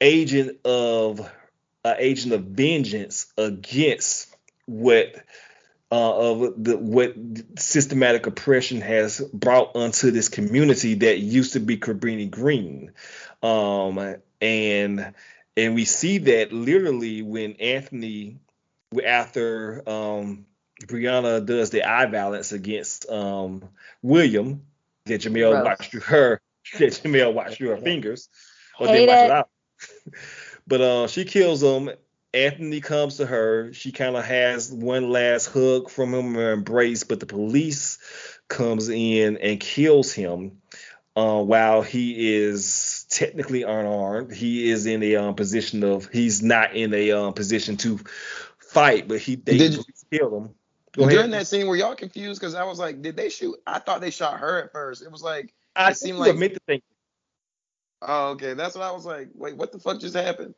agent 0.00 0.58
of 0.64 1.20
a 1.84 1.96
agent 1.98 2.32
of 2.32 2.44
vengeance 2.44 3.32
against 3.36 4.34
what 4.66 5.14
uh, 5.92 6.32
of 6.32 6.64
the 6.64 6.78
what 6.78 7.14
systematic 7.58 8.26
oppression 8.26 8.80
has 8.80 9.20
brought 9.20 9.76
onto 9.76 10.10
this 10.10 10.30
community 10.30 10.94
that 10.94 11.18
used 11.18 11.52
to 11.52 11.60
be 11.60 11.76
Cabrini 11.76 12.30
Green, 12.30 12.92
um, 13.42 14.16
and 14.40 15.14
and 15.54 15.74
we 15.74 15.84
see 15.84 16.16
that 16.16 16.50
literally 16.50 17.20
when 17.20 17.52
Anthony 17.56 18.38
after 19.04 19.86
um, 19.86 20.46
Brianna 20.86 21.44
does 21.44 21.68
the 21.68 21.84
eye 21.84 22.06
violence 22.06 22.52
against 22.52 23.08
um, 23.10 23.68
William 24.00 24.62
that 25.04 25.20
Jamel 25.20 25.50
Gross. 25.50 25.64
watched 25.64 25.90
through 25.90 26.00
her 26.00 26.40
that 26.78 26.92
Jamel 26.92 27.34
watched 27.34 27.58
through 27.58 27.68
her 27.68 27.76
fingers 27.76 28.30
or 28.80 28.86
Hate 28.86 29.06
didn't 29.06 29.08
watch 29.08 29.18
it. 29.18 29.24
it 29.24 29.30
out. 29.30 29.50
but 30.66 30.80
uh, 30.80 31.06
she 31.06 31.26
kills 31.26 31.62
him. 31.62 31.90
Anthony 32.34 32.80
comes 32.80 33.18
to 33.18 33.26
her. 33.26 33.72
She 33.72 33.92
kind 33.92 34.16
of 34.16 34.24
has 34.24 34.72
one 34.72 35.10
last 35.10 35.46
hug 35.46 35.90
from 35.90 36.14
him 36.14 36.36
or 36.36 36.52
embrace, 36.52 37.04
but 37.04 37.20
the 37.20 37.26
police 37.26 37.98
comes 38.48 38.88
in 38.88 39.36
and 39.38 39.60
kills 39.60 40.12
him 40.12 40.58
uh, 41.14 41.42
while 41.42 41.82
he 41.82 42.34
is 42.34 43.06
technically 43.10 43.62
unarmed. 43.62 44.32
He 44.32 44.70
is 44.70 44.86
in 44.86 45.02
a 45.02 45.16
um, 45.16 45.34
position 45.34 45.84
of 45.84 46.08
he's 46.08 46.42
not 46.42 46.74
in 46.74 46.94
a 46.94 47.12
um, 47.12 47.34
position 47.34 47.76
to 47.78 48.00
fight, 48.58 49.08
but 49.08 49.20
he 49.20 49.34
they 49.36 49.58
Did 49.58 49.78
kill 50.10 50.36
him. 50.36 50.50
Go 50.92 51.04
During 51.04 51.18
ahead. 51.18 51.32
that 51.32 51.46
scene, 51.46 51.66
were 51.66 51.76
y'all 51.76 51.94
confused? 51.94 52.40
Because 52.40 52.54
I 52.54 52.64
was 52.64 52.78
like, 52.78 53.00
did 53.00 53.16
they 53.16 53.30
shoot? 53.30 53.56
I 53.66 53.78
thought 53.78 54.00
they 54.02 54.10
shot 54.10 54.40
her 54.40 54.62
at 54.64 54.72
first. 54.72 55.02
It 55.02 55.10
was 55.10 55.22
like, 55.22 55.54
I 55.74 55.90
it 55.90 55.96
seemed 55.96 56.18
like- 56.18 56.36
meant 56.36 56.54
to 56.54 56.60
think 56.66 56.82
oh, 58.02 58.30
okay, 58.30 58.54
that's 58.54 58.74
what 58.74 58.84
I 58.84 58.90
was 58.92 59.06
like. 59.06 59.28
Wait, 59.34 59.56
what 59.56 59.72
the 59.72 59.78
fuck 59.78 60.00
just 60.00 60.14
happened? 60.14 60.54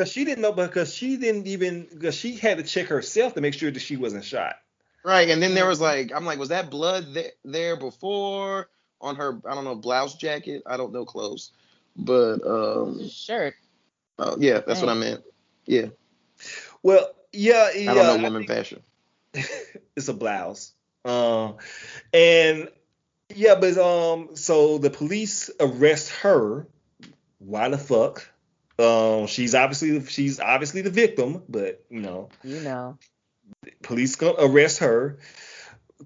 Because 0.00 0.12
she 0.12 0.24
didn't 0.24 0.40
know 0.40 0.52
because 0.52 0.94
she 0.94 1.18
didn't 1.18 1.46
even 1.46 1.86
because 1.92 2.14
she 2.14 2.34
had 2.34 2.56
to 2.56 2.64
check 2.64 2.86
herself 2.86 3.34
to 3.34 3.42
make 3.42 3.52
sure 3.52 3.70
that 3.70 3.80
she 3.80 3.98
wasn't 3.98 4.24
shot. 4.24 4.56
Right, 5.04 5.28
and 5.28 5.42
then 5.42 5.54
there 5.54 5.66
was 5.66 5.78
like, 5.78 6.10
I'm 6.14 6.24
like, 6.24 6.38
was 6.38 6.48
that 6.48 6.70
blood 6.70 7.12
th- 7.12 7.34
there 7.44 7.76
before 7.76 8.70
on 8.98 9.16
her? 9.16 9.38
I 9.44 9.54
don't 9.54 9.64
know, 9.64 9.74
blouse 9.74 10.14
jacket. 10.14 10.62
I 10.66 10.78
don't 10.78 10.94
know 10.94 11.04
clothes, 11.04 11.52
but 11.96 12.38
um, 12.46 13.10
Shirt. 13.10 13.54
oh, 14.18 14.36
yeah, 14.38 14.60
that's 14.66 14.80
what 14.80 14.88
I 14.88 14.94
meant. 14.94 15.22
Yeah, 15.66 15.88
Well, 16.82 17.10
yeah, 17.32 17.70
yeah. 17.74 17.90
I 17.90 17.94
don't 17.94 18.06
know 18.06 18.16
I 18.16 18.22
women 18.22 18.46
fashion. 18.46 18.82
it's 19.34 20.08
a 20.08 20.14
blouse. 20.14 20.72
Um, 21.04 21.58
and 22.14 22.70
yeah, 23.34 23.54
but 23.54 23.76
um, 23.76 24.30
so 24.34 24.78
the 24.78 24.90
police 24.90 25.50
arrest 25.60 26.10
her. 26.22 26.66
Why 27.38 27.68
the 27.68 27.78
fuck? 27.78 28.30
Um, 28.80 29.26
she's 29.26 29.54
obviously 29.54 30.04
she's 30.06 30.40
obviously 30.40 30.82
the 30.82 30.90
victim, 30.90 31.42
but 31.48 31.84
you 31.90 32.00
know, 32.00 32.30
You 32.42 32.60
know. 32.60 32.98
police 33.82 34.20
arrest 34.22 34.78
her, 34.78 35.18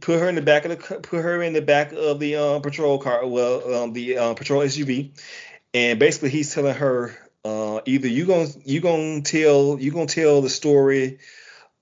put 0.01 0.21
her 0.21 0.29
in 0.29 0.35
the 0.35 0.43
back 0.43 0.65
of 0.65 0.71
the 0.71 1.01
put 1.01 1.23
her 1.23 1.43
in 1.43 1.53
the 1.53 1.63
back 1.63 1.93
of 1.93 2.19
the 2.19 2.37
um, 2.37 2.63
patrol 2.63 2.99
car, 2.99 3.27
well, 3.27 3.75
um, 3.75 3.93
the 3.93 4.19
uh, 4.19 4.35
patrol 4.35 4.63
SUV, 4.63 5.11
and 5.73 5.99
basically 5.99 6.31
he's 6.31 6.53
telling 6.53 6.75
her 6.75 7.17
uh, 7.45 7.81
either 7.85 8.09
you 8.09 8.27
gonna 8.27 8.49
you 8.65 8.81
gonna 8.81 9.21
tell 9.21 9.79
you 9.79 9.91
gonna 9.93 10.07
tell 10.07 10.43
the 10.43 10.51
story 10.51 11.19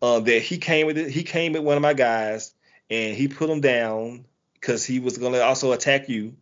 uh, 0.03 0.21
that 0.21 0.43
he 0.43 0.59
came 0.59 0.87
with 0.87 0.99
it, 0.99 1.11
he 1.11 1.23
came 1.23 1.53
with 1.53 1.63
one 1.63 1.77
of 1.77 1.83
my 1.83 1.95
guys 1.95 2.53
and 2.91 3.17
he 3.17 3.29
put 3.29 3.49
him 3.49 3.61
down 3.61 4.25
because 4.55 4.85
he 4.85 5.01
was 5.01 5.19
gonna 5.19 5.39
also 5.39 5.73
attack 5.73 6.09
you, 6.09 6.37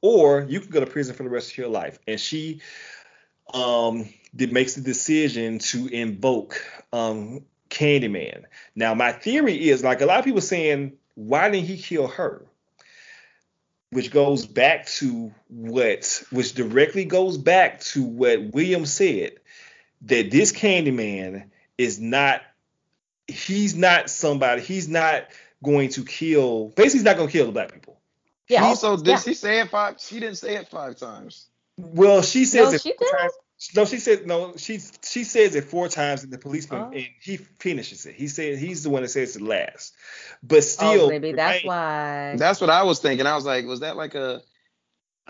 or 0.00 0.46
you 0.48 0.60
can 0.60 0.70
go 0.70 0.80
to 0.80 0.86
prison 0.86 1.14
for 1.14 1.22
the 1.22 1.28
rest 1.28 1.52
of 1.52 1.58
your 1.58 1.68
life. 1.68 1.98
And 2.08 2.18
she 2.18 2.60
um 3.52 4.08
did 4.34 4.52
makes 4.52 4.74
the 4.74 4.80
decision 4.80 5.58
to 5.58 5.86
invoke 5.88 6.64
um 6.92 7.44
Candyman. 7.74 8.44
Now, 8.74 8.94
my 8.94 9.12
theory 9.12 9.68
is 9.68 9.82
like 9.82 10.00
a 10.00 10.06
lot 10.06 10.20
of 10.20 10.24
people 10.24 10.40
saying, 10.40 10.92
why 11.14 11.50
didn't 11.50 11.66
he 11.66 11.76
kill 11.76 12.06
her? 12.06 12.46
Which 13.90 14.10
goes 14.10 14.46
back 14.46 14.86
to 14.86 15.32
what, 15.48 16.22
which 16.30 16.54
directly 16.54 17.04
goes 17.04 17.36
back 17.36 17.80
to 17.80 18.04
what 18.04 18.52
William 18.52 18.86
said 18.86 19.34
that 20.02 20.30
this 20.30 20.52
Candyman 20.52 21.50
is 21.78 22.00
not, 22.00 22.42
he's 23.26 23.74
not 23.74 24.10
somebody, 24.10 24.62
he's 24.62 24.88
not 24.88 25.26
going 25.62 25.88
to 25.90 26.04
kill, 26.04 26.68
basically, 26.70 26.98
he's 26.98 27.04
not 27.04 27.16
going 27.16 27.28
to 27.28 27.32
kill 27.32 27.46
the 27.46 27.52
black 27.52 27.72
people. 27.72 27.98
Yeah. 28.48 28.64
Also, 28.64 28.96
did 28.96 29.06
yeah. 29.06 29.18
she 29.18 29.34
say 29.34 29.60
it 29.60 29.70
five? 29.70 29.96
She 29.98 30.20
didn't 30.20 30.36
say 30.36 30.56
it 30.56 30.68
five 30.68 30.96
times. 30.96 31.46
Well, 31.76 32.22
she 32.22 32.44
says 32.44 32.68
No, 32.70 32.74
it 32.74 32.80
she 32.82 32.94
four 32.98 33.08
times. 33.18 33.32
No, 33.74 33.84
she 33.84 33.98
said 33.98 34.26
no. 34.26 34.54
She 34.56 34.80
she 35.02 35.24
says 35.24 35.54
it 35.54 35.64
four 35.64 35.88
times, 35.88 36.22
and 36.22 36.32
the 36.32 36.38
policeman 36.38 36.82
Oh. 36.82 36.92
and 36.92 37.06
he 37.20 37.36
finishes 37.36 38.04
it. 38.06 38.14
He 38.14 38.28
said 38.28 38.58
he's 38.58 38.82
the 38.82 38.90
one 38.90 39.02
that 39.02 39.08
says 39.08 39.36
it 39.36 39.42
last, 39.42 39.94
but 40.42 40.58
Oh, 40.58 40.60
still, 40.60 41.08
maybe 41.08 41.32
that's 41.32 41.64
remain- 41.64 41.66
why. 41.68 42.34
That's 42.36 42.60
what 42.60 42.70
I 42.70 42.82
was 42.82 43.00
thinking. 43.00 43.26
I 43.26 43.34
was 43.34 43.44
like, 43.46 43.64
was 43.64 43.80
that 43.80 43.96
like 43.96 44.14
a 44.14 44.42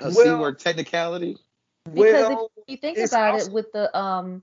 Well- 0.01 0.41
word 0.41 0.59
technicality? 0.59 1.39
because 1.85 2.29
well, 2.29 2.51
if 2.57 2.65
you 2.67 2.77
think 2.79 2.97
about 2.99 3.35
also- 3.35 3.47
it 3.47 3.53
with 3.53 3.73
the 3.73 3.97
um 3.97 4.43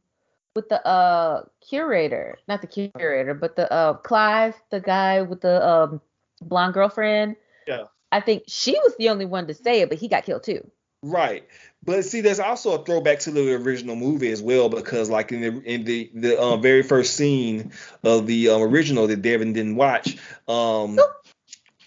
with 0.56 0.70
the 0.70 0.86
uh 0.88 1.43
curator, 1.68 2.38
not 2.47 2.62
the 2.62 2.68
curator, 2.68 3.34
but 3.34 3.56
the 3.56 3.72
uh 3.72 3.93
Clive, 3.93 4.56
the 4.70 4.80
guy 4.80 5.22
with 5.22 5.41
the 5.41 5.68
um 5.68 6.02
blonde 6.41 6.74
girlfriend. 6.74 7.36
Yeah. 7.68 7.86
I 8.12 8.20
think 8.22 8.43
she 8.47 8.74
was 8.80 8.95
the 8.97 9.10
only 9.10 9.26
one 9.26 9.47
to 9.47 9.54
say 9.54 9.82
it, 9.82 9.89
but 9.89 9.97
he 9.97 10.08
got 10.08 10.24
killed 10.26 10.43
too. 10.43 10.70
Right. 11.04 11.47
But 11.84 12.05
see, 12.05 12.21
there's 12.21 12.39
also 12.39 12.79
a 12.79 12.86
throwback 12.86 13.19
to 13.21 13.32
the 13.32 13.53
original 13.55 13.95
movie 13.95 14.32
as 14.32 14.41
well, 14.41 14.69
because 14.69 15.09
like 15.09 15.32
in 15.32 15.41
the 15.41 15.61
in 15.63 15.84
the 15.84 16.11
the 16.13 16.41
um, 16.41 16.61
very 16.61 16.84
first 16.84 17.15
scene 17.15 17.71
of 18.03 18.27
the 18.27 18.49
um, 18.49 18.61
original 18.61 19.07
that 19.07 19.21
Devin 19.21 19.53
didn't 19.53 19.75
watch, 19.75 20.17
um, 20.47 20.99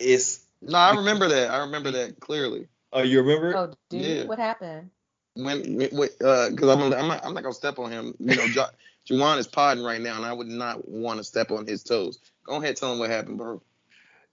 it's 0.01 0.45
No, 0.63 0.79
I 0.79 0.97
remember 0.97 1.29
that. 1.29 1.51
I 1.51 1.59
remember 1.59 1.93
that 1.93 2.19
clearly. 2.19 2.67
uh, 2.95 3.03
you 3.03 3.23
remember? 3.23 3.57
Oh, 3.57 3.73
dude, 3.89 4.19
Yeah. 4.19 4.25
what 4.25 4.39
happened? 4.39 4.91
When, 5.37 5.77
when 5.93 6.09
uh, 6.25 6.51
because 6.51 6.69
I'm, 6.71 6.81
I'm 6.93 7.09
not, 7.09 7.25
I'm 7.25 7.35
not 7.35 7.43
gonna 7.43 7.55
step 7.55 7.79
on 7.79 7.91
him. 7.93 8.15
You 8.19 8.37
know, 8.37 8.49
jo- 8.49 8.67
Jawan 9.09 9.39
is 9.39 9.47
podding 9.47 9.85
right 9.85 10.01
now, 10.01 10.17
and 10.17 10.25
I 10.25 10.33
would 10.33 10.47
not 10.49 10.89
want 10.89 11.19
to 11.19 11.25
step 11.25 11.51
on 11.51 11.67
his 11.67 11.83
toes. 11.83 12.19
Go 12.45 12.57
ahead, 12.57 12.77
tell 12.77 12.93
him 12.93 12.99
what 12.99 13.11
happened, 13.11 13.39
bro. 13.39 13.63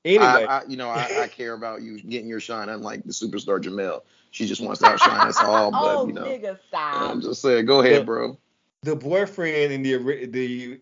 anyway, 0.05 0.45
I, 0.47 0.59
I, 0.59 0.63
you 0.67 0.77
know, 0.77 0.89
I, 0.89 1.23
I 1.23 1.27
care 1.27 1.53
about 1.53 1.81
you 1.81 1.99
getting 2.01 2.27
your 2.29 2.39
shine, 2.39 2.69
unlike 2.69 3.03
the 3.03 3.11
superstar 3.13 3.59
Jamel. 3.61 4.01
She 4.31 4.45
just 4.47 4.61
wants 4.61 4.79
to 4.81 4.87
outshine 4.87 5.27
us 5.27 5.39
all, 5.39 5.71
but 5.71 5.79
oh, 5.83 6.07
you 6.07 6.13
know, 6.13 6.23
nigga, 6.23 6.57
stop. 6.67 7.11
I'm 7.11 7.21
just 7.21 7.41
saying. 7.41 7.65
Go 7.65 7.81
ahead, 7.81 8.01
But- 8.01 8.05
bro. 8.05 8.37
the 8.83 8.95
boyfriend 8.95 9.71
in 9.71 9.83
the 9.83 10.25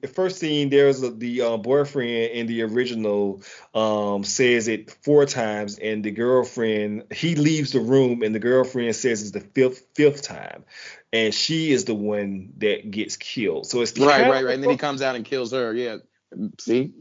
the 0.02 0.08
first 0.08 0.38
scene 0.39 0.70
there's 0.70 1.04
a, 1.04 1.10
the 1.12 1.41
uh, 1.41 1.58
boyfriend 1.58 2.32
in 2.32 2.47
the 2.47 2.62
original 2.62 3.41
um 3.74 4.24
says 4.24 4.70
it 4.70 4.89
four 5.04 5.26
times 5.26 5.78
and 5.80 6.02
the 6.06 6.12
girlfriend 6.12 7.04
he 7.12 7.36
leaves 7.36 7.74
the 7.74 7.82
room 7.82 8.22
and 8.24 8.34
the 8.34 8.39
girlfriend 8.39 8.95
says 8.95 9.22
it's 9.22 9.32
the 9.32 9.41
fifth 9.41 9.86
fifth 9.95 10.22
time 10.22 10.64
and 11.12 11.34
she 11.34 11.72
is 11.74 11.84
the 11.84 11.93
one 11.93 12.54
that 12.60 12.89
gets 12.89 13.18
killed 13.18 13.66
so 13.66 13.82
it's 13.82 13.97
Right, 14.00 14.22
right, 14.30 14.45
right. 14.45 14.54
And 14.54 14.64
then 14.64 14.70
he 14.70 14.78
comes 14.78 15.02
out 15.02 15.18
and 15.18 15.26
kills 15.26 15.52
her. 15.52 15.74
Yeah. 15.74 15.97
See, 16.59 16.93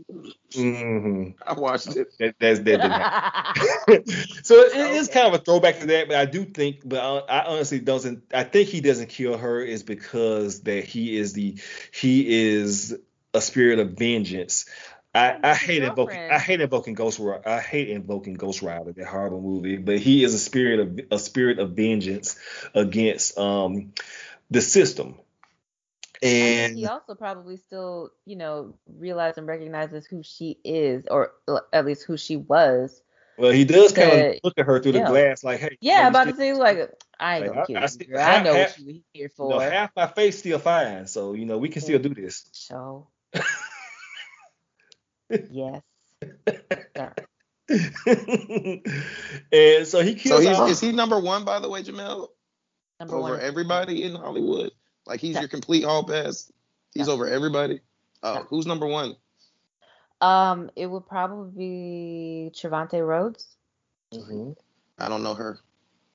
Mhm. 0.54 1.34
I 1.46 1.52
watched 1.52 1.94
it. 1.96 2.08
that, 2.18 2.34
that's 2.40 2.60
that 2.60 3.12
so 4.42 4.54
it, 4.60 4.74
is 4.94 5.08
kind 5.08 5.26
of 5.26 5.34
a 5.34 5.44
throwback 5.44 5.80
to 5.80 5.86
that, 5.86 6.08
but 6.08 6.16
I 6.16 6.24
do 6.26 6.44
think, 6.44 6.88
but 6.88 7.00
I, 7.00 7.40
I 7.40 7.44
honestly 7.46 7.80
doesn't. 7.80 8.22
I 8.32 8.44
think 8.44 8.68
he 8.68 8.80
doesn't 8.80 9.08
kill 9.08 9.36
her 9.36 9.60
is 9.60 9.82
because 9.82 10.62
that 10.62 10.84
he 10.84 11.16
is 11.16 11.32
the 11.32 11.58
he 11.92 12.54
is 12.54 12.96
a 13.34 13.40
spirit 13.40 13.78
of 13.78 13.92
vengeance. 13.92 14.66
I, 15.14 15.38
I 15.42 15.54
hate 15.54 15.82
invoking. 15.82 16.20
I 16.30 16.38
hate 16.38 16.60
invoking 16.60 16.94
Ghost 16.94 17.18
Rider. 17.18 17.48
I 17.48 17.60
hate 17.60 17.88
invoking 17.88 18.34
Ghost 18.34 18.62
Rider, 18.62 18.92
that 18.92 19.06
horrible 19.06 19.40
movie. 19.40 19.76
But 19.76 19.98
he 19.98 20.22
is 20.22 20.34
a 20.34 20.38
spirit 20.38 20.80
of 20.80 21.00
a 21.10 21.18
spirit 21.18 21.58
of 21.58 21.72
vengeance 21.72 22.38
against 22.74 23.38
um 23.38 23.92
the 24.50 24.60
system. 24.60 25.16
I 26.22 26.26
think 26.26 26.60
And 26.70 26.76
he 26.78 26.86
also 26.86 27.14
probably 27.14 27.56
still, 27.56 28.10
you 28.26 28.36
know, 28.36 28.74
realizes 28.86 29.38
and 29.38 29.46
recognizes 29.46 30.06
who 30.06 30.22
she 30.22 30.58
is, 30.64 31.06
or 31.10 31.32
at 31.72 31.84
least 31.86 32.04
who 32.04 32.16
she 32.16 32.36
was. 32.36 33.02
well, 33.38 33.52
he 33.52 33.64
does 33.64 33.92
kind 33.92 34.10
of 34.10 34.34
look 34.42 34.54
at 34.58 34.66
her 34.66 34.80
through 34.80 34.92
yeah. 34.92 35.04
the 35.04 35.10
glass, 35.10 35.44
like, 35.44 35.60
hey, 35.60 35.76
Yeah, 35.80 36.02
you 36.02 36.08
about 36.08 36.24
to 36.24 36.34
still- 36.34 36.56
say 36.56 36.60
like, 36.60 36.90
I 37.20 37.36
ain't 37.38 37.46
Like, 37.46 37.66
gonna 37.68 37.78
I- 37.78 37.82
I 37.82 37.82
you. 37.82 37.88
see- 37.88 38.14
I 38.16 38.42
know 38.42 38.52
half- 38.54 38.70
what 38.70 38.78
you 38.80 38.86
were 38.86 38.92
here 38.92 39.30
You 39.38 39.48
know, 39.48 39.58
for. 39.60 39.62
half 39.70 39.90
my 39.96 40.06
face 40.08 40.38
still 40.38 40.58
fine, 40.58 41.06
so 41.06 41.34
you 41.34 41.46
know 41.46 41.58
we 41.58 41.68
can 41.68 41.82
still 41.82 41.98
do 42.00 42.14
this. 42.14 42.48
So, 42.52 43.08
yes. 45.50 45.82
and 49.52 49.86
so 49.86 50.00
he 50.02 50.18
So 50.18 50.40
he's, 50.40 50.48
all- 50.58 50.66
is 50.68 50.80
he 50.80 50.92
number 50.92 51.18
one, 51.20 51.44
by 51.44 51.60
the 51.60 51.68
way, 51.68 51.82
Jamel, 51.82 52.28
Number 53.00 53.14
over 53.16 53.32
one. 53.34 53.40
everybody 53.40 54.02
in 54.04 54.14
Hollywood? 54.14 54.70
Like 55.08 55.20
he's 55.20 55.34
Yeah. 55.34 55.40
your 55.40 55.48
complete 55.48 55.84
hall 55.84 56.04
pass. 56.04 56.52
He's 56.94 57.06
Yeah. 57.08 57.12
over 57.14 57.26
everybody. 57.26 57.80
Yeah. 58.22 58.42
who's 58.48 58.66
number 58.66 58.86
one? 58.86 59.16
Um, 60.20 60.70
it 60.76 60.86
would 60.86 61.06
probably 61.06 61.50
be 61.52 62.50
Trevante 62.52 63.04
Rhodes. 63.06 63.46
Mhm. 64.12 64.56
I 64.98 65.08
don't 65.08 65.22
know 65.22 65.34
her. 65.34 65.60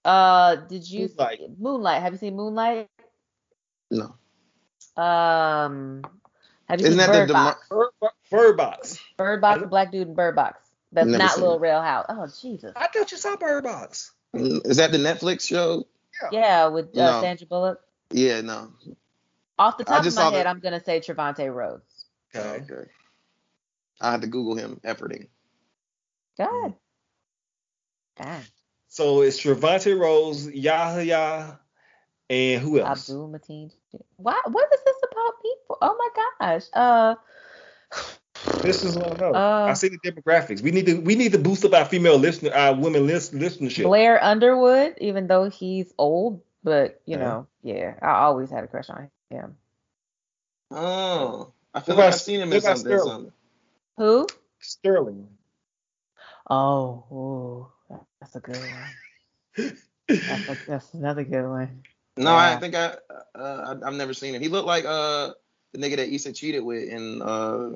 Uh, 0.04 0.56
did 0.56 0.89
you 0.89 1.08
Moonlight. 1.08 1.60
Moonlight? 1.60 2.02
Have 2.02 2.14
you 2.14 2.20
seen 2.20 2.36
Moonlight? 2.36 2.89
No. 3.89 4.16
Um, 5.02 6.04
have 6.68 6.82
you 6.82 6.88
Isn't 6.88 6.91
seen 6.91 6.98
that 6.98 7.08
the 7.08 7.12
Bird 7.14 7.28
Demar- 7.28 7.44
Box? 7.54 7.68
Bird, 7.70 7.89
Bo- 8.02 8.10
Bird 8.30 8.58
Box. 8.58 9.00
Bird 9.18 9.41
Box, 9.41 9.62
the 9.62 9.68
black 9.68 9.91
dude 9.91 10.08
in 10.10 10.14
Bird 10.14 10.36
Box. 10.36 10.60
That's 10.91 11.08
Never 11.08 11.24
not 11.24 11.38
Little 11.39 11.56
it. 11.56 11.62
Real 11.62 11.82
House. 11.82 12.06
Oh 12.10 12.28
Jesus. 12.41 12.74
I 12.76 12.88
thought 12.88 13.12
you 13.12 13.18
saw 13.18 13.36
Bird 13.38 13.64
Box. 13.64 14.12
Is 14.34 14.78
that 14.78 14.91
the 14.91 14.98
Netflix 14.98 15.41
show? 15.48 15.88
Yeah, 16.32 16.68
with 16.68 16.96
uh, 16.98 17.12
No. 17.14 17.22
Sandra 17.22 17.48
Bullock. 17.48 17.82
Yeah, 18.12 18.41
no. 18.41 18.74
Off 19.58 19.78
the 19.78 19.84
top 19.84 20.06
of 20.06 20.16
my 20.16 20.24
head, 20.24 20.45
the- 20.45 20.49
I'm 20.49 20.60
gonna 20.60 20.84
say 20.84 20.99
Trevante 20.99 21.54
Rhodes. 21.54 22.06
Okay. 22.36 22.64
Okay. 22.64 22.89
I 24.01 24.12
had 24.12 24.22
to 24.22 24.28
Google 24.28 24.56
him 24.56 24.80
efforting. 24.84 25.28
God. 26.38 26.74
God. 28.22 28.41
So 28.88 29.22
it's 29.22 29.39
Trevante 29.39 29.97
Rhodes, 29.97 30.47
Yahya, 30.51 31.60
and 32.30 32.62
who 32.62 32.80
else? 32.80 33.10
Abdul 33.10 33.30
Mateen. 33.30 33.72
Why? 34.18 34.39
What 34.45 34.70
is 34.74 34.80
this 34.84 34.95
about 35.12 35.34
people? 35.41 35.78
Oh 35.82 35.95
my 35.97 36.10
gosh. 36.39 36.64
Uh. 36.74 37.16
This 38.62 38.84
is 38.84 38.95
what 38.95 39.14
I 39.14 39.18
know. 39.18 39.36
Uh, 39.36 39.66
I 39.70 39.74
see 39.74 39.89
the 39.89 39.97
demographics. 39.99 40.62
We 40.62 40.72
need 40.72 40.86
to 40.88 40.95
we 40.99 41.16
need 41.16 41.32
to 41.34 41.38
boost 41.38 41.64
up 41.66 41.74
our 41.74 41.86
female 41.86 42.18
listener, 42.18 42.51
our 42.54 42.74
women 42.76 43.08
list, 43.08 43.34
listenership. 43.34 43.84
Blair 43.84 44.22
Underwood, 44.24 44.95
even 44.99 45.28
though 45.28 45.49
he's 45.49 45.93
old, 45.97 46.42
but 46.64 47.02
you 47.06 47.18
Yeah. 47.18 47.20
know, 47.20 47.48
yeah, 47.64 47.96
I 48.02 48.24
always 48.24 48.52
had 48.52 48.64
a 48.64 48.68
crush 48.68 48.90
on 48.90 49.10
him. 49.30 49.58
Oh. 50.72 51.54
I 51.74 51.82
feel 51.82 51.96
like 51.96 52.08
I've 52.08 52.20
seen 52.20 52.42
him 52.42 52.54
in 52.54 52.60
about 52.60 52.78
something. 52.78 52.88
Sterling? 52.88 53.10
something. 53.10 53.34
Who? 53.98 54.28
Sterling. 54.60 55.28
Oh, 56.50 57.06
ooh, 57.12 57.98
that's 58.22 58.36
a 58.36 58.40
good 58.40 58.66
one. 58.66 58.96
That's, 60.28 60.48
a, 60.48 60.58
that's 60.68 60.94
another 60.94 61.24
good 61.24 61.48
one. 61.48 61.84
No, 62.18 62.36
I 62.36 62.58
think 62.58 62.76
I, 62.76 62.96
uh, 63.36 63.76
I 63.84 63.88
I've 63.88 63.96
never 63.96 64.14
seen 64.14 64.36
him. 64.36 64.42
He 64.42 64.50
looked 64.50 64.68
like 64.68 64.86
uh 64.86 65.32
the 65.74 65.80
nigga 65.80 65.98
that 65.98 66.14
Issa 66.14 66.34
cheated 66.34 66.64
with 66.64 66.88
in 66.90 67.22
uh 67.22 67.72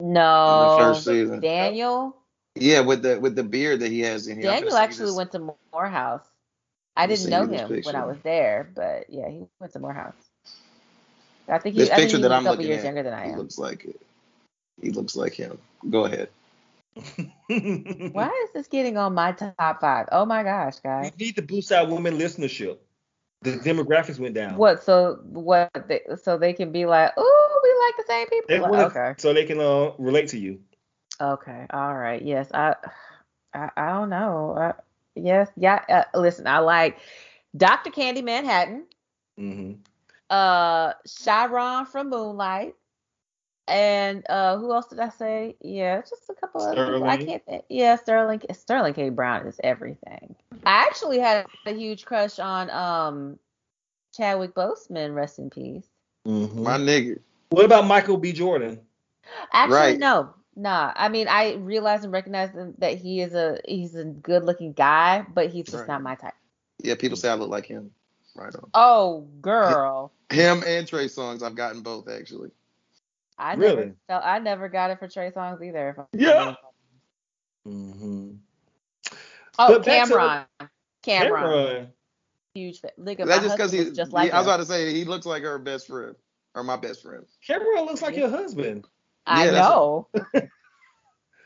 No, 0.00 0.66
first 0.76 1.04
season. 1.04 1.40
Daniel. 1.40 2.16
yeah 2.56 2.80
with 2.80 3.02
the 3.02 3.18
with 3.20 3.36
the 3.36 3.44
beard 3.44 3.80
that 3.80 3.90
he 3.90 4.00
has 4.00 4.28
in 4.28 4.38
here. 4.38 4.50
I'm 4.50 4.54
Daniel 4.54 4.60
gonna 4.60 4.70
send 4.72 4.94
you 4.96 5.06
actually 5.06 5.12
went 5.12 5.32
to 5.32 5.54
Morehouse. 5.72 6.29
I 7.02 7.06
didn't 7.06 7.30
know 7.30 7.42
you 7.42 7.48
this 7.48 7.60
him 7.62 7.82
when 7.84 7.96
I 7.96 8.04
was 8.04 8.18
there, 8.22 8.70
but 8.74 9.06
yeah, 9.08 9.28
he 9.28 9.44
went 9.60 9.72
to 9.72 9.78
Morehouse. 9.78 10.14
I 11.48 11.58
think 11.58 11.74
he, 11.74 11.80
This 11.80 11.90
I 11.90 11.96
think 11.96 12.04
picture 12.06 12.16
he 12.18 12.22
that 12.22 12.30
was 12.30 12.38
I'm 12.38 12.46
a 12.46 12.50
couple 12.50 12.64
years 12.64 12.78
at, 12.78 12.84
younger 12.84 13.02
than 13.02 13.14
I 13.14 13.26
He 13.26 13.32
am. 13.32 13.38
looks 13.38 13.58
like 13.58 13.84
it. 13.84 14.00
He 14.80 14.90
looks 14.90 15.16
like 15.16 15.34
him. 15.34 15.58
Go 15.88 16.04
ahead. 16.04 16.28
Why 18.12 18.28
is 18.44 18.50
this 18.52 18.68
getting 18.68 18.96
on 18.96 19.14
my 19.14 19.32
top 19.32 19.80
five? 19.80 20.08
Oh 20.12 20.24
my 20.26 20.42
gosh, 20.42 20.76
We 20.76 20.82
guys. 20.82 21.12
need 21.18 21.36
to 21.36 21.42
boost 21.42 21.72
our 21.72 21.86
women 21.86 22.18
listenership. 22.18 22.78
The 23.42 23.52
demographics 23.52 24.18
went 24.18 24.34
down. 24.34 24.56
What? 24.56 24.82
So 24.82 25.18
what? 25.24 25.70
They, 25.88 26.02
so 26.22 26.36
they 26.36 26.52
can 26.52 26.72
be 26.72 26.84
like, 26.86 27.12
oh, 27.16 27.60
we 27.62 27.70
like 27.86 27.96
the 28.06 28.12
same 28.12 28.26
They 28.48 28.54
people. 28.58 28.70
wanna- 28.70 28.86
okay. 28.86 29.14
So 29.18 29.32
they 29.32 29.44
can 29.44 29.60
uh, 29.60 29.92
relate 29.98 30.28
to 30.28 30.38
you. 30.38 30.60
Okay. 31.20 31.66
All 31.70 31.94
right. 31.94 32.20
Yes. 32.22 32.48
I. 32.52 32.74
I, 33.52 33.68
I 33.76 33.88
don't 33.88 34.10
know. 34.10 34.54
I, 34.56 34.74
yes. 35.14 35.48
Yeah. 35.56 35.84
Uh, 35.88 36.18
listen. 36.18 36.46
I 36.46 36.58
like 36.58 36.98
Dr. 37.56 37.90
Candy 37.90 38.22
Manhattan. 38.22 38.86
hmm 39.36 39.72
Uh, 40.28 40.92
Chiron 41.06 41.86
from 41.86 42.10
Moonlight. 42.10 42.74
And 43.68 44.24
uh, 44.28 44.56
who 44.58 44.72
else 44.72 44.88
did 44.88 44.98
I 44.98 45.10
say? 45.10 45.56
Yeah, 45.60 46.00
just 46.00 46.28
a 46.28 46.34
couple 46.34 46.60
of 46.62 46.74
people. 46.74 47.04
I 47.04 47.16
can't 47.18 47.44
think. 47.46 47.64
Yeah, 47.68 47.94
Sterling. 47.96 48.40
Sterling 48.52 48.94
K. 48.94 49.10
Brown 49.10 49.46
is 49.46 49.60
everything. 49.62 50.34
I 50.66 50.82
actually 50.88 51.20
had 51.20 51.46
a 51.66 51.72
huge 51.72 52.04
crush 52.04 52.40
on 52.40 52.68
um 52.70 53.38
Chadwick 54.16 54.54
Boseman. 54.54 55.14
Rest 55.14 55.38
in 55.38 55.50
peace. 55.50 55.86
hmm 56.24 56.62
My 56.64 56.78
nigga. 56.78 57.20
What 57.50 57.64
about 57.64 57.86
Michael 57.86 58.16
B. 58.16 58.32
Jordan? 58.32 58.80
Actually, 59.52 59.74
Right. 59.76 59.98
no, 59.98 60.34
nah. 60.56 60.92
I 60.96 61.08
mean, 61.08 61.28
I 61.28 61.54
realize 61.54 62.04
and 62.04 62.12
recognize 62.12 62.50
that 62.78 62.98
he 62.98 63.20
is 63.20 63.34
a 63.34 63.58
he's 63.66 63.94
a 63.94 64.04
good 64.04 64.44
looking 64.44 64.72
guy, 64.72 65.24
but 65.34 65.50
he's 65.50 65.66
just 65.66 65.78
Right. 65.78 65.88
not 65.88 66.02
my 66.02 66.14
type. 66.14 66.34
Yeah, 66.82 66.94
people 66.94 67.16
say 67.16 67.28
I 67.30 67.34
look 67.34 67.50
like 67.50 67.66
him. 67.66 67.90
Right 68.36 68.54
on. 68.54 68.70
Oh, 68.74 69.20
girl, 69.40 70.12
Him 70.30 70.62
and 70.66 70.86
Trey 70.86 71.06
Songz, 71.06 71.42
I've 71.42 71.56
gotten 71.56 71.82
both 71.82 72.08
actually. 72.08 72.50
I 73.36 73.54
Really? 73.54 73.76
never 73.76 73.94
felt 74.06 74.24
I 74.24 74.38
never 74.38 74.68
got 74.68 74.90
it 74.90 74.98
for 74.98 75.08
Trey 75.08 75.30
Songz 75.30 75.62
either. 75.66 75.90
if 75.90 75.98
I'm 75.98 76.06
Yeah. 76.12 76.54
being- 77.64 77.92
hmm 77.92 78.32
Oh, 79.58 79.68
But 79.74 79.84
back 79.84 80.04
to 80.08 80.14
the- 80.14 80.14
Cam'ron. 80.20 80.46
Cam'ron. 81.02 81.30
Cam'ron. 81.30 81.86
Huge 82.54 82.80
fan. 82.80 82.90
Look 82.96 83.20
at 83.20 83.26
That's 83.26 83.42
just 83.44 83.56
because 83.56 83.72
he's 83.72 83.92
just 83.96 84.10
he- 84.10 84.14
like 84.14 84.32
I 84.32 84.38
was 84.38 84.46
about 84.46 84.56
to 84.58 84.64
say 84.64 84.92
he 84.94 85.04
looks 85.04 85.26
like 85.26 85.42
her 85.42 85.58
best 85.58 85.86
friend 85.88 86.14
or 86.54 86.62
my 86.64 86.76
best 86.76 87.02
friend. 87.02 87.26
Cam'ron 87.46 87.86
looks 87.86 88.00
like 88.02 88.16
your 88.16 88.28
husband. 88.30 88.86
I 89.30 89.44
Yeah, 89.46 89.50
that's 89.52 89.68
know. 89.68 90.08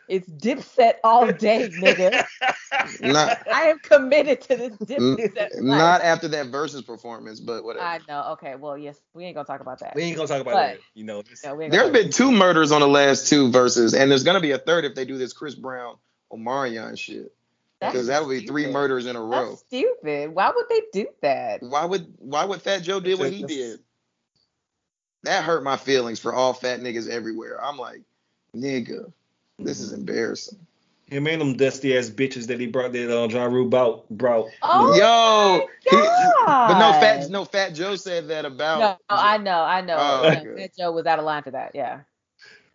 it's 0.09 0.29
dipset 0.29 0.95
all 1.03 1.33
day, 1.33 1.69
nigga. 1.71 2.25
Not 3.01 3.47
I 3.51 3.63
am 3.69 3.79
committed 3.79 4.41
to 4.43 4.57
this 4.57 4.73
n- 4.73 5.17
dipset. 5.17 5.37
life. 5.55 5.63
not 5.63 6.01
after 6.03 6.29
that 6.29 6.47
Verzuz 6.47 6.85
performance, 6.85 7.41
but 7.41 7.65
whatever. 7.65 7.85
I 7.87 8.01
know. 8.09 8.33
Okay. 8.33 8.55
Well, 8.57 8.77
yes, 8.77 9.01
we 9.15 9.25
ain't 9.25 9.35
gonna 9.35 9.47
talk 9.47 9.61
about 9.61 9.79
that. 9.81 9.95
we 9.95 10.03
ain't 10.03 10.17
gonna 10.17 10.29
talk 10.29 10.41
about 10.41 10.55
But- 10.55 10.67
that. 10.73 10.79
You 10.95 11.05
know, 11.05 11.23
this, 11.23 11.45
No, 11.45 11.55
we 11.55 11.65
ain't 11.65 11.93
been 11.93 12.11
two 12.11 12.31
murders 12.33 12.73
on 12.73 12.81
the 12.81 12.89
last 12.89 13.29
two 13.29 13.51
verses, 13.51 13.95
and 13.95 14.11
there's 14.11 14.25
gonna 14.25 14.41
be 14.41 14.51
a 14.51 14.59
third 14.59 14.85
if 14.85 14.95
they 14.95 15.05
do 15.05 15.17
this 15.17 15.33
Chris 15.33 15.55
Brown 15.55 15.97
Omarion 16.33 16.99
shit. 16.99 17.33
Because 17.81 18.07
that 18.07 18.25
would 18.25 18.31
be 18.41 18.47
three 18.47 18.67
murders 18.67 19.05
in 19.05 19.15
a 19.15 19.21
row. 19.23 19.51
That's 19.51 19.61
stupid. 19.61 20.35
Why 20.35 20.51
would 20.55 20.67
they 20.71 20.81
do 20.93 21.07
that? 21.21 21.63
Why 21.63 21.85
would 21.85 22.15
why 22.19 22.45
would 22.45 22.63
Fat 22.63 22.83
Joe 22.83 22.99
did 23.01 23.19
what 23.19 23.31
he 23.31 23.43
did? 23.45 23.81
That 25.25 25.45
hurt 25.45 25.65
my 25.65 25.77
feelings 25.77 26.21
for 26.21 26.35
all 26.35 26.55
fat 26.55 26.81
niggas 26.81 27.09
everywhere. 27.09 27.63
I'm 27.65 27.79
like, 27.79 28.03
nigga, 28.57 29.13
this 29.59 29.81
is 29.81 29.93
embarrassing. 29.93 30.59
him 31.09 31.27
and 31.29 31.41
them 31.41 31.57
dusty 31.57 31.97
ass 31.97 32.11
bitches 32.11 32.49
that 32.49 32.61
he 32.61 32.67
brought 32.67 32.93
that 32.93 33.11
uh, 33.17 33.29
Ja 33.29 33.45
Rule 33.47 33.69
brought. 33.69 34.09
brought. 34.11 34.51
Oh 34.63 34.99
Yo, 34.99 35.69
he- 35.91 35.97
God. 36.47 36.67
but 36.67 36.79
no 36.79 36.93
fat 36.93 37.31
no 37.31 37.45
Fat 37.45 37.71
Joe 37.75 37.97
said 37.97 38.29
that 38.29 38.45
about. 38.45 38.81
No, 38.81 38.97
I 39.11 39.39
know, 39.39 39.63
I 39.63 39.81
know. 39.83 39.97
Oh, 39.99 40.23
Yeah. 40.23 40.45
Fat 40.57 40.71
Joe 40.79 40.93
was 40.93 41.07
out 41.07 41.19
of 41.19 41.25
line 41.25 41.43
for 41.43 41.53
that. 41.53 41.73
Yeah. 41.75 42.01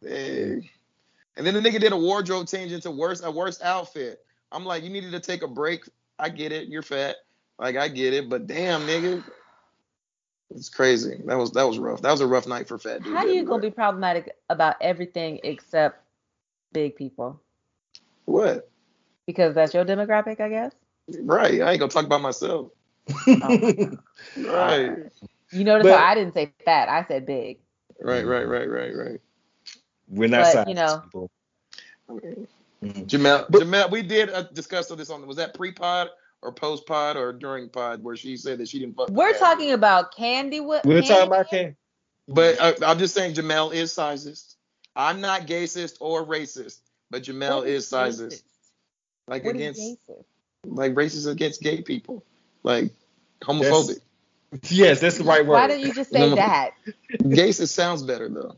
Hey. 0.04 0.72
And 1.38 1.48
then 1.48 1.54
the 1.56 1.62
nigga 1.62 1.80
did 1.80 1.92
a 1.94 1.98
wardrobe 1.98 2.48
change 2.48 2.72
into 2.72 2.92
worse 2.92 3.22
a 3.24 3.32
worse 3.32 3.62
outfit. 3.62 4.24
I'm 4.52 4.66
like, 4.66 4.84
you 4.84 4.90
needed 4.90 5.12
to 5.14 5.20
take 5.20 5.44
a 5.44 5.48
break. 5.48 5.86
I 6.20 6.30
get 6.30 6.52
it, 6.52 6.68
you're 6.70 6.82
fat. 6.84 7.18
Like 7.60 7.78
I 7.78 7.88
get 7.90 8.14
it, 8.14 8.30
but 8.30 8.48
damn, 8.48 8.82
nigga, 8.82 9.24
it's 10.52 10.70
crazy. 10.70 11.22
That 11.26 11.38
was 11.38 11.52
that 11.52 11.64
was 11.68 11.78
rough. 11.80 12.02
That 12.02 12.12
was 12.12 12.22
a 12.22 12.28
rough 12.28 12.48
night 12.48 12.68
for 12.68 12.78
fat 12.78 13.04
dude. 13.04 13.14
How 13.14 13.20
are 13.20 13.28
you 13.28 13.44
gonna 13.44 13.62
be 13.62 13.72
problematic 13.72 14.36
about 14.50 14.76
everything 14.82 15.40
except 15.44 16.02
big 16.74 16.96
people? 16.96 17.40
What? 18.26 18.70
Because 19.26 19.54
that's 19.56 19.74
your 19.74 19.86
demographic, 19.86 20.40
I 20.40 20.50
guess. 20.50 20.74
Right. 21.22 21.62
I 21.62 21.72
ain't 21.72 21.80
gonna 21.80 21.92
talk 21.92 22.06
about 22.06 22.22
myself. 22.22 22.72
Oh. 23.28 23.92
Right. 24.38 24.98
You 25.52 25.64
notice 25.64 25.88
But- 25.88 25.98
how 26.00 26.06
I 26.06 26.16
didn't 26.16 26.34
say 26.34 26.52
fat, 26.66 26.90
I 26.90 27.06
said 27.08 27.26
big. 27.26 27.58
Right. 28.02 28.26
Right. 28.26 28.48
Right. 28.48 28.70
Right. 28.70 28.96
Right. 28.96 29.22
We're 30.08 30.30
not 30.30 30.44
But, 30.44 30.52
science 30.54 30.70
you 30.70 30.76
know- 30.76 31.00
people. 31.04 31.32
Mhm. 32.10 32.48
Jamel, 33.08 33.46
But- 33.50 33.62
Jamel, 33.62 33.92
we 33.92 34.02
did 34.02 34.30
uh, 34.30 34.44
discuss 34.54 34.88
this 34.88 35.10
on. 35.10 35.26
Was 35.28 35.38
that 35.38 35.54
pre-pod 35.54 36.10
or 36.42 36.52
post-pod 36.52 37.18
or 37.18 37.34
during 37.34 37.70
pod 37.70 38.04
where 38.04 38.16
she 38.16 38.38
said 38.38 38.60
that 38.60 38.68
she 38.68 38.80
didn't 38.80 38.96
fuck? 38.96 39.10
We're 39.10 39.34
fat 39.34 39.40
talking 39.40 39.72
about 39.72 40.16
candy. 40.16 40.60
What? 40.60 40.86
We're 40.86 41.02
talking 41.02 41.28
about 41.28 41.50
Cam. 41.50 41.76
But 42.28 42.60
uh, 42.60 42.74
I'm 42.86 43.00
just 43.00 43.14
saying 43.14 43.34
Jamel 43.34 43.74
is 43.74 43.92
sizist. 43.92 44.56
I'm 44.96 45.22
not 45.22 45.48
gayist 45.48 45.98
or 46.00 46.26
racist, 46.26 46.80
but 47.10 47.24
Jamel 47.24 47.66
is 47.66 47.90
sizist. 47.90 48.44
Like 49.28 49.44
What 49.44 49.56
is 49.56 49.62
against 49.62 49.82
racist? 49.82 50.24
like 50.66 50.94
racist 50.94 51.30
against 51.30 51.62
gay 51.62 51.82
people. 51.82 52.24
Like 52.64 52.94
homophobic. 53.42 54.00
Yes, 54.64 55.00
that's 55.00 55.20
the 55.20 55.24
right 55.26 55.46
word. 55.46 55.54
Why 55.58 55.68
don't 55.68 55.80
you 55.80 55.94
just 55.94 56.10
say 56.10 56.28
that? 56.34 56.72
Gayist 57.22 57.68
sounds 57.68 58.02
better 58.02 58.28
though. 58.28 58.56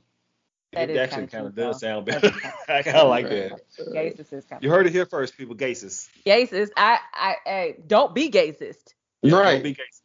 That 0.74 0.90
it 0.90 0.92
is 0.92 0.98
actually 1.00 1.28
kinda 1.28 1.32
kind 1.32 1.48
of 1.48 1.56
true, 1.56 1.64
does 1.66 1.80
sound 1.82 2.06
better. 2.06 2.32
I 2.70 2.82
kind 2.82 2.98
of 2.98 3.10
like 3.10 3.28
that. 3.30 3.60
Gaysis 3.78 4.32
is 4.32 4.46
kind 4.46 4.64
You 4.64 4.70
heard 4.70 4.88
it 4.88 4.94
here 4.94 5.06
first, 5.06 5.38
people. 5.38 5.56
Gaysis. 5.56 6.08
Gaysis. 6.26 6.70
I, 6.78 6.98
I, 7.14 7.36
hey, 7.46 7.76
don't 7.88 8.16
be 8.16 8.30
gayist. 8.30 8.94
Yeah, 9.22 9.36
Right. 9.36 9.54
Don't 9.56 9.64
be 9.64 9.74
gaysis. 9.74 10.02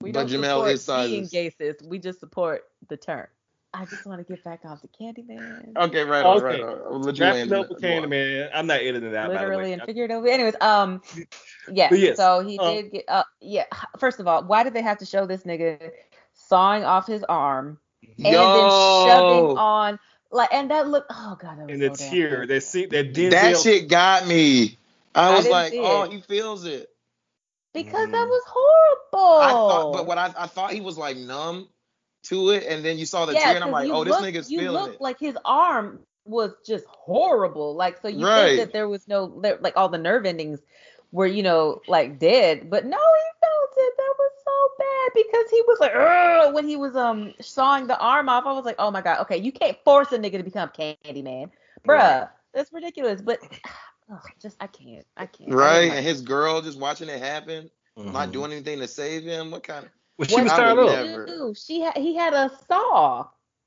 We 0.00 0.12
But 0.12 0.28
don't 0.28 0.40
Jamel 0.40 0.56
support 0.56 0.70
is 0.72 0.86
being 0.86 1.24
sizist. 1.24 1.54
gayist. 1.60 1.86
We 1.86 1.98
just 2.00 2.18
support 2.18 2.64
the 2.88 2.96
term. 2.96 3.28
I 3.72 3.84
just 3.84 4.04
want 4.04 4.18
to 4.18 4.24
get 4.24 4.42
back 4.42 4.64
off 4.64 4.82
the 4.82 4.88
Candyman. 4.88 5.76
Okay, 5.76 6.02
right 6.02 6.24
on, 6.24 6.38
Okay. 6.38 6.44
right 6.44 6.60
on. 6.60 6.78
I'll 6.92 6.98
let 6.98 7.16
you 7.16 7.24
land 7.24 7.36
Wrapping 7.36 7.52
in 7.52 7.54
up 7.54 7.68
with 7.70 7.80
that. 7.80 8.02
Candyman. 8.02 8.50
I'm 8.52 8.66
not 8.66 8.80
editing 8.80 9.12
that. 9.12 9.28
by 9.28 9.34
Literally 9.34 9.72
and 9.74 9.82
figuratively. 9.82 10.32
Anyways, 10.32 10.56
um, 10.60 11.00
yeah. 11.72 11.94
Yes, 11.94 12.16
so 12.16 12.40
he 12.40 12.58
um, 12.58 12.74
did 12.74 12.90
get. 12.90 13.04
Uh, 13.06 13.22
yeah. 13.40 13.66
First 13.98 14.18
of 14.18 14.26
all, 14.26 14.42
why 14.42 14.64
did 14.64 14.74
they 14.74 14.82
have 14.82 14.98
to 14.98 15.06
show 15.06 15.24
this 15.24 15.44
nigga 15.44 15.92
sawing 16.34 16.82
off 16.82 17.06
his 17.06 17.22
arm 17.24 17.78
and 18.02 18.24
then 18.24 18.32
shoving 18.34 19.56
on 19.58 19.98
like? 20.30 20.48
And 20.52 20.70
that 20.70 20.88
look. 20.88 21.06
Oh 21.10 21.36
god, 21.40 21.58
that 21.58 21.66
was 21.66 21.72
And 21.72 21.82
the 21.82 21.94
so 21.94 22.04
damn 22.04 22.12
tear, 22.12 22.40
good. 22.40 22.48
that 22.48 22.60
see 22.62 22.86
that 22.86 23.12
Denzel. 23.14 23.30
that 23.30 23.58
shit 23.58 23.88
got 23.88 24.26
me. 24.26 24.78
I 25.14 25.32
I 25.32 25.36
was 25.36 25.48
like, 25.48 25.72
oh, 25.76 26.02
it. 26.02 26.12
he 26.12 26.20
feels 26.20 26.64
it. 26.64 26.88
because 27.74 28.08
Mhm. 28.08 28.12
that 28.12 28.26
was 28.28 28.42
horrible. 28.46 29.40
I 29.42 29.50
thought, 29.50 29.92
but 29.92 30.06
what 30.06 30.18
I, 30.18 30.32
I 30.36 30.46
thought 30.46 30.72
he 30.72 30.80
was 30.80 30.96
like 30.98 31.16
numb 31.16 31.68
to 32.24 32.50
it, 32.50 32.64
and 32.68 32.84
then 32.84 32.98
you 32.98 33.06
saw 33.06 33.26
the 33.26 33.32
tear, 33.34 33.54
and 33.54 33.64
I'm 33.64 33.70
like, 33.70 33.86
you 33.86 33.92
oh, 33.94 34.04
this 34.04 34.12
look- 34.14 34.22
nigga's 34.24 34.50
you 34.50 34.58
feeling 34.60 34.82
look 34.82 34.94
it. 34.94 35.00
like 35.00 35.18
his 35.18 35.36
arm 35.44 36.00
was 36.24 36.52
just 36.66 36.84
horrible. 36.86 37.74
Like 37.74 38.00
so, 38.02 38.08
you 38.08 38.24
Right. 38.26 38.56
think 38.56 38.60
that 38.60 38.72
there 38.72 38.88
was 38.88 39.08
no 39.08 39.40
there- 39.40 39.58
like 39.60 39.76
all 39.76 39.88
the 39.88 39.98
nerve 39.98 40.26
endings 40.26 40.60
were 41.12 41.26
you 41.26 41.42
know 41.42 41.80
like 41.88 42.18
dead, 42.18 42.70
but 42.70 42.84
no, 42.84 42.96
he 42.98 43.30
felt 43.40 43.70
it. 43.76 43.94
That 43.96 44.14
was 44.18 44.30
so 44.44 44.70
bad 44.78 45.10
because 45.14 45.50
he 45.50 45.62
was 45.66 45.78
like 45.80 45.92
"Ugh," 45.94 46.54
when 46.54 46.68
he 46.68 46.76
was 46.76 46.96
um 46.96 47.34
sawing 47.40 47.86
the 47.86 47.98
arm 47.98 48.28
off. 48.28 48.44
I 48.46 48.52
was 48.52 48.64
like, 48.64 48.76
oh 48.78 48.90
my 48.90 49.00
god, 49.00 49.20
okay, 49.20 49.36
you 49.38 49.52
can't 49.52 49.76
force 49.84 50.12
a 50.12 50.18
nigga 50.18 50.38
to 50.38 50.42
become 50.42 50.68
Candyman, 50.70 51.50
bruh. 51.86 51.98
Right. 52.20 52.28
That's 52.52 52.72
ridiculous. 52.72 53.20
But 53.22 53.40
ugh, 54.12 54.22
just 54.40 54.56
I 54.60 54.66
can't, 54.66 55.06
I 55.16 55.26
can't. 55.26 55.52
Right, 55.54 55.80
didn't 55.82 55.96
and 55.98 56.06
his 56.06 56.20
girl 56.20 56.60
just 56.62 56.78
watching 56.78 57.08
it 57.08 57.20
happen, 57.20 57.70
not 57.96 58.28
Mhm. 58.28 58.32
doing 58.32 58.52
anything 58.52 58.78
to 58.80 58.88
save 58.88 59.22
him. 59.24 59.50
What 59.50 59.62
kind 59.62 59.84
of? 59.86 59.90
Well, 60.18 60.28
she 60.28 60.34
What 60.34 60.44
was 60.44 60.52
I 60.52 60.56
tired 60.56 60.78
up. 60.78 60.88
it. 60.90 61.06
never- 61.06 61.26
Dude, 61.26 61.58
she 61.58 61.80
had 61.80 61.96
he 61.96 62.14
had 62.16 62.34
a 62.34 62.50
saw 62.68 63.26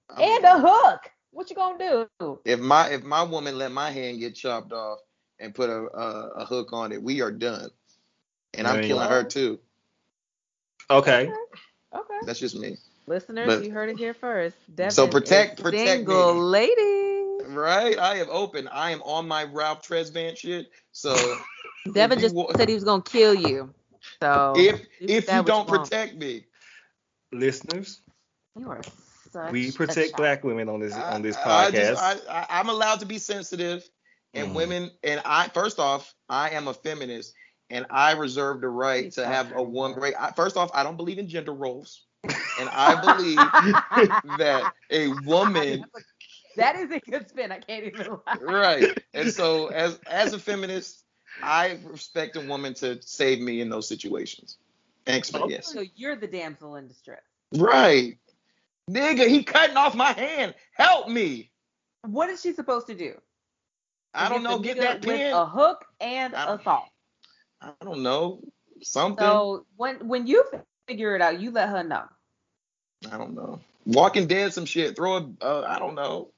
I'm- 0.09 0.21
and 0.21 0.43
a 0.45 0.59
hook. 0.59 1.09
What 1.31 1.49
you 1.49 1.55
gonna 1.55 2.07
do? 2.19 2.39
If 2.45 2.59
my 2.59 2.89
if 2.89 3.03
my 3.03 3.23
woman 3.23 3.57
let 3.57 3.71
my 3.71 3.89
hand 3.89 4.19
get 4.19 4.35
chopped 4.35 4.71
off 4.71 4.99
and 5.43 5.53
put 5.53 5.69
a 5.69 5.77
a, 5.77 6.29
a 6.41 6.45
hook 6.45 6.69
on 6.73 6.91
it, 6.91 7.01
we 7.03 7.21
are 7.21 7.31
done. 7.31 7.69
And 8.55 8.65
I'm 8.67 8.81
killing 8.83 9.07
go. 9.07 9.13
her 9.13 9.23
too. 9.23 9.59
Okay. 10.89 11.29
Okay. 11.93 12.19
That's 12.25 12.39
just 12.39 12.55
me. 12.55 12.77
Listeners, 13.07 13.47
But- 13.47 13.65
you 13.65 13.71
heard 13.71 13.89
it 13.89 13.97
here 13.97 14.13
first. 14.13 14.55
Devin 14.73 14.91
So 14.91 15.07
protect- 15.07 15.59
is 15.59 15.63
protect 15.63 15.89
single 15.89 16.33
me. 16.35 16.39
ladies. 16.39 17.47
Right? 17.47 17.97
I 17.99 18.17
am 18.19 18.27
open. 18.29 18.67
I 18.69 18.91
am 18.91 19.01
on 19.03 19.27
my 19.27 19.43
Ralph 19.43 19.81
Tresvant 19.85 20.37
shit. 20.37 20.71
So 20.93 21.13
Devin 21.93 22.19
just 22.19 22.33
wa- 22.33 22.51
said 22.55 22.69
he 22.69 22.75
was 22.75 22.83
gonna 22.85 23.01
kill 23.03 23.33
you. 23.35 23.73
So 24.21 24.53
if 24.57 24.81
if 25.01 25.27
you 25.31 25.43
don't 25.43 25.67
want. 25.67 25.89
protect 25.89 26.15
me, 26.15 26.45
Listeners, 27.31 28.01
you 28.57 28.69
are 28.69 28.81
such 29.31 29.51
we 29.51 29.71
protect 29.71 30.15
black 30.15 30.43
women 30.43 30.69
on 30.69 30.79
this 30.79 30.93
I- 30.93 31.13
on 31.15 31.21
this 31.21 31.35
I, 31.37 31.71
podcast. 31.71 31.73
just, 31.73 32.01
I, 32.29 32.39
I 32.41 32.59
I'm 32.59 32.69
allowed 32.69 32.99
to 33.01 33.05
be 33.05 33.17
sensitive, 33.17 33.83
and 34.33 34.49
Mhm. 34.49 34.55
women 34.55 34.91
and 35.03 35.21
I 35.25 35.47
first 35.49 35.79
off, 35.79 36.13
I 36.29 36.51
am 36.51 36.67
a 36.67 36.73
feminist, 36.73 37.35
and 37.69 37.85
I 37.89 38.13
reserve 38.13 38.61
the 38.61 38.69
right 38.69 39.11
to 39.11 39.25
have 39.25 39.51
a 39.55 39.61
one 39.63 39.93
great. 39.93 40.15
I, 40.19 40.31
first 40.31 40.57
off, 40.57 40.71
I 40.73 40.83
don't 40.83 40.97
believe 40.97 41.19
in 41.19 41.27
gender 41.27 41.53
roles, 41.53 42.05
and 42.57 42.69
I 42.69 42.95
believe 43.01 43.53
that 44.23 44.73
a 44.89 45.07
woman 45.09 45.85
that 46.55 46.75
is 46.75 46.91
a 46.91 46.99
good 47.09 47.27
spin. 47.29 47.51
I 47.51 47.59
can't 47.59 47.85
even 47.85 48.07
lie. 48.25 48.37
right 48.39 48.97
and 49.13 49.29
so 49.29 49.67
as 49.67 49.99
as 50.07 50.33
a 50.33 50.39
feminist 50.39 51.03
i 51.41 51.79
respect 51.85 52.35
a 52.35 52.41
woman 52.41 52.73
to 52.75 53.01
save 53.01 53.39
me 53.39 53.61
in 53.61 53.69
those 53.69 53.87
situations 53.87 54.57
Expect, 55.07 55.47
yes 55.49 55.73
So 55.73 55.83
you're 55.95 56.15
the 56.15 56.27
damsel 56.27 56.75
in 56.75 56.87
distress. 56.87 57.21
right 57.57 58.17
nigga 58.89 59.27
he 59.27 59.43
cutting 59.43 59.77
off 59.77 59.95
my 59.95 60.11
hand 60.13 60.53
help 60.73 61.07
me 61.09 61.51
What 62.03 62.29
is 62.29 62.41
she 62.41 62.53
supposed 62.53 62.87
to 62.87 62.95
do? 62.95 63.19
I 64.13 64.29
don't 64.29 64.43
know 64.43 64.59
get 64.59 64.77
that 64.79 65.05
with 65.05 65.17
pin 65.17 65.33
A 65.33 65.45
hook 65.45 65.85
and 65.99 66.33
a 66.33 66.45
don't- 66.45 66.63
saw. 66.63 66.81
i 67.61 67.71
don't 67.81 68.03
know 68.03 68.41
something 68.81 69.23
So 69.25 69.65
when 69.77 70.07
when 70.07 70.27
you 70.27 70.43
figure 70.87 71.15
it 71.15 71.21
out, 71.21 71.39
you 71.39 71.51
let 71.51 71.69
her 71.69 71.83
know. 71.83 72.03
i 73.11 73.17
don't 73.17 73.33
know 73.35 73.59
walking 73.85 74.27
dead 74.27 74.53
some 74.53 74.65
shit 74.65 74.95
throw 74.95 75.17
a 75.17 75.29
uh, 75.45 75.65
i 75.67 75.79
don't 75.79 75.95
know 75.95 76.29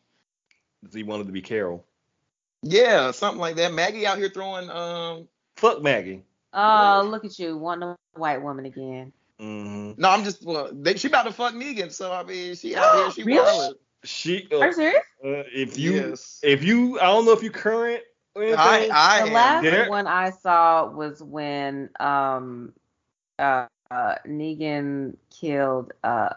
he 0.94 1.04
wanted 1.04 1.26
to 1.28 1.34
be 1.34 1.42
Carol. 1.42 1.86
yeah 2.62 3.12
something 3.12 3.40
like 3.42 3.56
that 3.58 3.74
maggie 3.74 4.06
out 4.08 4.18
here 4.18 4.30
throwing 4.30 4.70
um 4.70 5.28
Fuck 5.58 5.82
Maggie. 5.82 6.22
Oh, 6.54 7.08
look 7.10 7.24
at 7.24 7.40
you, 7.40 7.58
wanting 7.58 7.90
a 7.90 7.96
white 8.20 8.42
woman 8.42 8.66
again. 8.66 9.14
hmm 9.40 9.92
no 9.98 10.10
i'm 10.10 10.24
just 10.24 10.44
well 10.46 10.70
they, 10.74 10.96
she 10.96 11.08
about 11.08 11.24
to 11.24 11.32
fuck 11.32 11.54
Negan, 11.54 11.92
so 11.92 12.12
i 12.12 12.24
mean 12.24 12.56
she 12.56 12.76
out 12.76 12.96
here 12.96 13.12
she 13.12 13.24
Really? 13.24 13.40
wildin'. 13.42 13.76
She. 14.06 14.48
Are 14.52 14.57
Uh, 14.64 14.65
you 14.68 14.73
serious? 14.73 15.03
uh, 15.23 15.44
if 15.53 15.77
you, 15.77 15.94
Yes. 15.94 16.40
if 16.44 16.64
you, 16.64 16.99
I 16.99 17.06
don't 17.06 17.26
know 17.26 17.32
if 17.34 17.44
you 17.44 17.52
current. 17.52 18.02
Or. 18.36 18.44
I 18.44 18.90
I 18.91 19.22
the 19.22 19.27
am. 19.27 19.34
last 19.34 19.64
There- 19.64 19.90
one 19.90 20.07
I 20.07 20.30
saw 20.32 20.88
was 20.90 21.22
when 21.23 21.90
um 21.99 22.73
uh, 23.40 23.68
uh 23.91 24.15
Negan 24.27 25.15
killed 25.30 25.94
uh 26.03 26.30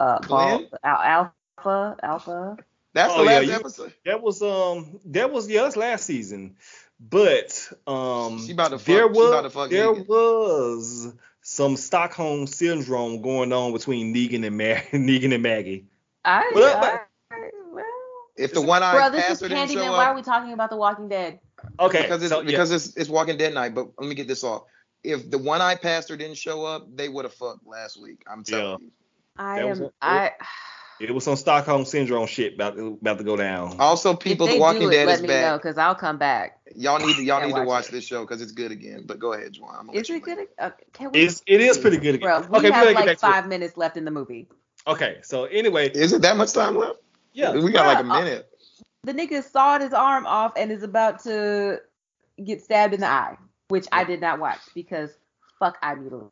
uh 0.00 0.18
Ball, 0.26 0.58
Glenn? 0.58 0.68
Al- 0.82 1.32
Alpha 1.58 1.96
Alpha. 2.02 2.56
That's 2.94 3.12
Oh, 3.14 3.24
the 3.24 3.30
yeah, 3.30 3.38
last 3.38 3.46
you- 3.46 3.52
episode. 3.54 3.92
That 4.06 4.22
was 4.22 4.40
um 4.42 5.00
that 5.06 5.30
was 5.30 5.48
yeah, 5.50 5.62
that's 5.62 5.76
last 5.76 6.06
season. 6.06 6.56
But 6.98 7.70
um 7.86 8.38
She 8.46 8.52
about 8.52 8.70
to 8.70 8.78
fuck- 8.78 8.86
there 8.86 9.06
she 9.12 9.18
was 9.18 9.28
about 9.30 9.42
to 9.42 9.50
fuck 9.50 9.70
there 9.70 9.92
Negan. 9.92 10.08
was 10.08 11.12
some 11.42 11.76
Stockholm 11.76 12.46
syndrome 12.46 13.20
going 13.20 13.52
on 13.52 13.72
between 13.74 14.14
Negan 14.14 14.46
and 14.46 14.56
Mag- 14.56 14.88
Negan 14.92 15.34
and 15.34 15.42
Maggie. 15.42 15.84
I, 16.24 16.50
Well, 16.54 16.76
I 16.76 16.98
well, 17.72 17.84
If 18.36 18.52
the 18.54 18.60
one 18.62 18.82
eyed 18.82 18.94
bro, 18.94 19.10
this 19.10 19.22
is 19.24 19.28
pastor 19.28 19.48
didn't 19.48 19.70
show 19.70 19.80
Candyman. 19.80 19.90
Why 19.90 20.04
are 20.06 20.10
up, 20.10 20.16
we 20.16 20.22
talking 20.22 20.52
about 20.52 20.70
The 20.70 20.76
Walking 20.76 21.08
Dead? 21.08 21.40
Okay, 21.80 22.02
because 22.02 22.22
it's 22.22 22.32
so, 22.32 22.40
yeah. 22.40 22.46
because 22.46 22.70
it's 22.70 22.96
it's 22.96 23.08
Walking 23.10 23.36
Dead 23.36 23.54
night. 23.54 23.74
But 23.74 23.88
let 23.98 24.08
me 24.08 24.14
get 24.14 24.28
this 24.28 24.42
off. 24.44 24.62
If 25.02 25.30
the 25.30 25.38
one 25.38 25.60
eyed 25.60 25.82
pastor 25.82 26.16
didn't 26.16 26.36
show 26.38 26.64
up, 26.64 26.86
they 26.94 27.08
would 27.08 27.24
have 27.24 27.34
fucked 27.34 27.66
last 27.66 28.00
week. 28.00 28.22
I'm 28.30 28.42
telling 28.42 28.80
you. 28.82 28.90
I 29.36 29.58
That 29.58 29.68
was 29.68 29.80
am 29.80 29.86
a- 29.86 29.90
I. 30.02 30.30
it 31.00 31.12
was 31.12 31.24
some 31.24 31.36
Stockholm 31.36 31.84
syndrome 31.84 32.26
shit 32.26 32.54
about 32.54 32.76
to, 32.76 32.98
about 33.00 33.18
to 33.18 33.24
go 33.24 33.36
down. 33.36 33.78
Also, 33.80 34.14
people, 34.14 34.46
The 34.46 34.58
Walking 34.58 34.82
do 34.82 34.88
it, 34.88 34.92
Dead 34.92 35.06
let 35.06 35.16
is 35.16 35.22
me 35.22 35.28
know 35.28 35.34
back. 35.34 35.62
because 35.62 35.76
I'll 35.78 35.94
come 35.94 36.16
back. 36.18 36.58
Y'all 36.74 37.04
need 37.04 37.16
to 37.16 37.22
y'all 37.24 37.40
Can't 37.40 37.50
need 37.50 37.54
to 37.56 37.60
watch 37.60 37.84
watch 37.84 37.88
it. 37.88 37.92
this 37.92 38.04
show 38.06 38.22
because 38.22 38.40
it's 38.40 38.52
good 38.52 38.72
again. 38.72 39.04
But 39.06 39.18
go 39.18 39.32
ahead, 39.34 39.52
Jawan. 39.54 39.92
Is 39.94 40.08
it 40.08 40.22
good? 40.22 40.46
Uh, 40.58 40.70
can 40.92 41.12
we? 41.12 41.20
It's 41.20 41.42
it 41.46 41.60
is 41.60 41.76
pretty 41.78 41.98
good. 41.98 42.16
again. 42.16 42.26
Bro, 42.26 42.40
we 42.48 42.58
okay, 42.58 42.70
have 42.70 42.84
gotta 42.84 42.94
like 42.94 43.06
back 43.06 43.06
to 43.06 43.12
it. 43.12 43.18
five 43.20 43.46
minutes 43.48 43.76
left 43.76 43.96
in 43.96 44.04
the 44.04 44.10
movie. 44.10 44.48
Okay, 44.86 45.18
so 45.22 45.44
anyway, 45.44 45.90
Is 45.90 46.12
it 46.12 46.22
that 46.22 46.36
much 46.36 46.52
time 46.52 46.76
left? 46.76 46.98
yeah, 47.32 47.52
we 47.52 47.72
got 47.72 47.86
like 47.86 48.00
a 48.00 48.02
Bruh, 48.02 48.24
minute. 48.24 48.48
The 49.02 49.12
nigga 49.12 49.42
sawed 49.42 49.80
his 49.80 49.92
arm 49.92 50.26
off 50.26 50.52
and 50.56 50.70
is 50.70 50.82
about 50.82 51.22
to 51.24 51.80
get 52.42 52.62
stabbed 52.62 52.94
in 52.94 53.00
the 53.00 53.06
eye, 53.06 53.36
which 53.68 53.86
I 53.92 54.04
did 54.04 54.20
not 54.20 54.38
watch 54.38 54.60
because 54.74 55.10
fuck 55.58 55.78
eye 55.82 55.94
mutilation. 55.94 56.30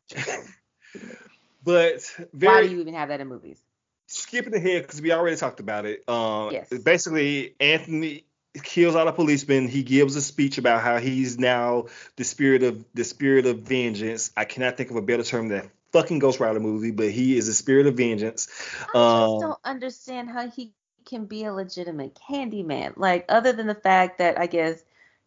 but 1.65 2.03
Why 2.33 2.63
do 2.63 2.71
you 2.71 2.81
even 2.81 2.95
have 2.95 3.09
that 3.09 3.21
in 3.21 3.29
movies? 3.29 3.63
skipping 4.07 4.55
ahead 4.55 4.83
because 4.83 5.01
we 5.01 5.13
already 5.13 5.37
talked 5.37 5.61
about 5.61 5.87
it. 5.87 6.07
Um, 6.09 6.53
Yes. 6.53 6.69
Basically, 6.69 7.55
Anthony 7.61 8.25
kills 8.63 8.95
all 8.95 9.07
the 9.07 9.13
policemen. 9.13 9.69
He 9.69 9.83
gives 9.83 10.15
a 10.17 10.23
speech 10.23 10.59
about 10.59 10.83
how 10.83 10.99
he's 10.99 11.39
now 11.39 11.87
the 12.17 12.25
spirit 12.25 12.63
of 12.63 12.85
the 12.95 13.05
spirit 13.05 13.47
of 13.47 13.61
vengeance. 13.61 14.31
I 14.37 14.45
cannot 14.45 14.77
think 14.77 14.91
of 14.91 14.97
a 14.97 15.03
better 15.03 15.23
term 15.23 15.49
than 15.49 15.71
fucking 15.93 16.19
Ghost 16.19 16.41
Rider 16.41 16.61
movie, 16.61 16.91
but 16.91 17.11
he 17.11 17.37
is 17.37 17.49
a 17.49 17.55
spirit 17.55 17.87
of 17.87 17.97
vengeance. 17.97 18.49
I 18.89 18.99
just 19.11 19.39
Um, 19.39 19.39
don't 19.39 19.59
understand 19.65 20.31
how 20.31 20.49
he 20.49 20.73
can 21.05 21.27
be 21.27 21.45
a 21.45 21.53
legitimate 21.53 22.19
Candyman. 22.29 22.95
Like, 22.97 23.25
other 23.29 23.53
than 23.53 23.67
the 23.67 23.75
fact 23.75 24.19
that 24.19 24.39
I 24.39 24.47
guess 24.47 24.85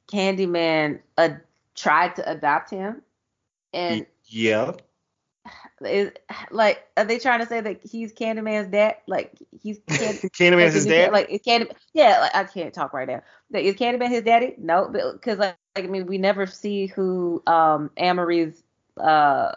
Candyman 0.07 0.99
uh, 1.17 1.29
tried 1.75 2.15
to 2.17 2.29
adopt 2.29 2.69
him, 2.71 3.01
and 3.73 4.05
yeah, 4.25 4.73
is 5.85 6.11
like, 6.51 6.85
are 6.97 7.05
they 7.05 7.19
trying 7.19 7.39
to 7.39 7.45
say 7.45 7.61
that 7.61 7.81
he's 7.83 8.13
Candyman's 8.13 8.69
dad? 8.69 8.97
Like, 9.07 9.33
he's 9.61 9.79
Can- 9.97 10.17
Candyman's 10.17 10.73
like, 10.73 10.73
his 10.73 10.85
dad. 10.87 11.11
Like, 11.11 11.29
is 11.29 11.41
Candy? 11.41 11.69
Yeah, 11.93 12.19
like, 12.21 12.35
I 12.35 12.43
can't 12.45 12.73
talk 12.73 12.93
right 12.93 13.07
now. 13.07 13.21
Like, 13.51 13.65
is 13.65 13.75
Candyman 13.75 14.09
his 14.09 14.23
daddy? 14.23 14.55
No, 14.57 14.89
because 14.89 15.39
like, 15.39 15.57
like, 15.75 15.85
I 15.85 15.87
mean, 15.87 16.05
we 16.05 16.17
never 16.17 16.45
see 16.45 16.87
who 16.87 17.43
um 17.47 17.91
Amory's 17.97 18.63
uh 18.97 19.53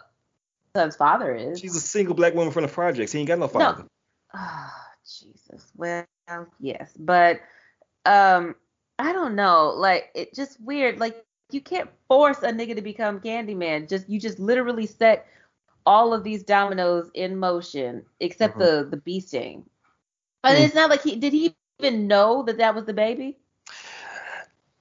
son's 0.75 0.95
father 0.95 1.33
is. 1.35 1.59
She's 1.59 1.75
a 1.75 1.81
single 1.81 2.15
black 2.15 2.33
woman 2.33 2.51
from 2.53 2.63
the 2.63 2.69
projects. 2.69 3.11
He 3.11 3.19
ain't 3.19 3.27
got 3.27 3.39
no 3.39 3.47
father. 3.47 3.83
No. 3.83 3.87
Oh, 4.35 4.71
Jesus. 5.03 5.71
Well, 5.75 6.05
yes, 6.59 6.93
but 6.97 7.41
um, 8.05 8.55
I 8.99 9.11
don't 9.11 9.35
know. 9.35 9.73
Like, 9.75 10.11
it 10.13 10.35
just 10.35 10.61
weird. 10.61 10.99
Like, 10.99 11.25
you 11.51 11.61
can't 11.61 11.89
force 12.07 12.43
a 12.43 12.51
nigga 12.51 12.75
to 12.75 12.81
become 12.81 13.19
Candyman. 13.19 13.89
Just 13.89 14.07
you 14.07 14.19
just 14.19 14.37
literally 14.39 14.85
set 14.85 15.25
all 15.85 16.13
of 16.13 16.23
these 16.23 16.43
dominoes 16.43 17.09
in 17.15 17.37
motion, 17.37 18.05
except 18.19 18.59
the 18.59 18.87
the 18.89 18.97
bee 18.97 19.19
sting. 19.19 19.65
But 20.43 20.57
Mm. 20.57 20.65
it's 20.65 20.75
not 20.75 20.91
like 20.91 21.01
he 21.01 21.15
did 21.15 21.33
he 21.33 21.55
even 21.79 22.07
know 22.07 22.43
that 22.43 22.57
that 22.59 22.75
was 22.75 22.85
the 22.85 22.93
baby. 22.93 23.38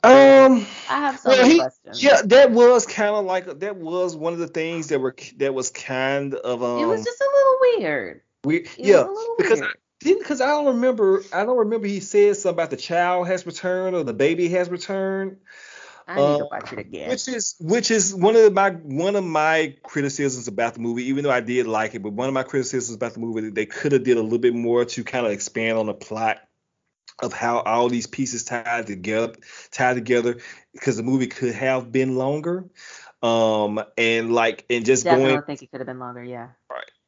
Um. 0.05 0.67
I 0.89 0.99
have 1.01 1.19
so 1.19 1.31
Well, 1.31 1.47
he, 1.47 1.59
questions. 1.59 2.03
yeah, 2.03 2.23
that 2.25 2.51
was 2.51 2.87
kind 2.87 3.15
of 3.15 3.25
like 3.25 3.61
that 3.61 3.77
was 3.77 4.17
one 4.17 4.33
of 4.33 4.39
the 4.39 4.47
things 4.49 4.89
that 4.89 5.01
were 5.01 5.15
that 5.39 5.55
was 5.55 5.71
kind 5.71 6.35
of 6.35 6.63
um 6.63 6.83
it 6.83 6.87
was 6.87 7.05
just 7.05 7.21
a 7.21 7.25
little 7.25 7.59
weird. 7.61 8.21
we 8.45 8.57
It 8.59 8.69
yeah 8.79 9.03
was 9.03 9.07
a 9.07 9.11
little 9.11 9.35
because 9.39 9.61
weird. 9.61 9.77
didn't 10.01 10.19
because 10.21 10.41
I 10.41 10.47
don't 10.47 10.67
remember 10.67 11.23
I 11.33 11.45
don't 11.45 11.59
remember 11.59 11.87
he 11.89 12.01
said 12.01 12.37
something 12.37 12.55
about 12.57 12.71
the 12.71 12.77
child 12.77 13.27
has 13.27 13.45
returned 13.45 13.97
or 13.97 14.05
the 14.05 14.15
baby 14.15 14.49
has 14.51 14.69
returned, 14.71 15.39
I 16.07 16.17
need 16.17 16.39
to 16.39 16.45
uh, 16.45 16.49
watch 16.51 16.73
it 16.73 16.79
again. 16.79 17.11
which 17.11 17.29
is 17.29 17.57
which 17.61 17.91
is 17.91 18.15
one 18.15 18.37
of 18.37 18.53
my 18.53 18.71
one 18.71 19.17
of 19.17 19.25
my 19.25 19.75
criticisms 19.83 20.49
about 20.49 20.75
the 20.75 20.81
movie. 20.81 21.05
Even 21.05 21.25
though 21.25 21.31
I 21.31 21.41
did 21.41 21.67
like 21.67 21.95
it, 21.95 22.03
but 22.03 22.13
one 22.13 22.29
of 22.29 22.35
my 22.35 22.45
criticisms 22.45 22.95
about 22.95 23.15
the 23.15 23.21
movie 23.21 23.51
they 23.51 23.67
could 23.67 23.93
have 23.93 24.05
did 24.05 24.17
a 24.17 24.23
little 24.23 24.39
bit 24.39 24.55
more 24.55 24.85
to 24.85 25.05
kind 25.05 25.27
of 25.27 25.33
expand 25.33 25.77
on 25.77 25.87
the 25.87 25.95
plot 25.95 26.39
of 27.21 27.33
how 27.33 27.59
all 27.61 27.89
these 27.89 28.07
pieces 28.07 28.45
tied 28.45 28.87
together 28.87 29.35
tied 29.71 29.95
together 29.95 30.39
because 30.73 30.97
the 30.97 31.03
movie 31.03 31.27
could 31.27 31.55
have 31.55 31.91
been 31.91 32.17
longer 32.17 32.65
um 33.23 33.81
and 33.97 34.33
like 34.33 34.65
and 34.71 34.85
just 34.85 35.05
Definitely 35.05 35.33
going 35.35 35.43
think 35.43 35.63
it 35.63 35.71
could 35.71 35.81
have 35.81 35.87
been 35.87 35.99
longer. 35.99 36.23
Yeah. 36.23 36.49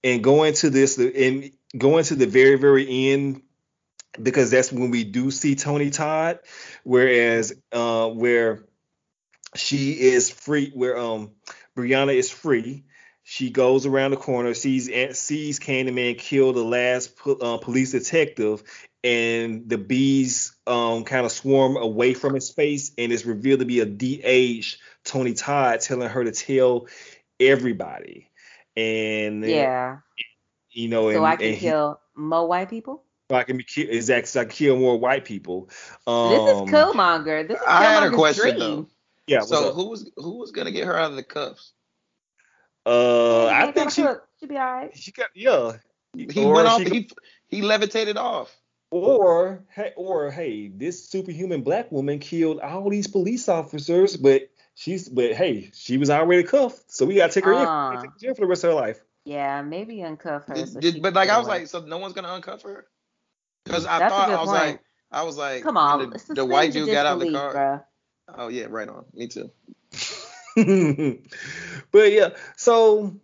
and 0.03 0.23
going 0.25 0.55
to 0.55 0.71
this 0.71 0.99
and 0.99 1.51
going 1.77 2.05
to 2.05 2.17
the 2.17 2.27
very 2.27 2.57
very 2.57 3.13
end 3.13 3.43
because 4.21 4.51
that's 4.51 4.73
when 4.73 4.91
we 4.91 5.05
do 5.05 5.31
see 5.31 5.55
Tony 5.55 5.91
Todd 5.91 6.41
whereas 6.83 7.53
uh 7.73 8.09
where 8.09 8.65
she 9.55 9.93
is 9.93 10.31
free 10.31 10.71
where 10.75 10.99
um 10.99 11.31
Brianna 11.77 12.15
is 12.15 12.31
free 12.31 12.85
she 13.23 13.51
goes 13.51 13.87
around 13.87 14.11
the 14.11 14.17
corner 14.17 14.55
sees 14.55 14.91
sees 15.17 15.61
Candyman 15.61 16.19
kill 16.19 16.53
the 16.53 16.65
last 16.65 17.17
po- 17.17 17.37
uh, 17.37 17.59
police 17.59 17.93
detective 17.93 18.65
and 19.03 19.69
the 19.69 19.79
bees 19.79 20.55
um 20.67 21.05
kind 21.05 21.25
of 21.25 21.33
swarm 21.33 21.77
away 21.77 22.13
from 22.15 22.35
his 22.35 22.51
face 22.51 22.93
and 22.99 23.13
it's 23.13 23.25
revealed 23.25 23.61
to 23.61 23.67
be 23.67 23.81
a 23.81 23.87
de-aged 23.87 24.79
Tony 25.05 25.33
Todd 25.33 25.81
telling 25.81 26.09
her 26.09 26.23
to 26.25 26.33
tell 26.33 26.87
everybody 27.39 28.31
and 28.77 29.45
Yeah. 29.45 29.99
you 30.71 30.89
know, 30.89 31.11
So 31.11 31.17
and, 31.17 31.27
I 31.27 31.37
can 31.37 31.47
and 31.47 31.55
he- 31.55 31.61
kill 31.67 32.01
more 32.15 32.47
white 32.47 32.69
people. 32.69 33.03
so 33.31 33.37
I 33.37 33.45
can 33.45 33.57
be 33.57 33.65
ki- 33.65 33.89
exactly 33.91 34.27
so 34.27 34.41
I 34.41 34.45
can 34.45 34.53
kill 34.53 34.77
more 34.79 34.99
white 34.99 35.25
people. 35.25 35.71
Um, 36.07 36.31
this 36.31 36.41
is 36.41 36.75
Killmonger. 36.75 37.49
This 37.49 37.59
is 37.59 37.67
I 37.67 37.85
had 37.85 38.03
a 38.03 38.11
question 38.11 38.57
dream. 38.57 38.59
though. 38.59 38.87
Yeah, 39.27 39.41
So 39.41 39.69
up? 39.71 39.75
who 39.75 39.89
was 39.89 40.11
who 40.17 40.39
was 40.39 40.51
gonna 40.51 40.71
get 40.73 40.87
her 40.87 40.97
out 40.99 41.11
of 41.11 41.17
the 41.17 41.23
cuffs? 41.23 41.73
uh, 42.87 43.47
I 43.47 43.71
think 43.73 43.91
she 43.93 44.03
cook. 44.03 44.27
She'll 44.39 44.49
be 44.49 44.57
all 44.57 44.65
right. 44.73 44.97
she 44.97 45.13
got 45.13 45.29
yeah. 45.35 45.77
He 46.17 46.45
Or 46.45 46.55
went 46.55 46.69
off. 46.69 46.83
she- 46.83 46.89
He 46.91 47.11
he 47.49 47.63
levitated 47.63 48.17
off. 48.17 48.55
Or 48.91 49.65
hey, 49.69 49.93
or 49.97 50.31
hey, 50.31 50.69
this 50.69 51.09
superhuman 51.09 51.63
black 51.63 51.93
woman 51.93 52.19
killed 52.19 52.59
all 52.59 52.91
these 52.91 53.07
police 53.07 53.49
officers, 53.49 54.17
but 54.17 54.51
she's 54.75 55.09
but 55.09 55.33
hey, 55.35 55.71
she 55.75 55.97
was 55.97 56.11
already 56.11 56.43
cuffed, 56.43 56.91
so 56.91 57.07
we 57.07 57.15
gotta 57.15 57.33
take 57.33 57.45
her 57.45 57.53
in. 57.53 57.59
Uh. 57.59 57.65
gotta 57.65 58.03
take 58.03 58.11
her 58.11 58.19
jail 58.19 58.35
for 58.35 58.41
the 58.41 58.47
rest 58.49 58.65
of 58.65 58.71
her 58.71 58.75
life. 58.75 59.01
Yeah, 59.25 59.63
maybe 59.63 59.99
uncuff 59.99 60.47
her. 60.47 60.55
Did- 60.55 60.69
so 60.73 60.81
did- 60.81 61.03
but 61.03 61.15
like 61.15 61.29
I 61.29 61.39
was 61.39 61.47
away. 61.47 61.61
like, 61.61 61.69
so 61.69 61.81
no 61.85 61.99
one's 61.99 62.15
gonna 62.15 62.29
uncuff 62.29 62.63
her? 62.63 62.87
Because 63.65 63.87
I 63.87 64.01
That's 64.01 64.13
thought 64.13 64.31
I 64.31 64.41
was 64.41 64.49
point. 64.49 64.61
like, 64.61 64.81
I 65.13 65.23
was 65.23 65.37
like, 65.37 65.63
Come 65.63 65.77
on, 65.77 66.11
the, 66.11 66.35
the 66.35 66.45
white 66.47 66.73
dude 66.73 66.89
got 66.89 67.07
out 67.07 67.21
of 67.21 67.21
the 67.21 67.33
car. 67.33 67.55
bruh. 67.55 67.85
Oh 68.39 68.49
yeah, 68.49 68.67
right 68.69 68.89
on. 68.89 69.05
Me 69.15 69.29
too. 69.29 69.51
but 71.93 72.11
yeah, 72.13 72.31
so 72.57 73.17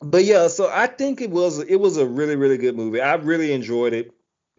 but 0.00 0.24
yeah, 0.24 0.48
so 0.48 0.70
I 0.72 0.86
think 0.86 1.20
it 1.20 1.30
was 1.30 1.58
it 1.58 1.76
was 1.76 1.96
a 1.96 2.06
really 2.06 2.36
really 2.36 2.56
good 2.58 2.76
movie. 2.76 3.00
I 3.00 3.14
really 3.14 3.52
enjoyed 3.52 3.92
it. 3.92 4.12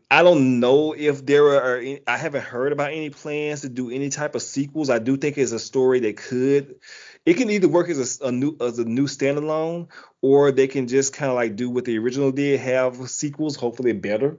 I 0.09 0.23
don't 0.23 0.61
know 0.61 0.93
if 0.93 1.25
there 1.25 1.47
are 1.47 1.77
any, 1.77 1.99
I 2.07 2.17
haven't 2.17 2.43
heard 2.43 2.71
about 2.71 2.91
any 2.91 3.09
plans 3.09 3.61
to 3.61 3.69
do 3.69 3.89
any 3.89 4.09
type 4.09 4.35
of 4.35 4.41
sequels. 4.41 4.89
I 4.89 4.99
do 4.99 5.17
think 5.17 5.38
it's 5.38 5.51
a 5.51 5.59
story 5.59 5.99
that 6.01 6.17
could 6.17 6.79
it 7.25 7.34
can 7.35 7.49
either 7.49 7.67
work 7.67 7.89
as 7.89 8.21
a, 8.21 8.27
a 8.27 8.31
new 8.31 8.55
as 8.61 8.79
a 8.79 8.85
new 8.85 9.05
standalone 9.05 9.89
or 10.21 10.53
they 10.53 10.67
can 10.67 10.88
just 10.88 11.13
kind 11.13 11.29
of 11.29 11.35
like 11.35 11.57
do 11.57 11.69
what 11.69 11.84
the 11.84 11.97
original 11.97 12.31
did, 12.31 12.61
have 12.61 13.09
sequels, 13.09 13.57
hopefully 13.57 13.91
better 13.91 14.38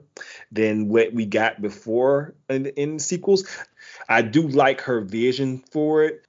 than 0.51 0.89
what 0.89 1.13
we 1.13 1.27
got 1.27 1.61
before 1.61 2.33
in, 2.49 2.65
in 2.65 2.97
sequels. 2.97 3.47
I 4.07 4.23
do 4.23 4.47
like 4.47 4.81
her 4.81 5.01
vision 5.01 5.63
for 5.71 6.03
it. 6.03 6.25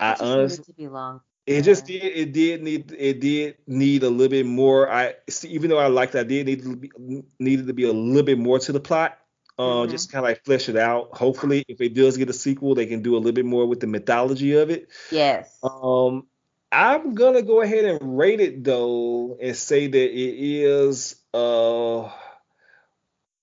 I 0.00 0.12
It 0.12 0.20
needed 0.20 0.32
honestly 0.32 0.64
to 0.64 0.72
be 0.72 0.88
long. 0.88 1.20
It 1.46 1.62
just 1.62 1.86
did. 1.86 2.02
It 2.02 2.32
did 2.32 2.62
need. 2.62 2.92
It 2.98 3.20
did 3.20 3.56
need 3.66 4.02
a 4.02 4.10
little 4.10 4.30
bit 4.30 4.46
more. 4.46 4.90
I 4.90 5.14
see, 5.28 5.48
even 5.48 5.70
though 5.70 5.78
I 5.78 5.86
liked 5.86 6.12
that, 6.14 6.20
I 6.20 6.28
did 6.28 6.46
need 6.46 6.62
to 6.62 6.76
be, 6.76 6.90
needed 7.38 7.66
to 7.68 7.72
be 7.72 7.84
a 7.84 7.92
little 7.92 8.22
bit 8.24 8.38
more 8.38 8.58
to 8.58 8.72
the 8.72 8.80
plot. 8.80 9.18
Uh, 9.58 9.86
Mhm. 9.86 9.90
just 9.90 10.12
kind 10.12 10.22
of 10.24 10.28
like 10.28 10.44
flesh 10.44 10.68
it 10.68 10.76
out. 10.76 11.16
Hopefully, 11.16 11.64
if 11.68 11.80
it 11.80 11.94
does 11.94 12.16
get 12.18 12.28
a 12.28 12.32
sequel, 12.34 12.74
they 12.74 12.84
can 12.86 13.00
do 13.00 13.14
a 13.14 13.18
little 13.18 13.32
bit 13.32 13.46
more 13.46 13.64
with 13.64 13.80
the 13.80 13.86
mythology 13.86 14.52
of 14.52 14.68
it. 14.70 14.88
Yes. 15.10 15.58
Um, 15.62 16.26
I'm 16.72 17.14
gonna 17.14 17.40
go 17.42 17.62
ahead 17.62 17.84
and 17.86 18.18
rate 18.18 18.40
it 18.40 18.64
though, 18.64 19.38
and 19.40 19.56
say 19.56 19.86
that 19.86 20.10
it 20.12 20.34
is 20.38 21.16
uh 21.32 22.10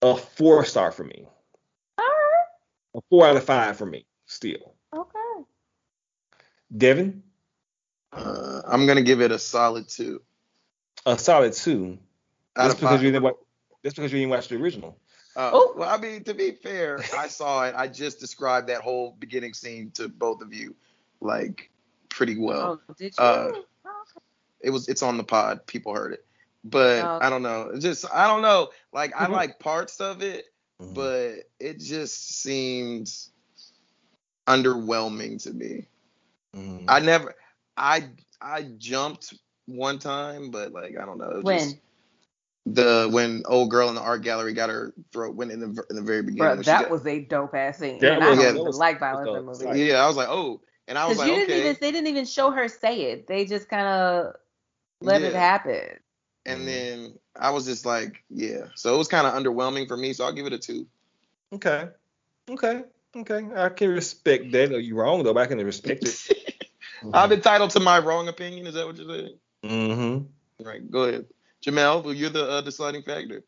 a 0.04 0.18
four 0.18 0.66
star 0.66 0.92
for 0.92 1.04
me. 1.06 1.26
All 1.98 2.06
right. 2.06 2.48
A 2.96 3.02
four 3.10 3.26
out 3.26 3.38
of 3.38 3.44
five 3.46 3.78
for 3.78 3.86
me. 3.86 4.06
Still. 4.28 4.76
Okay. 4.94 5.46
Devin, 6.76 7.24
Uh, 8.16 8.62
I'm 8.68 8.86
gonna 8.86 9.02
give 9.02 9.22
it 9.22 9.32
a 9.32 9.40
solid 9.40 9.88
two. 9.90 10.22
a 11.06 11.18
solid 11.18 11.54
two. 11.54 11.98
Out 12.56 12.64
That's 12.68 12.76
because 12.76 12.90
five. 12.92 13.04
you 13.04 13.12
didn't 13.12 13.24
watch. 13.24 13.36
That's 13.84 13.96
because 13.96 14.12
you 14.14 14.20
didn't 14.20 14.30
watch 14.32 14.48
the 14.48 14.56
original. 14.56 14.98
Uh, 15.36 15.50
Oh. 15.54 15.74
Well, 15.76 15.90
I 15.90 15.98
mean, 15.98 16.24
to 16.26 16.34
be 16.34 16.52
fair, 16.52 17.00
I 17.18 17.28
saw 17.28 17.64
it. 17.66 17.74
I 17.76 17.88
just 17.88 18.20
described 18.20 18.70
that 18.70 18.82
whole 18.82 19.16
beginning 19.20 19.54
scene 19.54 19.90
to 19.96 20.08
both 20.08 20.42
of 20.42 20.54
you, 20.54 20.76
like 21.22 21.72
pretty 22.10 22.38
well. 22.38 22.80
oh, 22.88 22.94
did 22.98 23.14
you? 23.18 23.24
uh. 23.24 23.52
It 24.62 24.70
was. 24.70 24.88
It's 24.88 25.02
on 25.04 25.18
the 25.18 25.24
pod. 25.24 25.66
People 25.66 25.94
heard 25.96 26.14
it, 26.14 26.26
but 26.64 27.04
Oh. 27.04 27.20
I 27.22 27.30
don't 27.30 27.42
know. 27.42 27.72
It's 27.74 27.84
Just 27.84 28.06
I 28.14 28.28
don't 28.28 28.42
know. 28.44 28.70
Like 28.94 29.12
I 29.20 29.26
Mhm. 29.26 29.32
like 29.32 29.60
parts 29.60 30.00
of 30.00 30.22
it, 30.22 30.46
Mhm. 30.80 30.94
but 30.94 31.34
it 31.60 31.80
just 31.80 32.42
seems 32.42 33.32
underwhelming 34.48 35.42
to 35.44 35.52
me. 35.54 35.88
Mhm. 36.56 36.86
I 36.88 37.00
never. 37.00 37.36
I 37.78 38.10
I 38.42 38.64
jumped 38.78 39.34
one 39.66 40.00
time, 40.00 40.52
but 40.52 40.72
like 40.72 40.96
I 41.00 41.06
don't 41.06 41.18
know. 41.18 41.40
When? 41.42 41.60
just- 41.60 41.78
the 42.66 43.10
when 43.12 43.44
old 43.46 43.70
girl 43.70 43.90
in 43.90 43.96
the 43.96 44.02
art 44.02 44.22
gallery 44.22 44.54
got 44.54 44.70
her 44.70 44.94
throat 45.12 45.36
went 45.36 45.52
in 45.52 45.60
the 45.60 45.84
in 45.90 45.98
the 45.98 46.02
very 46.02 46.22
beginning. 46.22 46.38
Bro, 46.38 46.50
when 46.56 46.62
that 46.64 46.82
got- 46.84 46.92
was 46.92 47.06
a 47.06 47.20
dope 47.20 47.54
ass 47.54 47.80
scene. 47.80 48.00
That 48.00 48.14
and 48.14 48.24
I 48.24 48.30
was- 48.30 48.38
don't 48.40 48.46
yeah, 48.46 48.52
even 48.54 48.66
was- 48.66 48.78
like 48.78 49.00
violence 49.02 49.28
in 49.38 49.46
was 49.46 49.62
movies. 49.64 49.88
Yeah, 49.88 49.96
I 50.04 50.08
was 50.08 50.16
like, 50.16 50.30
oh, 50.30 50.62
and 50.88 50.98
I 50.98 51.06
was 51.08 51.18
like, 51.18 51.28
you 51.28 51.34
okay. 51.34 51.46
didn't 51.46 51.60
even 51.60 51.78
they 51.82 51.92
didn't 51.92 52.08
even 52.08 52.26
show 52.26 52.52
her 52.52 52.70
say 52.70 53.12
it. 53.12 53.28
They 53.28 53.44
just 53.46 53.68
kind 53.68 53.86
of 53.86 54.36
let 55.02 55.22
it 55.24 55.34
happen. 55.36 56.00
and 56.46 56.62
Mhm. 56.62 56.66
then 56.66 57.20
I 57.36 57.50
was 57.50 57.66
just 57.66 57.86
like, 57.86 58.24
yeah. 58.30 58.66
So 58.76 58.96
it 58.96 58.98
was 58.98 59.08
kind 59.10 59.28
of 59.28 59.34
underwhelming 59.34 59.88
for 59.90 59.98
me. 59.98 60.14
So 60.14 60.24
I'll 60.24 60.32
give 60.34 60.46
it 60.46 60.54
a 60.54 60.58
two. 60.58 60.88
Okay. 61.54 61.90
Okay. 62.50 62.84
Okay. 63.16 63.46
I 63.56 63.70
can 63.70 63.90
respect 63.90 64.52
that. 64.54 64.72
You're 64.84 64.98
wrong 65.04 65.24
though, 65.24 65.34
but 65.34 65.42
I 65.42 65.48
can 65.48 65.58
respect 65.66 66.04
it. 66.06 66.38
I'm 67.14 67.32
entitled 67.32 67.72
to 67.72 67.80
my 67.80 68.00
wrong 68.00 68.28
opinion. 68.28 68.68
Is 68.68 68.76
that 68.76 68.86
what 68.86 68.98
you're 68.98 69.08
saying? 69.08 69.38
Mm-hmm. 69.66 70.66
Right. 70.66 70.90
Go 70.90 71.04
ahead, 71.04 71.26
Jamel. 71.66 72.04
Well, 72.04 72.14
you're 72.14 72.30
the 72.30 72.50
uh, 72.50 72.62
deciding 72.62 73.04
factor. 73.04 73.44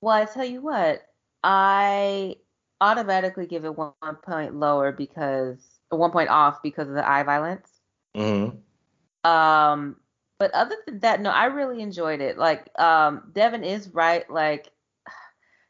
Well, 0.00 0.14
I 0.14 0.24
tell 0.24 0.44
you 0.44 0.60
what, 0.60 1.02
I 1.42 2.36
automatically 2.80 3.46
give 3.46 3.64
it 3.64 3.76
one 3.76 3.92
point 4.22 4.54
lower 4.54 4.92
because 4.92 5.58
one 5.88 6.10
point 6.10 6.30
off 6.30 6.62
because 6.62 6.88
of 6.88 6.94
the 6.94 7.08
eye 7.08 7.22
violence. 7.22 7.68
Mm-hmm. 8.16 9.30
Um, 9.30 9.96
but 10.38 10.50
other 10.52 10.76
than 10.86 10.98
that, 11.00 11.20
no, 11.20 11.30
I 11.30 11.46
really 11.46 11.80
enjoyed 11.80 12.20
it. 12.20 12.36
Like, 12.36 12.68
um, 12.78 13.30
Devin 13.32 13.62
is 13.62 13.88
right. 13.94 14.28
Like, 14.28 14.70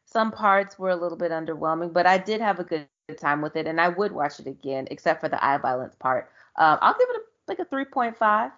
some 0.05 0.31
parts 0.31 0.79
were 0.79 0.89
a 0.89 0.95
little 0.95 1.17
bit 1.17 1.31
underwhelming, 1.31 1.93
but 1.93 2.07
I 2.07 2.17
did 2.17 2.41
have 2.41 2.59
a 2.59 2.63
good 2.63 2.87
time 3.19 3.41
with 3.41 3.55
it, 3.55 3.67
and 3.67 3.79
I 3.79 3.89
would 3.89 4.11
watch 4.11 4.39
it 4.39 4.47
again, 4.47 4.87
except 4.89 5.21
for 5.21 5.29
the 5.29 5.43
eye 5.43 5.57
violence 5.57 5.95
part. 5.95 6.31
Um, 6.57 6.77
I'll 6.81 6.93
give 6.93 7.07
it 7.09 7.15
a, 7.17 7.21
like 7.47 7.59
a 7.59 7.65
three 7.65 7.85
point 7.85 8.17
five. 8.17 8.51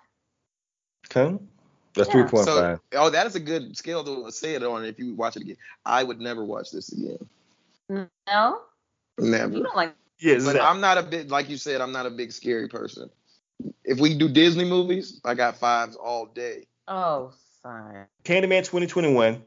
Okay. 1.09 1.37
That's 1.93 2.09
Yeah. 2.09 2.13
three 2.13 2.23
point 2.23 2.45
So, 2.45 2.79
oh, 2.93 3.09
that 3.09 3.25
is 3.25 3.35
a 3.35 3.39
good 3.39 3.77
scale 3.77 4.03
to 4.03 4.31
say 4.31 4.55
it 4.55 4.63
on. 4.63 4.83
If 4.85 4.99
you 4.99 5.15
watch 5.15 5.37
it 5.37 5.43
again, 5.43 5.57
I 5.85 6.03
would 6.03 6.19
never 6.19 6.43
watch 6.43 6.71
this 6.71 6.91
again. 6.91 7.29
No, 8.27 8.61
Never. 9.17 9.53
you 9.53 9.63
don't 9.63 9.75
like. 9.75 9.95
Yeah, 10.19 10.39
But 10.43 10.59
I'm 10.61 10.81
not 10.81 10.97
a 10.97 11.03
big, 11.03 11.29
like 11.29 11.49
you 11.49 11.57
said, 11.57 11.81
I'm 11.81 11.91
not 11.91 12.05
a 12.05 12.09
big 12.09 12.31
scary 12.31 12.67
person. 12.67 13.09
If 13.83 13.99
we 13.99 14.17
do 14.17 14.29
Disney 14.29 14.65
movies, 14.65 15.21
I 15.23 15.33
got 15.33 15.57
fives 15.57 15.95
all 15.95 16.25
day. 16.25 16.63
Oh, 16.87 17.31
sorry. 17.61 18.05
Candyman 18.23 18.63
2021. 18.63 19.43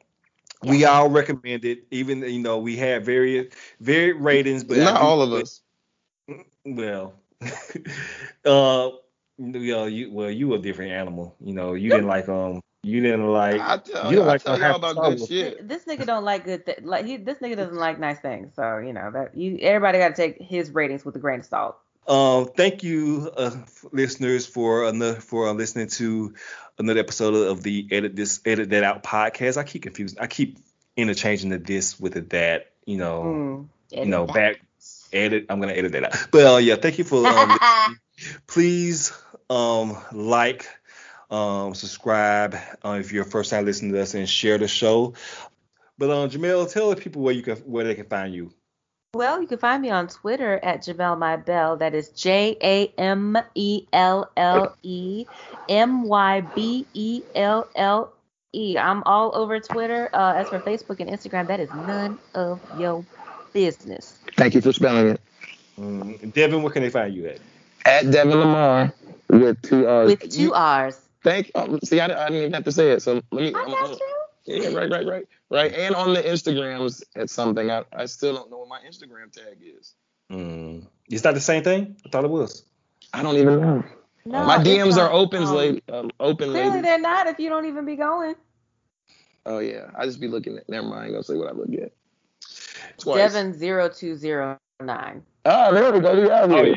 We 0.63 0.85
all 0.85 1.09
recommend 1.09 1.65
it, 1.65 1.85
even 1.91 2.21
you 2.23 2.41
know 2.41 2.59
we 2.59 2.77
have 2.77 3.05
various 3.05 3.53
varied 3.81 4.17
ratings, 4.17 4.65
but 4.65 4.79
Not 4.79 5.01
all 5.01 5.23
of 5.23 5.33
us. 5.33 5.61
Well, 6.65 7.15
uh, 8.45 8.91
you 9.39 9.73
know, 9.75 9.87
you 9.87 10.13
well, 10.13 10.31
you 10.31 10.55
a 10.55 10.59
different 10.59 10.93
animal. 10.93 11.37
You 11.41 11.55
know, 11.55 11.75
you 11.75 11.91
didn't 11.91 12.07
like 12.07 12.29
um, 12.29 12.61
you 12.83 13.01
didn't 13.01 13.27
like. 13.27 13.61
I 13.61 13.79
tell, 13.79 14.11
you 14.11 14.17
don't 14.19 14.29
I 14.29 14.33
like 14.33 14.43
tell 14.43 14.59
y'all 14.59 14.77
about 14.77 14.97
good 14.97 15.27
shit. 15.27 15.69
This 15.69 15.85
nigga 15.85 16.07
don't 16.07 16.25
like 16.25 16.45
good. 16.45 16.67
Th- 16.67 16.81
like 16.83 17.07
he, 17.07 17.17
this 17.17 17.39
nigga 17.39 17.57
doesn't 17.57 17.77
like 17.77 17.99
nice 17.99 18.19
things. 18.21 18.55
So 18.55 18.79
you 18.79 18.93
know 18.93 19.11
that 19.13 19.37
you. 19.37 19.59
Everybody 19.61 19.99
got 19.99 20.09
to 20.09 20.15
take 20.15 20.41
his 20.41 20.71
ratings 20.71 21.05
with 21.05 21.15
a 21.17 21.19
grain 21.19 21.41
of 21.41 21.47
salt. 21.47 21.77
Um, 22.09 22.47
thank 22.57 22.83
you, 22.83 23.31
uh, 23.37 23.55
listeners, 23.93 24.47
for 24.47 24.85
another 24.89 25.21
for 25.21 25.49
uh, 25.49 25.53
listening 25.53 25.89
to 25.89 26.35
another 26.79 27.01
episode 27.01 27.35
of 27.35 27.63
the 27.63 27.87
edit 27.91 28.17
this 28.17 28.41
edit 28.45 28.71
that 28.71 28.83
out 28.83 29.03
podcast. 29.03 29.57
I 29.57 29.65
keep 29.65 29.83
confusing. 29.83 30.19
I 30.19 30.27
keep 30.27 30.59
interchanging 30.97 31.51
the 31.51 31.59
this 31.59 32.01
with 32.01 32.15
the 32.15 32.23
that. 32.23 32.73
You 32.87 32.97
know, 32.97 33.23
Mm. 33.23 33.69
you 33.91 34.07
know, 34.07 34.27
back 34.27 34.63
edit. 35.13 35.47
I'm 35.49 35.61
gonna 35.61 35.73
edit 35.73 35.93
that 35.93 36.05
out. 36.05 36.29
But 36.31 36.55
uh, 36.55 36.57
yeah, 36.59 36.77
thank 36.77 36.99
you 36.99 37.05
for 37.05 37.27
um, 37.27 37.59
please 38.47 39.13
um 39.51 39.97
like 40.13 40.69
um 41.31 41.75
subscribe 41.75 42.57
uh, 42.85 42.97
if 43.01 43.13
you're 43.13 43.25
first 43.25 43.51
time 43.51 43.65
listening 43.65 43.93
to 43.93 44.01
us 44.01 44.15
and 44.15 44.29
share 44.29 44.59
the 44.59 44.69
show 44.69 45.15
but 45.97 46.11
um 46.11 46.29
jamel 46.31 46.71
tell 46.71 46.91
the 46.91 46.97
people 46.97 47.23
where 47.23 47.35
you 47.35 47.43
can 47.43 47.57
where 47.59 47.85
they 47.85 47.95
can 47.95 48.07
find 48.07 48.35
you 48.35 48.53
Well, 49.15 49.41
you 49.41 49.49
can 49.49 49.59
find 49.59 49.81
me 49.81 49.89
on 49.89 50.09
Twitter 50.09 50.61
at 50.63 50.83
Jamel 50.83 51.19
My 51.19 51.37
Bell. 51.37 51.79
That 51.79 51.95
is 51.95 52.11
J 52.11 52.59
A 52.61 52.93
M 52.99 53.39
E 53.55 53.87
L 53.91 54.31
L 54.37 54.77
E 54.83 55.25
M 55.67 56.03
Y 56.03 56.43
B 56.43 56.87
E 56.93 57.23
L 57.35 57.67
L 57.75 58.13
E. 58.53 58.77
I'm 58.77 59.03
all 59.05 59.35
over 59.35 59.61
Twitter. 59.61 60.11
Uh, 60.13 60.35
as 60.37 60.51
for 60.51 60.61
Facebook 60.61 61.01
and 61.01 61.09
Instagram, 61.09 61.47
that 61.49 61.59
is 61.59 61.73
none 61.73 62.19
of 62.35 62.61
your 62.79 63.03
business. 63.55 64.18
Thank 64.39 64.55
you 64.55 64.61
for 64.63 64.73
spelling 64.73 65.09
it. 65.09 65.21
um, 65.77 66.17
devin 66.33 66.63
where 66.63 66.73
can 66.73 66.83
they 66.83 66.91
find 66.91 67.15
you 67.15 67.27
at 67.27 67.39
At 67.85 68.11
Devin 68.11 68.39
Lamar 68.39 68.93
with 69.29 69.61
two 69.63 69.87
R's. 69.87 70.07
With 70.11 70.33
two 70.33 70.55
R's. 70.55 70.99
Thank. 71.25 71.51
Oh, 71.55 71.79
see, 71.85 72.01
I, 72.01 72.05
I 72.07 72.29
didn't 72.29 72.35
even 72.43 72.53
have 72.55 72.65
to 72.65 72.73
say 72.73 72.93
it. 72.93 73.03
So 73.03 73.15
let 73.33 73.33
me. 73.33 73.53
I 73.55 73.59
I'm- 73.59 73.71
got 73.71 73.89
I'm- 73.91 73.99
you. 74.47 74.63
yeah, 74.63 74.69
right, 74.79 74.91
right, 74.91 75.07
right, 75.07 75.27
right. 75.51 75.73
And 75.75 75.95
on 75.95 76.15
the 76.15 76.23
Instagrams, 76.23 77.03
at 77.17 77.29
something. 77.29 77.71
I, 77.71 77.85
I 77.93 78.07
still 78.07 78.35
don't 78.35 78.51
know 78.51 78.59
what 78.59 78.69
my 78.69 78.79
Instagram 78.89 79.31
tag 79.33 79.59
is. 79.61 79.95
mm. 80.31 80.87
is 81.11 81.23
that 81.23 81.35
the 81.35 81.41
same 81.41 81.63
thing 81.65 81.97
i 82.07 82.09
thought 82.11 82.25
it 82.25 82.31
was 82.31 82.65
I 83.13 83.23
don't 83.23 83.37
even 83.37 83.61
know. 83.61 83.85
No, 84.27 84.45
my 84.45 84.61
it's 84.61 84.69
DMs 84.69 84.93
are 84.99 85.09
not. 85.09 85.13
open, 85.13 85.43
Um, 85.45 85.55
lady. 85.55 85.83
Um, 85.91 86.11
open, 86.21 86.51
Clearly, 86.51 86.71
lady. 86.71 86.83
they're 86.83 86.99
not 87.01 87.27
if 87.27 87.39
you 87.41 87.49
don't 87.49 87.65
even 87.65 87.85
be 87.87 87.97
going. 87.97 88.35
Oh 89.47 89.59
yeah, 89.61 89.91
I 89.97 90.05
just 90.05 90.21
be 90.21 90.29
looking 90.29 90.59
at. 90.59 90.69
Never 90.69 90.87
mind. 90.87 91.01
I 91.01 91.05
ain't 91.07 91.13
gonna 91.15 91.25
say 91.25 91.35
what 91.37 91.49
I 91.49 91.53
look 91.53 91.71
at. 91.83 91.93
Twice. 92.99 93.17
Devin 93.33 93.53
zero 93.53 93.89
two 93.89 94.15
zero 94.17 94.59
nine. 94.81 95.23
Oh, 95.45 95.73
there 95.75 95.93
we 95.93 96.01
go. 96.01 96.21
We 96.21 96.31
out 96.31 96.51
oh 96.51 96.63
yeah 96.63 96.75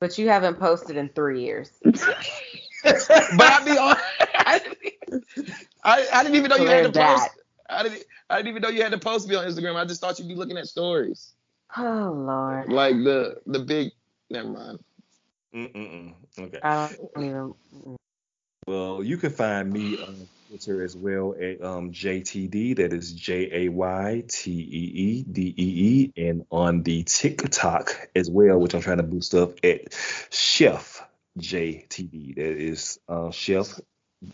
But 0.00 0.18
you 0.18 0.28
haven't 0.28 0.58
posted 0.58 0.96
in 0.96 1.08
three 1.10 1.42
years. 1.42 1.70
but 1.84 1.94
I 3.40 3.64
be 3.64 3.70
on. 3.78 3.96
I, 4.34 4.58
didn't- 4.64 5.50
I, 5.84 6.06
I 6.12 6.22
didn't 6.22 6.36
even 6.36 6.48
know 6.50 6.56
So 6.56 6.62
you 6.64 6.68
had 6.68 6.84
to 6.84 6.90
there's 6.90 7.20
post. 7.20 7.30
I 7.68 7.82
didn't. 7.84 8.04
I 8.30 8.36
didn't 8.36 8.48
even 8.48 8.62
know 8.62 8.68
you 8.68 8.82
had 8.82 8.92
to 8.92 8.98
post 8.98 9.28
me 9.28 9.34
on 9.34 9.46
Instagram. 9.46 9.76
I 9.76 9.84
just 9.84 10.00
thought 10.00 10.18
you'd 10.18 10.28
be 10.28 10.34
looking 10.34 10.56
at 10.58 10.66
stories, 10.66 11.32
Oh 11.76 12.12
Lord. 12.14 12.70
like 12.72 12.94
the 12.96 13.36
the 13.46 13.58
big. 13.60 13.92
Never 14.30 14.48
mind. 14.48 14.78
Mm-mm-mm. 15.54 16.14
okay 16.38 16.58
I 16.62 16.88
don't 17.14 17.24
even. 17.24 17.54
well 18.66 19.02
you 19.04 19.18
can 19.18 19.30
find 19.30 19.70
me 19.70 19.98
on 19.98 20.26
twitter 20.52 20.84
as 20.84 20.94
well 20.94 21.34
at 21.40 21.64
um 21.64 21.90
jtd 21.92 22.76
that 22.76 22.92
is 22.92 23.10
j-a-y-t-e-e-d-e-e 23.14 23.72
and 26.14 26.44
on 26.50 26.82
the 26.82 27.02
tiktok 27.04 28.10
as 28.14 28.30
well 28.30 28.58
which 28.58 28.74
i'm 28.74 28.82
trying 28.82 28.98
to 28.98 29.02
boost 29.02 29.34
up 29.34 29.52
at 29.64 29.94
chef 30.30 31.08
jtd 31.38 32.34
that 32.34 32.44
is 32.44 33.00
uh 33.08 33.30
chef 33.30 33.80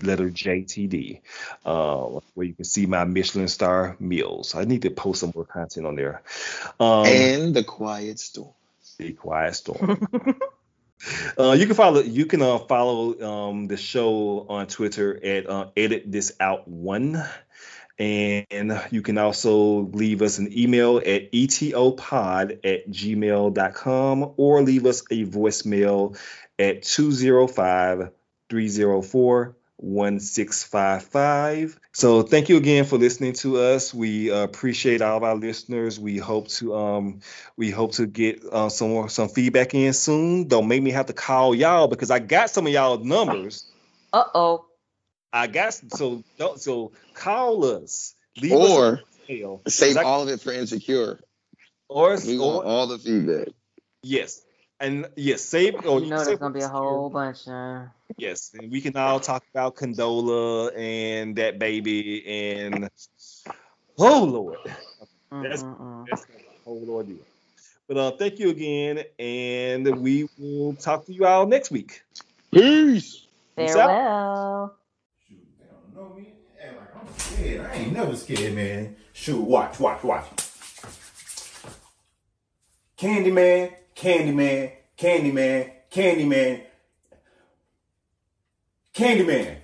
letter 0.02 0.28
JTD, 0.28 1.22
uh, 1.64 2.20
where 2.34 2.46
you 2.46 2.52
can 2.52 2.66
see 2.66 2.84
my 2.84 3.04
Michelin 3.04 3.48
star 3.48 3.96
meals. 3.98 4.54
I 4.54 4.64
need 4.64 4.82
to 4.82 4.90
post 4.90 5.20
some 5.20 5.32
more 5.34 5.46
content 5.46 5.86
on 5.86 5.94
there. 5.94 6.20
Um, 6.78 7.06
and 7.06 7.54
the 7.54 7.64
quiet 7.64 8.18
storm. 8.18 8.52
the 8.98 9.12
quiet 9.12 9.54
storm. 9.54 10.06
uh, 11.38 11.52
you 11.52 11.66
can 11.66 11.74
follow 11.74 12.00
you 12.00 12.26
can 12.26 12.42
uh, 12.42 12.58
follow 12.58 13.20
um, 13.20 13.66
the 13.66 13.76
show 13.76 14.46
on 14.48 14.66
Twitter 14.66 15.18
at 15.24 15.48
uh, 15.48 15.68
edit 15.76 16.10
this 16.10 16.32
out 16.40 16.66
one. 16.68 17.22
And 18.00 18.80
you 18.92 19.02
can 19.02 19.18
also 19.18 19.80
leave 19.80 20.22
us 20.22 20.38
an 20.38 20.56
email 20.56 20.98
at 20.98 21.32
etopod 21.32 22.60
at 22.64 22.88
gmail.com 22.88 24.34
or 24.36 24.62
leave 24.62 24.86
us 24.86 25.02
a 25.10 25.24
voicemail 25.24 26.16
at 26.60 26.82
205 26.82 28.12
304 28.50 29.56
1655. 29.78 31.78
So 31.92 32.22
thank 32.22 32.48
you 32.48 32.56
again 32.56 32.84
for 32.84 32.96
listening 32.98 33.32
to 33.34 33.58
us. 33.58 33.92
We 33.94 34.30
uh, 34.30 34.42
appreciate 34.44 35.02
all 35.02 35.16
of 35.16 35.22
our 35.24 35.34
listeners. 35.36 35.98
We 36.00 36.16
hope 36.18 36.48
to 36.48 36.74
um 36.76 37.20
we 37.56 37.70
hope 37.70 37.92
to 37.92 38.06
get 38.06 38.44
uh, 38.44 38.68
some 38.68 38.90
more 38.90 39.08
some 39.08 39.28
feedback 39.28 39.74
in 39.74 39.92
soon. 39.92 40.48
Don't 40.48 40.68
make 40.68 40.82
me 40.82 40.90
have 40.92 41.06
to 41.06 41.12
call 41.12 41.54
y'all 41.54 41.88
because 41.88 42.10
I 42.10 42.18
got 42.18 42.50
some 42.50 42.66
of 42.66 42.72
y'all 42.72 42.98
numbers. 42.98 43.70
Uh 44.12 44.24
oh. 44.34 44.64
I 45.32 45.46
got 45.46 45.74
so 45.74 46.22
don't 46.38 46.60
so 46.60 46.92
call 47.14 47.64
us. 47.64 48.14
Leave 48.40 48.52
us 48.52 48.70
Or 48.70 49.00
email. 49.28 49.62
Save 49.66 49.88
Exactly. 49.90 50.10
all 50.10 50.22
of 50.22 50.28
it 50.28 50.40
for 50.40 50.52
insecure. 50.52 51.18
Or, 51.88 52.16
We 52.24 52.38
want 52.38 52.66
or 52.66 52.68
all 52.70 52.86
the 52.86 52.98
feedback. 52.98 53.48
yes, 54.02 54.42
and 54.78 55.06
yes, 55.16 55.42
save. 55.42 55.74
Or 55.86 56.00
You 56.00 56.06
know 56.06 56.18
save 56.18 56.26
there's 56.26 56.38
gonna 56.38 56.54
be 56.54 56.60
a 56.60 56.64
Insecure. 56.64 56.78
whole 56.78 57.10
bunch. 57.10 57.48
Uh, 57.48 57.86
Yes, 58.16 58.52
and 58.58 58.70
we 58.70 58.80
can 58.80 58.96
all 58.96 59.20
talk 59.20 59.44
about 59.52 59.76
Condola 59.76 60.72
and 60.76 61.36
that 61.36 61.58
baby 61.58 62.26
and 62.26 62.88
oh 63.98 64.24
Lord, 64.24 64.58
That's- 65.30 65.64
that's 66.10 66.22
a 66.22 66.64
whole 66.64 66.86
ordeal. 66.90 67.18
But 67.86 67.96
uh, 67.96 68.10
thank 68.18 68.38
you 68.38 68.50
again, 68.50 69.04
and 69.18 69.86
we 70.02 70.28
will 70.38 70.74
talk 70.74 71.06
to 71.06 71.12
you 71.12 71.24
all 71.26 71.46
next 71.46 71.70
week. 71.70 72.02
Peace. 72.52 73.26
Peace. 73.56 73.72
Farewell. 73.74 74.76
Shoot, 75.26 75.38
they 75.58 75.66
don't 75.66 75.94
know 76.10 76.14
me. 76.14 76.34
Act 76.62 76.76
like 76.78 76.96
I'm 76.96 77.18
scared. 77.18 77.66
I 77.66 77.72
ain't 77.74 77.92
never 77.92 78.14
scared, 78.16 78.54
man. 78.54 78.96
Shoot, 79.14 79.40
watch, 79.40 79.80
watch, 79.80 80.02
watch. 80.02 80.26
Candyman, 82.98 83.72
Candyman, 83.96 84.72
Candyman, 84.98 85.70
Candyman, 85.90 86.62
Candyman. 88.98 89.54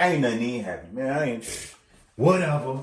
Ain't 0.00 0.20
nothing 0.20 0.42
even 0.42 0.64
happen, 0.64 0.94
man. 0.96 1.16
I 1.16 1.24
ain't. 1.30 1.74
Whatever. 2.16 2.80